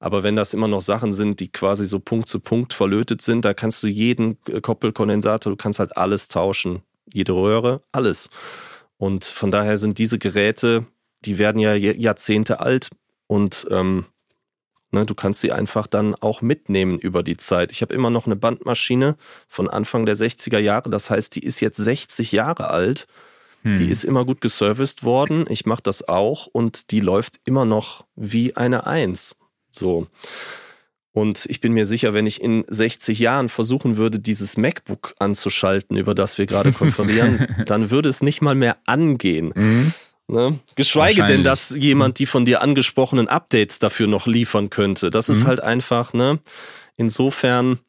Aber 0.01 0.22
wenn 0.22 0.34
das 0.34 0.53
immer 0.53 0.68
noch 0.68 0.80
Sachen 0.80 1.12
sind, 1.12 1.38
die 1.38 1.53
quasi 1.53 1.86
so 1.86 2.01
Punkt 2.01 2.28
zu 2.28 2.40
Punkt 2.40 2.74
verlötet 2.74 3.22
sind, 3.22 3.45
da 3.45 3.55
kannst 3.55 3.82
du 3.82 3.86
jeden 3.86 4.36
äh, 4.49 4.61
Koppelkondensator, 4.61 5.53
du 5.53 5.57
kannst 5.57 5.78
halt 5.78 5.97
alles 5.97 6.28
tauschen. 6.28 6.82
Jede 7.12 7.32
Röhre, 7.32 7.82
alles. 7.93 8.28
Und 8.97 9.24
von 9.24 9.51
daher 9.51 9.76
sind 9.76 9.99
diese 9.99 10.18
Geräte, 10.18 10.86
die 11.24 11.38
werden 11.38 11.61
ja 11.61 11.74
Jahrzehnte 11.74 12.61
alt 12.61 12.90
und 13.28 13.66
ähm, 13.70 14.07
ne, 14.93 15.07
du 15.07 15.14
kannst 15.14 15.40
sie 15.40 15.53
einfach 15.53 15.86
dann 15.86 16.14
auch 16.14 16.43
mitnehmen 16.43 16.99
über 16.99 17.22
die 17.22 17.36
Zeit. 17.36 17.72
Ich 17.72 17.82
habe 17.82 17.95
immer 17.95 18.11
noch 18.11 18.26
eine 18.26 18.36
Bandmaschine 18.36 19.16
von 19.49 19.68
Anfang 19.68 20.07
der 20.07 20.16
60er 20.16 20.59
Jahre, 20.59 20.90
das 20.90 21.11
heißt, 21.11 21.34
die 21.34 21.45
ist 21.45 21.61
jetzt 21.61 21.78
60 21.78 22.32
Jahre 22.32 22.70
alt. 22.70 23.07
Hm. 23.62 23.76
Die 23.76 23.88
ist 23.88 24.05
immer 24.05 24.24
gut 24.24 24.40
geserviced 24.40 25.05
worden. 25.05 25.47
Ich 25.49 25.66
mache 25.66 25.82
das 25.82 26.09
auch 26.09 26.47
und 26.47 26.90
die 26.90 27.01
läuft 27.01 27.40
immer 27.45 27.64
noch 27.64 28.05
wie 28.16 28.57
eine 28.57 28.86
Eins. 28.86 29.36
So. 29.70 30.09
Und 31.12 31.45
ich 31.49 31.61
bin 31.61 31.72
mir 31.72 31.84
sicher, 31.84 32.14
wenn 32.14 32.26
ich 32.26 32.40
in 32.40 32.64
60 32.68 33.18
Jahren 33.18 33.49
versuchen 33.51 33.97
würde, 33.99 34.18
dieses 34.18 34.57
MacBook 34.57 35.14
anzuschalten, 35.18 35.97
über 35.97 36.14
das 36.14 36.38
wir 36.38 36.47
gerade 36.47 36.72
konferieren, 36.72 37.47
dann 37.66 37.90
würde 37.90 38.09
es 38.09 38.22
nicht 38.22 38.40
mal 38.40 38.55
mehr 38.55 38.78
angehen. 38.86 39.53
Mhm. 39.55 39.95
Ne? 40.29 40.59
Geschweige 40.77 41.25
denn, 41.27 41.45
dass 41.45 41.70
jemand 41.70 42.18
die 42.18 42.27
von 42.27 42.45
dir 42.45 42.62
angesprochenen 42.62 43.29
Updates 43.29 43.79
dafür 43.79 44.07
noch 44.07 44.27
liefern 44.27 44.70
könnte. 44.70 45.11
Das 45.11 45.29
ist 45.29 45.43
Mhm. 45.43 45.47
halt 45.49 45.61
einfach, 45.61 46.12
ne? 46.14 46.39
Insofern, 46.97 47.81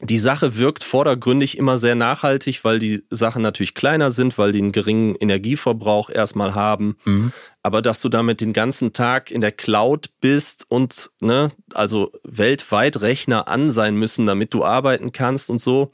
die 0.00 0.18
Sache 0.18 0.56
wirkt 0.56 0.84
vordergründig 0.84 1.58
immer 1.58 1.76
sehr 1.76 1.94
nachhaltig, 1.96 2.64
weil 2.64 2.78
die 2.78 3.02
Sachen 3.10 3.42
natürlich 3.42 3.74
kleiner 3.74 4.10
sind, 4.10 4.38
weil 4.38 4.52
die 4.52 4.60
einen 4.60 4.72
geringen 4.72 5.16
Energieverbrauch 5.16 6.08
erstmal 6.08 6.54
haben. 6.54 6.96
Mhm. 7.04 7.32
Aber 7.62 7.82
dass 7.82 8.00
du 8.00 8.08
damit 8.08 8.40
den 8.40 8.52
ganzen 8.52 8.92
Tag 8.92 9.30
in 9.30 9.40
der 9.40 9.52
Cloud 9.52 10.10
bist 10.20 10.64
und 10.68 11.10
ne, 11.20 11.50
also 11.74 12.12
weltweit 12.22 13.00
Rechner 13.02 13.48
an 13.48 13.68
sein 13.68 13.96
müssen, 13.96 14.24
damit 14.26 14.54
du 14.54 14.64
arbeiten 14.64 15.12
kannst 15.12 15.50
und 15.50 15.60
so, 15.60 15.90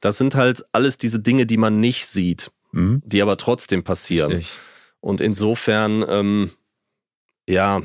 das 0.00 0.18
sind 0.18 0.34
halt 0.34 0.64
alles 0.72 0.98
diese 0.98 1.20
Dinge, 1.20 1.46
die 1.46 1.58
man 1.58 1.78
nicht 1.78 2.06
sieht, 2.06 2.50
Mhm. 2.72 3.02
die 3.04 3.20
aber 3.22 3.36
trotzdem 3.36 3.84
passieren. 3.84 4.32
Richtig. 4.32 4.52
Und 5.04 5.20
insofern, 5.20 6.02
ähm, 6.08 6.50
ja, 7.46 7.82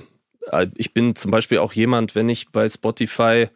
äh, 0.54 0.68
ich 0.76 0.94
bin 0.94 1.18
zum 1.18 1.32
Beispiel 1.32 1.58
auch 1.58 1.74
jemand, 1.74 2.16
wenn 2.16 2.30
ich 2.30 2.50
bei 2.50 2.70
Spotify 2.70 3.50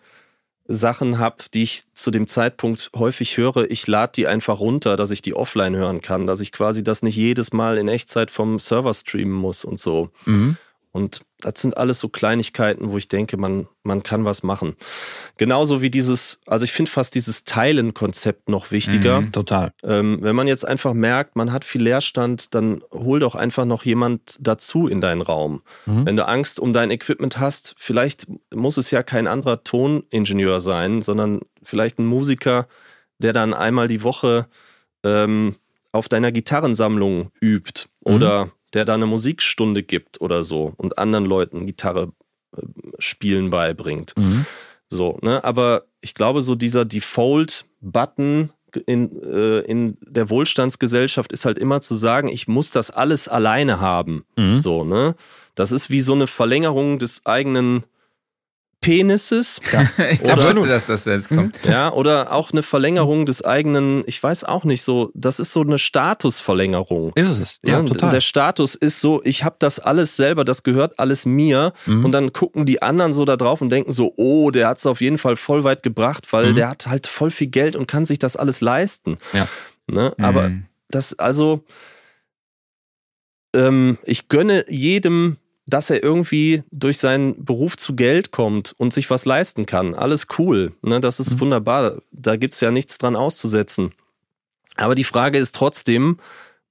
Sachen 0.66 1.18
habe, 1.18 1.46
die 1.54 1.64
ich 1.64 1.84
zu 1.94 2.12
dem 2.12 2.28
Zeitpunkt 2.28 2.92
häufig 2.94 3.38
höre, 3.38 3.72
ich 3.72 3.88
lade 3.88 4.12
die 4.18 4.28
einfach 4.28 4.60
runter, 4.60 4.98
dass 4.98 5.12
ich 5.12 5.22
die 5.22 5.34
offline 5.34 5.78
hören 5.78 6.02
kann, 6.02 6.28
dass 6.28 6.42
ich 6.42 6.52
quasi 6.52 6.84
das 6.84 7.04
nicht 7.04 7.16
jedes 7.16 7.54
Mal 7.54 7.78
in 7.78 7.88
Echtzeit 7.88 8.32
vom 8.32 8.60
Server 8.60 8.94
streamen 8.94 9.34
muss 9.34 9.64
und 9.64 9.80
so. 9.80 10.10
Mhm. 10.26 10.58
Und 10.94 11.22
das 11.40 11.60
sind 11.60 11.76
alles 11.76 12.00
so 12.00 12.08
Kleinigkeiten, 12.08 12.92
wo 12.92 12.98
ich 12.98 13.08
denke, 13.08 13.36
man, 13.36 13.68
man 13.82 14.04
kann 14.04 14.26
was 14.26 14.44
machen. 14.44 14.76
Genauso 15.38 15.82
wie 15.82 15.90
dieses, 15.90 16.40
also 16.46 16.66
ich 16.66 16.72
finde 16.72 16.92
fast 16.92 17.16
dieses 17.16 17.46
Teilen-Konzept 17.46 18.48
noch 18.48 18.70
wichtiger. 18.70 19.22
Mhm. 19.22 19.32
Total. 19.32 19.74
Ähm, 19.82 20.20
wenn 20.22 20.36
man 20.36 20.48
jetzt 20.48 20.68
einfach 20.68 20.94
merkt, 20.94 21.36
man 21.36 21.52
hat 21.52 21.66
viel 21.66 21.82
Leerstand, 21.82 22.54
dann 22.54 22.84
hol 22.92 23.20
doch 23.20 23.34
einfach 23.34 23.66
noch 23.66 23.86
jemand 23.86 24.38
dazu 24.40 24.88
in 24.88 25.02
deinen 25.02 25.24
Raum. 25.24 25.64
Mhm. 25.88 26.06
Wenn 26.06 26.16
du 26.16 26.28
Angst 26.28 26.60
um 26.60 26.74
dein 26.74 26.92
Equipment 26.92 27.40
hast, 27.40 27.74
vielleicht 27.80 28.28
muss 28.54 28.78
es 28.78 28.92
ja 28.92 29.02
kein 29.02 29.26
anderer 29.26 29.64
Toningenieur 29.64 30.60
sein, 30.60 31.02
sondern 31.02 31.42
vielleicht 31.64 31.98
ein 31.98 32.06
Musiker, 32.06 32.68
der 33.18 33.34
dann 33.34 33.56
einmal 33.56 33.88
die 33.88 34.04
Woche 34.04 34.46
ähm, 35.04 35.56
auf 35.92 36.08
deiner 36.08 36.32
Gitarrensammlung 36.32 37.32
übt 37.42 37.86
oder 38.02 38.52
der 38.74 38.86
da 38.86 38.94
eine 38.94 39.06
Musikstunde 39.06 39.84
gibt 39.84 40.22
oder 40.22 40.44
so 40.44 40.74
und 40.78 40.98
anderen 40.98 41.26
Leuten 41.26 41.66
Gitarre 41.66 42.12
äh, 42.56 42.62
spielen 43.00 43.50
beibringt. 43.50 44.14
Mhm. 44.18 44.46
So, 44.90 45.18
ne? 45.22 45.44
Aber 45.44 45.86
ich 46.02 46.14
glaube, 46.14 46.42
so 46.42 46.56
dieser 46.56 46.86
Default-Button, 46.86 48.50
in, 48.86 49.22
äh, 49.24 49.60
in 49.60 49.98
der 50.02 50.30
Wohlstandsgesellschaft 50.30 51.32
ist 51.32 51.46
halt 51.46 51.60
immer 51.60 51.82
zu 51.82 51.96
sagen, 51.96 52.28
ich 52.28 52.48
muss 52.48 52.72
das 52.72 52.92
alles 52.92 53.28
alleine 53.28 53.80
haben. 53.80 54.26
Mhm. 54.36 54.58
So, 54.58 54.84
ne? 54.84 55.16
Das 55.56 55.72
ist 55.72 55.90
wie 55.90 56.02
so 56.02 56.14
eine 56.14 56.28
Verlängerung 56.28 56.98
des 56.98 57.26
eigenen 57.26 57.84
Penises. 58.84 59.60
ich 60.12 60.22
Oder- 60.22 60.38
wusste, 60.38 60.68
dass 60.68 60.86
das 60.86 61.06
jetzt 61.06 61.30
kommt. 61.30 61.58
Ja, 61.66 61.92
oder 61.92 62.32
auch 62.32 62.52
eine 62.52 62.62
Verlängerung 62.62 63.26
des 63.26 63.44
eigenen, 63.44 64.04
ich 64.06 64.22
weiß 64.22 64.44
auch 64.44 64.64
nicht 64.66 64.84
so, 64.84 65.10
das 65.16 65.40
ist 65.40 65.52
so 65.52 65.62
eine 65.62 65.80
Statusverlängerung. 65.80 67.14
Ist 67.16 67.40
es. 67.40 67.60
Ja, 67.64 67.82
Ne? 67.82 67.86
total. 67.90 68.12
Der 68.12 68.22
Status 68.22 68.76
ist 68.76 69.02
so, 69.02 69.22
ich 69.24 69.44
habe 69.44 69.56
das 69.60 69.80
alles 69.80 70.16
selber, 70.16 70.46
das 70.46 70.62
gehört 70.64 71.00
alles 71.00 71.26
mir. 71.26 71.74
Mhm. 71.88 72.06
Und 72.06 72.12
dann 72.12 72.32
gucken 72.34 72.66
die 72.66 72.82
anderen 72.82 73.14
so 73.14 73.26
da 73.26 73.38
drauf 73.38 73.62
und 73.62 73.70
denken 73.72 73.92
so, 73.92 74.14
oh, 74.18 74.52
der 74.52 74.68
hat 74.68 74.78
es 74.78 74.86
auf 74.86 75.02
jeden 75.02 75.18
Fall 75.18 75.36
voll 75.36 75.64
weit 75.64 75.82
gebracht, 75.82 76.32
weil 76.32 76.52
Mhm. 76.52 76.56
der 76.56 76.70
hat 76.70 76.86
halt 76.88 77.08
voll 77.08 77.32
viel 77.32 77.48
Geld 77.48 77.76
und 77.76 77.88
kann 77.88 78.06
sich 78.06 78.20
das 78.20 78.36
alles 78.36 78.62
leisten. 78.62 79.18
Ja. 79.34 79.48
Ne? 79.88 80.14
Aber 80.20 80.50
Mhm. 80.50 80.66
das, 80.90 81.18
also, 81.18 81.64
ähm, 83.56 83.98
ich 84.04 84.28
gönne 84.30 84.66
jedem, 84.70 85.38
dass 85.66 85.90
er 85.90 86.04
irgendwie 86.04 86.64
durch 86.72 86.98
seinen 86.98 87.44
Beruf 87.46 87.78
zu 87.78 87.96
Geld 87.96 88.32
kommt 88.32 88.74
und 88.78 88.94
sich 88.94 89.10
was 89.10 89.26
leisten 89.26 89.66
kann. 89.66 89.96
Alles 89.96 90.28
cool. 90.38 90.74
Ne? 90.82 91.00
Das 91.00 91.20
ist 91.20 91.36
Mhm. 91.36 91.40
wunderbar. 91.42 92.02
Da 92.12 92.36
gibt 92.36 92.54
es 92.54 92.60
ja 92.62 92.72
nichts 92.72 92.98
dran 92.98 93.16
auszusetzen. 93.16 93.94
Aber 94.76 94.96
die 94.96 95.04
Frage 95.04 95.38
ist 95.38 95.56
trotzdem, 95.56 96.18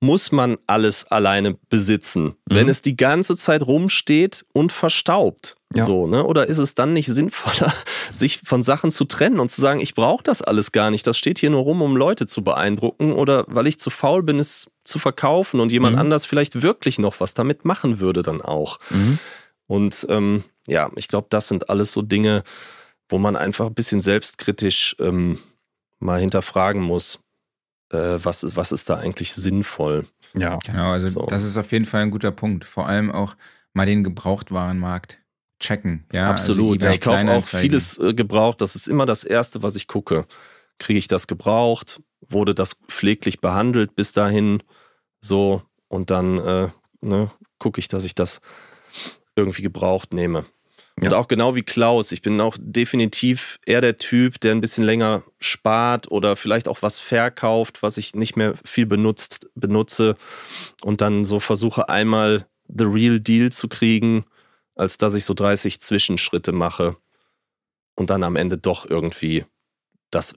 muss 0.00 0.32
man 0.32 0.58
alles 0.66 1.04
alleine 1.04 1.56
besitzen, 1.68 2.24
Mhm. 2.24 2.34
wenn 2.50 2.68
es 2.68 2.82
die 2.82 2.96
ganze 2.96 3.36
Zeit 3.36 3.62
rumsteht 3.62 4.44
und 4.52 4.72
verstaubt? 4.72 5.56
Ja. 5.74 5.84
So, 5.84 6.06
ne? 6.06 6.24
Oder 6.24 6.46
ist 6.48 6.58
es 6.58 6.74
dann 6.74 6.92
nicht 6.92 7.06
sinnvoller, 7.06 7.72
sich 8.10 8.40
von 8.44 8.62
Sachen 8.62 8.90
zu 8.90 9.04
trennen 9.04 9.40
und 9.40 9.50
zu 9.50 9.60
sagen, 9.60 9.80
ich 9.80 9.94
brauche 9.94 10.22
das 10.22 10.42
alles 10.42 10.72
gar 10.72 10.90
nicht, 10.90 11.06
das 11.06 11.16
steht 11.18 11.38
hier 11.38 11.50
nur 11.50 11.62
rum, 11.62 11.82
um 11.82 11.96
Leute 11.96 12.26
zu 12.26 12.42
beeindrucken 12.42 13.12
oder 13.12 13.44
weil 13.48 13.66
ich 13.66 13.78
zu 13.78 13.90
faul 13.90 14.22
bin, 14.22 14.38
es 14.38 14.70
zu 14.84 14.98
verkaufen 14.98 15.60
und 15.60 15.72
jemand 15.72 15.94
Mhm. 15.94 16.00
anders 16.00 16.26
vielleicht 16.26 16.62
wirklich 16.62 16.98
noch 16.98 17.20
was 17.20 17.34
damit 17.34 17.64
machen 17.64 18.00
würde 18.00 18.22
dann 18.22 18.42
auch. 18.42 18.78
Mhm. 18.90 19.18
Und 19.66 20.06
ähm, 20.10 20.44
ja, 20.66 20.90
ich 20.96 21.08
glaube, 21.08 21.28
das 21.30 21.48
sind 21.48 21.70
alles 21.70 21.92
so 21.92 22.02
Dinge, 22.02 22.42
wo 23.08 23.18
man 23.18 23.36
einfach 23.36 23.66
ein 23.66 23.74
bisschen 23.74 24.00
selbstkritisch 24.00 24.96
ähm, 25.00 25.38
mal 25.98 26.20
hinterfragen 26.20 26.82
muss, 26.82 27.20
äh, 27.90 28.18
was, 28.22 28.42
ist- 28.42 28.56
was 28.56 28.72
ist 28.72 28.90
da 28.90 28.96
eigentlich 28.96 29.32
sinnvoll. 29.34 30.04
Ja. 30.34 30.58
Genau, 30.64 30.92
also 30.92 31.06
So. 31.08 31.26
das 31.26 31.44
ist 31.44 31.56
auf 31.56 31.72
jeden 31.72 31.84
Fall 31.84 32.02
ein 32.02 32.10
guter 32.10 32.30
Punkt. 32.32 32.64
Vor 32.64 32.86
allem 32.86 33.12
auch 33.12 33.36
mal 33.74 33.86
den 33.86 34.02
Gebrauchtwarenmarkt 34.04 35.18
checken. 35.62 36.04
Ja, 36.12 36.28
Absolut. 36.28 36.84
Also 36.84 36.94
ich 36.94 37.00
kaufe 37.00 37.28
auch 37.30 37.44
vieles 37.44 37.98
äh, 37.98 38.12
gebraucht. 38.14 38.60
Das 38.60 38.74
ist 38.74 38.88
immer 38.88 39.06
das 39.06 39.24
Erste, 39.24 39.62
was 39.62 39.76
ich 39.76 39.86
gucke. 39.86 40.26
Kriege 40.78 40.98
ich 40.98 41.08
das 41.08 41.26
gebraucht? 41.26 42.00
Wurde 42.28 42.54
das 42.54 42.76
pfleglich 42.88 43.40
behandelt 43.40 43.96
bis 43.96 44.12
dahin? 44.12 44.62
So, 45.20 45.62
und 45.88 46.10
dann 46.10 46.38
äh, 46.38 46.68
ne, 47.00 47.30
gucke 47.58 47.78
ich, 47.78 47.88
dass 47.88 48.04
ich 48.04 48.14
das 48.14 48.40
irgendwie 49.36 49.62
gebraucht 49.62 50.12
nehme. 50.12 50.44
Und 50.96 51.04
Ja. 51.04 51.16
auch 51.16 51.28
genau 51.28 51.54
wie 51.54 51.62
Klaus, 51.62 52.12
ich 52.12 52.20
bin 52.20 52.38
auch 52.40 52.56
definitiv 52.60 53.58
eher 53.64 53.80
der 53.80 53.96
Typ, 53.96 54.40
der 54.40 54.52
ein 54.52 54.60
bisschen 54.60 54.84
länger 54.84 55.22
spart 55.40 56.10
oder 56.10 56.36
vielleicht 56.36 56.68
auch 56.68 56.82
was 56.82 56.98
verkauft, 56.98 57.82
was 57.82 57.96
ich 57.96 58.14
nicht 58.14 58.36
mehr 58.36 58.54
viel 58.64 58.84
benutzt, 58.86 59.48
benutze 59.54 60.16
und 60.82 61.00
dann 61.00 61.24
so 61.24 61.40
versuche 61.40 61.88
einmal 61.88 62.46
the 62.68 62.84
real 62.84 63.20
deal 63.20 63.50
zu 63.50 63.68
kriegen, 63.68 64.24
als 64.74 64.98
dass 64.98 65.14
ich 65.14 65.24
so 65.24 65.34
30 65.34 65.80
Zwischenschritte 65.80 66.52
mache 66.52 66.96
und 67.94 68.10
dann 68.10 68.22
am 68.22 68.36
Ende 68.36 68.58
doch 68.58 68.88
irgendwie 68.88 69.44
das 70.10 70.34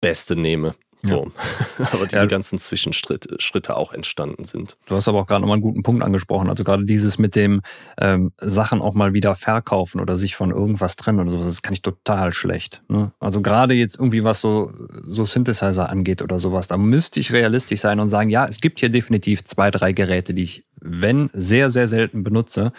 Beste 0.00 0.36
nehme. 0.36 0.74
So. 1.02 1.30
Aber 1.92 2.06
diese 2.06 2.22
Ja. 2.22 2.26
ganzen 2.26 2.58
Zwischenschritte 2.58 3.36
Schritte 3.38 3.76
auch 3.76 3.92
entstanden 3.92 4.44
sind. 4.44 4.76
Du 4.86 4.96
hast 4.96 5.06
aber 5.08 5.20
auch 5.20 5.26
gerade 5.26 5.42
nochmal 5.42 5.56
einen 5.56 5.62
guten 5.62 5.82
Punkt 5.82 6.02
angesprochen. 6.02 6.48
Also 6.48 6.64
gerade 6.64 6.84
dieses 6.84 7.18
mit 7.18 7.36
dem 7.36 7.60
ähm, 8.00 8.32
Sachen 8.40 8.80
auch 8.80 8.94
mal 8.94 9.12
wieder 9.12 9.34
verkaufen 9.36 10.00
oder 10.00 10.16
sich 10.16 10.34
von 10.36 10.50
irgendwas 10.50 10.96
trennen 10.96 11.20
oder 11.20 11.30
sowas, 11.30 11.46
das 11.46 11.62
kann 11.62 11.74
ich 11.74 11.82
total 11.82 12.32
schlecht. 12.32 12.82
Ne? 12.88 13.12
Also 13.20 13.40
gerade 13.42 13.74
jetzt 13.74 13.96
irgendwie 13.96 14.24
was 14.24 14.40
so, 14.40 14.72
so 15.02 15.24
Synthesizer 15.24 15.90
angeht 15.90 16.22
oder 16.22 16.38
sowas, 16.38 16.66
da 16.66 16.76
müsste 16.78 17.20
ich 17.20 17.30
realistisch 17.32 17.80
sein 17.80 18.00
und 18.00 18.10
sagen, 18.10 18.30
ja, 18.30 18.46
es 18.46 18.60
gibt 18.60 18.80
hier 18.80 18.88
definitiv 18.88 19.44
zwei, 19.44 19.70
drei 19.70 19.92
Geräte, 19.92 20.34
die 20.34 20.42
ich, 20.44 20.64
wenn, 20.80 21.30
sehr, 21.34 21.70
sehr 21.70 21.88
selten 21.88 22.24
benutze. 22.24 22.72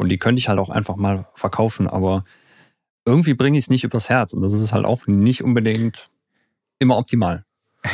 Und 0.00 0.08
die 0.08 0.18
könnte 0.18 0.40
ich 0.40 0.48
halt 0.48 0.58
auch 0.58 0.70
einfach 0.70 0.96
mal 0.96 1.26
verkaufen, 1.34 1.86
aber 1.86 2.24
irgendwie 3.04 3.34
bringe 3.34 3.58
ich 3.58 3.64
es 3.64 3.70
nicht 3.70 3.84
übers 3.84 4.08
Herz. 4.08 4.32
Und 4.32 4.42
das 4.42 4.52
ist 4.54 4.72
halt 4.72 4.84
auch 4.86 5.06
nicht 5.06 5.44
unbedingt 5.44 6.10
immer 6.78 6.96
optimal. 6.96 7.44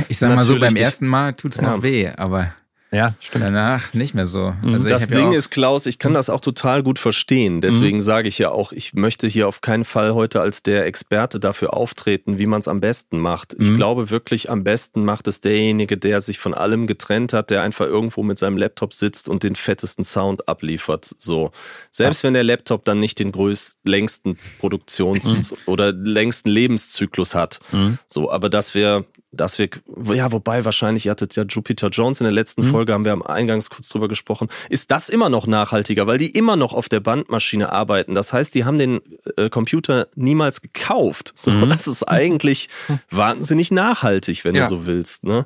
Ich 0.08 0.18
sag 0.18 0.34
mal 0.34 0.42
so, 0.42 0.58
beim 0.58 0.72
nicht. 0.72 0.82
ersten 0.82 1.06
Mal 1.06 1.34
tut's 1.34 1.58
Ja. 1.58 1.70
noch 1.70 1.82
weh, 1.82 2.08
aber 2.08 2.52
Ja, 2.92 3.14
stimmt. 3.18 3.44
danach 3.44 3.92
nicht 3.94 4.14
mehr 4.14 4.26
so. 4.26 4.54
Mhm. 4.62 4.74
Also 4.74 4.88
das 4.88 5.04
ich 5.04 5.10
ja 5.10 5.16
Ding 5.16 5.28
auch, 5.28 5.32
ist, 5.32 5.50
Klaus, 5.50 5.86
ich 5.86 5.98
kann 5.98 6.14
das 6.14 6.30
auch 6.30 6.40
total 6.40 6.82
gut 6.84 6.98
verstehen. 6.98 7.60
Deswegen 7.60 8.00
sage 8.00 8.28
ich 8.28 8.38
ja 8.38 8.50
auch, 8.50 8.70
ich 8.72 8.94
möchte 8.94 9.26
hier 9.26 9.48
auf 9.48 9.60
keinen 9.60 9.84
Fall 9.84 10.14
heute 10.14 10.40
als 10.40 10.62
der 10.62 10.86
Experte 10.86 11.40
dafür 11.40 11.74
auftreten, 11.74 12.38
wie 12.38 12.46
man 12.46 12.60
es 12.60 12.68
am 12.68 12.80
besten 12.80 13.18
macht. 13.18 13.54
Ich 13.58 13.70
Mhm. 13.70 13.76
glaube 13.76 14.10
wirklich, 14.10 14.50
am 14.50 14.62
besten 14.62 15.04
macht 15.04 15.26
es 15.26 15.40
derjenige, 15.40 15.96
der 15.98 16.20
sich 16.20 16.38
von 16.38 16.54
allem 16.54 16.86
getrennt 16.86 17.32
hat, 17.32 17.50
der 17.50 17.62
einfach 17.62 17.86
irgendwo 17.86 18.22
mit 18.22 18.38
seinem 18.38 18.56
Laptop 18.56 18.94
sitzt 18.94 19.28
und 19.28 19.42
den 19.42 19.56
fettesten 19.56 20.04
Sound 20.04 20.48
abliefert. 20.48 21.10
So. 21.18 21.50
Selbst 21.90 22.22
wenn 22.22 22.34
der 22.34 22.44
Laptop 22.44 22.84
dann 22.84 23.00
nicht 23.00 23.18
den 23.18 23.32
größten, 23.32 23.80
längsten 23.90 24.38
Produktions- 24.60 25.52
oder 25.66 25.92
längsten 25.92 26.50
Lebenszyklus 26.50 27.34
hat. 27.34 27.58
Mhm. 27.72 27.98
So, 28.08 28.30
aber 28.30 28.48
dass 28.48 28.74
wir, 28.74 29.04
dass 29.32 29.58
wir, 29.58 29.68
ja, 30.14 30.32
wobei 30.32 30.64
wahrscheinlich, 30.64 31.04
ihr 31.06 31.10
hattet 31.10 31.36
ja 31.36 31.42
Jupiter 31.42 31.88
Jones 31.88 32.20
in 32.20 32.24
der 32.24 32.32
letzten 32.32 32.66
Mhm. 32.66 32.70
Folge, 32.70 32.92
haben 32.94 33.04
wir 33.04 33.12
am 33.12 33.22
Eingangs 33.22 33.68
kurz 33.70 33.88
drüber 33.88 34.08
gesprochen, 34.08 34.48
ist 34.70 34.90
das 34.90 35.08
immer 35.08 35.28
noch 35.28 35.46
nachhaltiger, 35.46 36.06
weil 36.06 36.16
die 36.18 36.30
immer 36.30 36.56
noch 36.56 36.72
auf 36.72 36.88
der 36.88 37.00
Bandmaschine 37.00 37.70
arbeiten. 37.72 38.14
Das 38.14 38.32
heißt, 38.32 38.54
die 38.54 38.64
haben 38.64 38.78
den 38.78 39.00
äh, 39.36 39.50
Computer 39.50 40.08
niemals 40.14 40.62
gekauft. 40.62 41.32
So, 41.36 41.50
Mhm. 41.50 41.68
Das 41.70 41.86
ist 41.86 42.04
eigentlich 42.04 42.68
wahnsinnig 43.10 43.70
nachhaltig, 43.70 44.44
wenn 44.44 44.54
Ja. 44.54 44.62
du 44.62 44.68
so 44.68 44.86
willst. 44.86 45.24
Ne? 45.24 45.44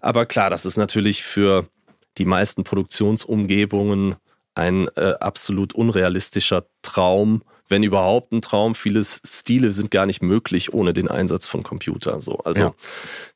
Aber 0.00 0.26
klar, 0.26 0.50
das 0.50 0.64
ist 0.66 0.76
natürlich 0.76 1.22
für 1.22 1.68
die 2.16 2.24
meisten 2.24 2.64
Produktionsumgebungen 2.64 4.16
ein 4.54 4.88
äh, 4.96 5.14
absolut 5.20 5.72
unrealistischer 5.74 6.64
Traum, 6.82 7.42
wenn 7.68 7.82
überhaupt 7.82 8.32
ein 8.32 8.40
Traum. 8.40 8.74
Viele 8.74 9.02
Stile 9.04 9.72
sind 9.72 9.90
gar 9.90 10.06
nicht 10.06 10.22
möglich 10.22 10.72
ohne 10.74 10.92
den 10.92 11.08
Einsatz 11.08 11.46
von 11.46 11.62
Computer. 11.62 12.20
So, 12.20 12.38
also 12.38 12.62
Ja. 12.62 12.74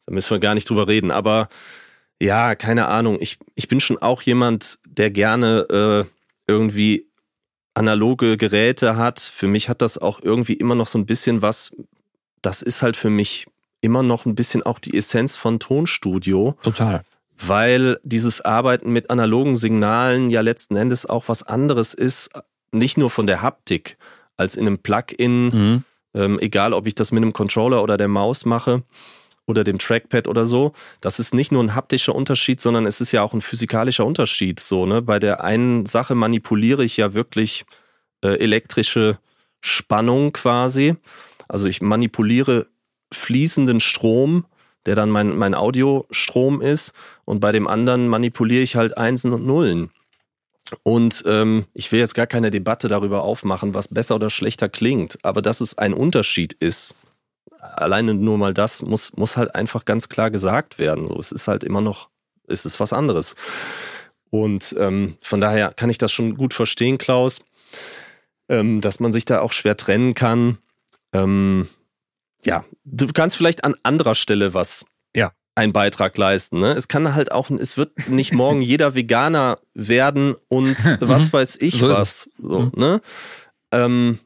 da 0.07 0.13
müssen 0.15 0.31
wir 0.31 0.39
gar 0.41 0.55
nicht 0.55 0.69
drüber 0.69 0.89
reden. 0.89 1.11
Aber 1.11 1.49
ja, 2.21 2.55
keine 2.55 2.87
Ahnung. 2.89 3.19
Ich, 3.21 3.39
ich 3.55 3.69
bin 3.69 3.81
schon 3.81 3.99
auch 3.99 4.23
jemand, 4.23 4.79
der 4.87 5.11
gerne 5.11 6.07
äh, 6.09 6.11
irgendwie 6.47 7.09
analoge 7.75 8.37
Geräte 8.37 8.97
hat. 8.97 9.21
Für 9.21 9.47
mich 9.47 9.69
hat 9.69 9.83
das 9.83 9.99
auch 9.99 10.21
irgendwie 10.23 10.55
immer 10.55 10.75
noch 10.75 10.87
so 10.87 10.99
ein 10.99 11.07
bisschen 11.07 11.43
was. 11.43 11.71
Das 12.43 12.63
ist 12.63 12.83
halt 12.83 12.97
für 12.97 13.11
mich 13.11 13.47
immer 13.81 14.03
noch 14.03 14.27
ein 14.27 14.35
bisschen 14.35 14.63
auch 14.63 14.79
die 14.79 14.97
Essenz 14.97 15.37
von 15.37 15.59
Tonstudio 15.59 16.57
Total. 16.63 17.03
weil 17.39 17.99
dieses 18.05 18.41
Arbeiten 18.41 18.93
mit 18.93 19.11
analogen 19.11 19.57
Signalen 19.57 20.31
ja 20.31 20.41
letzten 20.41 20.77
Endes 20.77 21.05
auch 21.07 21.25
was 21.29 21.43
anderes 21.43 21.93
ist, 21.95 22.31
nicht 22.71 22.97
nur 22.97 23.11
von 23.11 23.27
der 23.27 23.43
Haptik, 23.43 23.97
als 24.37 24.57
in 24.57 24.67
einem 24.67 24.79
Plugin, 24.79 25.45
Mhm. 25.47 25.85
ähm, 26.15 26.39
egal 26.41 26.73
ob 26.73 26.87
ich 26.87 26.95
das 26.95 27.13
mit 27.13 27.23
einem 27.23 27.33
Controller 27.33 27.83
oder 27.83 27.97
der 27.97 28.09
Maus 28.09 28.45
mache 28.45 28.83
oder 29.47 29.65
dem 29.65 29.79
Trackpad 29.79 30.29
oder 30.29 30.47
so. 30.47 30.73
Das 31.01 31.19
ist 31.19 31.35
nicht 31.35 31.53
nur 31.53 31.63
ein 31.63 31.75
haptischer 31.75 32.15
Unterschied, 32.15 32.61
sondern 32.61 32.87
es 32.87 33.01
ist 33.01 33.13
ja 33.13 33.23
auch 33.23 33.35
ein 33.35 33.41
physikalischer 33.41 34.07
Unterschied. 34.07 34.61
So, 34.61 34.87
ne? 34.87 35.03
Bei 35.03 35.19
der 35.19 35.43
einen 35.43 35.87
Sache 35.87 36.15
manipuliere 36.15 36.85
ich 36.85 36.97
ja 36.97 37.15
wirklich 37.15 37.65
äh, 38.25 38.39
elektrische 38.39 39.19
Spannung 39.61 40.33
quasi. 40.33 40.97
Also 41.49 41.67
ich 41.67 41.83
manipuliere 41.83 42.67
fließenden 43.13 43.81
Strom, 43.81 44.47
der 44.87 44.95
dann 44.97 45.11
mein, 45.11 45.37
mein 45.37 45.55
Audiostrom 45.55 46.61
ist. 46.61 46.93
Und 47.25 47.41
bei 47.41 47.53
dem 47.53 47.67
anderen 47.69 48.09
manipuliere 48.09 48.63
ich 48.63 48.77
halt 48.77 48.97
Einsen 48.97 49.33
und 49.33 49.45
Nullen. 49.47 49.91
Und 50.83 51.25
ähm, 51.27 51.67
ich 51.75 51.93
will 51.93 52.01
jetzt 52.01 52.15
gar 52.15 52.27
keine 52.27 52.51
Debatte 52.51 52.89
darüber 52.89 53.23
aufmachen, 53.23 53.75
was 53.75 53.89
besser 53.89 54.15
oder 54.15 54.31
schlechter 54.31 54.69
klingt, 54.69 55.19
aber 55.23 55.43
dass 55.43 55.61
es 55.61 55.77
ein 55.77 55.93
Unterschied 55.93 56.55
ist, 56.55 56.95
alleine 57.61 58.15
nur 58.15 58.39
mal 58.39 58.55
das 58.55 58.83
muss, 58.83 59.13
muss 59.17 59.37
halt 59.37 59.55
einfach 59.55 59.85
ganz 59.85 60.09
klar 60.09 60.31
gesagt 60.31 60.79
werden. 60.79 61.07
So, 61.07 61.19
es 61.19 61.33
ist 61.33 61.49
halt 61.49 61.65
immer 61.65 61.81
noch, 61.81 62.09
es 62.49 62.67
ist 62.67 62.81
was 62.81 62.93
anderes. 62.93 63.37
Und 64.31 64.75
ähm, 64.79 65.17
von 65.23 65.41
daher 65.41 65.73
kann 65.73 65.91
ich 65.91 65.99
das 65.99 66.11
schon 66.11 66.37
gut 66.37 66.55
verstehen, 66.55 66.99
Klaus, 66.99 67.41
ähm, 68.49 68.81
dass 68.81 68.99
man 68.99 69.13
sich 69.13 69.25
da 69.25 69.41
auch 69.41 69.53
schwer 69.53 69.77
trennen 69.77 70.15
kann. 70.15 70.59
Ähm, 71.13 71.69
ja, 72.45 72.65
du 72.85 73.07
kannst 73.09 73.37
vielleicht 73.37 73.65
an 73.65 73.77
anderer 73.83 74.15
Stelle 74.15 74.55
was 74.55 74.85
Ja. 75.15 75.33
Einen 75.55 75.73
Beitrag 75.73 76.17
leisten. 76.17 76.61
Ne? 76.61 76.73
Es 76.73 76.89
kann 76.89 77.15
halt 77.15 77.31
auch, 77.33 77.51
es 77.51 77.77
wird 77.77 78.09
nicht 78.09 78.33
morgen 78.33 78.63
jeder 78.63 78.95
Veganer 78.95 79.59
werden 79.75 80.35
und 80.49 80.77
was 81.01 81.33
weiß 81.33 81.57
ich 81.61 81.79
So 81.79 81.89
was. 81.89 82.31
So, 82.41 82.61
Mhm. 82.61 82.73
ne? 82.77 83.01
ähm, 83.71 84.19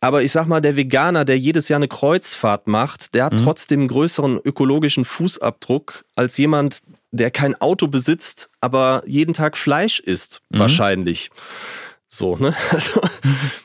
aber 0.00 0.22
ich 0.22 0.30
sag 0.30 0.46
mal, 0.46 0.60
der 0.60 0.76
Veganer, 0.76 1.24
der 1.24 1.36
jedes 1.38 1.68
Jahr 1.68 1.78
eine 1.78 1.88
Kreuzfahrt 1.88 2.68
macht, 2.68 3.14
der 3.14 3.24
hat 3.24 3.32
Mhm. 3.32 3.38
trotzdem 3.38 3.80
einen 3.80 3.88
größeren 3.88 4.38
ökologischen 4.44 5.04
Fußabdruck 5.04 6.04
als 6.14 6.36
jemand, 6.38 6.82
der 7.10 7.30
kein 7.32 7.60
Auto 7.60 7.88
besitzt, 7.88 8.48
aber 8.60 9.02
jeden 9.06 9.34
Tag 9.34 9.56
Fleisch 9.56 9.98
isst, 9.98 10.40
Mhm. 10.50 10.58
wahrscheinlich. 10.60 11.30
So, 12.08 12.36
ne? 12.36 12.54
Also, 12.72 13.00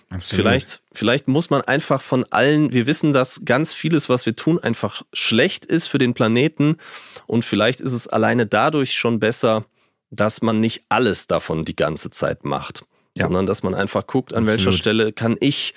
Absolut. 0.10 0.24
vielleicht, 0.46 0.82
vielleicht 0.92 1.28
muss 1.28 1.50
man 1.50 1.62
einfach 1.62 2.02
von 2.02 2.24
allen, 2.32 2.72
wir 2.72 2.86
wissen, 2.86 3.14
dass 3.14 3.42
ganz 3.46 3.74
vieles, 3.74 4.10
was 4.10 4.26
wir 4.26 4.36
tun, 4.36 4.60
einfach 4.60 5.02
schlecht 5.14 5.66
ist 5.66 5.88
für 5.88 5.98
den 5.98 6.14
Planeten. 6.14 6.78
Und 7.26 7.46
vielleicht 7.46 7.82
ist 7.82 7.94
es 7.94 8.08
alleine 8.08 8.46
dadurch 8.46 8.94
schon 8.94 9.20
besser, 9.20 9.66
dass 10.12 10.42
man 10.44 10.60
nicht 10.60 10.84
alles 10.90 11.26
davon 11.26 11.66
die 11.66 11.76
ganze 11.76 12.12
Zeit 12.12 12.46
macht, 12.46 12.86
Ja. 13.18 13.24
sondern 13.26 13.48
dass 13.48 13.64
man 13.64 13.74
einfach 13.74 14.06
guckt, 14.06 14.34
an 14.34 14.46
welcher 14.46 14.68
Absolut. 14.68 14.80
Stelle 14.80 15.14
kann 15.14 15.36
ich, 15.40 15.74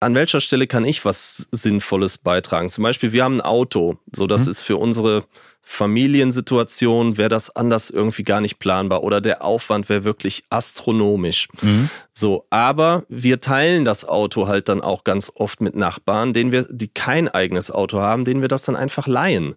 an 0.00 0.14
welcher 0.16 0.40
Stelle 0.40 0.66
kann 0.66 0.84
ich 0.84 1.04
was 1.04 1.46
Sinnvolles 1.52 2.18
beitragen. 2.18 2.70
Zum 2.70 2.82
Beispiel, 2.82 3.12
wir 3.12 3.22
haben 3.22 3.36
ein 3.36 3.40
Auto. 3.42 3.98
So, 4.12 4.26
das 4.26 4.46
Mhm. 4.46 4.50
ist 4.50 4.62
für 4.64 4.76
unsere 4.78 5.24
Familiensituation, 5.72 7.16
wäre 7.16 7.28
das 7.28 7.54
anders 7.54 7.90
irgendwie 7.90 8.24
gar 8.24 8.40
nicht 8.40 8.58
planbar 8.58 9.04
oder 9.04 9.20
der 9.20 9.44
Aufwand 9.44 9.88
wäre 9.88 10.02
wirklich 10.02 10.42
astronomisch. 10.50 11.46
Mhm. 11.62 11.88
So, 12.12 12.44
aber 12.50 13.04
wir 13.08 13.38
teilen 13.38 13.84
das 13.84 14.04
Auto 14.04 14.48
halt 14.48 14.68
dann 14.68 14.80
auch 14.80 15.04
ganz 15.04 15.30
oft 15.32 15.60
mit 15.60 15.76
Nachbarn, 15.76 16.32
denen 16.32 16.50
wir, 16.50 16.66
die 16.68 16.88
kein 16.88 17.28
eigenes 17.28 17.70
Auto 17.70 18.00
haben, 18.00 18.24
denen 18.24 18.40
wir 18.40 18.48
das 18.48 18.62
dann 18.62 18.74
einfach 18.74 19.06
leihen. 19.06 19.54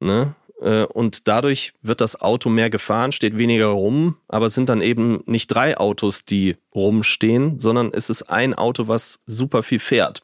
Ne? 0.00 0.34
Äh, 0.60 0.82
Und 0.82 1.28
dadurch 1.28 1.74
wird 1.80 2.00
das 2.00 2.20
Auto 2.20 2.48
mehr 2.48 2.68
gefahren, 2.68 3.12
steht 3.12 3.38
weniger 3.38 3.66
rum, 3.66 4.16
aber 4.26 4.46
es 4.46 4.54
sind 4.54 4.68
dann 4.68 4.82
eben 4.82 5.22
nicht 5.26 5.46
drei 5.46 5.78
Autos, 5.78 6.24
die 6.24 6.56
rumstehen, 6.74 7.60
sondern 7.60 7.92
es 7.92 8.10
ist 8.10 8.24
ein 8.24 8.52
Auto, 8.52 8.88
was 8.88 9.20
super 9.26 9.62
viel 9.62 9.78
fährt. 9.78 10.22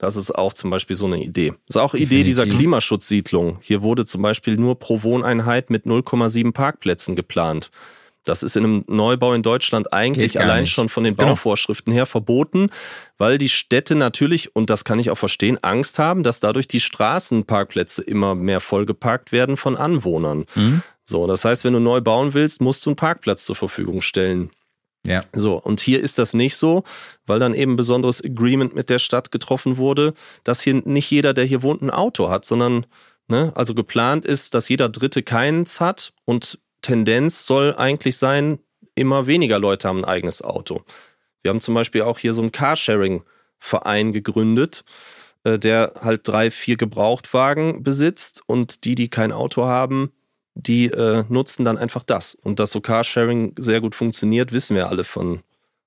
Das 0.00 0.16
ist 0.16 0.30
auch 0.34 0.54
zum 0.54 0.70
Beispiel 0.70 0.96
so 0.96 1.04
eine 1.04 1.22
Idee. 1.22 1.50
Das 1.66 1.76
ist 1.76 1.82
auch 1.82 1.92
Idee 1.94 2.24
dieser 2.24 2.42
Definitiv. 2.44 2.58
Klimaschutzsiedlung. 2.58 3.58
Hier 3.60 3.82
wurde 3.82 4.06
zum 4.06 4.22
Beispiel 4.22 4.56
nur 4.56 4.78
pro 4.78 5.02
Wohneinheit 5.02 5.68
mit 5.68 5.84
0,7 5.84 6.52
Parkplätzen 6.52 7.16
geplant. 7.16 7.70
Das 8.24 8.42
ist 8.42 8.56
in 8.56 8.64
einem 8.64 8.84
Neubau 8.86 9.34
in 9.34 9.42
Deutschland 9.42 9.92
eigentlich 9.92 10.40
allein 10.40 10.62
nicht. 10.62 10.72
schon 10.72 10.88
von 10.88 11.04
den 11.04 11.16
Genau. 11.16 11.28
Bauvorschriften 11.30 11.92
her 11.92 12.06
verboten, 12.06 12.70
weil 13.18 13.36
die 13.38 13.48
Städte 13.50 13.94
natürlich, 13.94 14.56
und 14.56 14.70
das 14.70 14.84
kann 14.84 14.98
ich 14.98 15.10
auch 15.10 15.16
verstehen, 15.18 15.58
Angst 15.62 15.98
haben, 15.98 16.22
dass 16.22 16.40
dadurch 16.40 16.66
die 16.68 16.80
Straßenparkplätze 16.80 18.02
immer 18.02 18.34
mehr 18.34 18.60
vollgeparkt 18.60 19.32
werden 19.32 19.56
von 19.56 19.76
Anwohnern. 19.76 20.44
Mhm. 20.54 20.82
So, 21.04 21.26
das 21.26 21.44
heißt, 21.44 21.64
wenn 21.64 21.72
du 21.72 21.80
neu 21.80 22.00
bauen 22.00 22.34
willst, 22.34 22.60
musst 22.62 22.84
du 22.86 22.90
einen 22.90 22.96
Parkplatz 22.96 23.44
zur 23.44 23.56
Verfügung 23.56 24.00
stellen. 24.00 24.50
Ja. 25.06 25.22
So, 25.32 25.56
und 25.56 25.80
hier 25.80 26.00
ist 26.00 26.18
das 26.18 26.34
nicht 26.34 26.56
so, 26.56 26.84
weil 27.26 27.38
dann 27.38 27.54
eben 27.54 27.72
ein 27.72 27.76
besonderes 27.76 28.22
Agreement 28.22 28.74
mit 28.74 28.90
der 28.90 28.98
Stadt 28.98 29.30
getroffen 29.30 29.78
wurde, 29.78 30.14
dass 30.44 30.62
hier 30.62 30.74
nicht 30.84 31.10
jeder, 31.10 31.32
der 31.32 31.44
hier 31.44 31.62
wohnt, 31.62 31.82
ein 31.82 31.90
Auto 31.90 32.28
hat, 32.28 32.44
sondern, 32.44 32.86
ne, 33.26 33.52
also 33.54 33.74
geplant 33.74 34.24
ist, 34.26 34.54
dass 34.54 34.68
jeder 34.68 34.88
Dritte 34.88 35.22
keins 35.22 35.80
hat 35.80 36.12
und 36.26 36.58
Tendenz 36.82 37.46
soll 37.46 37.74
eigentlich 37.76 38.16
sein, 38.18 38.58
immer 38.94 39.26
weniger 39.26 39.58
Leute 39.58 39.88
haben 39.88 40.04
ein 40.04 40.04
eigenes 40.04 40.42
Auto. 40.42 40.82
Wir 41.42 41.50
haben 41.50 41.60
zum 41.60 41.74
Beispiel 41.74 42.02
auch 42.02 42.18
hier 42.18 42.34
so 42.34 42.42
einen 42.42 42.52
Carsharing-Verein 42.52 44.12
gegründet, 44.12 44.84
äh, 45.44 45.58
der 45.58 45.94
halt 46.02 46.28
drei, 46.28 46.50
vier 46.50 46.76
Gebrauchtwagen 46.76 47.82
besitzt 47.82 48.42
und 48.46 48.84
die, 48.84 48.94
die 48.94 49.08
kein 49.08 49.32
Auto 49.32 49.64
haben, 49.64 50.12
die 50.54 50.86
äh, 50.86 51.24
nutzen 51.28 51.64
dann 51.64 51.78
einfach 51.78 52.02
das. 52.02 52.34
Und 52.34 52.58
dass 52.58 52.70
so 52.70 52.80
Carsharing 52.80 53.54
sehr 53.58 53.80
gut 53.80 53.94
funktioniert, 53.94 54.52
wissen 54.52 54.76
wir 54.76 54.88
alle 54.88 55.04
von, 55.04 55.40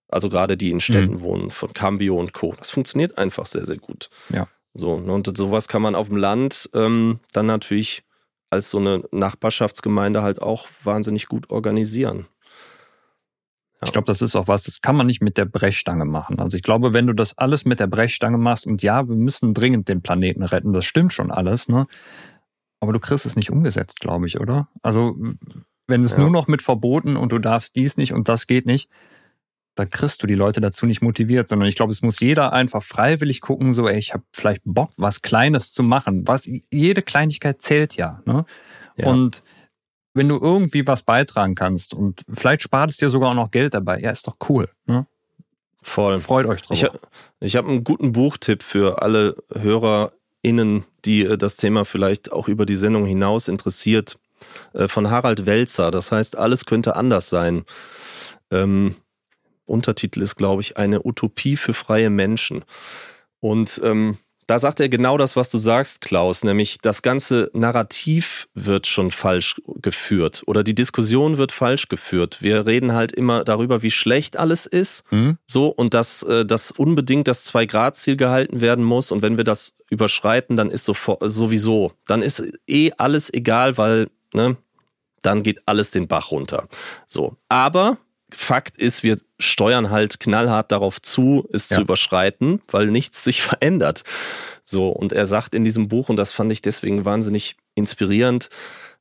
also 0.07 0.30
gerade 0.30 0.57
die 0.57 0.72
in 0.72 0.80
Städten 0.80 1.22
wohnen, 1.22 1.52
von 1.52 1.73
Cambio 1.73 2.19
und 2.19 2.34
Co. 2.34 2.56
Das 2.57 2.69
funktioniert 2.69 3.18
einfach 3.18 3.45
sehr, 3.45 3.65
sehr 3.65 3.77
gut. 3.77 4.10
Ja. 4.30 4.48
So, 4.73 4.99
ne, 4.99 5.14
und 5.14 5.38
sowas 5.38 5.68
kann 5.68 5.81
man 5.81 5.95
auf 5.95 6.07
dem 6.07 6.18
Land 6.18 6.69
ähm, 6.73 7.19
dann 7.31 7.45
natürlich 7.45 8.03
als 8.49 8.69
so 8.69 8.77
eine 8.77 9.03
Nachbarschaftsgemeinde 9.11 10.22
halt 10.22 10.41
auch 10.41 10.68
wahnsinnig 10.84 11.27
gut 11.27 11.49
organisieren. 11.49 12.27
Ich 13.85 13.91
glaube, 13.91 14.06
das 14.06 14.22
ist 14.22 14.35
auch 14.35 14.48
was, 14.48 14.64
das 14.64 14.81
kann 14.81 14.95
man 14.95 15.07
nicht 15.07 15.22
mit 15.22 15.38
der 15.38 15.45
Brechstange 15.45 16.06
machen. 16.06 16.40
Also 16.40 16.56
ich 16.56 16.64
glaube, 16.64 16.94
wenn 16.94 17.07
du 17.07 17.14
das 17.14 17.38
alles 17.38 17.65
mit 17.65 17.80
der 17.80 17.88
Brechstange 17.88 18.38
machst 18.38 18.65
und 18.65 18.81
ja, 18.81 19.07
wir 19.07 19.15
müssen 19.15 19.53
dringend 19.53 19.90
den 19.90 20.02
Planeten 20.02 20.44
retten, 20.44 20.73
das 20.73 20.85
stimmt 20.85 21.14
schon 21.14 21.31
alles, 21.31 21.68
ne? 21.68 21.88
Aber 22.84 22.93
du 22.93 22.99
kriegst 22.99 23.26
es 23.26 23.35
nicht 23.38 23.49
umgesetzt, 23.49 24.01
glaube 24.01 24.27
ich, 24.27 24.39
oder? 24.41 24.68
Also 24.81 25.15
wenn 25.88 26.03
es 26.03 26.11
Ja. 26.14 26.19
nur 26.19 26.30
noch 26.30 26.47
mit 26.47 26.61
Verboten 26.61 27.15
und 27.15 27.31
du 27.31 27.39
darfst 27.39 27.76
dies 27.77 27.95
nicht 27.97 28.11
und 28.14 28.27
das 28.27 28.45
geht 28.45 28.65
nicht, 28.65 28.89
dann 29.76 29.89
kriegst 29.89 30.22
du 30.22 30.27
die 30.27 30.35
Leute 30.35 30.60
dazu 30.61 30.85
nicht 30.85 31.01
motiviert, 31.01 31.47
sondern 31.47 31.68
ich 31.69 31.76
glaube, 31.76 31.93
es 31.93 32.01
muss 32.01 32.19
jeder 32.19 32.51
einfach 32.53 32.84
freiwillig 32.84 33.41
gucken, 33.41 33.73
so, 33.73 33.88
ey, 33.88 33.97
ich 33.97 34.14
habe 34.14 34.23
vielleicht 34.34 34.61
Bock, 34.65 34.91
was 34.97 35.22
Kleines 35.22 35.72
zu 35.73 35.81
machen. 35.81 36.27
Was 36.27 36.47
jede 36.72 37.01
Kleinigkeit 37.01 37.61
zählt 37.61 37.95
ja. 37.95 38.22
Ne? 38.26 38.45
Ja. 38.97 39.07
Und 39.07 39.41
wenn 40.14 40.27
du 40.30 40.38
irgendwie 40.39 40.85
was 40.85 41.01
beitragen 41.03 41.55
kannst 41.55 41.93
und 41.93 42.22
vielleicht 42.31 42.61
spart 42.64 42.91
es 42.91 42.97
dir 42.97 43.10
sogar 43.10 43.31
auch 43.31 43.35
noch 43.35 43.49
Geld 43.49 43.73
dabei, 43.73 43.99
ja, 43.99 44.11
ist 44.11 44.27
doch 44.27 44.35
cool. 44.49 44.69
Ne? 44.85 45.07
Voll. 45.81 46.19
Freut 46.19 46.45
euch 46.45 46.61
drauf. 46.61 46.77
Ich, 46.77 46.84
ha- 46.84 46.91
ich 47.39 47.55
habe 47.55 47.69
einen 47.69 47.84
guten 47.84 48.11
Buchtipp 48.11 48.61
für 48.61 49.01
alle 49.01 49.38
HörerInnen, 50.44 50.84
die 51.06 51.24
äh, 51.24 51.38
das 51.38 51.57
Thema 51.57 51.86
vielleicht 51.86 52.32
auch 52.32 52.48
über 52.48 52.65
die 52.65 52.76
Sendung 52.76 53.06
hinaus 53.06 53.48
interessiert, 53.48 54.20
äh, 54.74 54.88
von 54.88 55.10
Harald 55.10 55.45
Welzer. 55.45 55.91
Das 55.91 56.11
heißt, 56.11 56.38
alles 56.38 56.65
könnte 56.65 56.95
anders 56.95 57.30
sein. 57.30 57.65
Ähm, 58.52 58.95
Untertitel 59.65 60.22
ist, 60.22 60.36
glaube 60.36 60.61
ich, 60.61 60.78
eine 60.78 61.06
Utopie 61.06 61.56
für 61.56 61.74
freie 61.74 62.10
Menschen. 62.10 62.65
Und 63.40 63.82
ähm, 63.84 64.18
da 64.48 64.60
sagt 64.60 64.80
er 64.80 64.90
genau 64.90 65.18
das, 65.18 65.36
was 65.36 65.49
du 65.49 65.57
sagst, 65.57 66.02
Klaus, 66.02 66.44
nämlich 66.44 66.78
das 66.82 67.02
ganze 67.02 67.49
Narrativ 67.53 68.48
wird 68.53 68.88
schon 68.88 69.11
falsch 69.11 69.56
geführt 69.82 70.44
oder 70.45 70.64
die 70.64 70.76
Diskussion 70.76 71.38
wird 71.38 71.52
falsch 71.52 71.88
geführt. 71.90 72.41
Wir 72.41 72.65
reden 72.65 72.94
halt 72.94 73.11
immer 73.11 73.44
darüber, 73.44 73.82
wie 73.82 73.91
schlecht 73.91 74.38
alles 74.38 74.65
ist 74.65 75.03
Hm? 75.10 75.38
so 75.45 75.68
und 75.68 75.94
dass, 75.94 76.24
äh, 76.24 76.45
dass 76.45 76.72
unbedingt 76.72 77.28
das 77.28 77.45
Zwei-Grad-Ziel 77.45 78.18
gehalten 78.18 78.61
werden 78.61 78.84
muss 78.84 79.11
und 79.11 79.22
wenn 79.22 79.38
wir 79.38 79.44
das 79.44 79.76
überschreiten, 79.90 80.57
dann 80.57 80.70
ist 80.70 80.86
sofort, 80.86 81.20
sowieso, 81.24 81.94
dann 82.07 82.22
ist 82.22 82.44
eh 82.68 82.91
alles 82.98 83.34
egal, 83.34 83.78
weil, 83.78 84.07
ne, 84.34 84.57
dann 85.22 85.41
geht 85.44 85.61
alles 85.65 85.91
den 85.91 86.07
Bach 86.07 86.32
runter. 86.32 86.68
So. 87.07 87.38
Aber 87.49 87.98
Fakt 88.35 88.77
ist, 88.77 89.03
wir 89.03 89.18
steuern 89.39 89.89
halt 89.89 90.19
knallhart 90.19 90.72
darauf 90.72 91.01
zu, 91.01 91.47
es 91.51 91.69
Ja. 91.69 91.77
zu 91.77 91.81
überschreiten, 91.81 92.61
weil 92.72 92.88
nichts 92.88 93.23
sich 93.23 93.41
verändert. 93.61 94.03
So, 94.64 94.89
und 94.89 95.11
er 95.14 95.26
sagt 95.26 95.53
in 95.55 95.64
diesem 95.64 95.88
Buch, 95.88 96.10
und 96.10 96.18
das 96.18 96.31
fand 96.34 96.51
ich 96.51 96.61
deswegen 96.61 97.05
wahnsinnig 97.05 97.55
inspirierend, 97.76 98.49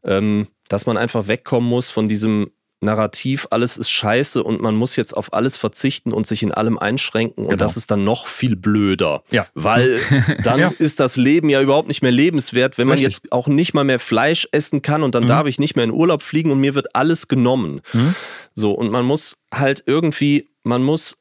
ähm, 0.05 0.49
dass 0.69 0.87
man 0.87 0.97
einfach 0.97 1.27
wegkommen 1.29 1.69
muss 1.69 1.91
von 1.91 2.09
diesem 2.09 2.51
Narrativ, 2.83 3.47
alles 3.51 3.77
ist 3.77 3.91
scheiße 3.91 4.43
und 4.43 4.61
man 4.61 4.75
muss 4.75 4.97
jetzt 4.97 5.17
auf 5.17 5.33
alles 5.33 5.57
verzichten 5.57 6.13
und 6.13 6.27
sich 6.27 6.43
in 6.43 6.53
allem 6.53 6.79
einschränken 6.79 7.45
und 7.45 7.51
Genau. 7.51 7.59
das 7.65 7.77
ist 7.77 7.91
dann 7.91 8.05
noch 8.05 8.27
viel 8.27 8.57
blöder. 8.57 9.23
Ja. 9.31 9.47
Weil 9.55 10.01
dann 10.45 10.61
Ja. 10.61 10.73
ist 10.79 11.01
das 11.01 11.17
Leben 11.17 11.49
ja 11.49 11.61
überhaupt 11.63 11.89
nicht 11.89 12.03
mehr 12.03 12.11
lebenswert, 12.13 12.79
wenn 12.79 12.89
man 12.89 12.99
Richtig. 12.99 13.15
jetzt 13.23 13.33
auch 13.33 13.47
nicht 13.47 13.73
mal 13.75 13.85
mehr 13.85 13.99
Fleisch 14.01 14.49
essen 14.53 14.83
kann 14.83 15.03
und 15.03 15.15
dann 15.15 15.25
Mhm. 15.25 15.29
darf 15.29 15.47
ich 15.47 15.59
nicht 15.59 15.77
mehr 15.77 15.85
in 15.85 15.91
Urlaub 15.93 16.23
fliegen 16.23 16.51
und 16.51 16.61
mir 16.61 16.75
wird 16.75 16.95
alles 16.95 17.29
genommen. 17.29 17.81
Mhm. 17.93 18.15
So, 18.55 18.73
und 18.73 18.91
man 18.91 19.05
muss 19.05 19.39
halt 19.55 19.85
irgendwie, 19.87 20.49
man 20.65 20.83
muss 20.83 21.17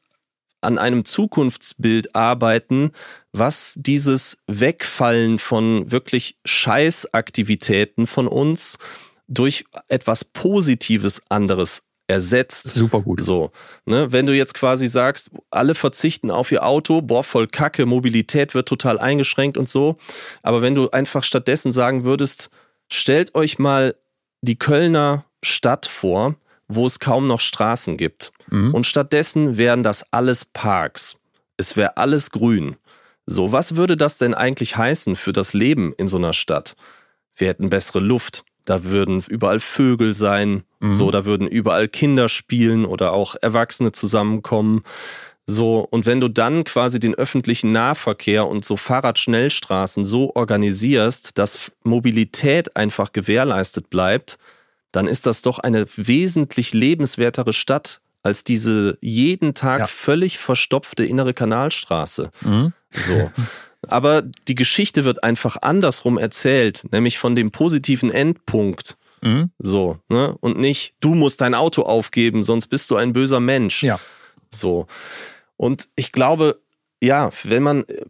an 0.60 0.78
einem 0.78 1.04
Zukunftsbild 1.04 2.14
arbeiten, 2.14 2.92
was 3.32 3.74
dieses 3.76 4.36
Wegfallen 4.46 5.40
von 5.40 5.90
wirklich 5.90 6.36
Scheißaktivitäten 6.44 8.06
von 8.06 8.28
uns 8.28 8.78
durch 9.32 9.64
etwas 9.88 10.24
Positives 10.24 11.22
anderes 11.28 11.82
ersetzt. 12.06 12.68
Super 12.68 13.00
gut. 13.00 13.20
So, 13.20 13.50
ne, 13.86 14.12
wenn 14.12 14.26
du 14.26 14.36
jetzt 14.36 14.54
quasi 14.54 14.86
sagst, 14.86 15.30
alle 15.50 15.74
verzichten 15.74 16.30
auf 16.30 16.52
ihr 16.52 16.64
Auto, 16.66 17.00
boah, 17.00 17.24
voll 17.24 17.46
Kacke, 17.46 17.86
Mobilität 17.86 18.54
wird 18.54 18.68
total 18.68 18.98
eingeschränkt 18.98 19.56
und 19.56 19.68
so. 19.68 19.96
Aber 20.42 20.62
wenn 20.62 20.74
du 20.74 20.90
einfach 20.90 21.24
stattdessen 21.24 21.72
sagen 21.72 22.04
würdest, 22.04 22.50
stellt 22.90 23.34
euch 23.34 23.58
mal 23.58 23.94
die 24.42 24.58
Kölner 24.58 25.24
Stadt 25.42 25.86
vor, 25.86 26.36
wo 26.68 26.86
es 26.86 26.98
kaum 26.98 27.26
noch 27.26 27.40
Straßen 27.40 27.96
gibt. 27.96 28.32
Mhm. 28.50 28.74
Und 28.74 28.86
stattdessen 28.86 29.56
wären 29.56 29.82
das 29.82 30.04
alles 30.12 30.44
Parks. 30.44 31.16
Es 31.56 31.76
wäre 31.76 31.96
alles 31.96 32.30
grün. 32.30 32.76
So, 33.26 33.52
was 33.52 33.76
würde 33.76 33.96
das 33.96 34.18
denn 34.18 34.34
eigentlich 34.34 34.76
heißen 34.76 35.16
für 35.16 35.32
das 35.32 35.54
Leben 35.54 35.94
in 35.96 36.08
so 36.08 36.16
einer 36.16 36.32
Stadt? 36.32 36.74
Wir 37.36 37.48
hätten 37.48 37.70
bessere 37.70 38.00
Luft. 38.00 38.44
Da 38.64 38.84
würden 38.84 39.22
überall 39.28 39.60
Vögel 39.60 40.14
sein. 40.14 40.62
Mhm. 40.80 40.92
So, 40.92 41.10
da 41.10 41.24
würden 41.24 41.46
überall 41.46 41.88
Kinder 41.88 42.28
spielen 42.28 42.84
oder 42.84 43.12
auch 43.12 43.34
Erwachsene 43.40 43.92
zusammenkommen. 43.92 44.84
So, 45.46 45.80
und 45.80 46.06
wenn 46.06 46.20
du 46.20 46.28
dann 46.28 46.62
quasi 46.64 47.00
den 47.00 47.14
öffentlichen 47.16 47.72
Nahverkehr 47.72 48.46
und 48.46 48.64
so 48.64 48.76
Fahrradschnellstraßen 48.76 50.04
so 50.04 50.34
organisierst, 50.36 51.36
dass 51.36 51.72
Mobilität 51.82 52.76
einfach 52.76 53.12
gewährleistet 53.12 53.90
bleibt, 53.90 54.38
dann 54.92 55.08
ist 55.08 55.26
das 55.26 55.42
doch 55.42 55.58
eine 55.58 55.86
wesentlich 55.96 56.74
lebenswertere 56.74 57.52
Stadt 57.52 58.00
als 58.22 58.44
diese 58.44 58.98
jeden 59.00 59.52
Tag 59.54 59.80
Ja. 59.80 59.86
völlig 59.86 60.38
verstopfte 60.38 61.04
innere 61.04 61.34
Kanalstraße. 61.34 62.30
Mhm. 62.42 62.72
So. 62.90 63.30
Aber 63.88 64.22
die 64.22 64.54
Geschichte 64.54 65.04
wird 65.04 65.24
einfach 65.24 65.56
andersrum 65.60 66.18
erzählt, 66.18 66.84
nämlich 66.92 67.18
von 67.18 67.34
dem 67.34 67.50
positiven 67.50 68.10
Endpunkt. 68.12 68.96
Mhm. 69.22 69.50
So, 69.58 69.98
ne? 70.08 70.36
Und 70.40 70.58
nicht, 70.58 70.94
du 71.00 71.14
musst 71.14 71.40
dein 71.40 71.54
Auto 71.54 71.82
aufgeben, 71.82 72.44
sonst 72.44 72.68
bist 72.68 72.90
du 72.90 72.96
ein 72.96 73.12
böser 73.12 73.40
Mensch. 73.40 73.82
Ja. 73.82 73.98
So. 74.50 74.86
Und 75.56 75.88
ich 75.96 76.12
glaube, 76.12 76.60
ja, 77.02 77.30
wenn 77.44 77.62
man 77.62 77.84
äh, 77.84 78.04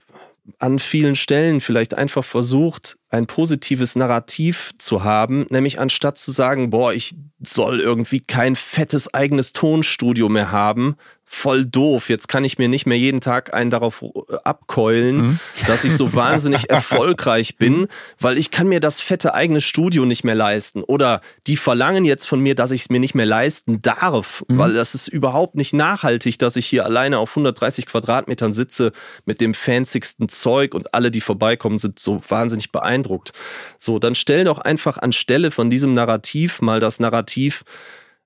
an 0.58 0.78
vielen 0.78 1.14
Stellen 1.14 1.60
vielleicht 1.60 1.94
einfach 1.94 2.24
versucht, 2.24 2.96
ein 3.10 3.26
positives 3.26 3.94
Narrativ 3.94 4.72
zu 4.78 5.04
haben, 5.04 5.46
nämlich 5.50 5.78
anstatt 5.78 6.18
zu 6.18 6.32
sagen, 6.32 6.70
boah, 6.70 6.92
ich 6.92 7.14
soll 7.40 7.80
irgendwie 7.80 8.20
kein 8.20 8.56
fettes 8.56 9.12
eigenes 9.12 9.52
Tonstudio 9.52 10.28
mehr 10.28 10.50
haben, 10.50 10.96
voll 11.34 11.64
doof, 11.64 12.10
jetzt 12.10 12.28
kann 12.28 12.44
ich 12.44 12.59
mir 12.59 12.68
nicht 12.68 12.84
mehr 12.84 12.98
jeden 12.98 13.22
Tag 13.22 13.54
einen 13.54 13.70
darauf 13.70 14.02
äh, 14.02 14.09
abkeulen, 14.44 15.16
Mhm. 15.16 15.38
dass 15.66 15.82
ich 15.82 15.96
so 15.96 16.12
wahnsinnig 16.14 16.68
erfolgreich 16.68 17.56
bin, 17.56 17.88
weil 18.20 18.36
ich 18.36 18.50
kann 18.50 18.68
mir 18.68 18.80
das 18.80 19.00
fette 19.00 19.32
eigene 19.32 19.62
Studio 19.62 20.04
nicht 20.04 20.24
mehr 20.24 20.34
leisten. 20.34 20.82
Oder 20.82 21.22
die 21.46 21.56
verlangen 21.56 22.04
jetzt 22.04 22.26
von 22.26 22.38
mir, 22.40 22.54
dass 22.54 22.70
ich 22.70 22.82
es 22.82 22.90
mir 22.90 23.00
nicht 23.00 23.14
mehr 23.14 23.24
leisten 23.24 23.80
darf, 23.80 24.44
Mhm. 24.48 24.59
weil 24.59 24.72
das 24.74 24.94
ist 24.94 25.09
überhaupt 25.09 25.54
nicht 25.54 25.72
nachhaltig, 25.72 26.38
dass 26.38 26.56
ich 26.56 26.66
hier 26.66 26.84
alleine 26.84 27.18
auf 27.18 27.34
130 27.34 27.86
Quadratmetern 27.86 28.52
sitze 28.52 28.92
mit 29.24 29.40
dem 29.40 29.54
fancysten 29.54 30.28
Zeug 30.28 30.74
und 30.74 30.92
alle, 30.92 31.10
die 31.10 31.22
vorbeikommen, 31.22 31.78
sind 31.78 31.98
so 31.98 32.20
wahnsinnig 32.28 32.72
beeindruckt. 32.72 33.32
So, 33.78 33.98
dann 33.98 34.14
stell 34.14 34.44
doch 34.44 34.59
einfach 34.59 34.98
anstelle 34.98 35.50
von 35.50 35.70
diesem 35.70 35.94
Narrativ 35.94 36.60
mal 36.60 36.78
das 36.78 37.00
Narrativ, 37.00 37.62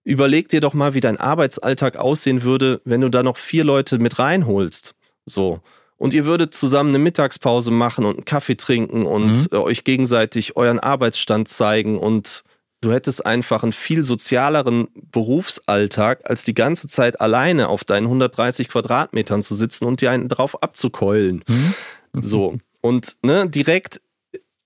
überleg 0.06 0.48
dir 0.48 0.60
doch 0.60 0.72
mal, 0.72 0.94
wie 0.94 1.00
dein 1.00 1.18
Arbeitsalltag 1.18 1.96
aussehen 1.96 2.42
würde, 2.42 2.80
wenn 2.84 3.00
du 3.00 3.08
da 3.10 3.22
noch 3.22 3.36
vier 3.36 3.64
Leute 3.64 3.98
mit 3.98 4.18
reinholst. 4.18 4.94
So. 5.26 5.60
Und 5.98 6.14
ihr 6.14 6.26
würdet 6.26 6.54
zusammen 6.54 6.90
eine 6.90 6.98
Mittagspause 7.00 7.70
machen 7.70 8.04
und 8.04 8.16
einen 8.16 8.24
Kaffee 8.24 8.56
trinken 8.56 9.04
und 9.04 9.30
Mhm. 9.32 9.46
äh, 9.50 9.56
euch 9.56 9.82
gegenseitig 9.84 10.56
euren 10.56 10.78
Arbeitsstand 10.78 11.48
zeigen 11.48 11.98
und 11.98 12.44
du 12.82 12.92
hättest 12.92 13.26
einfach 13.26 13.62
einen 13.64 13.72
viel 13.72 14.02
sozialeren 14.04 14.88
Berufsalltag, 14.94 16.20
als 16.28 16.44
die 16.44 16.54
ganze 16.54 16.86
Zeit 16.86 17.20
alleine 17.20 17.68
auf 17.68 17.82
deinen 17.82 18.06
130 18.06 18.68
Quadratmetern 18.68 19.42
zu 19.42 19.54
sitzen 19.54 19.86
und 19.86 20.00
dir 20.00 20.10
einen 20.12 20.28
drauf 20.28 20.62
abzukeulen. 20.62 21.42
Mhm. 21.48 21.74
So. 22.22 22.58
Und 22.80 23.16
ne, 23.22 23.48
direkt 23.48 24.00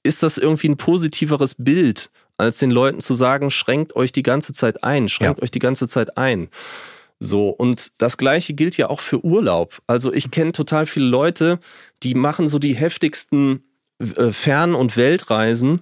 ist 0.02 0.22
das 0.22 0.36
irgendwie 0.36 0.68
ein 0.68 0.76
positiveres 0.76 1.54
Bild, 1.58 2.10
als 2.40 2.58
den 2.58 2.70
Leuten 2.70 3.00
zu 3.00 3.14
sagen, 3.14 3.50
schränkt 3.50 3.94
euch 3.94 4.12
die 4.12 4.22
ganze 4.22 4.52
Zeit 4.52 4.82
ein, 4.82 5.08
schränkt 5.08 5.42
euch 5.42 5.50
die 5.50 5.58
ganze 5.58 5.86
Zeit 5.86 6.16
ein. 6.16 6.48
So, 7.20 7.50
und 7.50 7.92
das 7.98 8.16
gleiche 8.16 8.54
gilt 8.54 8.78
ja 8.78 8.88
auch 8.88 9.00
für 9.00 9.22
Urlaub. 9.22 9.82
Also 9.86 10.12
ich 10.12 10.30
kenne 10.30 10.52
total 10.52 10.86
viele 10.86 11.06
Leute, 11.06 11.58
die 12.02 12.14
machen 12.14 12.46
so 12.46 12.58
die 12.58 12.74
heftigsten 12.74 13.62
äh, 13.98 14.32
Fern- 14.32 14.74
und 14.74 14.96
Weltreisen. 14.96 15.80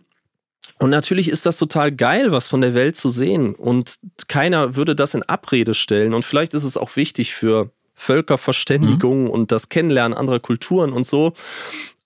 Und 0.81 0.91
natürlich 0.91 1.29
ist 1.29 1.47
das 1.47 1.57
total 1.57 1.93
geil, 1.93 2.33
was 2.33 2.49
von 2.49 2.61
der 2.61 2.75
Welt 2.75 2.97
zu 2.97 3.09
sehen. 3.09 3.55
Und 3.55 3.97
keiner 4.27 4.77
würde 4.77 4.95
das 4.97 5.15
in 5.15 5.23
Abrede 5.23 5.75
stellen. 5.75 6.13
Und 6.13 6.25
vielleicht 6.25 6.55
ist 6.55 6.65
es 6.65 6.77
auch 6.77 6.97
wichtig 6.97 7.35
für 7.35 7.71
Völkerverständigung 7.95 9.29
und 9.29 9.51
das 9.51 9.69
Kennenlernen 9.69 10.17
anderer 10.17 10.39
Kulturen 10.41 10.93
und 10.93 11.05
so. 11.05 11.33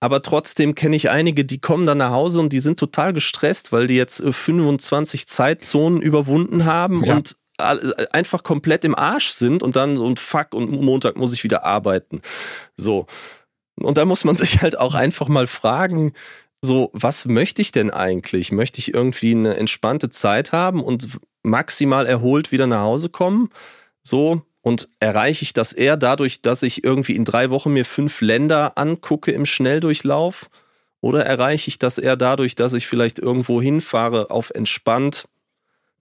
Aber 0.03 0.21
trotzdem 0.21 0.75
kenne 0.75 0.97
ich 0.97 1.11
einige, 1.11 1.45
die 1.45 1.61
kommen 1.61 1.87
dann 1.87 1.99
nach 1.99 2.11
Hause 2.11 2.41
und 2.41 2.53
die 2.53 2.59
sind 2.59 2.77
total 2.77 3.13
gestresst, 3.13 3.71
weil 3.71 3.87
die 3.87 3.95
jetzt 3.95 4.19
äh, 4.19 4.33
25 4.33 5.29
Zeitzonen 5.29 6.03
überwunden 6.03 6.65
haben 6.65 7.05
Ja. 7.05 7.15
und 7.15 7.37
äh, 7.59 8.07
einfach 8.11 8.43
komplett 8.43 8.85
im 8.85 8.97
Arsch 8.97 9.31
sind 9.31 9.63
und 9.63 9.77
dann 9.77 9.99
und 9.99 10.19
fuck 10.19 10.55
und 10.55 10.73
Montag 10.83 11.17
muss 11.17 11.33
ich 11.33 11.45
wieder 11.45 11.63
arbeiten. 11.63 12.21
So. 12.77 13.07
Und 13.77 13.97
da 13.97 14.05
muss 14.05 14.25
man 14.25 14.35
sich 14.43 14.61
halt 14.61 14.77
auch 14.77 14.95
einfach 14.95 15.29
mal 15.29 15.47
fragen, 15.47 16.15
so, 16.61 16.91
was 16.93 17.25
möchte 17.27 17.63
ich 17.63 17.71
denn 17.71 17.91
eigentlich? 17.91 18.51
Möchte 18.51 18.81
ich 18.81 18.93
irgendwie 18.93 19.31
eine 19.37 19.57
entspannte 19.57 20.11
Zeit 20.11 20.51
haben 20.51 20.83
und 20.83 21.11
maximal 21.45 22.07
erholt 22.07 22.51
wieder 22.51 22.67
nach 22.67 22.81
Hause 22.81 23.09
kommen? 23.09 23.51
So, 24.03 24.43
und 24.63 24.89
erreiche 25.01 25.43
ich 25.43 25.53
das 25.53 25.73
eher 25.73 25.97
dadurch, 25.97 26.41
dass 26.41 26.63
ich 26.63 26.85
irgendwie 26.85 27.17
in 27.17 27.25
drei 27.25 27.51
Wochen 27.51 27.73
mir 27.73 27.85
fünf 27.85 28.21
Länder 28.21 28.79
angucke 28.79 29.33
im 29.33 29.45
Schnelldurchlauf? 29.45 30.49
Oder 31.01 31.27
erreiche 31.27 31.67
ich 31.67 31.81
das 31.81 31.99
eher 31.99 32.17
dadurch, 32.17 32.55
dass 32.55 32.73
ich 32.73 32.87
vielleicht 32.87 33.19
irgendwo 33.19 33.61
hinfahre, 33.61 34.31
auf 34.31 34.51
entspannt 34.51 35.29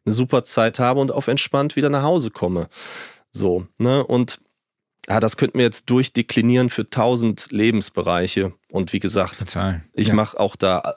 eine 0.06 0.14
super 0.14 0.44
Zeit 0.44 0.78
habe 0.78 1.00
und 1.00 1.12
auf 1.12 1.28
entspannt 1.28 1.76
wieder 1.76 1.90
nach 1.90 2.04
Hause 2.04 2.30
komme? 2.30 2.70
So, 3.32 3.66
ne? 3.80 4.06
Und 4.06 4.40
ja, 5.10 5.20
das 5.20 5.38
könnten 5.38 5.58
wir 5.58 5.66
jetzt 5.66 5.90
durchdeklinieren 5.90 6.70
für 6.70 6.88
tausend 6.88 7.52
Lebensbereiche. 7.52 8.54
Und 8.70 8.94
wie 8.94 9.00
gesagt, 9.00 9.40
Total. 9.40 9.82
ich 9.94 10.10
Ja. 10.10 10.14
mache 10.14 10.40
auch 10.40 10.56
da, 10.56 10.96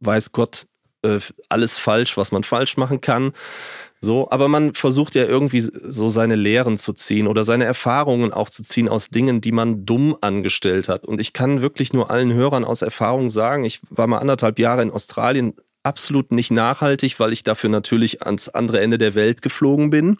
weiß 0.00 0.32
Gott, 0.32 0.66
äh, 1.02 1.18
alles 1.48 1.78
falsch, 1.78 2.16
was 2.16 2.32
man 2.32 2.44
falsch 2.44 2.76
machen 2.76 3.00
kann. 3.00 3.32
So, 4.02 4.30
aber 4.30 4.48
man 4.48 4.72
versucht 4.72 5.14
ja 5.14 5.24
irgendwie 5.24 5.60
so 5.60 6.08
seine 6.08 6.34
Lehren 6.34 6.78
zu 6.78 6.94
ziehen 6.94 7.26
oder 7.26 7.44
seine 7.44 7.64
Erfahrungen 7.64 8.32
auch 8.32 8.48
zu 8.48 8.62
ziehen 8.62 8.88
aus 8.88 9.10
Dingen, 9.10 9.42
die 9.42 9.52
man 9.52 9.84
dumm 9.84 10.16
angestellt 10.22 10.88
hat. 10.88 11.04
Und 11.04 11.20
ich 11.20 11.34
kann 11.34 11.60
wirklich 11.60 11.92
nur 11.92 12.10
allen 12.10 12.32
Hörern 12.32 12.64
aus 12.64 12.80
Erfahrung 12.80 13.28
sagen, 13.28 13.64
ich 13.64 13.80
war 13.90 14.06
mal 14.06 14.18
anderthalb 14.18 14.58
Jahre 14.58 14.80
in 14.80 14.90
Australien, 14.90 15.54
absolut 15.82 16.32
nicht 16.32 16.50
nachhaltig, 16.50 17.20
weil 17.20 17.32
ich 17.32 17.42
dafür 17.42 17.68
natürlich 17.68 18.22
ans 18.22 18.48
andere 18.48 18.80
Ende 18.80 18.96
der 18.96 19.14
Welt 19.14 19.42
geflogen 19.42 19.90
bin. 19.90 20.16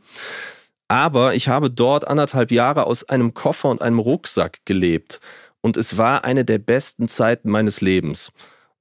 Aber 0.89 1.35
ich 1.35 1.49
habe 1.49 1.71
dort 1.71 2.07
anderthalb 2.07 2.51
Jahre 2.51 2.87
aus 2.87 3.09
einem 3.09 3.33
Koffer 3.33 3.71
und 3.71 3.81
einem 3.81 3.99
Rucksack 3.99 4.59
gelebt. 4.67 5.21
Und 5.63 5.77
es 5.77 5.97
war 5.97 6.25
eine 6.25 6.45
der 6.45 6.59
besten 6.59 7.09
Zeiten 7.09 7.51
meines 7.51 7.81
Lebens. 7.81 8.33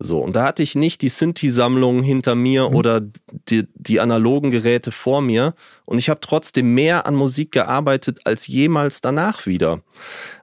So, 0.02 0.20
und 0.20 0.36
da 0.36 0.44
hatte 0.46 0.64
ich 0.64 0.76
nicht 0.76 1.02
die 1.02 1.10
Synthi-Sammlung 1.10 2.02
hinter 2.04 2.34
mir 2.34 2.70
Mhm. 2.70 2.76
oder 2.76 3.02
die, 3.50 3.68
die 3.76 4.00
analogen 4.00 4.50
Geräte 4.50 4.92
vor 4.92 5.22
mir. 5.22 5.54
Und 5.86 5.98
ich 5.98 6.10
habe 6.10 6.22
trotzdem 6.22 6.74
mehr 6.74 7.06
an 7.06 7.16
Musik 7.16 7.52
gearbeitet 7.52 8.22
als 8.24 8.48
jemals 8.48 9.02
danach 9.02 9.46
wieder. 9.46 9.82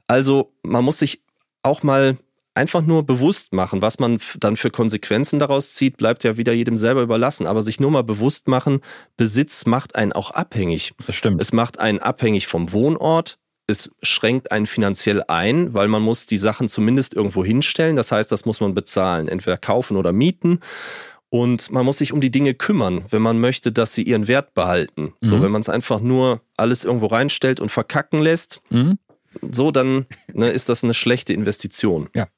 Also 0.06 0.52
man 0.62 0.84
muss 0.84 0.98
sich 0.98 1.22
auch 1.62 1.82
mal 1.82 2.18
einfach 2.54 2.82
nur 2.82 3.04
bewusst 3.04 3.52
machen, 3.52 3.82
was 3.82 3.98
man 3.98 4.18
dann 4.40 4.56
für 4.56 4.70
Konsequenzen 4.70 5.38
daraus 5.38 5.74
zieht, 5.74 5.96
bleibt 5.96 6.24
ja 6.24 6.36
wieder 6.36 6.52
jedem 6.52 6.78
selber 6.78 7.02
überlassen. 7.02 7.46
Aber 7.46 7.62
sich 7.62 7.80
nur 7.80 7.90
mal 7.90 8.04
bewusst 8.04 8.48
machen, 8.48 8.80
Besitz 9.16 9.66
macht 9.66 9.94
einen 9.94 10.12
auch 10.12 10.30
abhängig. 10.32 10.92
Das 11.06 11.14
stimmt. 11.16 11.40
Es 11.40 11.52
macht 11.52 11.78
einen 11.78 11.98
abhängig 11.98 12.46
vom 12.46 12.72
Wohnort. 12.72 13.38
Es 13.66 13.90
schränkt 14.02 14.52
einen 14.52 14.66
finanziell 14.66 15.22
ein, 15.26 15.74
weil 15.74 15.88
man 15.88 16.02
muss 16.02 16.26
die 16.26 16.38
Sachen 16.38 16.68
zumindest 16.68 17.14
irgendwo 17.14 17.44
hinstellen. 17.44 17.96
Das 17.96 18.12
heißt, 18.12 18.30
das 18.30 18.44
muss 18.44 18.60
man 18.60 18.74
bezahlen, 18.74 19.26
entweder 19.28 19.56
kaufen 19.56 19.96
oder 19.96 20.12
mieten. 20.12 20.60
Und 21.30 21.72
man 21.72 21.84
muss 21.84 21.98
sich 21.98 22.12
um 22.12 22.20
die 22.20 22.30
Dinge 22.30 22.54
kümmern, 22.54 23.04
wenn 23.10 23.20
man 23.22 23.40
möchte, 23.40 23.72
dass 23.72 23.92
sie 23.94 24.04
ihren 24.04 24.28
Wert 24.28 24.54
behalten. 24.54 25.14
So, 25.20 25.36
Mhm. 25.38 25.42
wenn 25.42 25.50
man 25.50 25.60
es 25.60 25.68
einfach 25.68 25.98
nur 26.00 26.40
alles 26.56 26.84
irgendwo 26.84 27.06
reinstellt 27.06 27.58
und 27.58 27.70
verkacken 27.70 28.22
lässt, 28.22 28.60
Mhm. 28.70 28.98
so 29.50 29.72
dann 29.72 30.06
ne, 30.32 30.50
ist 30.50 30.68
das 30.68 30.84
eine 30.84 30.94
schlechte 30.94 31.32
Investition. 31.32 32.08
Ja. 32.14 32.28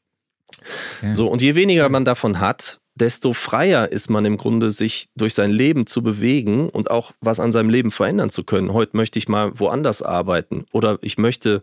So, 1.13 1.29
und 1.29 1.43
je 1.43 1.55
weniger 1.55 1.89
man 1.91 2.07
davon 2.07 2.41
hat, 2.41 2.81
desto 3.01 3.33
freier 3.33 3.91
ist 3.91 4.11
man 4.11 4.25
im 4.25 4.37
Grunde, 4.37 4.70
sich 4.70 5.09
durch 5.16 5.35
sein 5.35 5.51
Leben 5.51 5.87
zu 5.87 6.03
bewegen 6.03 6.69
und 6.69 6.91
auch 6.91 7.12
was 7.20 7.41
an 7.41 7.53
seinem 7.53 7.70
Leben 7.70 7.91
verändern 7.91 8.31
zu 8.31 8.45
können. 8.45 8.73
Heute 8.73 8.97
möchte 8.97 9.19
ich 9.19 9.29
mal 9.29 9.59
woanders 9.59 10.03
arbeiten 10.03 10.66
oder 10.73 10.99
ich 11.01 11.19
möchte 11.19 11.62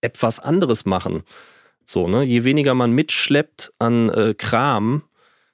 etwas 0.00 0.38
anderes 0.38 0.84
machen. 0.84 1.24
So, 1.84 2.06
ne? 2.06 2.22
Je 2.22 2.44
weniger 2.44 2.74
man 2.74 2.92
mitschleppt 2.92 3.72
an 3.78 4.10
äh, 4.10 4.34
Kram, 4.34 5.02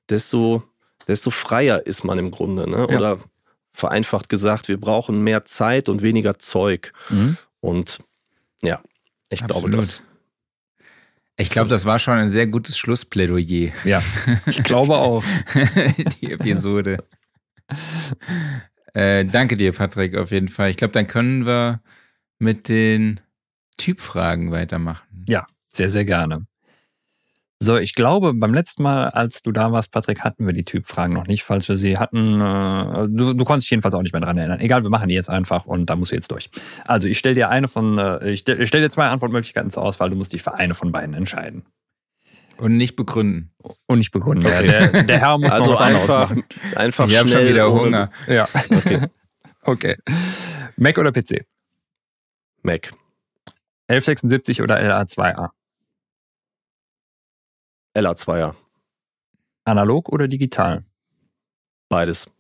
desto, 0.09 0.63
desto 1.09 1.31
freier 1.31 1.87
ist 1.87 2.05
man 2.05 2.19
im 2.19 2.31
Grunde. 2.31 2.69
Ne? 2.69 2.87
Ja. 2.91 2.99
Oder 2.99 3.19
vereinfacht 3.73 4.29
gesagt, 4.29 4.69
wir 4.69 4.79
brauchen 4.79 5.23
mehr 5.23 5.45
Zeit 5.45 5.89
und 5.89 6.03
weniger 6.03 6.39
Zeug. 6.39 6.93
Mhm. 7.09 7.37
Und 7.61 8.01
ja, 8.63 8.83
ich 9.31 9.41
glaube 9.41 9.67
Absolut. 9.69 9.79
das. 9.79 10.03
Ich 11.37 11.51
glaube, 11.51 11.69
das 11.69 11.85
war 11.85 11.99
schon 11.99 12.15
ein 12.15 12.31
sehr 12.31 12.47
gutes 12.47 12.79
Schlussplädoyer, 12.79 13.73
Ja, 13.85 14.03
ich 14.47 14.63
glaube 14.63 14.97
auch. 14.97 15.25
die 16.21 16.31
Episode. 16.33 17.05
äh, 18.95 19.25
danke 19.25 19.57
dir, 19.57 19.73
Patrick, 19.73 20.17
auf 20.17 20.31
jeden 20.31 20.49
Fall. 20.49 20.71
Ich 20.71 20.77
glaube, 20.77 20.93
dann 20.93 21.07
können 21.07 21.45
wir 21.47 21.81
mit 22.39 22.69
den 22.69 23.21
Typfragen 23.77 24.53
weitermachen. 24.53 25.25
Sehr, 25.73 25.91
sehr 25.91 26.05
gerne. 26.05 26.47
So, 27.61 27.79
ich 27.79 27.95
glaube, 27.95 28.35
beim 28.35 28.53
letzten 28.53 28.83
Mal, 28.83 29.09
als 29.11 29.43
du 29.43 29.53
da 29.53 29.73
warst, 29.73 29.91
Patrick, 29.91 30.21
hatten 30.21 30.45
wir 30.47 30.53
die 30.53 30.65
Typfragen 30.65 31.15
noch 31.15 31.27
nicht. 31.27 31.45
Falls 31.45 31.69
wir 31.69 31.77
sie 31.77 31.97
hatten, 31.99 32.41
äh, 32.41 33.09
du, 33.09 33.33
du 33.33 33.45
konntest 33.45 33.67
dich 33.67 33.71
jedenfalls 33.71 33.95
auch 33.95 34.03
nicht 34.03 34.13
mehr 34.13 34.21
dran 34.21 34.37
erinnern. 34.37 34.61
Egal, 34.61 34.83
wir 34.83 34.91
machen 34.91 35.09
die 35.09 35.15
jetzt 35.15 35.31
einfach 35.31 35.65
und 35.65 35.89
da 35.89 35.97
musst 35.97 36.11
du 36.11 36.17
jetzt 36.17 36.31
durch. 36.31 36.51
Also, 36.85 37.09
ich 37.09 37.19
stelle 37.19 37.37
dir 37.37 37.49
eine 37.49 37.69
von, 37.69 37.97
äh, 37.99 38.31
ich 38.31 38.41
stelle 38.41 38.67
stell 38.67 38.83
dir 38.83 38.91
zwei 38.91 39.07
Antwortmöglichkeiten 39.07 39.71
zur 39.71 39.83
Auswahl. 39.83 40.11
Du 40.11 40.17
musst 40.17 40.33
dich 40.33 40.43
für 40.43 40.55
eine 40.55 40.75
von 40.75 40.93
beiden 40.93 41.15
entscheiden. 41.15 41.65
Und 42.59 42.77
nicht 42.77 42.97
begründen. 42.97 43.51
Und 43.87 43.99
nicht 43.99 44.11
begründen. 44.13 44.47
Okay. 44.47 44.67
Der, 44.67 45.03
der 45.05 45.19
Herr 45.21 45.39
muss 45.39 45.51
Also 45.51 45.73
noch 45.73 45.81
was 45.81 45.87
anderes 45.87 46.03
einfach, 46.11 46.31
machen. 46.31 46.45
einfach 46.77 47.09
Ich 47.09 47.19
habe 47.19 47.29
schnell 47.29 47.41
schon 47.41 47.49
wieder 47.51 47.73
Hunger. 47.73 48.11
Ja. 48.29 48.49
Okay. 48.71 49.01
Okay. 49.67 49.97
Mac 50.77 50.99
oder 50.99 51.11
PC? 51.11 51.47
Mac. 52.63 52.93
1176 53.89 54.61
oder 54.61 54.79
LA2A? 54.79 55.49
LA2er. 57.95 58.55
Analog 59.65 60.09
oder 60.11 60.29
digital? 60.29 60.85
Beides. 61.89 62.31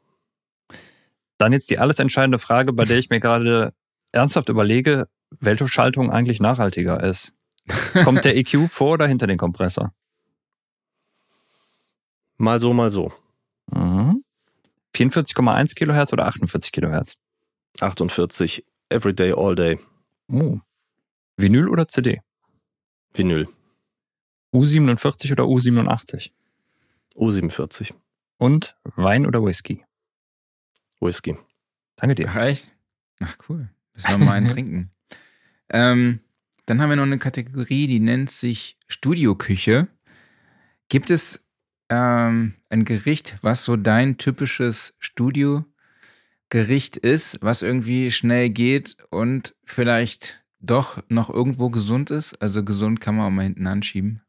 Dann 1.38 1.52
jetzt 1.52 1.70
die 1.70 1.78
alles 1.78 1.98
entscheidende 1.98 2.38
Frage, 2.38 2.72
bei 2.72 2.84
der 2.84 2.98
ich 2.98 3.10
mir 3.10 3.20
gerade 3.20 3.72
ernsthaft 4.12 4.48
überlege, 4.48 5.08
welche 5.40 5.68
Schaltung 5.68 6.10
eigentlich 6.10 6.40
nachhaltiger 6.40 7.02
ist. 7.02 7.32
Kommt 8.04 8.24
der 8.24 8.36
EQ 8.36 8.68
vor 8.68 8.92
oder 8.92 9.06
hinter 9.06 9.26
den 9.26 9.38
Kompressor? 9.38 9.92
Mal 12.36 12.58
so, 12.58 12.72
mal 12.72 12.90
so. 12.90 13.12
Mhm. 13.70 14.22
44,1 14.94 15.74
Kilohertz 15.74 16.12
oder 16.12 16.26
48 16.26 16.72
Kilohertz? 16.72 17.14
48. 17.80 18.64
Every 18.90 19.14
day, 19.14 19.32
all 19.32 19.54
day. 19.54 19.78
Oh. 20.30 20.60
Vinyl 21.36 21.68
oder 21.68 21.88
CD? 21.88 22.20
Vinyl. 23.12 23.48
U47 24.54 25.32
oder 25.32 25.44
U87? 25.44 26.30
U47. 27.16 27.92
Und 28.38 28.76
Wein 28.96 29.26
oder 29.26 29.44
Whisky? 29.44 29.84
Whisky. 31.00 31.36
Danke 31.96 32.14
dir. 32.14 32.28
Ach, 32.30 32.36
echt? 32.36 32.70
Ach, 33.20 33.36
cool. 33.48 33.68
Müssen 33.94 34.10
wir 34.10 34.18
mal 34.18 34.32
einen 34.32 34.48
trinken. 34.52 34.90
Ähm, 35.70 36.20
dann 36.66 36.80
haben 36.80 36.90
wir 36.90 36.96
noch 36.96 37.02
eine 37.02 37.18
Kategorie, 37.18 37.86
die 37.86 38.00
nennt 38.00 38.30
sich 38.30 38.78
Studioküche. 38.86 39.88
Gibt 40.88 41.10
es 41.10 41.44
ähm, 41.88 42.54
ein 42.70 42.84
Gericht, 42.84 43.38
was 43.42 43.64
so 43.64 43.76
dein 43.76 44.18
typisches 44.18 44.94
Studiogericht 44.98 46.96
ist, 46.96 47.38
was 47.42 47.62
irgendwie 47.62 48.10
schnell 48.10 48.50
geht 48.50 48.96
und 49.10 49.54
vielleicht 49.64 50.44
doch 50.60 51.02
noch 51.08 51.28
irgendwo 51.28 51.70
gesund 51.70 52.10
ist? 52.10 52.40
Also 52.40 52.64
gesund 52.64 53.00
kann 53.00 53.16
man 53.16 53.26
auch 53.26 53.30
mal 53.30 53.42
hinten 53.42 53.66
anschieben. 53.66 54.22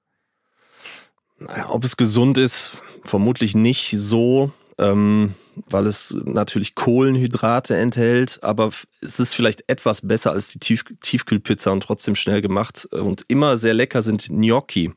Ob 1.68 1.84
es 1.84 1.98
gesund 1.98 2.38
ist, 2.38 2.72
vermutlich 3.04 3.56
nicht 3.56 3.92
so, 3.98 4.52
ähm, 4.78 5.34
weil 5.68 5.88
es 5.88 6.16
natürlich 6.26 6.76
Kohlenhydrate 6.76 7.78
enthält, 7.78 8.40
aber 8.42 8.72
es 9.02 9.20
ist 9.20 9.34
vielleicht 9.34 9.64
etwas 9.68 10.02
besser 10.02 10.32
als 10.32 10.50
die 10.50 10.60
Tief 10.60 10.84
Tiefkühlpizza 11.02 11.72
und 11.72 11.82
trotzdem 11.82 12.16
schnell 12.16 12.42
gemacht. 12.42 12.86
Und 12.92 13.24
immer 13.30 13.58
sehr 13.58 13.74
lecker 13.74 14.02
sind 14.02 14.28
Gnocchi. 14.28 14.92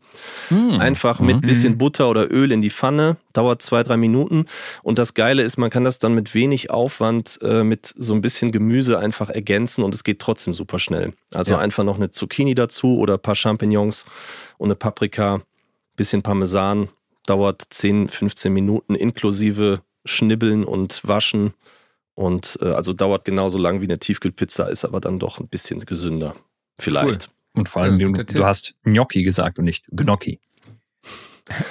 Hm. 0.48 0.80
Einfach 0.80 1.20
mit 1.20 1.42
bisschen 1.42 1.78
Butter 1.78 2.08
oder 2.08 2.30
Öl 2.32 2.50
in 2.50 2.60
die 2.60 2.70
Pfanne, 2.70 3.18
dauert 3.32 3.62
zwei, 3.62 3.84
drei 3.84 3.96
Minuten. 3.96 4.46
Und 4.82 4.98
das 4.98 5.14
Geile 5.14 5.42
ist, 5.42 5.58
man 5.58 5.70
kann 5.70 5.84
das 5.84 6.00
dann 6.00 6.14
mit 6.14 6.34
wenig 6.34 6.70
Aufwand 6.70 7.38
äh, 7.42 7.62
mit 7.62 7.94
so 7.96 8.14
ein 8.14 8.20
bisschen 8.20 8.50
Gemüse 8.50 8.98
einfach 8.98 9.30
ergänzen 9.30 9.84
und 9.84 9.94
es 9.94 10.02
geht 10.02 10.18
trotzdem 10.20 10.54
super 10.54 10.78
schnell. 10.80 11.12
Also 11.32 11.52
Ja. 11.52 11.58
einfach 11.58 11.84
noch 11.84 11.96
eine 11.96 12.10
Zucchini 12.10 12.54
dazu 12.56 12.98
oder 12.98 13.14
ein 13.14 13.22
paar 13.22 13.36
Champignons 13.36 14.06
und 14.56 14.68
eine 14.68 14.76
Paprika, 14.76 15.40
bisschen 15.98 16.22
Parmesan, 16.22 16.88
dauert 17.26 17.62
10, 17.68 18.08
15 18.08 18.50
Minuten 18.52 18.94
inklusive 18.94 19.82
Schnibbeln 20.06 20.64
und 20.64 21.06
Waschen. 21.06 21.52
Und 22.14 22.58
äh, 22.62 22.70
also 22.70 22.94
dauert 22.94 23.24
genauso 23.26 23.58
lang 23.58 23.80
wie 23.80 23.84
eine 23.84 23.98
Tiefkühlpizza, 23.98 24.66
ist 24.68 24.84
aber 24.84 25.00
dann 25.00 25.18
doch 25.18 25.38
ein 25.38 25.48
bisschen 25.48 25.84
gesünder. 25.84 26.34
Vielleicht. 26.80 27.30
Und 27.52 27.68
vor 27.68 27.82
allem, 27.82 27.98
du, 27.98 28.24
du 28.24 28.44
hast 28.44 28.74
Gnocchi 28.84 29.22
gesagt 29.22 29.58
und 29.58 29.66
nicht 29.66 29.84
Gnocchi. 29.90 30.40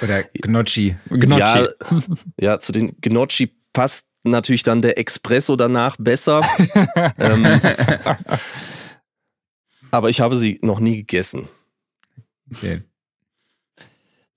Oder 0.02 0.24
Gnocchi. 0.34 0.96
Gnocchi. 1.10 1.38
Ja, 1.38 1.68
ja, 2.40 2.58
zu 2.58 2.72
den 2.72 2.96
Gnocchi 3.00 3.54
passt 3.72 4.06
natürlich 4.24 4.62
dann 4.62 4.82
der 4.82 4.98
Espresso 4.98 5.56
danach 5.56 5.96
besser. 5.98 6.42
ähm, 7.18 7.60
aber 9.90 10.08
ich 10.08 10.20
habe 10.20 10.36
sie 10.36 10.58
noch 10.62 10.80
nie 10.80 10.96
gegessen. 10.98 11.48
Okay. 12.52 12.82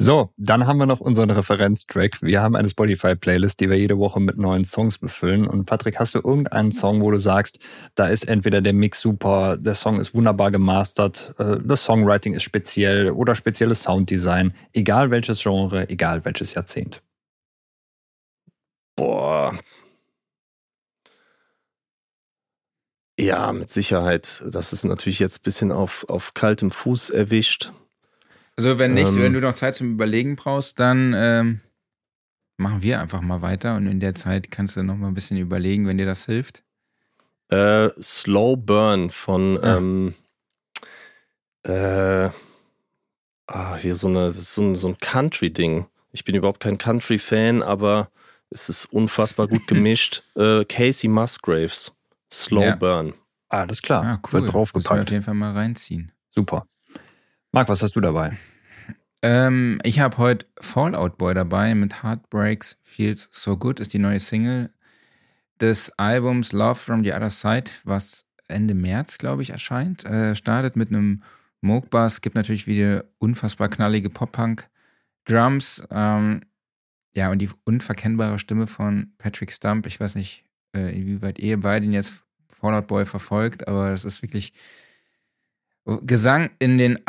So, 0.04 0.34
dann 0.36 0.66
haben 0.66 0.80
wir 0.80 0.88
noch 0.88 1.00
unseren 1.00 1.30
Referenztrack. 1.30 2.24
Wir 2.24 2.42
haben 2.42 2.56
eine 2.56 2.68
Spotify-Playlist, 2.68 3.60
die 3.60 3.70
wir 3.70 3.78
jede 3.78 4.00
Woche 4.00 4.20
mit 4.20 4.36
neuen 4.36 4.66
Songs 4.66 4.98
befüllen. 4.98 5.46
Und 5.46 5.66
Patrick, 5.66 6.00
hast 6.00 6.16
du 6.16 6.18
irgendeinen 6.18 6.72
Song, 6.72 7.02
wo 7.02 7.12
du 7.12 7.20
sagst, 7.20 7.60
da 7.94 8.08
ist 8.08 8.28
entweder 8.28 8.62
der 8.62 8.74
Mix 8.74 9.00
super, 9.00 9.58
der 9.58 9.76
Song 9.76 10.00
ist 10.00 10.16
wunderbar 10.16 10.50
gemastert, 10.50 11.36
äh, 11.38 11.58
das 11.64 11.84
Songwriting 11.84 12.34
ist 12.34 12.42
speziell 12.42 13.12
oder 13.12 13.36
spezielles 13.36 13.84
Sounddesign, 13.84 14.56
egal 14.74 15.12
welches 15.12 15.40
Genre, 15.44 15.88
egal 15.88 16.26
welches 16.26 16.56
Jahrzehnt. 16.56 17.04
Boah. 18.96 19.56
Ja, 23.20 23.54
mit 23.54 23.70
Sicherheit. 23.70 24.42
Das 24.50 24.74
ist 24.74 24.84
natürlich 24.84 25.20
jetzt 25.20 25.42
ein 25.42 25.44
bisschen 25.44 25.72
auf, 25.72 26.10
auf 26.10 26.34
kaltem 26.34 26.72
Fuß 26.72 27.12
erwischt. 27.12 27.72
Also 28.64 28.78
wenn 28.78 28.94
nicht, 28.94 29.08
Ähm. 29.10 29.24
wenn 29.24 29.34
du 29.34 29.42
noch 29.42 29.56
Zeit 29.56 29.74
zum 29.74 29.92
Überlegen 29.94 30.36
brauchst, 30.36 30.80
dann 30.80 31.14
ähm, 31.16 31.62
machen 32.58 32.84
wir 32.84 33.00
einfach 33.02 33.22
mal 33.22 33.42
weiter 33.42 33.76
und 33.76 33.88
in 33.88 34.00
der 34.00 34.14
Zeit 34.14 34.52
kannst 34.52 34.76
du 34.76 34.84
noch 34.84 34.96
mal 34.98 35.08
ein 35.08 35.16
bisschen 35.16 35.38
überlegen, 35.38 35.88
wenn 35.88 35.98
dir 35.98 36.06
das 36.06 36.26
hilft. 36.28 36.62
Äh, 37.50 37.90
Slow 38.00 38.56
Burn 38.58 39.10
von 39.10 39.58
Ah. 39.64 39.78
ähm, 39.78 40.14
äh, 41.64 42.30
ah, 43.48 43.76
hier 43.78 43.96
so 43.96 44.08
eine, 44.08 44.26
das 44.28 44.38
ist 44.38 44.54
so 44.54 44.62
ein, 44.62 44.76
so 44.76 44.90
ein 44.90 44.98
Country-Ding. 45.00 45.88
Ich 46.12 46.24
bin 46.24 46.36
überhaupt 46.36 46.60
kein 46.60 46.78
Country-Fan, 46.78 47.64
aber 47.64 48.12
es 48.52 48.70
ist 48.70 48.86
unfassbar 48.86 49.48
gut 49.48 49.66
gemischt. 49.68 50.24
äh, 50.36 50.66
Casey 50.66 51.08
Musgraves, 51.10 51.94
Slow 52.32 52.64
Ja. 52.64 52.76
Burn. 52.76 53.14
Alles 53.50 53.82
klar, 53.82 54.04
Ah, 54.06 54.20
cool. 54.28 54.42
wird 54.44 54.54
draufgepackt. 54.54 55.02
auf 55.02 55.10
jeden 55.10 55.24
Fall 55.24 55.34
mal 55.34 55.54
reinziehen. 55.54 56.12
Super. 56.36 56.68
Marc, 57.52 57.68
was 57.70 57.82
hast 57.82 57.96
du 57.96 58.02
dabei? 58.02 58.38
Ähm, 59.24 59.80
ich 59.84 60.00
habe 60.00 60.18
heute 60.18 60.48
Fallout 60.60 61.18
Boy 61.18 61.34
dabei 61.34 61.76
mit 61.76 62.02
Heartbreaks 62.04 62.78
Feels 62.84 63.30
So 63.32 63.56
Good, 63.56 63.80
ist 63.80 63.94
die 63.94 64.00
neue 64.00 64.20
Single 64.20 64.72
des 65.60 65.92
Albums 65.98 66.52
Love 66.54 66.76
from 66.76 67.04
the 67.04 67.14
Other 67.14 67.30
Side, 67.30 67.70
was 67.84 68.26
Ende 68.48 68.74
März, 68.74 69.20
glaube 69.20 69.44
ich, 69.44 69.52
erscheint. 69.52 70.04
Äh, 70.06 70.36
startet 70.36 70.76
mit 70.76 70.90
einem 70.90 71.24
Moog 71.62 71.92
Bass, 71.92 72.22
gibt 72.22 72.36
natürlich 72.36 72.66
wieder 72.66 73.06
unfassbar 73.20 73.70
knallige 73.70 74.10
Pop-Punk-Drums. 74.10 75.84
Ähm, 75.92 76.42
ja, 77.14 77.30
und 77.30 77.40
die 77.40 77.50
unverkennbare 77.66 78.40
Stimme 78.40 78.66
von 78.66 79.14
Patrick 79.20 79.52
Stump. 79.52 79.86
Ich 79.86 80.00
weiß 80.00 80.16
nicht, 80.16 80.46
äh, 80.76 80.96
inwieweit 80.98 81.38
ihr 81.38 81.60
beide 81.60 81.86
ihn 81.86 81.94
jetzt 81.94 82.14
Fallout 82.50 82.88
Boy 82.88 83.06
verfolgt, 83.06 83.68
aber 83.68 83.92
das 83.92 84.06
ist 84.06 84.22
wirklich 84.22 84.54
Gesang 85.86 86.52
in 86.60 86.78
den 86.78 87.00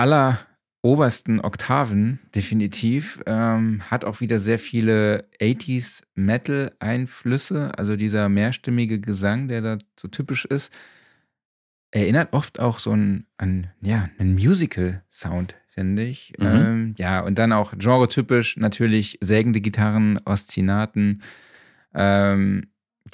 allerobersten 0.82 1.40
Oktaven, 1.40 2.18
definitiv. 2.34 3.22
Ähm, 3.26 3.82
hat 3.90 4.04
auch 4.04 4.20
wieder 4.20 4.38
sehr 4.38 4.58
viele 4.58 5.28
80s 5.40 6.02
Metal-Einflüsse, 6.14 7.78
also 7.78 7.96
dieser 7.96 8.28
mehrstimmige 8.28 9.00
Gesang, 9.00 9.48
der 9.48 9.60
da 9.60 9.78
so 9.98 10.08
typisch 10.08 10.44
ist. 10.44 10.72
Erinnert 11.92 12.32
oft 12.32 12.58
auch 12.58 12.78
so 12.78 12.92
an, 12.92 13.24
an 13.36 13.68
ja, 13.80 14.08
einen 14.18 14.34
Musical-Sound, 14.34 15.54
finde 15.68 16.02
ich. 16.04 16.32
Mhm. 16.38 16.46
Ähm, 16.46 16.94
ja, 16.98 17.20
und 17.20 17.38
dann 17.38 17.52
auch 17.52 17.72
genretypisch 17.78 18.56
natürlich 18.56 19.18
sägende 19.20 19.60
Gitarren, 19.60 20.18
Oszinaten. 20.24 21.22
Ähm, 21.94 22.64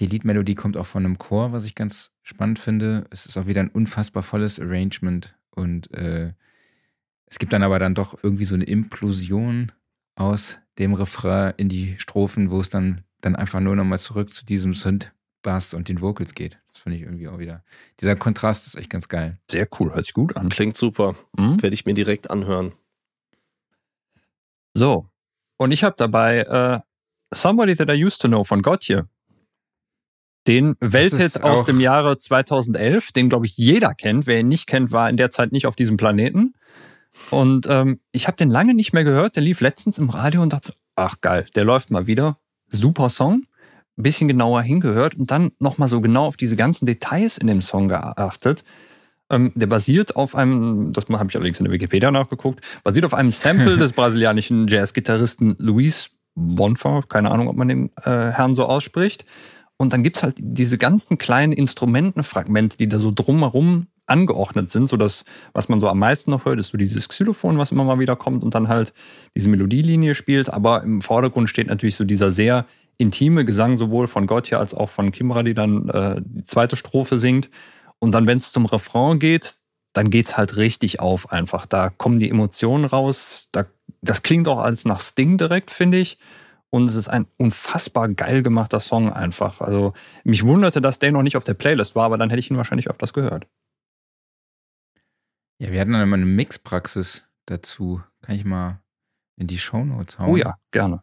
die 0.01 0.07
Liedmelodie 0.07 0.55
kommt 0.55 0.77
auch 0.77 0.86
von 0.86 1.05
einem 1.05 1.19
Chor, 1.19 1.53
was 1.53 1.65
ich 1.65 1.74
ganz 1.74 2.12
spannend 2.23 2.61
finde. 2.61 3.07
Es 3.11 3.27
ist 3.27 3.36
auch 3.36 3.47
wieder 3.47 3.61
ein 3.61 3.69
unfassbar 3.69 4.23
volles 4.23 4.61
Arrangement 4.61 5.35
und 5.51 5.93
äh, 5.93 6.32
es 7.31 7.39
gibt 7.39 7.53
dann 7.53 7.63
aber 7.63 7.79
dann 7.79 7.95
doch 7.95 8.19
irgendwie 8.23 8.45
so 8.45 8.55
eine 8.55 8.65
Implosion 8.65 9.73
aus 10.17 10.59
dem 10.79 10.95
Refrain 10.95 11.55
in 11.57 11.69
die 11.69 11.97
Strophen, 11.99 12.51
wo 12.51 12.61
es 12.61 12.71
dann, 12.71 13.05
dann 13.21 13.37
einfach 13.37 13.61
nur 13.61 13.77
nochmal 13.77 13.99
zurück 13.99 14.33
zu 14.33 14.45
diesem 14.45 14.75
Synth-Bass 14.75 15.75
und 15.75 15.89
den 15.89 16.01
Vocals 16.01 16.35
geht. 16.35 16.59
Das 16.69 16.79
finde 16.79 16.97
ich 16.97 17.03
irgendwie 17.03 17.29
auch 17.29 17.39
wieder. 17.39 17.63
Dieser 18.01 18.17
Kontrast 18.17 18.67
ist 18.67 18.77
echt 18.77 18.91
ganz 18.91 19.09
geil. 19.09 19.39
Sehr 19.51 19.69
cool, 19.79 19.93
hört 19.93 20.07
sich 20.07 20.15
gut 20.15 20.37
an. 20.37 20.49
Klingt 20.49 20.77
super. 20.77 21.15
Hm? 21.37 21.61
Werde 21.63 21.75
ich 21.75 21.85
mir 21.85 21.95
direkt 21.95 22.31
anhören. 22.31 22.73
So, 24.75 25.09
und 25.57 25.73
ich 25.73 25.83
habe 25.85 25.97
dabei 25.99 26.39
äh, 26.39 26.81
Somebody 27.35 27.77
That 27.77 27.91
I 27.91 28.05
Used 28.05 28.23
to 28.23 28.29
Know 28.29 28.45
von 28.45 28.63
Gotye. 28.63 29.05
Den 30.47 30.77
Welthit 30.81 31.43
aus 31.43 31.67
dem 31.67 31.79
Jahre 31.79 32.17
2011, 32.17 33.13
den 33.13 33.29
glaube 33.29 33.45
ich 33.45 33.59
jeder 33.59 33.93
kennt. 33.93 34.27
Wer 34.27 34.41
ihn 34.41 34.49
nicht 34.49 34.67
kennt, 34.67 34.93
war 34.93 35.11
in 35.11 35.19
der 35.19 35.31
Zeit 35.31 35.53
nicht 35.53 35.67
auf 35.67 35.77
diesem 35.77 35.99
Planeten. 35.99 36.55
Und 37.31 37.67
ähm, 37.69 38.01
ich 38.13 38.27
habe 38.27 38.37
den 38.37 38.51
lange 38.51 38.75
nicht 38.75 38.93
mehr 38.93 39.05
gehört. 39.05 39.37
Der 39.37 39.43
lief 39.43 39.61
letztens 39.61 39.99
im 39.99 40.11
Radio 40.11 40.43
und 40.43 40.53
dachte, 40.53 40.75
ach 40.97 41.21
geil, 41.21 41.47
der 41.55 41.65
läuft 41.65 41.91
mal 41.91 42.07
wieder. 42.07 42.39
Super 42.69 43.09
Song. 43.09 43.45
Ein 43.97 44.03
bisschen 44.03 44.29
genauer 44.29 44.63
hingehört 44.63 45.17
und 45.17 45.31
dann 45.31 45.51
nochmal 45.59 45.89
so 45.89 46.01
genau 46.01 46.27
auf 46.27 46.37
diese 46.37 46.57
ganzen 46.57 46.87
Details 46.87 47.39
in 47.39 47.49
dem 47.49 47.63
Song 47.63 47.89
geachtet. 47.89 48.63
Ähm, 49.31 49.53
der 49.55 49.67
basiert 49.67 50.17
auf 50.17 50.35
einem, 50.35 50.93
das 50.93 51.07
habe 51.09 51.29
ich 51.29 51.37
allerdings 51.37 51.59
in 51.59 51.65
der 51.65 51.73
Wikipedia 51.73 52.11
nachgeguckt, 52.11 52.65
basiert 52.85 53.05
auf 53.05 53.15
einem 53.15 53.31
Sample 53.31 53.77
des 53.79 53.93
brasilianischen 53.93 54.69
Jazzgitarristen 54.69 55.57
Luis 55.59 56.11
Bonfa, 56.35 57.03
keine 57.09 57.31
Ahnung, 57.31 57.49
ob 57.49 57.57
man 57.57 57.69
den 57.69 57.91
äh, 57.97 58.31
Herrn 58.31 58.55
so 58.55 58.65
ausspricht. 58.65 59.25
Und 59.77 59.93
dann 59.93 60.03
gibt's 60.03 60.23
halt 60.23 60.37
diese 60.39 60.79
ganzen 60.79 61.19
kleinen 61.19 61.53
Instrumentenfragmente, 61.53 62.77
die 62.77 62.89
da 62.89 62.99
so 62.99 63.13
drumherum 63.15 63.89
angeordnet 64.09 64.71
sind, 64.71 64.89
so 64.89 64.97
dass 64.97 65.25
was 65.53 65.69
man 65.69 65.81
so 65.81 65.89
am 65.89 65.99
meisten 65.99 66.31
noch 66.31 66.45
hört, 66.45 66.59
ist 66.59 66.69
so 66.69 66.79
dieses 66.79 67.09
Xylophon, 67.09 67.59
was 67.59 67.73
immer 67.73 67.85
mal 67.85 67.99
wieder 67.99 68.17
kommt 68.17 68.43
und 68.43 68.55
dann 68.55 68.69
halt 68.69 68.93
diese 69.37 69.49
Melodielinie 69.49 70.15
spielt. 70.15 70.51
Aber 70.51 70.83
im 70.83 71.01
Vordergrund 71.01 71.49
steht 71.49 71.69
natürlich 71.69 71.97
so 71.97 72.05
dieser 72.05 72.31
sehr 72.31 72.67
intime 72.99 73.45
Gesang 73.45 73.77
sowohl 73.77 74.09
von 74.09 74.27
Gottja 74.27 74.59
als 74.59 74.75
auch 74.75 74.89
von 74.89 75.13
Kimra, 75.13 75.43
die 75.43 75.55
dann 75.55 75.89
äh, 75.89 76.21
die 76.25 76.45
zweite 76.45 76.77
Strophe 76.77 77.19
singt. 77.19 77.49
Und 78.01 78.13
dann, 78.13 78.27
wenn 78.27 78.39
es 78.39 78.53
zum 78.53 78.67
Refrain 78.67 79.19
geht, 79.19 79.57
dann 79.93 80.11
geht's 80.11 80.37
halt 80.37 80.57
richtig 80.57 81.01
auf 81.01 81.33
einfach. 81.33 81.67
Da 81.67 81.91
kommen 81.91 82.21
die 82.21 82.31
Emotionen 82.31 82.85
raus. 82.85 83.49
Da, 83.53 83.67
das 84.03 84.23
klingt 84.23 84.49
auch 84.49 84.59
als 84.59 84.85
nach 84.85 85.01
Sting 85.01 85.39
direkt, 85.39 85.71
finde 85.71 85.99
ich. 85.99 86.19
Und 86.71 86.91
es 86.91 86.97
ist 86.97 87.09
ein 87.09 87.27
unfassbar 87.39 88.09
geil 88.09 88.43
gemachter 88.43 88.81
Song 88.81 89.13
einfach. 89.13 89.61
Also 89.61 89.95
mich 90.25 90.47
wunderte, 90.47 90.83
dass 90.83 90.99
der 90.99 91.13
noch 91.13 91.23
nicht 91.23 91.37
auf 91.37 91.45
der 91.45 91.55
Playlist 91.55 91.95
war, 91.95 92.05
aber 92.05 92.19
dann 92.19 92.29
hätte 92.29 92.41
ich 92.41 92.51
ihn 92.51 92.59
wahrscheinlich 92.59 92.91
öfters 92.91 93.13
gehört. 93.13 93.47
Ja, 95.59 95.73
wir 95.73 95.81
hatten 95.81 95.93
dann 95.93 96.03
immer 96.03 96.17
eine 96.17 96.27
Mixpraxis 96.27 97.25
dazu. 97.47 98.03
Kann 98.23 98.37
ich 98.37 98.45
mal 98.45 98.81
in 99.37 99.47
die 99.47 99.59
Shownotes 99.59 100.19
hauen? 100.19 100.31
Oh 100.31 100.37
ja, 100.37 100.57
gerne. 100.71 101.03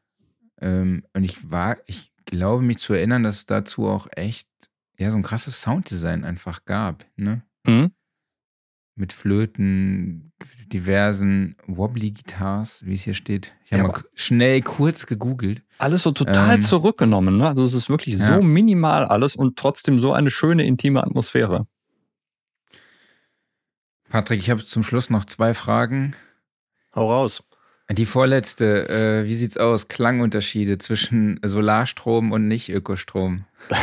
Ähm, 0.61 1.05
und 1.13 1.23
ich 1.23 1.51
war, 1.51 1.77
ich 1.85 2.13
glaube 2.25 2.63
mich 2.63 2.77
zu 2.77 2.93
erinnern, 2.93 3.23
dass 3.23 3.37
es 3.37 3.45
dazu 3.45 3.87
auch 3.87 4.07
echt 4.11 4.49
ja 4.97 5.11
so 5.11 5.17
ein 5.17 5.23
krasses 5.23 5.61
Sounddesign 5.61 6.23
einfach 6.23 6.65
gab, 6.65 7.05
ne? 7.17 7.43
Mhm. 7.65 7.91
Mit 8.97 9.11
Flöten, 9.11 10.31
diversen 10.67 11.57
Wobbly 11.67 12.11
Guitars, 12.11 12.85
wie 12.85 12.93
es 12.93 13.01
hier 13.01 13.13
steht. 13.13 13.53
Ich 13.65 13.73
habe 13.73 13.83
Ja, 13.83 13.87
mal 13.89 14.01
schnell 14.13 14.61
kurz 14.61 15.05
gegoogelt. 15.05 15.63
Alles 15.79 16.03
so 16.03 16.11
total 16.13 16.55
Ähm, 16.55 16.61
zurückgenommen. 16.61 17.37
Ne? 17.37 17.45
Also 17.47 17.65
es 17.65 17.73
ist 17.73 17.89
wirklich 17.89 18.17
ja. 18.17 18.35
so 18.35 18.41
minimal 18.41 19.03
alles 19.03 19.35
und 19.35 19.57
trotzdem 19.57 19.99
so 19.99 20.13
eine 20.13 20.31
schöne, 20.31 20.65
intime 20.65 21.03
Atmosphäre. 21.03 21.67
Patrick, 24.09 24.39
ich 24.39 24.49
habe 24.49 24.63
zum 24.65 24.83
Schluss 24.83 25.09
noch 25.09 25.25
zwei 25.25 25.53
Fragen. 25.53 26.15
Hau 26.93 27.11
raus. 27.11 27.43
Die 27.91 28.05
vorletzte, 28.05 28.89
äh, 28.89 29.25
wie 29.27 29.35
sieht's 29.35 29.57
aus? 29.57 29.87
Klangunterschiede 29.87 30.79
zwischen 30.79 31.39
Solarstrom 31.43 32.31
und 32.31 32.47
Nicht-Ökostrom. 32.47 33.45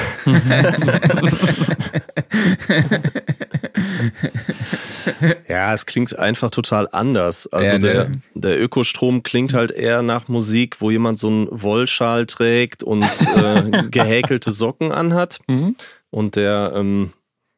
Ja, 5.49 5.73
es 5.73 5.87
klingt 5.87 6.19
einfach 6.19 6.51
total 6.51 6.89
anders. 6.91 7.47
Also 7.53 7.73
Ja, 7.73 7.79
ne? 7.79 7.93
der, 7.93 8.11
der 8.35 8.61
Ökostrom 8.61 9.23
klingt 9.23 9.55
halt 9.55 9.71
eher 9.71 10.03
nach 10.03 10.29
Musik, 10.29 10.81
wo 10.81 10.91
jemand 10.91 11.19
so 11.19 11.29
einen 11.29 11.49
Wollschal 11.51 12.27
trägt 12.27 12.83
und 12.83 13.05
äh, 13.05 13.83
gehäkelte 13.91 14.51
Socken 14.51 14.93
anhat. 14.93 15.39
Mhm. 15.49 15.77
Und 16.11 16.37
der 16.37 16.73
ähm, 16.75 17.13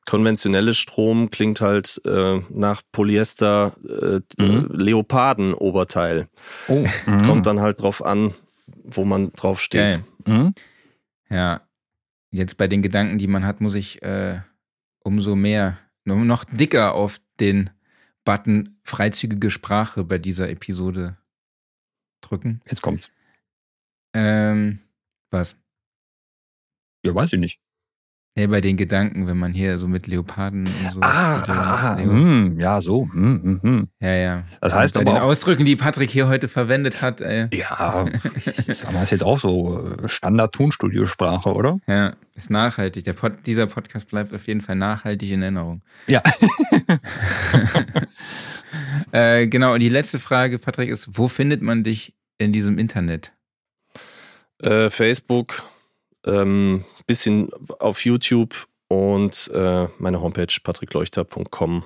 konventionelle 0.06 0.74
Strom 0.74 1.31
klingt 1.31 1.60
halt 1.60 2.01
äh, 2.05 2.40
nach 2.51 2.82
Polyester 2.93 3.74
äh, 3.89 4.20
Mhm. 4.43 4.68
Leopardenoberteil. 4.72 6.28
Oh. 6.68 6.85
Kommt 7.06 7.47
dann 7.47 7.60
halt 7.60 7.81
drauf 7.81 8.05
an, 8.05 8.35
wo 8.85 9.05
man 9.05 9.32
drauf 9.32 9.60
steht. 9.60 10.01
Mhm. 10.26 10.55
Ja, 11.31 11.62
jetzt 12.31 12.56
bei 12.59 12.68
den 12.68 12.82
Gedanken, 12.82 13.18
die 13.18 13.26
man 13.28 13.44
hat, 13.47 13.60
muss 13.60 13.74
ich 13.74 14.02
äh, 14.02 14.40
umso 15.01 15.36
mehr, 15.36 15.78
noch- 16.05 16.16
noch 16.18 16.44
dicker 16.44 16.94
auf 16.94 17.18
den 17.40 17.70
Button 18.24 18.78
freizügige 18.85 19.51
Sprache 19.51 20.05
bei 20.05 20.18
dieser 20.18 20.48
Episode 20.51 21.16
drücken. 22.20 22.60
Jetzt 22.68 22.82
kommt's. 22.82 23.10
Ähm, 24.14 24.81
was? 25.31 25.56
Ja, 27.05 27.14
weiß 27.14 27.32
ich 27.35 27.39
nicht. 27.40 27.60
Nee, 28.36 28.48
bei 28.48 28.61
den 28.61 28.77
Gedanken, 28.77 29.28
wenn 29.28 29.39
man 29.39 29.52
hier 29.52 29.78
so 29.78 29.86
mit 29.86 30.09
Leoparden 30.09 30.62
und 30.66 30.93
so. 30.93 30.98
Ah, 31.02 31.40
ah, 31.47 31.94
Leo- 32.01 32.12
mm, 32.12 32.59
ja, 32.59 32.81
so. 32.81 33.05
Mm, 33.05 33.20
mm, 33.20 33.61
mm. 33.62 33.89
Ja, 34.01 34.12
ja. 34.12 34.43
Das 34.61 34.74
heißt 34.74 34.94
bei 34.94 35.02
aber 35.02 35.12
den 35.12 35.19
auch- 35.19 35.27
Ausdrücken, 35.27 35.65
die 35.65 35.77
Patrick 35.77 36.11
hier 36.11 36.27
heute 36.27 36.48
verwendet 36.48 37.01
hat, 37.01 37.20
ey. 37.20 37.47
Ja, 37.56 38.06
ich 38.35 38.44
sag 38.77 38.93
mal, 38.93 39.05
ist 39.05 39.11
jetzt 39.12 39.23
auch 39.23 39.39
so 39.39 39.86
äh, 40.02 40.09
Standard-Tonstudiosprache, 40.09 41.55
oder? 41.55 41.78
Ja, 41.86 42.15
ist 42.35 42.51
nachhaltig. 42.51 43.05
Der 43.05 43.12
Pod, 43.12 43.35
dieser 43.47 43.69
Podcast 43.69 44.09
bleibt 44.09 44.35
auf 44.35 44.48
jeden 44.48 44.62
Fall 44.62 44.74
nachhaltig 44.77 45.31
in 45.31 45.40
Erinnerung. 45.43 45.82
Ja. 46.09 46.20
Äh, 49.12 49.47
genau, 49.47 49.74
und 49.74 49.81
die 49.81 49.89
letzte 49.89 50.19
Frage, 50.19 50.59
Patrick, 50.59 50.89
ist, 50.90 51.16
wo 51.16 51.28
findet 51.28 51.62
man 51.62 51.85
dich 51.85 52.12
in 52.39 52.52
diesem 52.52 52.78
Internet? 52.78 53.32
Äh, 54.61 54.90
Facebook, 54.90 55.62
ähm, 56.27 56.85
bisschen 57.06 57.51
auf 57.78 58.05
YouTube 58.05 58.66
und 58.89 59.51
äh, 59.55 59.89
meine 59.98 60.20
Homepage 60.20 60.47
patrickleuchter.com. 60.62 61.85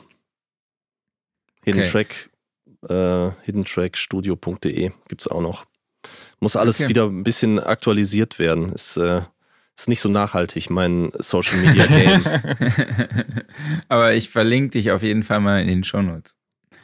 Hidden 1.65 1.81
Okay. 1.83 1.91
Track, 1.91 2.31
äh, 2.89 3.31
hiddentrackstudio.de 3.45 4.91
gibt 5.09 5.21
es 5.21 5.29
auch 5.29 5.41
noch. 5.41 5.67
Muss 6.41 6.57
alles 6.57 6.81
Okay. 6.81 6.89
wieder 6.89 7.07
ein 7.07 7.25
bisschen 7.25 7.59
aktualisiert 7.59 8.39
werden. 8.39 8.73
Ist, 8.73 8.97
äh, 8.97 9.23
ist 9.77 9.89
nicht 9.89 10.01
so 10.01 10.09
nachhaltig, 10.09 10.71
mein 10.71 11.11
Social 11.19 11.59
Media 11.59 11.87
Game. 11.87 12.23
Aber 13.89 14.15
ich 14.15 14.31
verlinke 14.31 14.71
dich 14.71 14.91
auf 14.91 15.03
jeden 15.03 15.23
Fall 15.23 15.41
mal 15.41 15.61
in 15.61 15.69
den 15.69 15.85
Shownotes. 15.85 16.37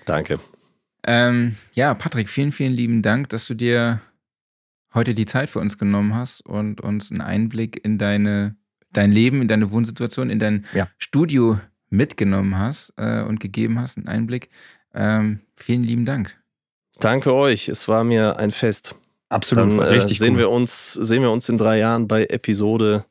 Danke. 0.05 0.39
Ähm, 1.07 1.57
ja, 1.75 1.95
Patrick, 1.95 2.29
vielen, 2.29 2.53
vielen 2.53 2.73
lieben 2.73 3.03
Dank, 3.03 3.29
dass 3.29 3.47
du 3.47 3.55
dir 3.55 4.01
heute 4.95 5.15
die 5.15 5.27
Zeit 5.27 5.51
für 5.51 5.59
uns 5.59 5.77
genommen 5.79 6.15
hast 6.15 6.41
und 6.47 6.81
uns 6.81 7.11
einen 7.11 7.21
Einblick 7.21 7.85
in 7.85 7.99
deine, 7.99 8.57
dein 8.93 9.13
Leben, 9.13 9.43
in 9.43 9.49
deine 9.49 9.71
Wohnsituation, 9.71 10.31
in 10.31 10.39
dein 10.39 10.65
Ja. 10.73 10.89
Studio 10.99 11.59
mitgenommen 11.91 12.57
hast 12.59 12.93
äh, 12.97 13.21
und 13.23 13.41
gegeben 13.41 13.79
hast, 13.81 13.99
einen 13.99 14.09
Einblick. 14.09 14.49
Ähm, 14.95 15.41
vielen 15.57 15.83
lieben 15.85 16.07
Dank. 16.07 16.35
Danke 17.01 17.35
euch. 17.35 17.69
Es 17.69 17.89
war 17.89 18.05
mir 18.05 18.39
ein 18.39 18.51
Fest. 18.53 18.95
Absolut, 19.29 19.71
Dann 19.71 19.79
äh, 19.79 19.83
richtig 19.95 20.19
sehen, 20.21 20.35
cool. 20.35 20.39
wir 20.41 20.51
uns, 20.51 20.93
sehen 20.93 21.23
wir 21.23 21.31
uns 21.33 21.49
in 21.49 21.59
drei 21.59 21.79
Jahren 21.79 22.07
bei 22.07 22.27
Episode 22.27 23.05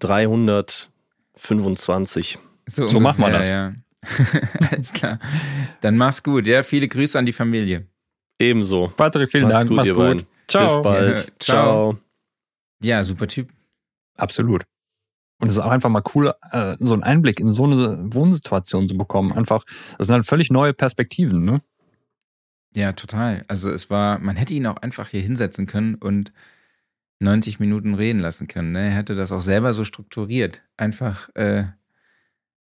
325. 0.00 2.38
So 2.66 3.00
machen 3.00 3.20
wir 3.22 3.30
das. 3.30 3.48
Ja. 3.48 3.72
Alles 4.70 4.92
klar. 4.92 5.18
Dann 5.80 5.96
mach's 5.96 6.22
gut. 6.22 6.46
Ja, 6.46 6.62
viele 6.62 6.88
Grüße 6.88 7.18
an 7.18 7.24
die 7.26 7.32
Familie. 7.32 7.86
Ebenso. 8.38 8.92
Patrick, 8.96 9.30
vielen 9.30 9.44
Macht's 9.44 9.60
Dank. 9.60 9.68
gut, 9.68 9.76
Mach's 9.76 9.88
ihr 9.88 9.94
gut. 9.94 10.02
beiden. 10.02 10.26
Ciao. 10.48 10.66
Bis 10.66 10.82
bald. 10.82 11.18
Ja, 11.18 11.24
ciao. 11.40 11.92
Ciao. 11.92 11.98
Ja, 12.82 13.04
super 13.04 13.26
Typ. 13.28 13.50
Absolut. 14.16 14.62
Und 15.40 15.48
es 15.48 15.54
ist 15.54 15.60
auch 15.60 15.70
einfach 15.70 15.90
mal 15.90 16.02
cool, 16.14 16.32
äh, 16.52 16.76
so 16.78 16.94
einen 16.94 17.02
Einblick 17.02 17.40
in 17.40 17.50
so 17.52 17.64
eine 17.64 17.98
Wohnsituation 18.14 18.86
zu 18.86 18.96
bekommen. 18.96 19.32
Einfach, 19.32 19.64
das 19.98 20.06
sind 20.06 20.14
halt 20.14 20.26
völlig 20.26 20.50
neue 20.50 20.72
Perspektiven, 20.72 21.44
ne? 21.44 21.60
Ja, 22.74 22.92
total. 22.92 23.44
Also 23.48 23.70
es 23.70 23.90
war, 23.90 24.18
man 24.18 24.36
hätte 24.36 24.54
ihn 24.54 24.66
auch 24.66 24.76
einfach 24.76 25.08
hier 25.08 25.20
hinsetzen 25.22 25.66
können 25.66 25.94
und 25.96 26.32
90 27.20 27.60
Minuten 27.60 27.94
reden 27.94 28.18
lassen 28.20 28.48
können. 28.48 28.72
Ne? 28.72 28.86
Er 28.86 28.90
hätte 28.90 29.14
das 29.14 29.32
auch 29.32 29.40
selber 29.42 29.72
so 29.74 29.84
strukturiert, 29.84 30.62
einfach 30.76 31.28
äh, 31.34 31.64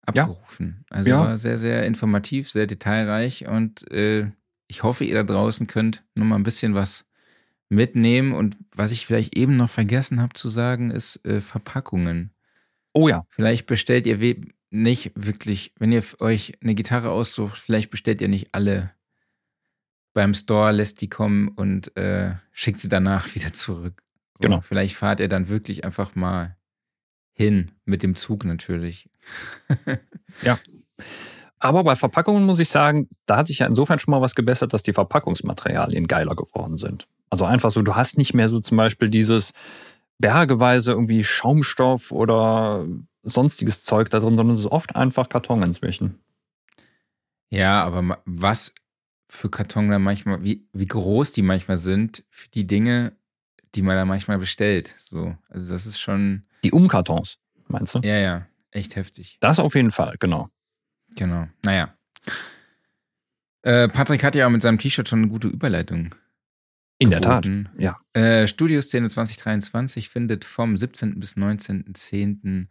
abgerufen. 0.05 0.85
Also 0.89 1.09
Ja. 1.09 1.19
war 1.21 1.37
sehr, 1.37 1.57
sehr 1.57 1.85
informativ, 1.85 2.49
sehr 2.49 2.67
detailreich 2.67 3.47
und 3.47 3.89
äh, 3.91 4.31
ich 4.67 4.83
hoffe, 4.83 5.03
ihr 5.05 5.15
da 5.15 5.23
draußen 5.23 5.67
könnt 5.67 6.03
noch 6.15 6.25
mal 6.25 6.35
ein 6.35 6.43
bisschen 6.43 6.73
was 6.75 7.05
mitnehmen. 7.73 8.33
Und 8.33 8.57
was 8.75 8.91
ich 8.91 9.05
vielleicht 9.05 9.35
eben 9.35 9.57
noch 9.57 9.69
vergessen 9.69 10.21
habe 10.21 10.33
zu 10.33 10.49
sagen, 10.49 10.91
ist 10.91 11.23
äh, 11.25 11.41
Verpackungen. 11.41 12.31
Oh 12.93 13.07
ja. 13.07 13.25
Vielleicht 13.29 13.65
bestellt 13.65 14.05
ihr 14.05 14.19
nicht 14.69 15.11
wirklich, 15.15 15.73
wenn 15.77 15.91
ihr 15.91 16.03
euch 16.19 16.53
eine 16.61 16.75
Gitarre 16.75 17.11
aussucht, 17.11 17.57
vielleicht 17.57 17.91
bestellt 17.91 18.21
ihr 18.21 18.27
nicht 18.27 18.49
alle 18.53 18.91
beim 20.13 20.33
Store, 20.33 20.71
lässt 20.71 21.01
die 21.01 21.09
kommen 21.09 21.47
und 21.47 21.95
äh, 21.97 22.35
schickt 22.51 22.79
sie 22.79 22.89
danach 22.89 23.33
wieder 23.35 23.53
zurück. 23.53 24.03
So, 24.35 24.47
Genau. 24.47 24.61
Vielleicht 24.61 24.95
fahrt 24.95 25.19
ihr 25.19 25.29
dann 25.29 25.49
wirklich 25.49 25.85
einfach 25.85 26.15
mal 26.15 26.57
hin, 27.33 27.71
mit 27.85 28.03
dem 28.03 28.15
Zug 28.15 28.45
natürlich. 28.45 29.09
Aber 31.59 31.83
bei 31.83 31.95
Verpackungen 31.95 32.45
muss 32.45 32.59
ich 32.59 32.69
sagen, 32.69 33.07
da 33.25 33.37
hat 33.37 33.47
sich 33.47 33.59
ja 33.59 33.67
insofern 33.67 33.97
schon 33.97 34.11
mal 34.11 34.21
was 34.21 34.35
gebessert, 34.35 34.73
dass 34.73 34.83
die 34.83 34.91
Verpackungsmaterialien 34.91 36.07
geiler 36.07 36.35
geworden 36.35 36.77
sind. 36.77 37.07
Also 37.33 37.45
einfach 37.45 37.71
so, 37.71 37.81
du 37.81 37.95
hast 37.95 38.19
nicht 38.19 38.35
mehr 38.35 38.47
so 38.47 38.59
zum 38.59 38.77
Beispiel 38.77 39.09
dieses 39.09 39.55
bergeweise 40.19 40.91
irgendwie 40.91 41.23
Schaumstoff 41.23 42.11
oder 42.11 42.85
sonstiges 43.23 43.81
Zeug 43.81 44.11
da 44.11 44.19
drin, 44.19 44.37
sondern 44.37 44.53
es 44.53 44.59
ist 44.59 44.67
oft 44.67 44.95
einfach 44.95 45.29
Karton 45.29 45.63
inzwischen. 45.63 46.19
Ja, 47.49 47.83
aber 47.83 48.21
was 48.25 48.75
für 49.29 49.49
Karton 49.49 49.89
da 49.89 49.97
manchmal, 49.97 50.43
wie, 50.43 50.67
wie 50.73 50.85
groß 50.85 51.31
die 51.31 51.41
manchmal 51.41 51.77
sind, 51.77 52.23
für 52.29 52.49
die 52.49 52.67
Dinge, 52.67 53.13
die 53.73 53.81
man 53.81 53.95
da 53.95 54.05
manchmal 54.05 54.37
bestellt. 54.37 54.93
So, 54.99 55.35
also 55.49 55.73
das 55.73 55.87
ist 55.87 55.99
schon, 55.99 56.43
Die 56.63 56.71
Umkartons, 56.71 57.39
meinst 57.67 57.95
du? 57.95 57.99
ja, 58.03 58.19
ja, 58.19 58.45
echt 58.69 58.95
heftig. 58.95 59.37
Das 59.39 59.57
auf 59.57 59.73
jeden 59.73 59.89
Fall, 59.89 60.17
genau. 60.19 60.49
Genau. 61.15 61.47
Naja. 61.65 61.95
Äh, 63.63 63.87
Patrick 63.87 64.23
hat 64.23 64.35
ja 64.35 64.45
auch 64.45 64.51
mit 64.51 64.61
seinem 64.61 64.77
T-Shirt 64.77 65.09
schon 65.09 65.23
eine 65.23 65.29
gute 65.29 65.47
Überleitung 65.47 66.13
In 67.03 67.09
der 67.09 67.19
Tat, 67.19 67.49
ja. 67.77 67.99
Äh, 68.13 68.47
Studioszene 68.47 69.09
2023 69.09 70.07
findet 70.07 70.45
vom 70.45 70.77
17. 70.77 71.19
bis 71.19 71.35
19.10. 71.35 72.67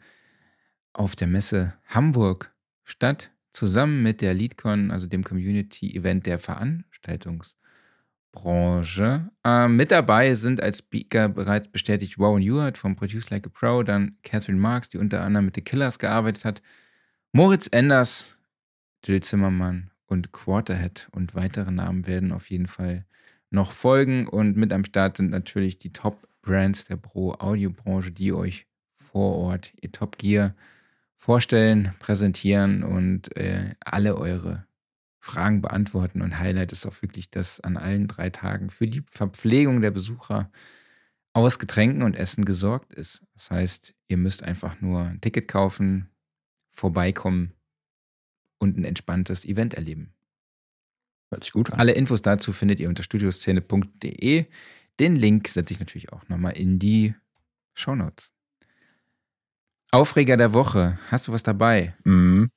auf 0.94 1.14
der 1.14 1.26
Messe 1.26 1.74
Hamburg 1.86 2.50
statt, 2.82 3.30
zusammen 3.52 4.02
mit 4.02 4.22
der 4.22 4.32
LeadCon, 4.32 4.90
also 4.90 5.06
dem 5.06 5.22
Community-Event 5.22 6.24
der 6.24 6.38
Veranstaltungsbranche. 6.38 9.28
Äh, 9.44 9.68
mit 9.68 9.90
dabei 9.90 10.32
sind 10.32 10.62
als 10.62 10.78
Speaker 10.78 11.28
bereits 11.28 11.68
bestätigt 11.68 12.18
Rowan 12.18 12.40
Ewart 12.40 12.78
vom 12.78 12.96
Produce 12.96 13.28
Like 13.28 13.46
a 13.46 13.50
Pro, 13.50 13.82
dann 13.82 14.16
Catherine 14.22 14.58
Marks, 14.58 14.88
die 14.88 14.96
unter 14.96 15.20
anderem 15.20 15.44
mit 15.44 15.56
The 15.56 15.60
Killers 15.60 15.98
gearbeitet 15.98 16.46
hat, 16.46 16.62
Moritz 17.32 17.68
Enders, 17.70 18.34
Jill 19.04 19.22
Zimmermann 19.22 19.90
und 20.06 20.32
Quarterhead 20.32 21.08
und 21.12 21.34
weitere 21.34 21.70
Namen 21.70 22.06
werden 22.06 22.32
auf 22.32 22.48
jeden 22.48 22.66
Fall 22.66 23.04
noch 23.52 23.72
folgen. 23.72 24.26
Und 24.26 24.56
mit 24.56 24.72
am 24.72 24.84
Start 24.84 25.16
sind 25.16 25.30
natürlich 25.30 25.78
die 25.78 25.92
Top-Brands 25.92 26.86
der 26.86 26.96
Pro-Audio-Branche, 26.96 28.10
die 28.10 28.32
euch 28.32 28.66
vor 28.96 29.36
Ort 29.36 29.72
ihr 29.80 29.92
Top 29.92 30.18
Gear 30.18 30.54
vorstellen, 31.16 31.94
präsentieren 32.00 32.82
und 32.82 33.36
äh, 33.36 33.74
alle 33.80 34.16
eure 34.16 34.66
Fragen 35.20 35.62
beantworten. 35.62 36.20
Und 36.20 36.40
Highlight 36.40 36.72
ist 36.72 36.84
auch 36.84 37.00
wirklich, 37.00 37.30
dass 37.30 37.60
an 37.60 37.76
allen 37.76 38.08
drei 38.08 38.30
Tagen 38.30 38.70
für 38.70 38.88
die 38.88 39.04
Verpflegung 39.08 39.80
der 39.80 39.92
Besucher 39.92 40.50
aus 41.32 41.58
Getränken 41.58 42.02
und 42.02 42.16
Essen 42.16 42.44
gesorgt 42.44 42.92
ist. 42.92 43.22
Das 43.34 43.50
heißt, 43.50 43.94
ihr 44.08 44.16
müsst 44.16 44.42
einfach 44.42 44.80
nur 44.80 45.02
ein 45.02 45.20
Ticket 45.20 45.48
kaufen, 45.48 46.10
vorbeikommen 46.72 47.52
und 48.58 48.76
ein 48.76 48.84
entspanntes 48.84 49.44
Event 49.44 49.74
erleben. 49.74 50.12
Hört 51.32 51.44
sich 51.44 51.52
gut 51.52 51.72
an. 51.72 51.78
Alle 51.80 51.92
Infos 51.92 52.20
dazu 52.20 52.52
findet 52.52 52.78
ihr 52.78 52.90
unter 52.90 53.02
studioszene.de. 53.02 54.44
Den 55.00 55.16
Link 55.16 55.48
setze 55.48 55.72
ich 55.72 55.80
natürlich 55.80 56.12
auch 56.12 56.28
nochmal 56.28 56.52
in 56.52 56.78
die 56.78 57.14
Shownotes. 57.72 58.30
Aufreger 59.90 60.36
der 60.36 60.52
Woche. 60.52 60.98
Hast 61.10 61.28
du 61.28 61.32
was 61.32 61.42
dabei? 61.42 61.94
Mhm. 62.04 62.50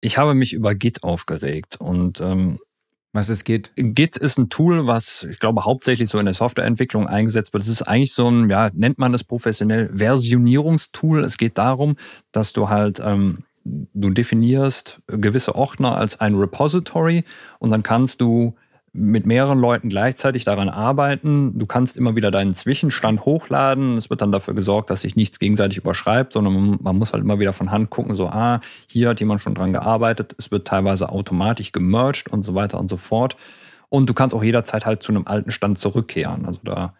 Ich 0.00 0.18
habe 0.18 0.34
mich 0.34 0.52
über 0.52 0.74
Git 0.74 1.04
aufgeregt 1.04 1.76
und 1.76 2.20
ähm, 2.20 2.58
Was 3.14 3.28
es 3.28 3.44
geht? 3.44 3.72
Git 3.76 4.16
ist 4.16 4.38
ein 4.38 4.48
Tool, 4.48 4.86
was 4.86 5.24
ich 5.30 5.38
glaube 5.38 5.64
hauptsächlich 5.64 6.08
so 6.08 6.18
in 6.18 6.24
der 6.24 6.34
Softwareentwicklung 6.34 7.06
eingesetzt 7.06 7.52
wird. 7.52 7.62
Es 7.62 7.68
ist 7.68 7.82
eigentlich 7.82 8.14
so 8.14 8.28
ein, 8.28 8.48
ja, 8.48 8.70
nennt 8.72 8.98
man 8.98 9.12
es 9.12 9.22
professionell, 9.22 9.90
Versionierungstool. 9.94 11.22
Es 11.22 11.36
geht 11.36 11.58
darum, 11.58 11.96
dass 12.32 12.54
du 12.54 12.70
halt, 12.70 13.00
ähm, 13.04 13.44
du 13.64 14.10
definierst 14.10 15.00
gewisse 15.06 15.54
Ordner 15.54 15.96
als 15.96 16.20
ein 16.20 16.34
Repository 16.34 17.24
und 17.58 17.70
dann 17.70 17.82
kannst 17.82 18.20
du 18.20 18.54
mit 18.94 19.24
mehreren 19.24 19.58
Leuten 19.58 19.88
gleichzeitig 19.88 20.44
daran 20.44 20.68
arbeiten. 20.68 21.58
Du 21.58 21.64
kannst 21.64 21.96
immer 21.96 22.14
wieder 22.14 22.30
deinen 22.30 22.54
Zwischenstand 22.54 23.24
hochladen. 23.24 23.96
Es 23.96 24.10
wird 24.10 24.20
dann 24.20 24.32
dafür 24.32 24.52
gesorgt, 24.52 24.90
dass 24.90 25.00
sich 25.00 25.16
nichts 25.16 25.38
gegenseitig 25.38 25.78
überschreibt, 25.78 26.34
sondern 26.34 26.78
man, 26.82 26.98
muss 26.98 27.14
halt 27.14 27.24
immer 27.24 27.38
wieder 27.38 27.54
von 27.54 27.70
Hand 27.70 27.88
gucken, 27.88 28.14
so, 28.14 28.26
ah, 28.28 28.60
hier 28.86 29.08
hat 29.08 29.20
jemand 29.20 29.40
schon 29.40 29.54
dran 29.54 29.72
gearbeitet. 29.72 30.34
Es 30.38 30.50
wird 30.50 30.66
teilweise 30.66 31.08
automatisch 31.08 31.72
gemerged 31.72 32.28
und 32.28 32.42
so 32.42 32.54
weiter 32.54 32.78
und 32.78 32.88
so 32.88 32.98
fort. 32.98 33.36
Und 33.88 34.10
du 34.10 34.14
kannst 34.14 34.34
auch 34.34 34.44
jederzeit 34.44 34.84
halt 34.84 35.02
zu 35.02 35.12
einem 35.12 35.26
alten 35.26 35.52
Stand 35.52 35.78
zurückkehren. 35.78 36.44
Also 36.44 36.60
da 36.62 36.94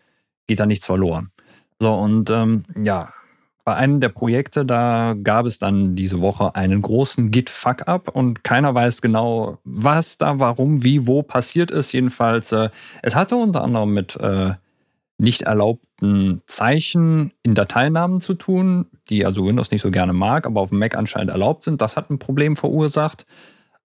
geht 0.46 0.60
da 0.60 0.66
nichts 0.66 0.86
verloren. 0.86 1.30
So, 1.78 1.92
und 1.92 2.30
ähm, 2.30 2.64
ja, 2.82 3.10
bei 3.64 3.74
einem 3.74 4.00
der 4.00 4.08
Projekte, 4.08 4.64
da 4.64 5.14
gab 5.22 5.46
es 5.46 5.58
dann 5.58 5.94
diese 5.94 6.20
Woche 6.20 6.56
einen 6.56 6.82
großen 6.82 7.30
Git-Fuck-up 7.30 8.08
und 8.08 8.42
keiner 8.42 8.74
weiß 8.74 9.02
genau, 9.02 9.58
was 9.64 10.18
da, 10.18 10.40
warum, 10.40 10.82
wie, 10.82 11.06
wo 11.06 11.22
passiert 11.22 11.70
ist. 11.70 11.92
Jedenfalls, 11.92 12.50
äh, 12.52 12.70
es 13.02 13.14
hatte 13.14 13.36
unter 13.36 13.62
anderem 13.62 13.94
mit 13.94 14.16
äh, 14.16 14.54
nicht 15.18 15.42
erlaubten 15.42 16.42
Zeichen 16.46 17.32
in 17.44 17.54
Dateinamen 17.54 18.20
zu 18.20 18.34
tun, 18.34 18.86
die 19.08 19.24
also 19.24 19.46
Windows 19.46 19.70
nicht 19.70 19.82
so 19.82 19.92
gerne 19.92 20.12
mag, 20.12 20.46
aber 20.46 20.60
auf 20.60 20.70
dem 20.70 20.80
Mac 20.80 20.96
anscheinend 20.96 21.30
erlaubt 21.30 21.62
sind. 21.62 21.80
Das 21.80 21.96
hat 21.96 22.10
ein 22.10 22.18
Problem 22.18 22.56
verursacht. 22.56 23.26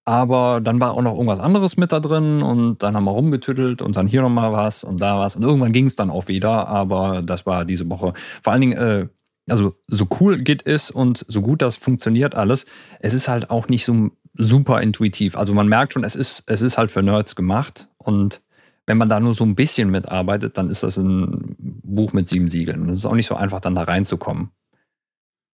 Aber 0.04 0.62
dann 0.62 0.80
war 0.80 0.92
auch 0.92 1.02
noch 1.02 1.12
irgendwas 1.12 1.38
anderes 1.38 1.76
mit 1.76 1.92
da 1.92 2.00
drin 2.00 2.40
und 2.40 2.82
dann 2.82 2.96
haben 2.96 3.04
wir 3.04 3.10
rumgetüttelt 3.10 3.82
und 3.82 3.94
dann 3.94 4.06
hier 4.06 4.22
nochmal 4.22 4.52
was 4.54 4.82
und 4.82 5.02
da 5.02 5.20
was. 5.20 5.36
Und 5.36 5.42
irgendwann 5.42 5.72
ging 5.72 5.86
es 5.86 5.96
dann 5.96 6.08
auch 6.08 6.28
wieder, 6.28 6.66
aber 6.66 7.20
das 7.20 7.44
war 7.44 7.66
diese 7.66 7.88
Woche. 7.90 8.14
Vor 8.42 8.54
allen 8.54 8.62
Dingen, 8.62 8.78
äh, 8.78 9.08
also 9.50 9.74
so 9.86 10.06
cool 10.20 10.42
Git 10.42 10.62
ist 10.62 10.90
und 10.90 11.24
so 11.28 11.42
gut 11.42 11.62
das 11.62 11.76
funktioniert 11.76 12.34
alles, 12.34 12.66
es 13.00 13.14
ist 13.14 13.28
halt 13.28 13.50
auch 13.50 13.68
nicht 13.68 13.84
so 13.84 14.10
super 14.34 14.80
intuitiv. 14.80 15.36
Also 15.36 15.54
man 15.54 15.68
merkt 15.68 15.92
schon, 15.92 16.04
es 16.04 16.14
ist, 16.14 16.44
es 16.46 16.62
ist 16.62 16.78
halt 16.78 16.90
für 16.90 17.02
Nerds 17.02 17.34
gemacht 17.34 17.88
und 17.98 18.40
wenn 18.86 18.96
man 18.96 19.10
da 19.10 19.20
nur 19.20 19.34
so 19.34 19.44
ein 19.44 19.54
bisschen 19.54 19.90
mitarbeitet, 19.90 20.56
dann 20.56 20.70
ist 20.70 20.82
das 20.82 20.96
ein 20.96 21.56
Buch 21.58 22.14
mit 22.14 22.26
sieben 22.28 22.48
Siegeln. 22.48 22.80
Und 22.80 22.88
es 22.88 22.98
ist 22.98 23.04
auch 23.04 23.14
nicht 23.14 23.26
so 23.26 23.34
einfach, 23.34 23.60
dann 23.60 23.74
da 23.74 23.82
reinzukommen. 23.82 24.50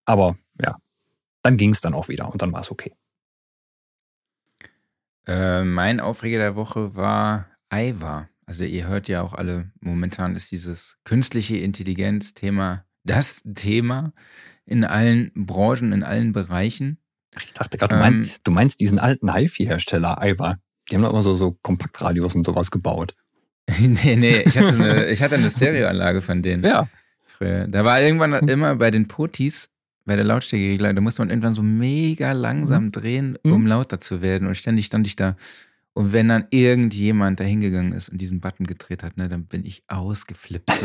Aber 0.04 0.36
ja, 0.62 0.76
dann 1.42 1.56
ging 1.56 1.70
es 1.70 1.80
dann 1.80 1.94
auch 1.94 2.08
wieder 2.08 2.30
und 2.30 2.42
dann 2.42 2.52
war 2.52 2.60
es 2.60 2.70
okay. 2.70 2.94
Äh, 5.26 5.64
mein 5.64 5.98
Aufreger 5.98 6.38
der 6.38 6.54
Woche 6.54 6.94
war 6.94 7.48
Aiwa. 7.70 8.28
Also 8.46 8.62
ihr 8.64 8.86
hört 8.86 9.08
ja 9.08 9.22
auch 9.22 9.32
alle, 9.32 9.72
momentan 9.80 10.36
ist 10.36 10.52
dieses 10.52 10.98
künstliche 11.02 11.56
Intelligenz-Thema 11.56 12.84
das 13.04 13.42
Thema 13.54 14.12
in 14.66 14.84
allen 14.84 15.30
Branchen, 15.34 15.92
in 15.92 16.02
allen 16.02 16.32
Bereichen. 16.32 16.98
Ich 17.36 17.52
dachte 17.52 17.76
gerade, 17.78 17.94
du, 17.94 18.00
mein, 18.00 18.14
Ähm, 18.22 18.30
du 18.44 18.50
meinst 18.50 18.80
diesen 18.80 18.98
alten 18.98 19.32
HiFi-Hersteller, 19.34 20.20
Aiwa. 20.20 20.56
Die 20.90 20.94
haben 20.96 21.02
doch 21.02 21.10
immer 21.12 21.22
so, 21.22 21.34
so 21.34 21.52
Kompaktradios 21.62 22.34
und 22.34 22.44
sowas 22.44 22.70
gebaut. 22.70 23.14
nee, 23.78 24.16
nee, 24.16 24.42
ich 24.42 24.56
hatte 24.58 24.68
eine, 24.68 25.06
ich 25.10 25.22
hatte 25.22 25.34
eine 25.36 25.50
Stereoanlage 25.50 26.20
von 26.22 26.42
denen 26.42 26.64
Ja. 26.64 26.88
früher. 27.24 27.66
Da 27.66 27.84
war 27.84 28.00
irgendwann 28.00 28.34
immer 28.48 28.76
bei 28.76 28.90
den 28.90 29.08
Potis, 29.08 29.70
bei 30.04 30.16
der 30.16 30.24
Lautstärkeregler, 30.24 30.92
da 30.92 31.00
musste 31.00 31.22
man 31.22 31.30
irgendwann 31.30 31.54
so 31.54 31.62
mega 31.62 32.32
langsam 32.32 32.92
drehen, 32.92 33.38
um 33.42 33.62
Mhm. 33.62 33.66
lauter 33.66 34.00
zu 34.00 34.20
werden. 34.22 34.46
Und 34.46 34.54
ständig 34.54 34.86
stand 34.86 35.06
ich 35.06 35.16
da. 35.16 35.36
Und 35.94 36.12
wenn 36.12 36.28
dann 36.28 36.46
irgendjemand 36.50 37.40
da 37.40 37.44
hingegangen 37.44 37.92
ist 37.92 38.08
und 38.10 38.18
diesen 38.18 38.40
Button 38.40 38.66
gedreht 38.66 39.02
hat, 39.02 39.16
ne, 39.16 39.28
dann 39.28 39.46
bin 39.46 39.64
ich 39.64 39.82
ausgeflippt. 39.88 40.70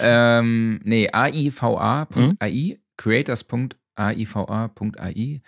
Ähm, 0.00 0.80
nee, 0.84 1.08
aiva.ai, 1.12 2.78
creators.aiva.ai. 3.96 5.42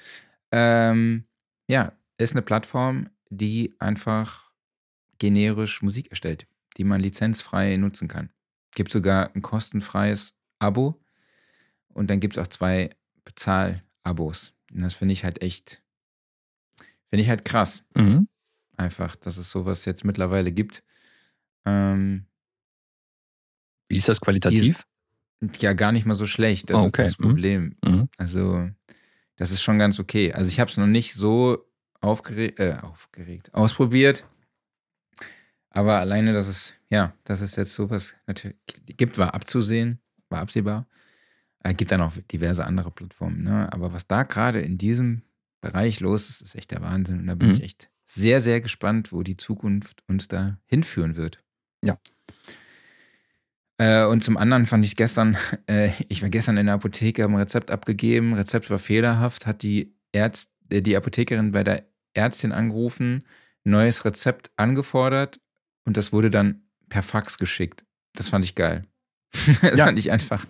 Ähm, 0.50 1.24
ja, 1.68 1.92
ist 2.16 2.32
eine 2.32 2.42
Plattform, 2.42 3.10
die 3.30 3.74
einfach 3.78 4.52
generisch 5.18 5.82
Musik 5.82 6.10
erstellt, 6.10 6.46
die 6.76 6.84
man 6.84 7.00
lizenzfrei 7.00 7.76
nutzen 7.76 8.08
kann. 8.08 8.30
Gibt 8.74 8.90
sogar 8.90 9.34
ein 9.34 9.42
kostenfreies 9.42 10.34
Abo 10.58 11.00
und 11.92 12.08
dann 12.10 12.20
gibt 12.20 12.36
es 12.36 12.42
auch 12.42 12.48
zwei 12.48 12.90
Bezahl-Abos. 13.24 14.54
Und 14.72 14.82
das 14.82 14.94
finde 14.94 15.12
ich 15.12 15.24
halt 15.24 15.42
echt, 15.42 15.82
finde 17.10 17.22
ich 17.22 17.28
halt 17.28 17.44
krass, 17.44 17.84
Mhm. 17.96 18.28
einfach, 18.76 19.16
dass 19.16 19.36
es 19.38 19.50
sowas 19.50 19.84
jetzt 19.84 20.04
mittlerweile 20.04 20.52
gibt. 20.52 20.82
Ähm, 21.64 22.26
Wie 23.88 23.96
ist 23.96 24.08
das 24.08 24.20
qualitativ? 24.20 24.86
Ja, 25.60 25.72
gar 25.72 25.92
nicht 25.92 26.04
mal 26.06 26.14
so 26.14 26.26
schlecht. 26.26 26.70
Das 26.70 26.78
Ah, 26.78 26.84
okay. 26.84 27.02
ist 27.06 27.12
das 27.12 27.18
Mhm. 27.18 27.22
Problem. 27.24 27.76
Mhm. 27.84 28.08
Also, 28.16 28.68
das 29.36 29.50
ist 29.52 29.62
schon 29.62 29.78
ganz 29.78 29.98
okay. 30.00 30.32
Also, 30.32 30.48
ich 30.48 30.60
habe 30.60 30.70
es 30.70 30.76
noch 30.76 30.86
nicht 30.86 31.14
so 31.14 31.64
aufgeregt, 32.00 32.58
äh, 32.60 32.76
aufgeregt, 32.82 33.54
ausprobiert. 33.54 34.24
Aber 35.70 35.98
alleine, 36.00 36.32
dass 36.32 36.48
es, 36.48 36.74
ja, 36.90 37.12
dass 37.24 37.40
es 37.40 37.56
jetzt 37.56 37.74
sowas 37.74 38.14
natürlich 38.26 38.56
gibt, 38.86 39.18
war 39.18 39.34
abzusehen, 39.34 40.00
war 40.28 40.40
absehbar. 40.40 40.86
Es 41.60 41.76
gibt 41.76 41.92
dann 41.92 42.00
auch 42.00 42.12
diverse 42.32 42.64
andere 42.64 42.90
Plattformen. 42.90 43.42
Ne? 43.42 43.70
Aber 43.72 43.92
was 43.92 44.06
da 44.06 44.22
gerade 44.22 44.60
in 44.60 44.78
diesem 44.78 45.22
Bereich 45.60 46.00
los 46.00 46.30
ist, 46.30 46.40
ist 46.40 46.54
echt 46.54 46.70
der 46.70 46.80
Wahnsinn. 46.82 47.20
Und 47.20 47.26
da 47.26 47.34
bin 47.34 47.48
Mhm. 47.50 47.54
ich 47.56 47.62
echt 47.62 47.90
sehr, 48.06 48.40
sehr 48.40 48.60
gespannt, 48.60 49.12
wo 49.12 49.22
die 49.22 49.36
Zukunft 49.36 50.02
uns 50.08 50.28
da 50.28 50.58
hinführen 50.66 51.16
wird. 51.16 51.42
Ja. 51.84 51.98
Äh, 53.78 54.04
und 54.04 54.24
zum 54.24 54.36
anderen 54.36 54.66
fand 54.66 54.84
ich 54.84 54.96
gestern, 54.96 55.36
äh, 55.68 55.90
ich 56.08 56.22
war 56.22 56.28
gestern 56.30 56.56
in 56.56 56.66
der 56.66 56.74
Apotheke, 56.76 57.22
habe 57.22 57.32
ein 57.34 57.38
Rezept 57.38 57.70
abgegeben, 57.70 58.34
Rezept 58.34 58.70
war 58.70 58.78
fehlerhaft, 58.78 59.46
hat 59.46 59.62
die 59.62 59.94
Ärzt, 60.12 60.50
äh, 60.70 60.82
die 60.82 60.96
Apothekerin 60.96 61.52
bei 61.52 61.62
der 61.64 61.84
Ärztin 62.14 62.52
angerufen, 62.52 63.24
neues 63.64 64.04
Rezept 64.04 64.50
angefordert 64.56 65.40
und 65.84 65.96
das 65.96 66.12
wurde 66.12 66.30
dann 66.30 66.62
per 66.88 67.02
Fax 67.02 67.38
geschickt. 67.38 67.84
Das 68.14 68.28
fand 68.28 68.44
ich 68.44 68.54
geil. 68.54 68.84
das 69.62 69.78
Ja. 69.78 69.84
fand 69.86 69.98
ich 69.98 70.10
einfach, 70.10 70.44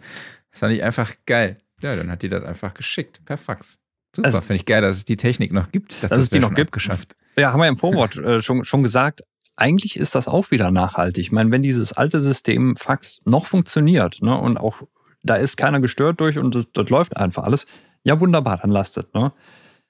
das 0.50 0.60
fand 0.60 0.72
ich 0.74 0.82
einfach 0.82 1.12
geil. 1.26 1.58
Ja, 1.82 1.94
dann 1.96 2.10
hat 2.10 2.22
die 2.22 2.28
das 2.28 2.44
einfach 2.44 2.74
geschickt, 2.74 3.24
per 3.24 3.36
Fax. 3.38 3.78
Super, 4.16 4.26
Also- 4.26 4.40
finde 4.40 4.54
ich 4.56 4.64
geil, 4.66 4.80
dass 4.80 4.96
es 4.96 5.04
die 5.04 5.16
Technik 5.18 5.52
noch 5.52 5.70
gibt. 5.70 5.92
Dachte, 5.96 6.08
Dass 6.08 6.18
es 6.18 6.24
das 6.24 6.30
die 6.30 6.38
noch 6.38 6.54
gibt. 6.54 6.68
Abgeschafft. 6.70 7.14
Ja, 7.36 7.52
haben 7.52 7.60
wir 7.60 7.68
im 7.68 7.76
Vorwort 7.76 8.16
äh, 8.16 8.40
schon, 8.40 8.64
schon 8.64 8.82
gesagt. 8.82 9.22
Eigentlich 9.58 9.96
ist 9.96 10.14
das 10.14 10.28
auch 10.28 10.52
wieder 10.52 10.70
nachhaltig. 10.70 11.20
Ich 11.20 11.32
meine, 11.32 11.50
wenn 11.50 11.64
dieses 11.64 11.92
alte 11.92 12.20
System 12.20 12.76
Fax 12.76 13.20
noch 13.24 13.46
funktioniert 13.46 14.22
ne, 14.22 14.38
und 14.38 14.56
auch 14.56 14.82
da 15.24 15.34
ist 15.34 15.56
keiner 15.56 15.80
gestört 15.80 16.20
durch 16.20 16.38
und 16.38 16.54
das, 16.54 16.66
das 16.72 16.88
läuft 16.90 17.16
einfach 17.16 17.42
alles, 17.42 17.66
ja 18.04 18.20
wunderbar, 18.20 18.58
dann 18.58 18.70
lastet. 18.70 19.12
Ne? 19.14 19.32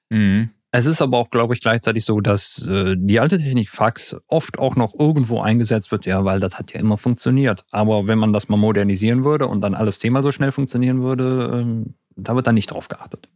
Mhm. 0.09 0.49
Es 0.71 0.87
ist 0.87 1.03
aber 1.03 1.19
auch, 1.19 1.29
glaube 1.29 1.53
ich, 1.53 1.61
gleichzeitig 1.61 2.03
so, 2.03 2.19
dass 2.19 2.65
äh, 2.65 2.95
die 2.97 3.19
alte 3.19 3.37
Technik 3.37 3.69
Fax 3.69 4.15
oft 4.27 4.57
auch 4.57 4.75
noch 4.75 4.97
irgendwo 4.97 5.39
eingesetzt 5.39 5.91
wird, 5.91 6.07
ja, 6.07 6.25
weil 6.25 6.39
das 6.39 6.57
hat 6.57 6.73
ja 6.73 6.79
immer 6.79 6.97
funktioniert. 6.97 7.63
Aber 7.69 8.07
wenn 8.07 8.17
man 8.17 8.33
das 8.33 8.49
mal 8.49 8.57
modernisieren 8.57 9.23
würde 9.23 9.45
und 9.45 9.61
dann 9.61 9.75
alles 9.75 9.99
Thema 9.99 10.23
so 10.23 10.31
schnell 10.31 10.51
funktionieren 10.51 11.03
würde, 11.03 11.61
ähm, 11.61 11.93
da 12.15 12.35
wird 12.35 12.47
dann 12.47 12.55
nicht 12.55 12.71
drauf 12.71 12.87
geachtet. 12.87 13.29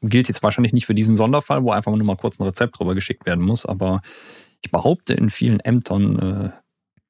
Gilt 0.00 0.28
jetzt 0.28 0.42
wahrscheinlich 0.42 0.72
nicht 0.72 0.86
für 0.86 0.94
diesen 0.94 1.16
Sonderfall, 1.16 1.62
wo 1.64 1.70
einfach 1.70 1.94
nur 1.94 2.06
mal 2.06 2.16
kurz 2.16 2.40
ein 2.40 2.44
Rezept 2.44 2.78
drüber 2.78 2.94
geschickt 2.94 3.26
werden 3.26 3.44
muss, 3.44 3.66
aber 3.66 4.00
ich 4.66 4.72
behaupte, 4.72 5.14
in 5.14 5.30
vielen 5.30 5.60
Ämtern 5.60 6.18
äh, 6.18 6.50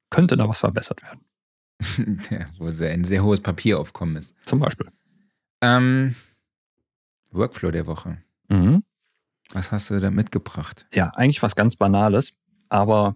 könnte 0.09 0.37
da 0.37 0.47
was 0.47 0.59
verbessert 0.59 1.01
werden. 1.01 1.21
Ja, 2.31 2.47
wo 2.57 2.69
sehr, 2.69 2.91
ein 2.91 3.03
sehr 3.03 3.23
hohes 3.23 3.41
Papieraufkommen 3.41 4.15
ist. 4.15 4.35
Zum 4.45 4.59
Beispiel. 4.59 4.87
Ähm, 5.61 6.15
Workflow 7.31 7.71
der 7.71 7.87
Woche. 7.87 8.17
Mhm. 8.49 8.83
Was 9.51 9.71
hast 9.71 9.89
du 9.89 9.99
da 9.99 10.11
mitgebracht? 10.11 10.85
Ja, 10.93 11.11
eigentlich 11.15 11.41
was 11.41 11.55
ganz 11.55 11.75
Banales, 11.75 12.33
aber 12.69 13.15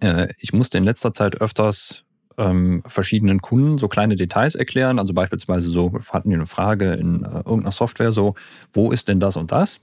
äh, 0.00 0.28
ich 0.38 0.52
musste 0.52 0.78
in 0.78 0.84
letzter 0.84 1.12
Zeit 1.12 1.40
öfters 1.40 2.04
ähm, 2.36 2.82
verschiedenen 2.86 3.40
Kunden 3.40 3.78
so 3.78 3.88
kleine 3.88 4.16
Details 4.16 4.54
erklären. 4.54 4.98
Also 4.98 5.12
beispielsweise 5.14 5.70
so, 5.70 5.92
hatten 6.10 6.30
die 6.30 6.36
eine 6.36 6.46
Frage 6.46 6.92
in 6.94 7.24
äh, 7.24 7.36
irgendeiner 7.38 7.72
Software 7.72 8.12
so, 8.12 8.34
wo 8.72 8.90
ist 8.90 9.08
denn 9.08 9.20
das 9.20 9.36
und 9.36 9.52
das? 9.52 9.80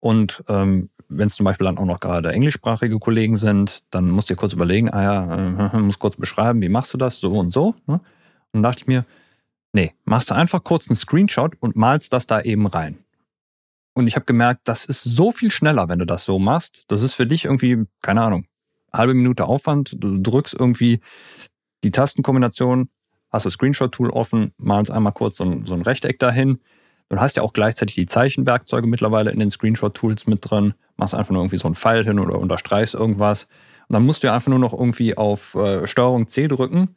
Und 0.00 0.44
ähm, 0.48 0.90
wenn 1.08 1.28
es 1.28 1.34
zum 1.34 1.44
Beispiel 1.44 1.66
dann 1.66 1.78
auch 1.78 1.84
noch 1.84 2.00
gerade 2.00 2.32
englischsprachige 2.32 2.98
Kollegen 2.98 3.36
sind, 3.36 3.82
dann 3.90 4.10
musst 4.10 4.28
du 4.28 4.34
dir 4.34 4.38
kurz 4.38 4.52
überlegen, 4.52 4.90
ah 4.90 5.02
ja, 5.02 5.72
äh, 5.72 5.76
muss 5.80 5.98
kurz 5.98 6.16
beschreiben, 6.16 6.60
wie 6.62 6.68
machst 6.68 6.94
du 6.94 6.98
das, 6.98 7.20
so 7.20 7.32
und 7.32 7.50
so. 7.50 7.74
Ne? 7.86 8.00
Und 8.52 8.62
dachte 8.62 8.80
ich 8.80 8.86
mir, 8.86 9.04
nee, 9.72 9.92
machst 10.04 10.30
du 10.30 10.34
einfach 10.34 10.64
kurz 10.64 10.88
einen 10.88 10.96
Screenshot 10.96 11.54
und 11.60 11.76
malst 11.76 12.12
das 12.12 12.26
da 12.26 12.40
eben 12.40 12.66
rein. 12.66 12.98
Und 13.94 14.08
ich 14.08 14.16
habe 14.16 14.24
gemerkt, 14.24 14.62
das 14.64 14.84
ist 14.84 15.02
so 15.02 15.30
viel 15.30 15.50
schneller, 15.50 15.88
wenn 15.88 16.00
du 16.00 16.06
das 16.06 16.24
so 16.24 16.38
machst. 16.38 16.84
Das 16.88 17.02
ist 17.02 17.14
für 17.14 17.26
dich 17.26 17.44
irgendwie, 17.44 17.84
keine 18.02 18.22
Ahnung, 18.22 18.46
halbe 18.92 19.14
Minute 19.14 19.44
Aufwand. 19.44 19.94
Du 19.96 20.20
drückst 20.20 20.54
irgendwie 20.58 21.00
die 21.84 21.92
Tastenkombination, 21.92 22.88
hast 23.30 23.46
das 23.46 23.54
Screenshot-Tool 23.54 24.10
offen, 24.10 24.52
malst 24.58 24.90
einmal 24.90 25.12
kurz 25.12 25.36
so 25.36 25.44
ein, 25.44 25.66
so 25.66 25.74
ein 25.74 25.82
Rechteck 25.82 26.18
dahin. 26.18 26.58
Du 27.08 27.20
hast 27.20 27.36
ja 27.36 27.42
auch 27.42 27.52
gleichzeitig 27.52 27.94
die 27.94 28.06
Zeichenwerkzeuge 28.06 28.86
mittlerweile 28.86 29.30
in 29.30 29.38
den 29.38 29.50
Screenshot-Tools 29.50 30.26
mit 30.26 30.50
drin. 30.50 30.74
Machst 30.96 31.14
einfach 31.14 31.32
nur 31.32 31.42
irgendwie 31.42 31.58
so 31.58 31.66
einen 31.66 31.74
Pfeil 31.74 32.04
hin 32.04 32.18
oder 32.18 32.38
unterstreichst 32.38 32.94
irgendwas. 32.94 33.44
Und 33.88 33.94
dann 33.94 34.06
musst 34.06 34.22
du 34.22 34.28
ja 34.28 34.34
einfach 34.34 34.48
nur 34.48 34.58
noch 34.58 34.72
irgendwie 34.72 35.16
auf 35.16 35.54
äh, 35.54 35.86
Steuerung 35.86 36.28
C 36.28 36.48
drücken. 36.48 36.96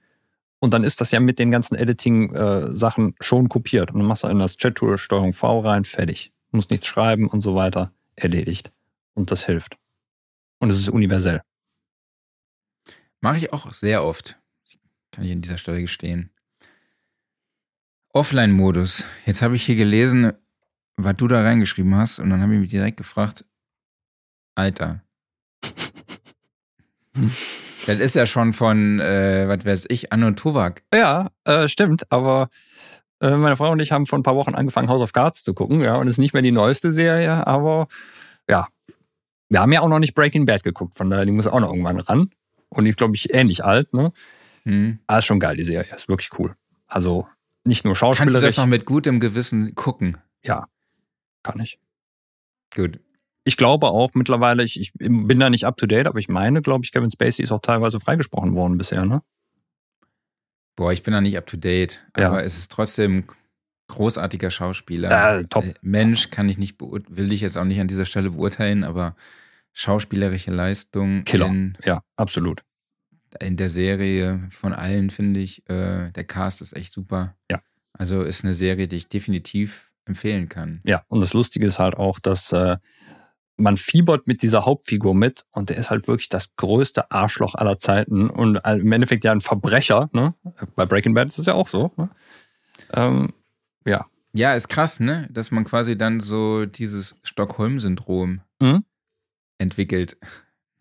Und 0.60 0.74
dann 0.74 0.84
ist 0.84 1.02
das 1.02 1.12
ja 1.12 1.20
mit 1.20 1.40
den 1.40 1.52
ganzen 1.52 1.76
Editing-Sachen 1.76 3.10
äh, 3.10 3.14
schon 3.20 3.50
kopiert. 3.50 3.92
Und 3.92 4.00
dann 4.00 4.08
machst 4.08 4.24
du 4.24 4.28
in 4.28 4.40
das 4.40 4.58
Chat-Tool 4.58 4.98
Steuerung 4.98 5.34
V 5.34 5.60
rein, 5.60 5.86
fertig 5.86 6.32
muss 6.52 6.70
nichts 6.70 6.88
schreiben 6.88 7.28
und 7.28 7.42
so 7.42 7.56
weiter, 7.56 7.94
erledigt. 8.16 8.72
Und 9.14 9.32
das 9.32 9.46
hilft. 9.46 9.78
Und 10.60 10.70
es 10.70 10.78
ist 10.78 10.90
universell. 10.90 11.42
Mache 13.22 13.38
ich 13.38 13.54
auch 13.54 13.74
sehr 13.74 14.04
oft. 14.04 14.38
Kann 15.12 15.24
ich 15.24 15.32
an 15.32 15.42
dieser 15.42 15.58
Stelle 15.58 15.82
gestehen. 15.82 16.32
Offline-Modus. 18.14 19.06
Jetzt 19.26 19.42
habe 19.42 19.56
ich 19.56 19.66
hier 19.66 19.76
gelesen, 19.76 20.34
was 20.96 21.16
du 21.16 21.28
da 21.28 21.42
reingeschrieben 21.42 21.96
hast, 21.96 22.20
und 22.20 22.30
dann 22.30 22.42
habe 22.42 22.56
ich 22.56 22.60
mich 22.60 22.70
direkt 22.70 22.98
gefragt, 22.98 23.46
Alter. 24.58 25.04
das 27.86 28.00
ist 28.00 28.16
ja 28.16 28.26
schon 28.26 28.54
von, 28.54 29.00
äh, 29.00 29.48
was 29.48 29.66
weiß 29.66 29.86
ich, 29.90 30.12
Anno 30.12 30.32
Towak. 30.32 30.82
Ja, 30.92 31.30
äh, 31.44 31.68
stimmt, 31.68 32.12
aber 32.12 32.50
äh, 33.22 33.36
meine 33.36 33.56
Frau 33.56 33.72
und 33.72 33.80
ich 33.80 33.92
haben 33.92 34.08
vor 34.08 34.18
ein 34.18 34.24
paar 34.24 34.36
Wochen 34.36 34.56
angefangen, 34.56 34.90
House 34.90 35.02
of 35.02 35.14
Cards 35.14 35.44
zu 35.44 35.54
gucken, 35.54 35.82
ja, 35.82 35.98
und 35.98 36.08
es 36.08 36.14
ist 36.14 36.18
nicht 36.18 36.34
mehr 36.34 36.42
die 36.42 36.52
neueste 36.52 36.92
Serie, 36.92 37.46
aber 37.46 37.88
ja, 38.50 38.68
wir 39.50 39.62
haben 39.62 39.72
ja 39.72 39.82
auch 39.82 39.90
noch 39.90 40.00
nicht 40.00 40.16
Breaking 40.16 40.48
Bad 40.48 40.64
geguckt, 40.64 40.98
von 40.98 41.12
daher, 41.12 41.26
die 41.26 41.32
muss 41.32 41.46
auch 41.46 41.60
noch 41.60 41.70
irgendwann 41.70 42.00
ran. 42.00 42.32
Und 42.70 42.84
die 42.86 42.90
ist, 42.90 42.98
glaube 42.98 43.16
ich, 43.16 43.34
ähnlich 43.34 43.64
alt, 43.64 43.94
ne? 43.94 44.12
Hm. 44.64 45.00
Aber 45.06 45.20
ist 45.20 45.26
schon 45.26 45.40
geil, 45.40 45.56
die 45.56 45.64
Serie, 45.64 45.94
ist 45.96 46.10
wirklich 46.10 46.32
cool. 46.40 46.56
Also 46.88 47.28
nicht 47.64 47.86
nur 47.86 47.96
schauspielerisch. 47.96 48.34
Kannst 48.34 48.44
du 48.44 48.48
das 48.48 48.58
noch 48.58 48.66
mit 48.66 48.86
gutem 48.86 49.20
Gewissen 49.20 49.76
gucken? 49.76 50.18
Ja, 50.44 50.68
kann 51.44 51.60
ich. 51.60 51.80
Gut. 52.76 53.00
Ich 53.48 53.56
glaube 53.56 53.88
auch 53.88 54.12
mittlerweile, 54.14 54.62
ich, 54.62 54.78
ich 54.78 54.92
bin 54.94 55.40
da 55.40 55.50
nicht 55.50 55.66
up 55.66 55.78
to 55.78 55.86
date, 55.86 56.06
aber 56.06 56.20
ich 56.20 56.28
meine, 56.28 56.62
glaube 56.62 56.84
ich, 56.84 56.92
Kevin 56.92 57.10
Spacey 57.10 57.44
ist 57.44 57.54
auch 57.54 57.62
teilweise 57.62 57.98
freigesprochen 57.98 58.56
worden 58.56 58.78
bisher, 58.78 59.06
ne? 59.06 59.22
Boah, 60.76 60.92
ich 60.92 61.02
bin 61.02 61.14
da 61.14 61.22
nicht 61.22 61.38
up 61.38 61.48
to 61.48 61.56
date, 61.56 62.06
ja. 62.18 62.28
aber 62.28 62.44
es 62.44 62.58
ist 62.58 62.74
trotzdem 62.74 63.24
großartiger 63.88 64.52
Schauspieler. 64.52 65.40
Äh, 65.40 65.46
top. 65.46 65.64
Mensch 65.82 66.30
kann 66.30 66.50
ich 66.50 66.58
nicht 66.58 66.82
will 66.82 67.32
ich 67.32 67.40
jetzt 67.40 67.58
auch 67.58 67.64
nicht 67.64 67.80
an 67.80 67.88
dieser 67.88 68.04
Stelle 68.04 68.32
beurteilen, 68.32 68.84
aber 68.84 69.16
schauspielerische 69.72 70.52
Leistung. 70.52 71.24
Killer. 71.24 71.46
In, 71.46 71.78
ja, 71.86 72.02
absolut. 72.18 72.64
In 73.40 73.56
der 73.56 73.70
Serie 73.70 74.46
von 74.50 74.74
allen 74.74 75.10
finde 75.10 75.40
ich, 75.40 75.66
äh, 75.70 76.12
der 76.12 76.26
Cast 76.26 76.62
ist 76.62 76.76
echt 76.76 76.92
super. 76.92 77.38
Ja. 77.50 77.62
Also 77.94 78.24
ist 78.24 78.44
eine 78.44 78.54
Serie, 78.54 78.90
die 78.90 78.98
ich 78.98 79.08
definitiv 79.08 79.90
empfehlen 80.04 80.50
kann. 80.50 80.82
Ja, 80.84 81.04
und 81.08 81.22
das 81.22 81.34
Lustige 81.34 81.66
ist 81.66 81.80
halt 81.80 81.96
auch, 81.96 82.20
dass 82.20 82.52
äh, 82.52 82.76
man 83.58 83.76
fiebert 83.76 84.28
mit 84.28 84.44
dieser 84.44 84.66
Hauptfigur 84.66 85.16
mit 85.16 85.46
und 85.52 85.70
der 85.70 85.78
ist 85.78 85.90
halt 85.90 86.08
wirklich 86.08 86.30
das 86.30 86.56
größte 86.56 87.12
Arschloch 87.12 87.56
aller 87.56 87.80
Zeiten 87.80 88.30
und 88.30 88.58
im 88.66 88.92
Endeffekt 88.92 89.24
ja 89.24 89.32
ein 89.32 89.42
Verbrecher. 89.42 90.10
Ne? 90.14 90.36
Bei 90.76 90.86
Breaking 90.86 91.14
Bad 91.14 91.30
ist 91.30 91.40
es 91.40 91.48
ja 91.48 91.56
auch 91.56 91.68
so. 91.68 91.92
Ne? 91.98 92.10
Ähm, 92.94 93.34
ja. 93.86 94.06
Ja, 94.34 94.54
ist 94.54 94.70
krass, 94.70 95.00
ne? 95.00 95.28
Dass 95.32 95.50
man 95.50 95.64
quasi 95.64 95.98
dann 95.98 96.20
so 96.20 96.66
dieses 96.66 97.16
Stockholm-Syndrom 97.24 98.42
mhm. 98.62 98.84
entwickelt. 99.58 100.18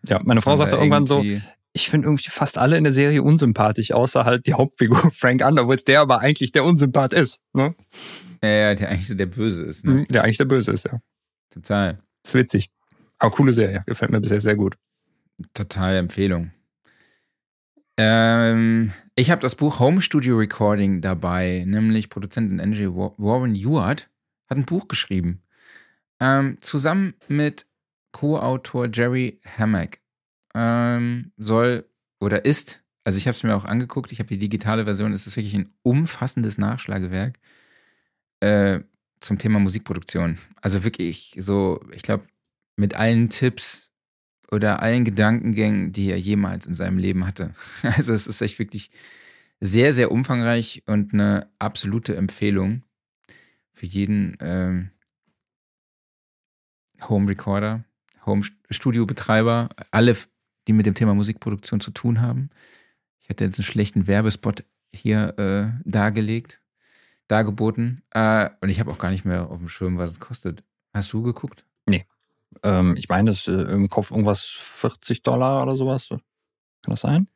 Ja, 0.07 0.21
meine 0.23 0.43
Frau 0.43 0.57
sagte 0.57 0.77
irgendwann 0.77 1.07
so, 1.07 1.25
ich 1.73 1.89
finde 1.89 2.09
irgendwie 2.09 2.29
fast 2.29 2.59
alle 2.59 2.77
in 2.77 2.85
der 2.85 2.93
Serie 2.93 3.23
unsympathisch, 3.23 3.93
außer 3.93 4.25
halt 4.25 4.47
die 4.47 4.55
Hauptfigur 4.55 5.11
Frank 5.13 5.45
Underwood, 5.45 5.89
der 5.89 6.01
aber 6.01 6.21
eigentlich 6.21 6.53
der 6.53 6.65
Unsympath 6.65 7.15
ist. 7.15 7.41
Ne? 7.55 7.75
Ja, 8.43 8.49
ja, 8.49 8.75
der 8.75 8.91
eigentlich 8.91 9.17
der 9.17 9.27
Böse 9.27 9.63
ist. 9.63 9.85
Ne? 9.85 9.93
Mhm, 9.93 10.07
der 10.09 10.25
eigentlich 10.25 10.39
der 10.39 10.45
Böse 10.45 10.73
ist, 10.73 10.85
ja. 10.85 11.01
Total. 11.51 11.99
Ist 12.27 12.35
witzig. 12.35 12.71
Aber 13.19 13.31
coole 13.31 13.53
Serie. 13.53 13.85
Gefällt 13.87 14.11
mir 14.11 14.21
bisher 14.21 14.41
sehr 14.41 14.57
gut. 14.57 14.77
Total 15.55 15.95
Empfehlung. 15.95 16.51
Ähm, 17.97 18.93
ich 19.15 19.31
habe 19.31 19.41
das 19.41 19.55
Buch 19.55 19.79
Home 19.79 20.03
Studio 20.03 20.37
Recording 20.37 21.01
dabei, 21.01 21.63
nämlich 21.67 22.11
Produzentin 22.11 22.61
Angie 22.61 22.89
Warren 22.89 23.55
Ewart 23.55 24.11
hat 24.49 24.59
ein 24.59 24.65
Buch 24.65 24.89
geschrieben. 24.89 25.41
Ähm, 26.19 26.59
zusammen 26.63 27.15
mit 27.29 27.65
Co-Autor 28.11 28.89
Jerry 28.93 29.39
Hammack. 29.57 30.01
Ähm, 30.55 31.31
soll 31.37 31.89
oder 32.21 32.45
ist, 32.45 32.83
also 33.05 33.19
ich 33.19 33.29
habe 33.29 33.37
es 33.37 33.45
mir 33.45 33.55
auch 33.55 33.65
angeguckt, 33.65 34.11
ich 34.11 34.19
habe 34.19 34.29
die 34.29 34.39
digitale 34.39 34.85
Version, 34.85 35.13
es 35.13 35.29
ist 35.29 35.37
wirklich 35.37 35.55
ein 35.55 35.73
umfassendes 35.83 36.59
Nachschlagewerk. 36.59 37.39
Äh, 38.41 38.81
zum 39.21 39.39
Thema 39.39 39.59
Musikproduktion. 39.59 40.39
Also 40.61 40.85
wirklich 40.85 41.35
so, 41.39 41.81
ich 41.93 42.03
glaube, 42.03 42.25
mit 42.77 42.95
allen 42.95 43.31
Tipps 43.31 43.91
oder 44.51 44.83
allen 44.83 45.05
Gedankengängen, 45.05 45.93
die 45.93 46.11
er 46.11 46.19
jemals 46.19 46.67
in 46.67 46.75
seinem 46.75 46.99
Leben 46.99 47.27
hatte. 47.27 47.55
Also 47.83 48.13
es 48.13 48.27
ist 48.27 48.41
echt 48.41 48.59
wirklich 48.59 48.91
sehr, 49.61 49.93
sehr 49.93 50.13
umfangreich 50.13 50.83
und 50.87 51.13
eine 51.13 51.51
absolute 51.59 52.15
Empfehlung 52.17 52.83
für 53.73 53.87
jeden 53.87 54.37
ähm, 54.41 54.91
Home 57.09 57.29
Recorder, 57.29 57.85
Home 58.25 58.43
Studio 58.71 59.07
Betreiber, 59.07 59.69
alle, 59.91 60.17
die 60.67 60.73
mit 60.73 60.87
dem 60.87 60.95
Thema 60.95 61.15
Musikproduktion 61.15 61.81
zu 61.81 61.91
tun 61.91 62.21
haben. 62.21 62.51
Ich 63.21 63.29
hatte 63.29 63.45
jetzt 63.45 63.59
einen 63.59 63.65
schlechten 63.65 64.07
Werbespot 64.07 64.65
hier 64.93 65.39
äh, 65.39 65.89
dargelegt 65.89 66.61
dargeboten. 67.29 68.03
Äh, 68.11 68.51
und 68.61 68.69
ich 68.69 68.81
habe 68.81 68.91
auch 68.91 68.99
gar 68.99 69.11
nicht 69.11 69.25
mehr 69.25 69.51
auf 69.51 69.59
dem 69.59 69.69
Schirm, 69.69 69.99
was 69.99 70.13
es 70.13 70.21
kostet. 70.21 70.63
Hast 70.95 71.13
du 71.13 71.23
geguckt? 71.23 71.65
Nee. 71.87 72.07
Ähm, 72.63 72.95
ich 72.97 73.09
meine, 73.09 73.31
das 73.31 73.47
ist 73.47 73.49
äh, 73.49 73.73
im 73.73 73.89
Kopf 73.89 74.11
irgendwas 74.11 74.45
40 74.45 75.23
Dollar 75.23 75.63
oder 75.63 75.77
sowas. 75.77 76.09
Kann 76.09 76.21
das 76.87 77.01
sein? 77.01 77.29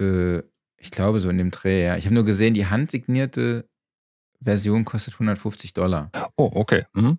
Äh, 0.00 0.42
ich 0.76 0.90
glaube, 0.90 1.20
so 1.20 1.30
in 1.30 1.38
dem 1.38 1.50
Dreh, 1.50 1.84
ja. 1.84 1.96
Ich 1.96 2.04
habe 2.06 2.14
nur 2.14 2.24
gesehen, 2.24 2.54
die 2.54 2.66
handsignierte 2.66 3.68
Version 4.40 4.84
kostet 4.84 5.14
150 5.14 5.72
Dollar. 5.72 6.10
Oh, 6.36 6.50
okay. 6.54 6.84
Mhm. 6.92 7.18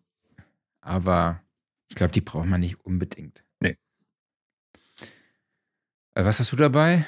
Aber 0.82 1.42
ich 1.88 1.96
glaube, 1.96 2.12
die 2.12 2.22
braucht 2.22 2.48
man 2.48 2.60
nicht 2.60 2.80
unbedingt. 2.86 3.44
Nee. 3.60 3.78
Äh, 6.16 6.26
was 6.26 6.40
hast 6.40 6.52
du 6.52 6.58
dabei? 6.58 7.06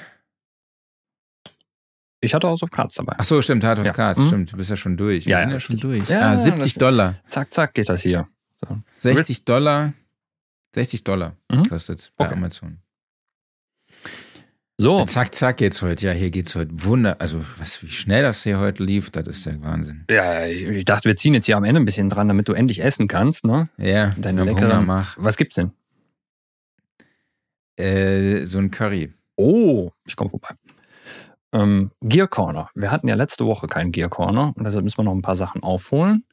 Ich 2.26 2.34
hatte 2.34 2.48
House 2.48 2.62
of 2.62 2.70
Cards 2.72 2.96
dabei. 2.96 3.14
Ach 3.18 3.24
so, 3.24 3.40
stimmt, 3.40 3.64
House 3.64 3.78
of 3.78 3.86
ja. 3.86 3.92
Cards, 3.92 4.20
mhm. 4.20 4.26
stimmt. 4.26 4.52
Du 4.52 4.56
bist 4.56 4.68
ja 4.68 4.76
schon 4.76 4.96
durch. 4.96 5.26
Wir 5.26 5.32
ja, 5.32 5.40
sind 5.40 5.50
ja 5.50 5.60
schon 5.60 5.78
durch. 5.78 6.08
Ja, 6.08 6.32
ah, 6.32 6.36
70 6.36 6.74
Dollar. 6.74 7.14
Zack, 7.28 7.52
zack 7.52 7.74
geht 7.74 7.88
das 7.88 8.02
hier. 8.02 8.26
So. 8.66 8.78
60 8.96 9.44
Dollar. 9.44 9.92
60 10.74 11.04
Dollar 11.04 11.36
mhm. 11.50 11.68
kostet 11.68 12.10
bei 12.16 12.26
okay. 12.26 12.34
Amazon. 12.34 12.78
So, 14.78 15.06
Zack, 15.06 15.34
zack 15.34 15.56
geht's 15.56 15.80
heute. 15.80 16.04
Ja, 16.04 16.12
hier 16.12 16.30
geht's 16.30 16.54
heute 16.54 16.70
Wunder. 16.84 17.18
Also, 17.18 17.42
was, 17.58 17.82
wie 17.82 17.88
schnell 17.88 18.22
das 18.22 18.42
hier 18.42 18.58
heute 18.58 18.82
lief, 18.82 19.10
das 19.10 19.26
ist 19.26 19.46
der 19.46 19.62
Wahnsinn. 19.62 20.04
ja, 20.10 20.46
ich 20.46 20.84
dachte, 20.84 21.08
wir 21.08 21.16
ziehen 21.16 21.32
jetzt 21.32 21.46
hier 21.46 21.56
am 21.56 21.64
Ende 21.64 21.80
ein 21.80 21.86
bisschen 21.86 22.10
dran, 22.10 22.28
damit 22.28 22.48
du 22.48 22.52
endlich 22.52 22.82
essen 22.82 23.08
kannst, 23.08 23.46
ne? 23.46 23.70
Ja, 23.78 24.14
Deine 24.18 24.42
Hunger 24.42 24.82
mach. 24.82 25.16
Was 25.18 25.38
gibt's 25.38 25.54
denn? 25.54 25.70
Äh, 27.76 28.44
so 28.44 28.58
ein 28.58 28.70
Curry. 28.70 29.14
Oh, 29.36 29.90
ich 30.06 30.16
komme 30.16 30.28
vorbei. 30.28 30.50
Ähm, 31.52 31.90
Gear 32.02 32.28
Corner. 32.28 32.70
Wir 32.74 32.90
hatten 32.90 33.08
ja 33.08 33.14
letzte 33.14 33.46
Woche 33.46 33.66
keinen 33.66 33.92
Gear 33.92 34.08
Corner 34.08 34.52
und 34.56 34.64
deshalb 34.64 34.84
müssen 34.84 34.98
wir 34.98 35.04
noch 35.04 35.14
ein 35.14 35.22
paar 35.22 35.36
Sachen 35.36 35.62
aufholen. 35.62 36.24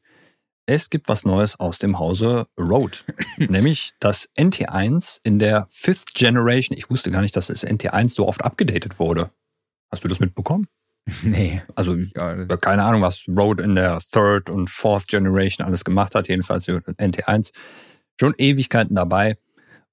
Es 0.66 0.88
gibt 0.88 1.08
was 1.08 1.24
Neues 1.24 1.60
aus 1.60 1.78
dem 1.78 1.98
Hause 1.98 2.46
Rode, 2.58 2.98
nämlich 3.36 3.92
das 4.00 4.30
NT1 4.36 5.20
in 5.22 5.38
der 5.38 5.66
Fifth 5.68 6.14
Generation. 6.14 6.76
Ich 6.76 6.88
wusste 6.88 7.10
gar 7.10 7.20
nicht, 7.20 7.36
dass 7.36 7.48
das 7.48 7.66
NT1 7.66 8.10
so 8.10 8.26
oft 8.26 8.42
abgedatet 8.42 8.98
wurde. 8.98 9.30
Hast 9.92 10.04
du 10.04 10.08
das 10.08 10.20
mitbekommen? 10.20 10.66
Nee. 11.22 11.62
Also 11.74 11.94
Ja, 11.94 12.46
keine 12.56 12.82
Ahnung, 12.82 13.02
was 13.02 13.26
Rode 13.28 13.62
in 13.62 13.74
der 13.74 13.98
Third 14.10 14.48
und 14.48 14.70
Fourth 14.70 15.06
Generation 15.06 15.66
alles 15.66 15.84
gemacht 15.84 16.14
hat. 16.14 16.28
Jedenfalls 16.28 16.64
die 16.64 16.72
NT1 16.72 17.52
schon 18.18 18.34
Ewigkeiten 18.38 18.96
dabei 18.96 19.36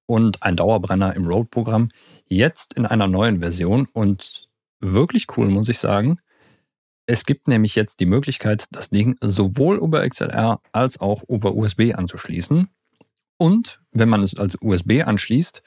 und 0.06 0.42
ein 0.42 0.56
Dauerbrenner 0.56 1.14
im 1.14 1.26
Rode-Programm. 1.26 1.90
Jetzt 2.28 2.72
in 2.74 2.86
einer 2.86 3.08
neuen 3.08 3.40
Version 3.40 3.88
und 3.92 4.48
wirklich 4.82 5.26
cool, 5.36 5.48
muss 5.48 5.68
ich 5.68 5.78
sagen. 5.78 6.18
Es 7.06 7.24
gibt 7.24 7.48
nämlich 7.48 7.74
jetzt 7.74 8.00
die 8.00 8.06
Möglichkeit, 8.06 8.66
das 8.70 8.90
Ding 8.90 9.16
sowohl 9.20 9.76
über 9.76 10.06
XLR 10.08 10.60
als 10.72 11.00
auch 11.00 11.22
über 11.28 11.54
USB 11.54 11.94
anzuschließen. 11.94 12.68
Und 13.38 13.80
wenn 13.90 14.08
man 14.08 14.22
es 14.22 14.36
als 14.36 14.56
USB 14.60 15.02
anschließt, 15.04 15.62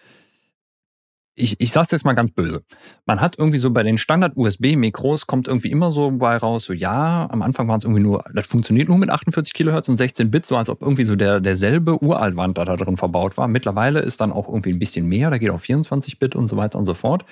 ich, 1.38 1.60
ich 1.60 1.72
sag's 1.72 1.92
jetzt 1.92 2.06
mal 2.06 2.14
ganz 2.14 2.32
böse. 2.32 2.64
Man 3.06 3.20
hat 3.20 3.38
irgendwie 3.38 3.58
so 3.58 3.70
bei 3.70 3.84
den 3.84 3.98
Standard-USB-Mikros 3.98 5.28
kommt 5.28 5.50
irgendwie 5.50 5.70
immer 5.70 5.92
so 5.92 6.12
bei 6.12 6.38
raus, 6.38 6.64
so 6.64 6.72
ja, 6.72 7.30
am 7.30 7.42
Anfang 7.42 7.68
waren 7.68 7.80
es 7.80 7.84
irgendwie 7.84 8.02
nur, 8.02 8.24
das 8.34 8.48
funktioniert 8.48 8.88
nur 8.88 8.98
mit 8.98 9.10
48 9.10 9.54
Kilohertz 9.54 9.90
und 9.90 9.98
16 9.98 10.32
Bit, 10.32 10.46
so 10.46 10.56
als 10.56 10.70
ob 10.70 10.82
irgendwie 10.82 11.04
so 11.04 11.18
der, 11.18 11.42
derselbe 11.42 12.02
Uraltwand 12.02 12.58
da 12.58 12.64
drin 12.64 12.96
verbaut 12.96 13.36
war. 13.36 13.50
Mittlerweile 13.50 14.00
ist 14.00 14.22
dann 14.22 14.32
auch 14.32 14.48
irgendwie 14.48 14.72
ein 14.72 14.80
bisschen 14.80 15.08
mehr, 15.08 15.30
da 15.30 15.38
geht 15.38 15.50
auf 15.50 15.62
24 15.62 16.20
Bit 16.20 16.36
und 16.36 16.48
so 16.48 16.56
weiter 16.56 16.80
und 16.80 16.86
so 16.86 16.94
fort. 16.94 17.26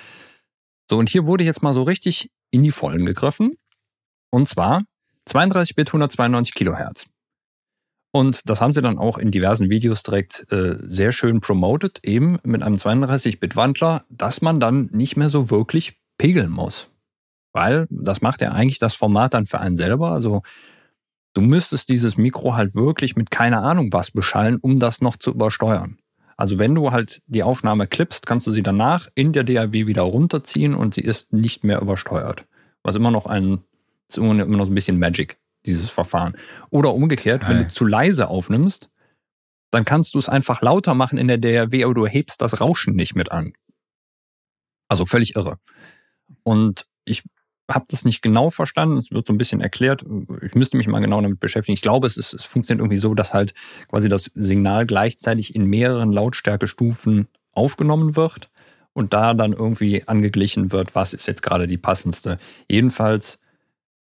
So, 0.90 0.98
und 0.98 1.10
hier 1.10 1.26
wurde 1.26 1.44
jetzt 1.44 1.64
mal 1.64 1.74
so 1.74 1.84
richtig 1.84 2.30
in 2.52 2.64
die 2.64 2.72
Vollen 2.72 3.06
gegriffen. 3.06 3.56
Und 4.30 4.48
zwar 4.48 4.84
32 5.26 5.76
Bit, 5.76 5.90
192 5.90 6.54
Kilohertz. 6.54 7.08
Und 8.16 8.48
das 8.48 8.62
haben 8.62 8.74
sie 8.74 8.82
dann 8.82 9.00
auch 9.00 9.18
in 9.18 9.32
diversen 9.32 9.72
Videos 9.72 10.04
direkt 10.04 10.46
äh, 10.52 10.76
sehr 10.80 11.12
schön 11.12 11.42
promoted, 11.42 12.00
eben 12.04 12.38
mit 12.44 12.62
einem 12.62 12.76
32-Bit-Wandler, 12.76 14.06
dass 14.10 14.42
man 14.42 14.60
dann 14.60 14.90
nicht 14.92 15.18
mehr 15.18 15.30
so 15.30 15.50
wirklich 15.50 15.98
pegeln 16.20 16.52
muss. 16.52 16.90
Weil 17.54 17.88
das 17.90 18.22
macht 18.22 18.42
ja 18.42 18.52
eigentlich 18.52 18.78
das 18.78 18.94
Format 18.94 19.34
dann 19.34 19.48
für 19.48 19.60
einen 19.60 19.78
selber. 19.78 20.12
Also 20.12 20.44
du 21.34 21.42
müsstest 21.42 21.90
dieses 21.90 22.16
Mikro 22.16 22.56
halt 22.56 22.76
wirklich 22.76 23.16
mit 23.16 23.32
keine 23.32 23.60
Ahnung 23.60 23.92
was 23.94 24.12
beschallen, 24.12 24.58
um 24.62 24.80
das 24.80 25.02
noch 25.02 25.18
zu 25.18 25.32
übersteuern. 25.32 25.98
Also 26.38 26.58
wenn 26.58 26.76
du 26.76 26.92
halt 26.92 27.22
die 27.28 27.44
Aufnahme 27.44 27.88
klippst, 27.88 28.26
kannst 28.26 28.48
du 28.48 28.52
sie 28.52 28.64
danach 28.64 29.08
in 29.16 29.34
der 29.34 29.44
DAW 29.44 29.88
wieder 29.88 30.02
runterziehen 30.02 30.74
und 30.74 30.94
sie 30.94 31.02
ist 31.02 31.34
nicht 31.34 31.64
mehr 31.64 31.82
übersteuert. 31.82 32.46
Was 32.84 32.96
immer 32.96 33.12
noch 33.12 33.26
ein, 33.26 33.64
ist 34.10 34.18
immer 34.18 34.34
noch 34.34 34.68
ein 34.68 34.76
bisschen 34.76 35.00
Magic, 35.00 35.38
dieses 35.66 35.90
Verfahren. 35.90 36.36
Oder 36.70 36.94
umgekehrt, 36.94 37.48
wenn 37.48 37.60
du 37.60 37.68
zu 37.68 37.86
leise 37.86 38.28
aufnimmst, 38.28 38.90
dann 39.72 39.86
kannst 39.86 40.14
du 40.14 40.20
es 40.20 40.30
einfach 40.30 40.62
lauter 40.62 40.94
machen 40.94 41.18
in 41.18 41.28
der 41.28 41.38
DAW, 41.38 41.84
aber 41.84 41.94
du 41.94 42.06
hebst 42.06 42.42
das 42.42 42.62
Rauschen 42.62 42.96
nicht 42.96 43.16
mit 43.16 43.32
an. 43.32 43.54
Also 44.88 45.06
völlig 45.06 45.36
irre. 45.36 45.58
Und 46.44 46.86
ich 47.06 47.24
habe 47.70 47.86
das 47.90 48.06
nicht 48.06 48.22
genau 48.22 48.50
verstanden. 48.50 48.98
Es 48.98 49.12
wird 49.12 49.26
so 49.26 49.34
ein 49.34 49.38
bisschen 49.38 49.62
erklärt. 49.62 50.06
Ich 50.42 50.56
müsste 50.56 50.78
mich 50.78 50.88
mal 50.88 51.00
genau 51.00 51.22
damit 51.22 51.40
beschäftigen. 51.40 51.74
Ich 51.74 51.82
glaube, 51.82 52.08
es, 52.08 52.18
ist, 52.18 52.34
es 52.34 52.44
funktioniert 52.44 52.82
irgendwie 52.82 52.98
so, 52.98 53.14
dass 53.14 53.34
halt 53.34 53.54
quasi 53.90 54.10
das 54.10 54.32
Signal 54.36 54.86
gleichzeitig 54.86 55.56
in 55.56 55.66
mehreren 55.66 56.12
Lautstärkestufen 56.12 57.28
aufgenommen 57.54 58.16
wird 58.16 58.50
und 58.94 59.14
da 59.14 59.34
dann 59.34 59.54
irgendwie 59.54 60.08
angeglichen 60.08 60.72
wird, 60.72 60.96
was 60.96 61.14
ist 61.14 61.28
jetzt 61.28 61.42
gerade 61.42 61.68
die 61.68 61.78
passendste. 61.78 62.38
Jedenfalls, 62.70 63.40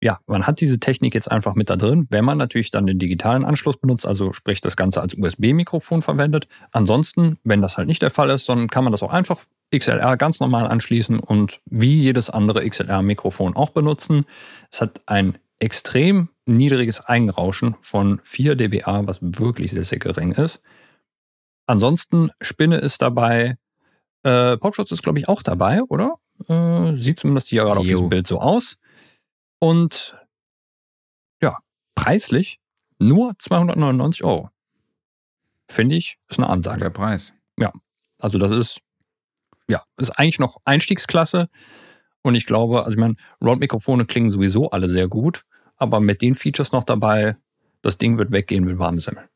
ja, 0.01 0.19
man 0.27 0.45
hat 0.45 0.61
diese 0.61 0.79
Technik 0.79 1.15
jetzt 1.15 1.31
einfach 1.31 1.55
mit 1.55 1.69
da 1.69 1.75
drin, 1.75 2.07
wenn 2.09 2.25
man 2.25 2.37
natürlich 2.37 2.69
dann 2.69 2.85
den 2.85 2.99
digitalen 2.99 3.45
Anschluss 3.45 3.77
benutzt, 3.77 4.05
also 4.05 4.33
sprich 4.33 4.61
das 4.61 4.77
Ganze 4.77 5.01
als 5.01 5.15
USB-Mikrofon 5.15 6.01
verwendet. 6.01 6.47
Ansonsten, 6.71 7.39
wenn 7.43 7.61
das 7.61 7.77
halt 7.77 7.87
nicht 7.87 8.01
der 8.01 8.11
Fall 8.11 8.29
ist, 8.29 8.47
dann 8.49 8.67
kann 8.67 8.83
man 8.83 8.91
das 8.91 9.01
auch 9.01 9.13
einfach 9.13 9.39
XLR 9.75 10.17
ganz 10.17 10.39
normal 10.39 10.67
anschließen 10.67 11.19
und 11.19 11.61
wie 11.65 12.01
jedes 12.01 12.29
andere 12.29 12.67
XLR-Mikrofon 12.67 13.55
auch 13.55 13.71
benutzen. 13.71 14.25
Es 14.71 14.81
hat 14.81 15.01
ein 15.05 15.37
extrem 15.59 16.29
niedriges 16.45 17.01
Eigenrauschen 17.05 17.75
von 17.81 18.19
4 18.23 18.55
dBA, 18.55 19.07
was 19.07 19.19
wirklich 19.21 19.71
sehr, 19.71 19.83
sehr 19.83 19.99
gering 19.99 20.31
ist. 20.31 20.61
Ansonsten 21.65 22.31
Spinne 22.41 22.77
ist 22.77 23.01
dabei. 23.01 23.57
Äh, 24.23 24.57
Popschutz 24.57 24.91
ist, 24.91 25.03
glaube 25.03 25.19
ich, 25.19 25.27
auch 25.27 25.43
dabei, 25.43 25.83
oder? 25.83 26.15
Äh, 26.47 26.95
sieht 26.95 27.19
zumindest 27.19 27.49
hier 27.49 27.63
gerade 27.63 27.79
auf 27.79 27.87
diesem 27.87 28.09
Bild 28.09 28.27
so 28.27 28.39
aus. 28.39 28.77
Und 29.59 30.15
ja, 31.41 31.57
preislich 31.95 32.59
nur 32.99 33.37
299 33.37 34.23
Euro. 34.23 34.49
Finde 35.69 35.95
ich, 35.95 36.17
ist 36.29 36.39
eine 36.39 36.49
Ansage. 36.49 36.79
Der 36.79 36.89
Preis. 36.89 37.33
Also 38.19 38.37
das 38.37 38.51
ist, 38.51 38.79
ja, 39.67 39.83
ist 39.97 40.11
eigentlich 40.11 40.39
noch 40.39 40.57
Einstiegsklasse. 40.65 41.49
Und 42.21 42.35
ich 42.35 42.45
glaube, 42.45 42.79
also 42.79 42.91
ich 42.91 42.97
meine, 42.97 43.15
Rode-Mikrofone 43.41 44.05
klingen 44.05 44.29
sowieso 44.29 44.69
alle 44.71 44.89
sehr 44.89 45.07
gut, 45.07 45.45
aber 45.77 45.99
mit 45.99 46.21
den 46.21 46.35
Features 46.35 46.71
noch 46.71 46.83
dabei, 46.83 47.37
das 47.81 47.97
Ding 47.97 48.17
wird 48.17 48.31
weggehen 48.31 48.65
mit 48.65 48.79
warmen 48.79 48.99
Semmeln. 48.99 49.29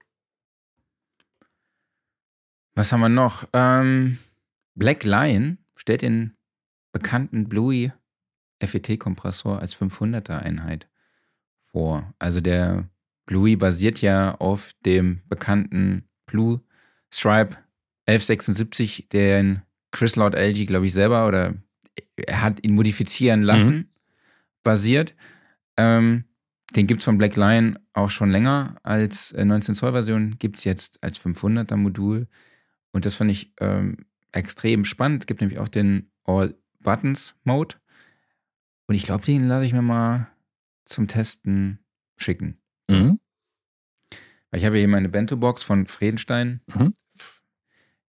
Was 2.73 2.91
haben 2.91 3.01
wir 3.01 3.09
noch? 3.09 3.47
Ähm, 3.53 4.17
Black 4.75 5.03
Lion 5.03 5.57
stellt 5.75 6.01
den 6.01 6.35
bekannten 6.91 7.47
Bluey 7.47 7.91
FET-Kompressor 8.61 9.59
als 9.59 9.75
500er 9.75 10.39
Einheit 10.39 10.89
vor. 11.71 12.13
Also 12.19 12.41
der 12.41 12.89
Bluey 13.25 13.55
basiert 13.55 14.01
ja 14.01 14.35
auf 14.35 14.73
dem 14.85 15.21
bekannten 15.27 16.09
Blue 16.25 16.61
Stripe 17.13 17.57
1176, 18.05 19.09
den 19.09 19.61
Chris 19.91 20.15
Lord 20.15 20.35
LG, 20.35 20.65
glaube 20.65 20.85
ich, 20.85 20.93
selber 20.93 21.27
oder 21.27 21.55
er 22.15 22.41
hat 22.41 22.63
ihn 22.63 22.75
modifizieren 22.75 23.41
lassen, 23.41 23.91
basiert. 24.63 25.15
Ähm, 25.77 26.25
den 26.75 26.87
gibt 26.87 27.01
es 27.01 27.05
von 27.05 27.17
Black 27.17 27.35
Lion 27.35 27.77
auch 27.93 28.09
schon 28.09 28.31
länger 28.31 28.77
als 28.83 29.33
äh, 29.33 29.43
19 29.43 29.75
Zoll 29.75 29.91
Version, 29.91 30.37
gibt 30.39 30.57
es 30.57 30.63
jetzt 30.63 31.03
als 31.03 31.19
500er 31.19 31.75
Modul. 31.75 32.27
Und 32.91 33.05
das 33.05 33.15
fand 33.15 33.31
ich 33.31 33.53
ähm, 33.59 34.05
extrem 34.31 34.85
spannend. 34.85 35.23
Es 35.23 35.27
gibt 35.27 35.41
nämlich 35.41 35.59
auch 35.59 35.67
den 35.67 36.11
All 36.23 36.55
Buttons 36.79 37.35
Mode. 37.43 37.75
Und 38.87 38.95
ich 38.95 39.03
glaube, 39.03 39.25
den 39.25 39.47
lasse 39.47 39.65
ich 39.65 39.73
mir 39.73 39.81
mal 39.81 40.29
zum 40.85 41.07
Testen 41.07 41.79
schicken. 42.17 42.57
Mhm. 42.89 43.19
Weil 44.49 44.59
ich 44.59 44.65
habe 44.65 44.77
hier 44.77 44.87
meine 44.87 45.09
Bento-Box 45.09 45.63
von 45.63 45.87
Fredenstein. 45.87 46.61
Mhm. 46.67 46.93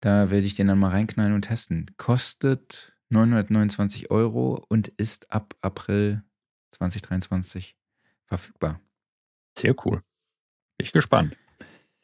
Da 0.01 0.31
werde 0.31 0.45
ich 0.45 0.55
den 0.55 0.67
dann 0.67 0.79
mal 0.79 0.89
reinknallen 0.89 1.33
und 1.33 1.43
testen. 1.43 1.85
Kostet 1.97 2.93
929 3.09 4.09
Euro 4.09 4.65
und 4.67 4.87
ist 4.87 5.31
ab 5.31 5.53
April 5.61 6.23
2023 6.71 7.75
verfügbar. 8.25 8.79
Sehr 9.57 9.75
cool. 9.85 10.01
Bin 10.77 10.85
ich 10.85 10.91
gespannt. 10.91 11.37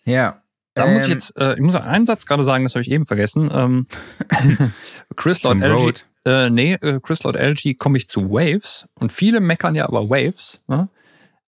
Ja. 0.06 0.44
Da 0.76 0.86
muss 0.86 1.04
ich 1.04 1.06
ähm, 1.06 1.12
jetzt, 1.12 1.38
äh, 1.38 1.56
ich 1.56 1.62
muss 1.62 1.74
einen 1.74 2.06
Satz 2.06 2.28
gerade 2.28 2.44
sagen, 2.44 2.64
das 2.64 2.76
habe 2.76 2.84
ich 2.84 2.92
eben 2.92 3.06
vergessen. 3.06 3.50
Ähm, 3.52 3.88
Chris 5.16 5.42
Lord 5.42 5.58
LG, 5.64 6.04
äh, 6.26 6.52
nee, 6.52 6.74
äh, 6.74 7.00
Chris 7.02 7.24
Lord 7.24 7.36
LG 7.36 7.78
komme 7.80 7.98
ich 7.98 8.08
zu 8.08 8.30
Waves 8.30 8.88
und 8.94 9.12
viele 9.12 9.40
meckern 9.40 9.74
ja 9.74 9.86
aber 9.88 10.08
Waves, 10.08 10.62
ne? 10.68 10.88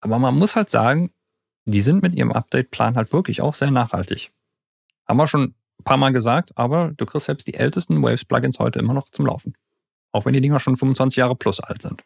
Aber 0.01 0.17
man 0.17 0.35
muss 0.35 0.55
halt 0.55 0.71
sagen, 0.71 1.11
die 1.65 1.81
sind 1.81 2.01
mit 2.01 2.15
ihrem 2.15 2.31
Update-Plan 2.31 2.95
halt 2.95 3.13
wirklich 3.13 3.41
auch 3.41 3.53
sehr 3.53 3.69
nachhaltig. 3.69 4.31
Haben 5.05 5.17
wir 5.17 5.27
schon 5.27 5.53
ein 5.80 5.84
paar 5.84 5.97
Mal 5.97 6.11
gesagt, 6.14 6.57
aber 6.57 6.91
du 6.97 7.06
kriegst 7.06 7.26
selbst 7.27 7.47
die 7.47 7.53
ältesten 7.56 8.01
Waves-Plugins 8.01 8.60
heute 8.60 8.80
immer 8.80 8.93
noch 8.93 9.10
zum 9.10 9.26
Laufen. 9.26 9.53
Auch 10.11 10.26
wenn 10.26 10.34
die 10.34 10.41
Dinger 10.41 10.60
schon 10.60 10.76
25 10.76 11.18
Jahre 11.18 11.35
plus 11.35 11.60
alt 11.60 11.81
sind. 11.81 12.03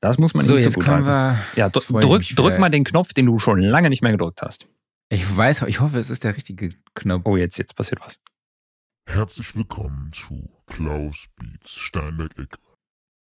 Das 0.00 0.18
muss 0.18 0.34
man 0.34 0.44
So, 0.44 0.54
nicht 0.54 0.64
jetzt 0.64 0.74
gut 0.74 0.84
können 0.84 1.06
halten. 1.06 1.38
wir. 1.54 1.60
Ja, 1.60 1.68
drück, 1.68 2.24
drück 2.34 2.58
mal 2.58 2.68
den 2.70 2.84
Knopf, 2.84 3.14
den 3.14 3.26
du 3.26 3.38
schon 3.38 3.60
lange 3.60 3.88
nicht 3.88 4.02
mehr 4.02 4.10
gedrückt 4.12 4.42
hast. 4.42 4.66
Ich 5.08 5.36
weiß, 5.36 5.62
ich 5.62 5.80
hoffe, 5.80 5.98
es 5.98 6.10
ist 6.10 6.24
der 6.24 6.36
richtige 6.36 6.74
Knopf. 6.94 7.22
Oh, 7.24 7.36
jetzt, 7.36 7.56
jetzt 7.58 7.76
passiert 7.76 8.00
was. 8.00 8.18
Herzlich 9.06 9.54
willkommen 9.54 10.10
zu 10.12 10.48
Klaus 10.66 11.26
Beats 11.36 11.72
Steinberg-Ecke. 11.74 12.58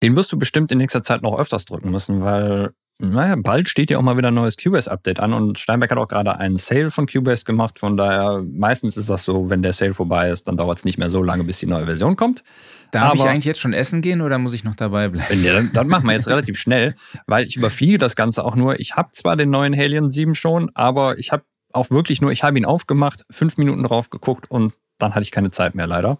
Den 0.03 0.15
wirst 0.15 0.31
du 0.31 0.39
bestimmt 0.39 0.71
in 0.71 0.79
nächster 0.79 1.03
Zeit 1.03 1.23
noch 1.23 1.39
öfters 1.39 1.65
drücken 1.65 1.91
müssen, 1.91 2.21
weil 2.23 2.73
naja, 3.01 3.37
bald 3.39 3.69
steht 3.69 3.91
ja 3.91 3.99
auch 3.99 4.03
mal 4.03 4.17
wieder 4.17 4.29
ein 4.29 4.35
neues 4.35 4.57
Cubase-Update 4.57 5.21
an 5.21 5.33
und 5.33 5.59
Steinberg 5.61 5.91
hat 5.93 5.99
auch 5.99 6.09
gerade 6.09 6.37
einen 6.39 6.57
Sale 6.57 6.91
von 6.91 7.07
Cubase 7.07 7.45
gemacht. 7.45 7.79
Von 7.79 7.97
daher, 7.97 8.43
meistens 8.53 8.97
ist 8.97 9.09
das 9.09 9.25
so, 9.25 9.49
wenn 9.51 9.63
der 9.63 9.73
Sale 9.73 9.95
vorbei 9.95 10.31
ist, 10.31 10.49
dann 10.49 10.57
dauert 10.57 10.79
es 10.79 10.85
nicht 10.85 10.99
mehr 10.99 11.09
so 11.09 11.23
lange, 11.23 11.45
bis 11.45 11.59
die 11.61 11.67
neue 11.67 11.85
Version 11.85 12.17
kommt. 12.17 12.43
Darf 12.91 13.15
ich 13.15 13.21
Aber- 13.21 13.31
eigentlich 13.31 13.45
jetzt 13.45 13.61
schon 13.61 13.73
essen 13.73 14.01
gehen 14.03 14.21
oder 14.21 14.39
muss 14.39 14.53
ich 14.53 14.65
noch 14.65 14.75
dabei 14.75 15.09
bleiben? 15.09 15.45
Ja, 15.45 15.53
dann, 15.55 15.71
dann 15.73 15.87
machen 15.89 16.07
wir 16.07 16.13
jetzt 16.15 16.27
relativ 16.29 16.59
schnell, 16.61 16.95
weil 17.27 17.47
ich 17.47 17.57
überfliege 17.57 17.99
das 17.99 18.17
Ganze 18.17 18.45
auch 18.45 18.57
nur. 18.57 18.81
Ich 18.81 18.97
habe 18.97 19.11
zwar 19.13 19.37
den 19.37 19.51
neuen 19.51 19.77
Halion 19.77 20.11
7 20.11 20.35
schon, 20.35 20.71
aber 20.75 21.19
ich 21.19 21.31
habe 21.31 21.45
auch 21.73 21.91
wirklich 21.91 22.21
nur, 22.21 22.33
ich 22.33 22.43
habe 22.43 22.59
ihn 22.59 22.65
aufgemacht, 22.65 23.25
fünf 23.31 23.59
Minuten 23.59 23.85
drauf 23.85 24.11
geguckt 24.11 24.51
und 24.51 24.73
dann 24.99 25.15
hatte 25.15 25.23
ich 25.23 25.31
keine 25.31 25.51
Zeit 25.51 25.75
mehr 25.77 25.87
leider. 25.87 26.19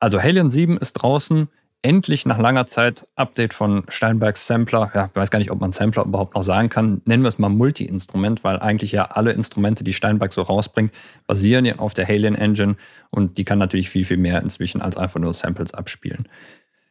Also 0.00 0.22
Halion 0.22 0.48
7 0.50 0.78
ist 0.78 0.92
draußen. 0.94 1.48
Endlich 1.80 2.26
nach 2.26 2.38
langer 2.38 2.66
Zeit 2.66 3.06
Update 3.14 3.54
von 3.54 3.84
Steinbergs 3.88 4.48
Sampler. 4.48 4.90
Ja, 4.94 5.06
ich 5.06 5.14
weiß 5.14 5.30
gar 5.30 5.38
nicht, 5.38 5.52
ob 5.52 5.60
man 5.60 5.70
Sampler 5.70 6.04
überhaupt 6.04 6.34
noch 6.34 6.42
sagen 6.42 6.68
kann. 6.68 7.02
Nennen 7.04 7.22
wir 7.22 7.28
es 7.28 7.38
mal 7.38 7.50
Multi-Instrument, 7.50 8.42
weil 8.42 8.58
eigentlich 8.58 8.90
ja 8.90 9.04
alle 9.04 9.30
Instrumente, 9.30 9.84
die 9.84 9.92
Steinberg 9.92 10.32
so 10.32 10.42
rausbringt, 10.42 10.92
basieren 11.28 11.64
ja 11.64 11.76
auf 11.76 11.94
der 11.94 12.08
Halion 12.08 12.34
Engine 12.34 12.74
und 13.10 13.38
die 13.38 13.44
kann 13.44 13.58
natürlich 13.58 13.90
viel, 13.90 14.04
viel 14.04 14.16
mehr 14.16 14.42
inzwischen 14.42 14.82
als 14.82 14.96
einfach 14.96 15.20
nur 15.20 15.32
Samples 15.34 15.72
abspielen. 15.72 16.28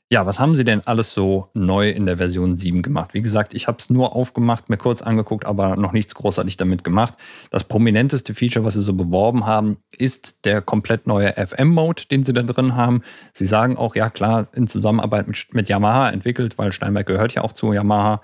Ja, 0.09 0.25
was 0.25 0.39
haben 0.39 0.55
sie 0.55 0.63
denn 0.63 0.87
alles 0.87 1.11
so 1.11 1.49
neu 1.53 1.89
in 1.89 2.05
der 2.05 2.15
Version 2.15 2.55
7 2.55 2.81
gemacht? 2.81 3.13
Wie 3.13 3.21
gesagt, 3.21 3.53
ich 3.53 3.67
habe 3.67 3.77
es 3.79 3.89
nur 3.89 4.15
aufgemacht, 4.15 4.69
mir 4.69 4.77
kurz 4.77 5.01
angeguckt, 5.01 5.45
aber 5.45 5.75
noch 5.75 5.91
nichts 5.91 6.15
großartig 6.15 6.55
damit 6.55 6.85
gemacht. 6.85 7.13
Das 7.49 7.65
prominenteste 7.65 8.33
Feature, 8.33 8.63
was 8.63 8.75
sie 8.75 8.81
so 8.81 8.93
beworben 8.93 9.45
haben, 9.45 9.79
ist 9.91 10.45
der 10.45 10.61
komplett 10.61 11.07
neue 11.07 11.33
FM-Mode, 11.33 12.03
den 12.09 12.23
sie 12.23 12.31
da 12.31 12.43
drin 12.43 12.77
haben. 12.77 13.01
Sie 13.33 13.45
sagen 13.45 13.75
auch, 13.75 13.97
ja 13.97 14.09
klar, 14.09 14.47
in 14.53 14.69
Zusammenarbeit 14.69 15.27
mit, 15.27 15.45
mit 15.51 15.67
Yamaha 15.67 16.09
entwickelt, 16.09 16.57
weil 16.57 16.71
Steinberg 16.71 17.05
gehört 17.05 17.33
ja 17.33 17.41
auch 17.43 17.51
zu 17.51 17.73
Yamaha. 17.73 18.21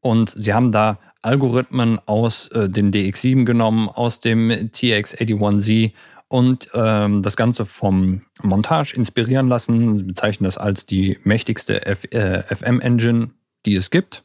Und 0.00 0.30
sie 0.30 0.54
haben 0.54 0.70
da 0.70 1.00
Algorithmen 1.22 1.98
aus 2.06 2.46
äh, 2.48 2.68
dem 2.68 2.92
DX7 2.92 3.44
genommen, 3.44 3.88
aus 3.88 4.20
dem 4.20 4.50
TX81Z 4.50 5.94
und 6.34 6.68
ähm, 6.74 7.22
das 7.22 7.36
Ganze 7.36 7.64
vom 7.64 8.22
Montage 8.42 8.96
inspirieren 8.96 9.46
lassen. 9.46 9.98
Sie 9.98 10.02
bezeichnen 10.02 10.46
das 10.46 10.58
als 10.58 10.84
die 10.84 11.16
mächtigste 11.22 11.86
äh, 11.86 12.42
FM-Engine, 12.52 13.30
die 13.66 13.76
es 13.76 13.88
gibt. 13.88 14.24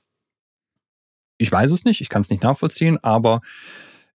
Ich 1.37 1.51
weiß 1.51 1.69
es 1.69 1.85
nicht, 1.85 2.01
ich 2.01 2.09
kann 2.09 2.23
es 2.23 2.31
nicht 2.31 2.41
nachvollziehen, 2.41 2.97
aber 3.03 3.41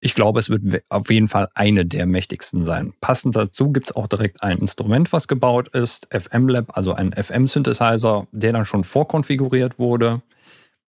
ich 0.01 0.17
glaube, 0.17 0.41
es 0.41 0.51
wird 0.51 0.83
auf 0.89 1.09
jeden 1.09 1.29
Fall 1.29 1.51
eine 1.55 1.87
der 1.87 2.07
mächtigsten 2.07 2.65
sein. 2.65 2.95
Passend 3.01 3.37
dazu 3.37 3.71
gibt 3.71 3.91
es 3.91 3.95
auch 3.95 4.09
direkt 4.09 4.43
ein 4.43 4.59
Instrument, 4.59 5.13
was 5.13 5.29
gebaut 5.29 5.69
ist, 5.69 6.09
FM 6.11 6.49
Lab, 6.49 6.77
also 6.77 6.95
ein 6.95 7.13
FM-Synthesizer, 7.13 8.27
der 8.33 8.53
dann 8.53 8.65
schon 8.65 8.83
vorkonfiguriert 8.83 9.79
wurde. 9.79 10.21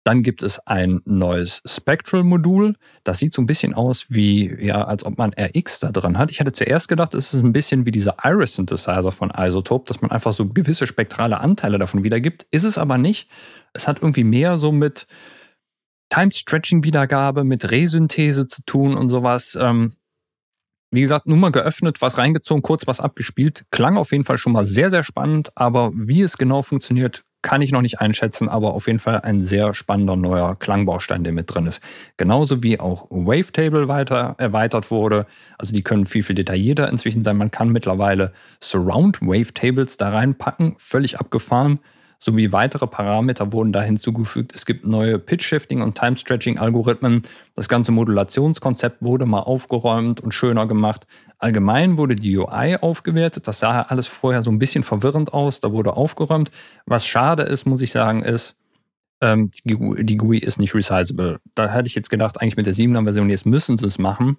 Dann 0.05 0.23
gibt 0.23 0.43
es 0.43 0.59
ein 0.65 1.01
neues 1.05 1.61
Spectral-Modul. 1.65 2.75
Das 3.03 3.19
sieht 3.19 3.33
so 3.33 3.41
ein 3.41 3.45
bisschen 3.45 3.73
aus 3.73 4.05
wie, 4.09 4.55
ja, 4.63 4.85
als 4.85 5.03
ob 5.03 5.17
man 5.17 5.33
RX 5.33 5.81
da 5.81 5.91
drin 5.91 6.17
hat. 6.17 6.31
Ich 6.31 6.39
hatte 6.39 6.53
zuerst 6.53 6.87
gedacht, 6.87 7.13
es 7.13 7.33
ist 7.33 7.43
ein 7.43 7.51
bisschen 7.51 7.85
wie 7.85 7.91
dieser 7.91 8.15
Iris-Synthesizer 8.23 9.11
von 9.11 9.31
Isotope, 9.35 9.87
dass 9.87 10.01
man 10.01 10.11
einfach 10.11 10.33
so 10.33 10.47
gewisse 10.47 10.87
spektrale 10.87 11.41
Anteile 11.41 11.77
davon 11.77 12.03
wiedergibt. 12.03 12.47
Ist 12.49 12.63
es 12.63 12.77
aber 12.77 12.97
nicht. 12.97 13.29
Es 13.73 13.87
hat 13.87 14.01
irgendwie 14.01 14.23
mehr 14.23 14.57
so 14.57 14.71
mit 14.71 15.05
Time-Stretching-Wiedergabe, 16.09 17.43
mit 17.43 17.69
Resynthese 17.69 18.47
zu 18.47 18.63
tun 18.65 18.95
und 18.95 19.09
sowas. 19.09 19.57
Ähm, 19.59 19.93
wie 20.91 21.01
gesagt, 21.01 21.27
nur 21.27 21.37
mal 21.37 21.51
geöffnet, 21.51 22.01
was 22.01 22.17
reingezogen, 22.17 22.63
kurz 22.63 22.87
was 22.87 22.99
abgespielt. 22.99 23.65
Klang 23.69 23.97
auf 23.97 24.11
jeden 24.11 24.23
Fall 24.23 24.39
schon 24.39 24.53
mal 24.53 24.65
sehr, 24.65 24.89
sehr 24.89 25.03
spannend, 25.03 25.51
aber 25.55 25.91
wie 25.93 26.21
es 26.21 26.37
genau 26.37 26.63
funktioniert, 26.63 27.23
kann 27.41 27.61
ich 27.61 27.71
noch 27.71 27.81
nicht 27.81 28.01
einschätzen, 28.01 28.49
aber 28.49 28.73
auf 28.73 28.87
jeden 28.87 28.99
Fall 28.99 29.21
ein 29.21 29.41
sehr 29.41 29.73
spannender 29.73 30.15
neuer 30.15 30.55
Klangbaustein, 30.55 31.23
der 31.23 31.33
mit 31.33 31.53
drin 31.53 31.67
ist. 31.67 31.81
Genauso 32.17 32.63
wie 32.63 32.79
auch 32.79 33.07
Wavetable 33.09 33.87
weiter 33.87 34.35
erweitert 34.37 34.91
wurde. 34.91 35.25
Also 35.57 35.73
die 35.73 35.83
können 35.83 36.05
viel, 36.05 36.23
viel 36.23 36.35
detaillierter 36.35 36.89
inzwischen 36.89 37.23
sein. 37.23 37.37
Man 37.37 37.51
kann 37.51 37.69
mittlerweile 37.69 38.33
Surround 38.59 39.21
Wavetables 39.21 39.97
da 39.97 40.09
reinpacken, 40.09 40.75
völlig 40.77 41.19
abgefahren. 41.19 41.79
Sowie 42.21 42.51
weitere 42.51 42.85
Parameter 42.85 43.53
wurden 43.53 43.71
da 43.71 43.81
hinzugefügt. 43.81 44.53
Es 44.53 44.65
gibt 44.65 44.85
neue 44.85 45.19
Pitch-Shifting- 45.19 45.81
und 45.81 45.97
Time-Stretching-Algorithmen. 45.97 47.23
Das 47.55 47.69
ganze 47.69 47.93
Modulationskonzept 47.93 49.01
wurde 49.01 49.25
mal 49.25 49.39
aufgeräumt 49.39 50.19
und 50.19 50.33
schöner 50.33 50.67
gemacht. 50.67 51.07
Allgemein 51.37 51.95
wurde 51.95 52.15
die 52.15 52.37
UI 52.37 52.75
aufgewertet. 52.81 53.47
Das 53.47 53.59
sah 53.59 53.83
alles 53.83 54.07
vorher 54.07 54.43
so 54.43 54.51
ein 54.51 54.59
bisschen 54.59 54.83
verwirrend 54.83 55.33
aus. 55.33 55.61
Da 55.61 55.71
wurde 55.71 55.95
aufgeräumt. 55.95 56.51
Was 56.85 57.05
schade 57.05 57.43
ist, 57.43 57.65
muss 57.65 57.81
ich 57.81 57.91
sagen, 57.91 58.21
ist, 58.21 58.57
ähm, 59.21 59.51
die, 59.65 59.75
GUI, 59.75 60.03
die 60.03 60.17
GUI 60.17 60.39
ist 60.39 60.59
nicht 60.59 60.75
resizable. 60.75 61.39
Da 61.55 61.69
hätte 61.69 61.87
ich 61.87 61.95
jetzt 61.95 62.09
gedacht, 62.09 62.41
eigentlich 62.41 62.57
mit 62.57 62.65
der 62.65 62.75
7er 62.75 63.03
Version, 63.03 63.29
jetzt 63.29 63.45
müssen 63.45 63.77
sie 63.77 63.87
es 63.87 63.97
machen. 63.97 64.37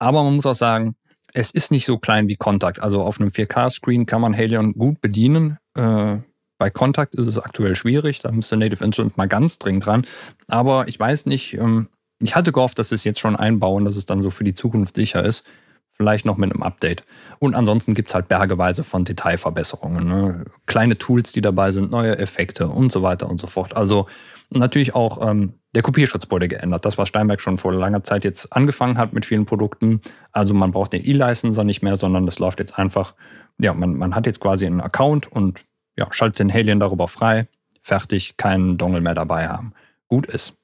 Aber 0.00 0.24
man 0.24 0.34
muss 0.34 0.46
auch 0.46 0.54
sagen, 0.54 0.96
es 1.32 1.52
ist 1.52 1.70
nicht 1.70 1.86
so 1.86 1.98
klein 1.98 2.26
wie 2.28 2.36
Kontakt. 2.36 2.80
Also 2.80 3.02
auf 3.02 3.20
einem 3.20 3.30
4K-Screen 3.30 4.06
kann 4.06 4.20
man 4.20 4.36
Halion 4.36 4.72
gut 4.72 5.00
bedienen. 5.00 5.58
Äh, 5.76 6.18
bei 6.58 6.70
Kontakt 6.70 7.14
ist 7.14 7.26
es 7.26 7.38
aktuell 7.38 7.76
schwierig. 7.76 8.18
Da 8.18 8.30
müsste 8.32 8.56
Native 8.56 8.84
Instruments 8.84 9.16
mal 9.16 9.28
ganz 9.28 9.58
dringend 9.58 9.86
dran. 9.86 10.06
Aber 10.48 10.88
ich 10.88 10.98
weiß 10.98 11.26
nicht, 11.26 11.54
ähm, 11.54 11.88
ich 12.20 12.34
hatte 12.34 12.52
gehofft, 12.52 12.78
dass 12.78 12.88
sie 12.88 12.96
es 12.96 13.04
jetzt 13.04 13.20
schon 13.20 13.36
einbauen, 13.36 13.84
dass 13.84 13.96
es 13.96 14.06
dann 14.06 14.22
so 14.22 14.30
für 14.30 14.44
die 14.44 14.54
Zukunft 14.54 14.96
sicher 14.96 15.24
ist. 15.24 15.44
Vielleicht 15.92 16.26
noch 16.26 16.36
mit 16.36 16.52
einem 16.52 16.62
Update. 16.62 17.04
Und 17.40 17.54
ansonsten 17.54 17.94
gibt's 17.94 18.14
halt 18.14 18.28
bergeweise 18.28 18.84
von 18.84 19.04
Detailverbesserungen. 19.04 20.06
Ne? 20.06 20.44
Kleine 20.66 20.96
Tools, 20.96 21.32
die 21.32 21.40
dabei 21.40 21.72
sind, 21.72 21.90
neue 21.90 22.18
Effekte 22.18 22.68
und 22.68 22.92
so 22.92 23.02
weiter 23.02 23.28
und 23.28 23.38
so 23.38 23.48
fort. 23.48 23.76
Also 23.76 24.06
natürlich 24.50 24.94
auch 24.94 25.28
ähm, 25.28 25.54
der 25.74 25.82
Kopierschutz 25.82 26.30
wurde 26.30 26.48
geändert. 26.48 26.84
Das, 26.84 26.98
was 26.98 27.08
Steinberg 27.08 27.40
schon 27.40 27.58
vor 27.58 27.72
langer 27.72 28.04
Zeit 28.04 28.24
jetzt 28.24 28.52
angefangen 28.52 28.96
hat 28.96 29.12
mit 29.12 29.26
vielen 29.26 29.44
Produkten. 29.44 30.00
Also 30.32 30.54
man 30.54 30.70
braucht 30.70 30.92
den 30.92 31.04
E-Licenser 31.04 31.64
nicht 31.64 31.82
mehr, 31.82 31.96
sondern 31.96 32.26
das 32.26 32.38
läuft 32.38 32.60
jetzt 32.60 32.78
einfach, 32.78 33.14
ja, 33.58 33.74
man, 33.74 33.96
man 33.96 34.14
hat 34.14 34.26
jetzt 34.26 34.40
quasi 34.40 34.66
einen 34.66 34.80
Account 34.80 35.30
und 35.30 35.64
ja, 35.98 36.06
schaltet 36.12 36.38
den 36.38 36.52
Halion 36.52 36.78
darüber 36.78 37.08
frei. 37.08 37.48
Fertig, 37.82 38.36
keinen 38.36 38.78
Dongle 38.78 39.00
mehr 39.00 39.14
dabei 39.14 39.48
haben. 39.48 39.74
Gut 40.06 40.26
ist. 40.26 40.54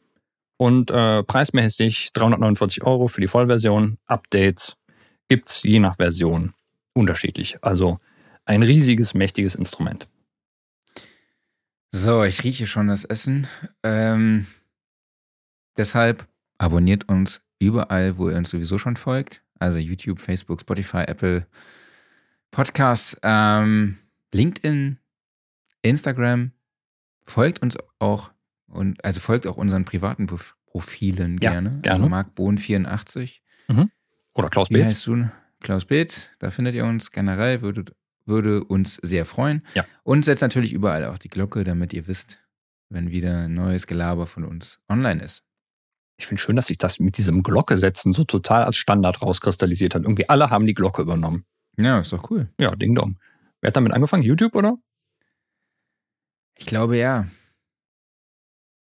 Und 0.56 0.90
äh, 0.90 1.24
preismäßig 1.24 2.12
349 2.12 2.84
Euro 2.84 3.08
für 3.08 3.20
die 3.20 3.26
Vollversion. 3.26 3.98
Updates 4.06 4.76
gibt's 5.28 5.64
je 5.64 5.80
nach 5.80 5.96
Version 5.96 6.54
unterschiedlich. 6.92 7.58
Also 7.62 7.98
ein 8.44 8.62
riesiges, 8.62 9.14
mächtiges 9.14 9.56
Instrument. 9.56 10.06
So, 11.90 12.22
ich 12.22 12.44
rieche 12.44 12.66
schon 12.66 12.86
das 12.86 13.04
Essen. 13.04 13.48
Ähm, 13.82 14.46
deshalb 15.76 16.28
abonniert 16.58 17.08
uns 17.08 17.44
überall, 17.58 18.18
wo 18.18 18.30
ihr 18.30 18.36
uns 18.36 18.50
sowieso 18.50 18.78
schon 18.78 18.96
folgt. 18.96 19.42
Also 19.58 19.78
YouTube, 19.78 20.20
Facebook, 20.20 20.60
Spotify, 20.60 21.04
Apple, 21.06 21.46
Podcasts, 22.52 23.18
ähm, 23.22 23.98
LinkedIn, 24.32 24.98
Instagram. 25.84 26.52
Folgt 27.26 27.62
uns 27.62 27.76
auch 27.98 28.30
und 28.66 29.02
also 29.04 29.20
folgt 29.20 29.46
auch 29.46 29.56
unseren 29.56 29.84
privaten 29.84 30.26
Prof- 30.26 30.56
Profilen 30.66 31.38
Ja, 31.40 31.52
gerne. 31.52 31.78
gerne. 31.82 31.98
Also 32.00 32.08
Marc 32.08 32.34
Bohn 32.34 32.58
84. 32.58 33.42
Oder 34.34 34.50
Klaus 34.50 34.68
Wie 34.70 34.74
Beetz. 34.74 34.88
heißt 34.88 35.06
du? 35.06 35.30
Klaus 35.60 35.84
Beetz, 35.84 36.28
da 36.40 36.50
findet 36.50 36.74
ihr 36.74 36.84
uns 36.84 37.12
generell, 37.12 37.62
würde, 37.62 37.84
würde 38.26 38.64
uns 38.64 38.96
sehr 39.02 39.24
freuen. 39.24 39.62
Ja. 39.74 39.84
Und 40.02 40.24
setzt 40.24 40.42
natürlich 40.42 40.72
überall 40.72 41.04
auch 41.06 41.18
die 41.18 41.28
Glocke, 41.28 41.62
damit 41.64 41.92
ihr 41.92 42.06
wisst, 42.08 42.38
wenn 42.90 43.10
wieder 43.12 43.44
ein 43.44 43.54
neues 43.54 43.86
Gelaber 43.86 44.26
von 44.26 44.44
uns 44.44 44.80
online 44.88 45.22
ist. 45.22 45.44
Ich 46.16 46.26
finde 46.26 46.40
schön, 46.42 46.56
dass 46.56 46.66
sich 46.66 46.78
das 46.78 46.98
mit 46.98 47.16
diesem 47.18 47.42
Glocke 47.42 47.76
setzen 47.78 48.12
so 48.12 48.24
total 48.24 48.64
als 48.64 48.76
Standard 48.76 49.22
rauskristallisiert 49.22 49.94
hat. 49.94 50.02
Irgendwie 50.02 50.28
alle 50.28 50.50
haben 50.50 50.66
die 50.66 50.74
Glocke 50.74 51.02
übernommen. 51.02 51.44
Ja, 51.76 52.00
ist 52.00 52.12
doch 52.12 52.28
cool. 52.30 52.48
Ja, 52.58 52.74
Ding 52.76 52.94
Dong. 52.94 53.16
Wer 53.60 53.68
hat 53.68 53.76
damit 53.76 53.92
angefangen? 53.92 54.22
YouTube 54.24 54.54
oder? 54.56 54.76
Ich 56.56 56.66
glaube 56.66 56.96
ja. 56.96 57.26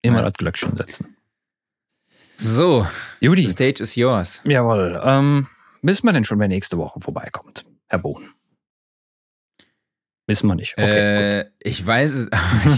Immer 0.02 0.18
Ja. 0.18 0.24
das 0.24 0.32
Glöckchen 0.34 0.74
setzen. 0.76 1.16
So, 2.36 2.86
the 3.20 3.26
Judy. 3.26 3.48
stage 3.50 3.82
is 3.82 3.94
yours. 3.96 4.40
Jawohl. 4.44 4.98
Ähm, 5.04 5.46
wissen 5.82 6.06
wir 6.06 6.12
denn 6.14 6.24
schon, 6.24 6.38
wer 6.38 6.48
nächste 6.48 6.78
Woche 6.78 6.98
vorbeikommt? 7.00 7.66
Herr 7.88 7.98
Bohn. 7.98 8.30
Wissen 10.26 10.46
wir 10.46 10.54
nicht. 10.54 10.74
Okay, 10.78 11.40
äh, 11.40 11.50
ich 11.58 11.84
weiß 11.84 12.12
es, 12.12 12.28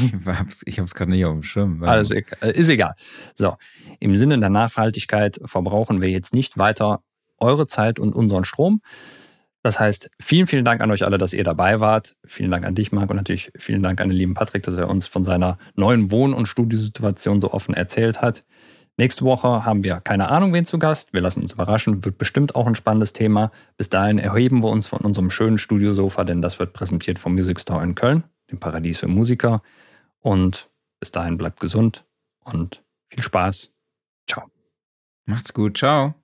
ich 0.02 0.12
ich 0.66 0.78
hab's 0.80 0.94
gerade 0.94 1.10
nicht 1.10 1.24
auf 1.26 1.32
dem 1.32 1.42
Schirm. 1.42 1.82
Alles 1.84 2.09
mal. 2.09 2.16
e- 2.18 2.24
äh, 2.40 2.59
ist 2.59 2.68
egal. 2.70 2.94
So, 3.34 3.56
im 4.00 4.16
Sinne 4.16 4.38
der 4.40 4.48
Nachhaltigkeit 4.48 5.38
verbrauchen 5.44 6.00
wir 6.00 6.09
jetzt 6.09 6.32
nicht 6.34 6.56
weiter 6.59 7.04
eure 7.38 7.66
Zeit 7.66 7.98
und 8.00 8.14
unseren 8.14 8.44
Strom. 8.44 8.80
Das 9.62 9.78
heißt, 9.78 10.10
vielen, 10.20 10.47
vielen 10.47 10.64
Dank 10.64 10.80
an 10.80 10.90
euch 10.90 11.05
alle, 11.05 11.18
dass 11.18 11.32
ihr 11.32 11.44
dabei 11.44 11.80
wart. 11.80 12.16
Vielen 12.24 12.51
Dank 12.51 12.66
an 12.66 12.74
dich, 12.74 12.90
Marc, 12.90 13.10
und 13.10 13.16
natürlich 13.16 13.52
vielen 13.56 13.82
Dank 13.82 14.01
an 14.01 14.09
den 14.09 14.18
lieben 14.18 14.34
Patrick, 14.34 14.64
dass 14.64 14.76
er 14.76 14.90
uns 14.90 15.06
von 15.06 15.24
seiner 15.24 15.59
neuen 15.74 16.10
Wohn- 16.10 16.34
und 16.34 16.47
Studiosituation 16.47 17.40
so 17.40 17.52
offen 17.52 17.74
erzählt 17.74 18.22
hat. 18.22 18.44
Nächste 18.97 19.24
Woche 19.24 19.64
haben 19.64 19.84
wir 19.84 20.01
keine 20.01 20.28
Ahnung, 20.30 20.52
wen 20.52 20.66
zu 20.66 20.78
Gast. 20.78 21.12
Wir 21.12 21.20
lassen 21.20 21.40
uns 21.40 21.52
überraschen. 21.52 22.05
Wird 22.05 22.18
bestimmt 22.18 22.55
auch 22.55 22.66
ein 22.66 22.74
spannendes 22.74 23.12
Thema. 23.12 23.51
Bis 23.76 23.89
dahin 23.89 24.18
erheben 24.18 24.62
wir 24.62 24.68
uns 24.68 24.86
von 24.86 25.01
unserem 25.01 25.30
schönen 25.30 25.59
Studiosofa, 25.59 26.24
denn 26.24 26.43
das 26.43 26.59
wird 26.59 26.72
präsentiert 26.72 27.18
vom 27.18 27.34
Music 27.34 27.59
Store 27.60 27.82
in 27.82 27.94
Köln, 27.94 28.24
dem 28.51 28.59
Paradies 28.59 28.98
für 28.98 29.09
Musiker. 29.09 29.62
Und 30.20 30.68
bis 31.01 31.10
dahin 31.10 31.39
bleibt 31.39 31.60
gesund 31.60 32.05
und 32.44 32.82
Viel 33.12 33.22
Spaß. 33.22 33.70
Macht's 35.26 35.52
gut. 35.52 35.76
Ciao. 35.76 36.22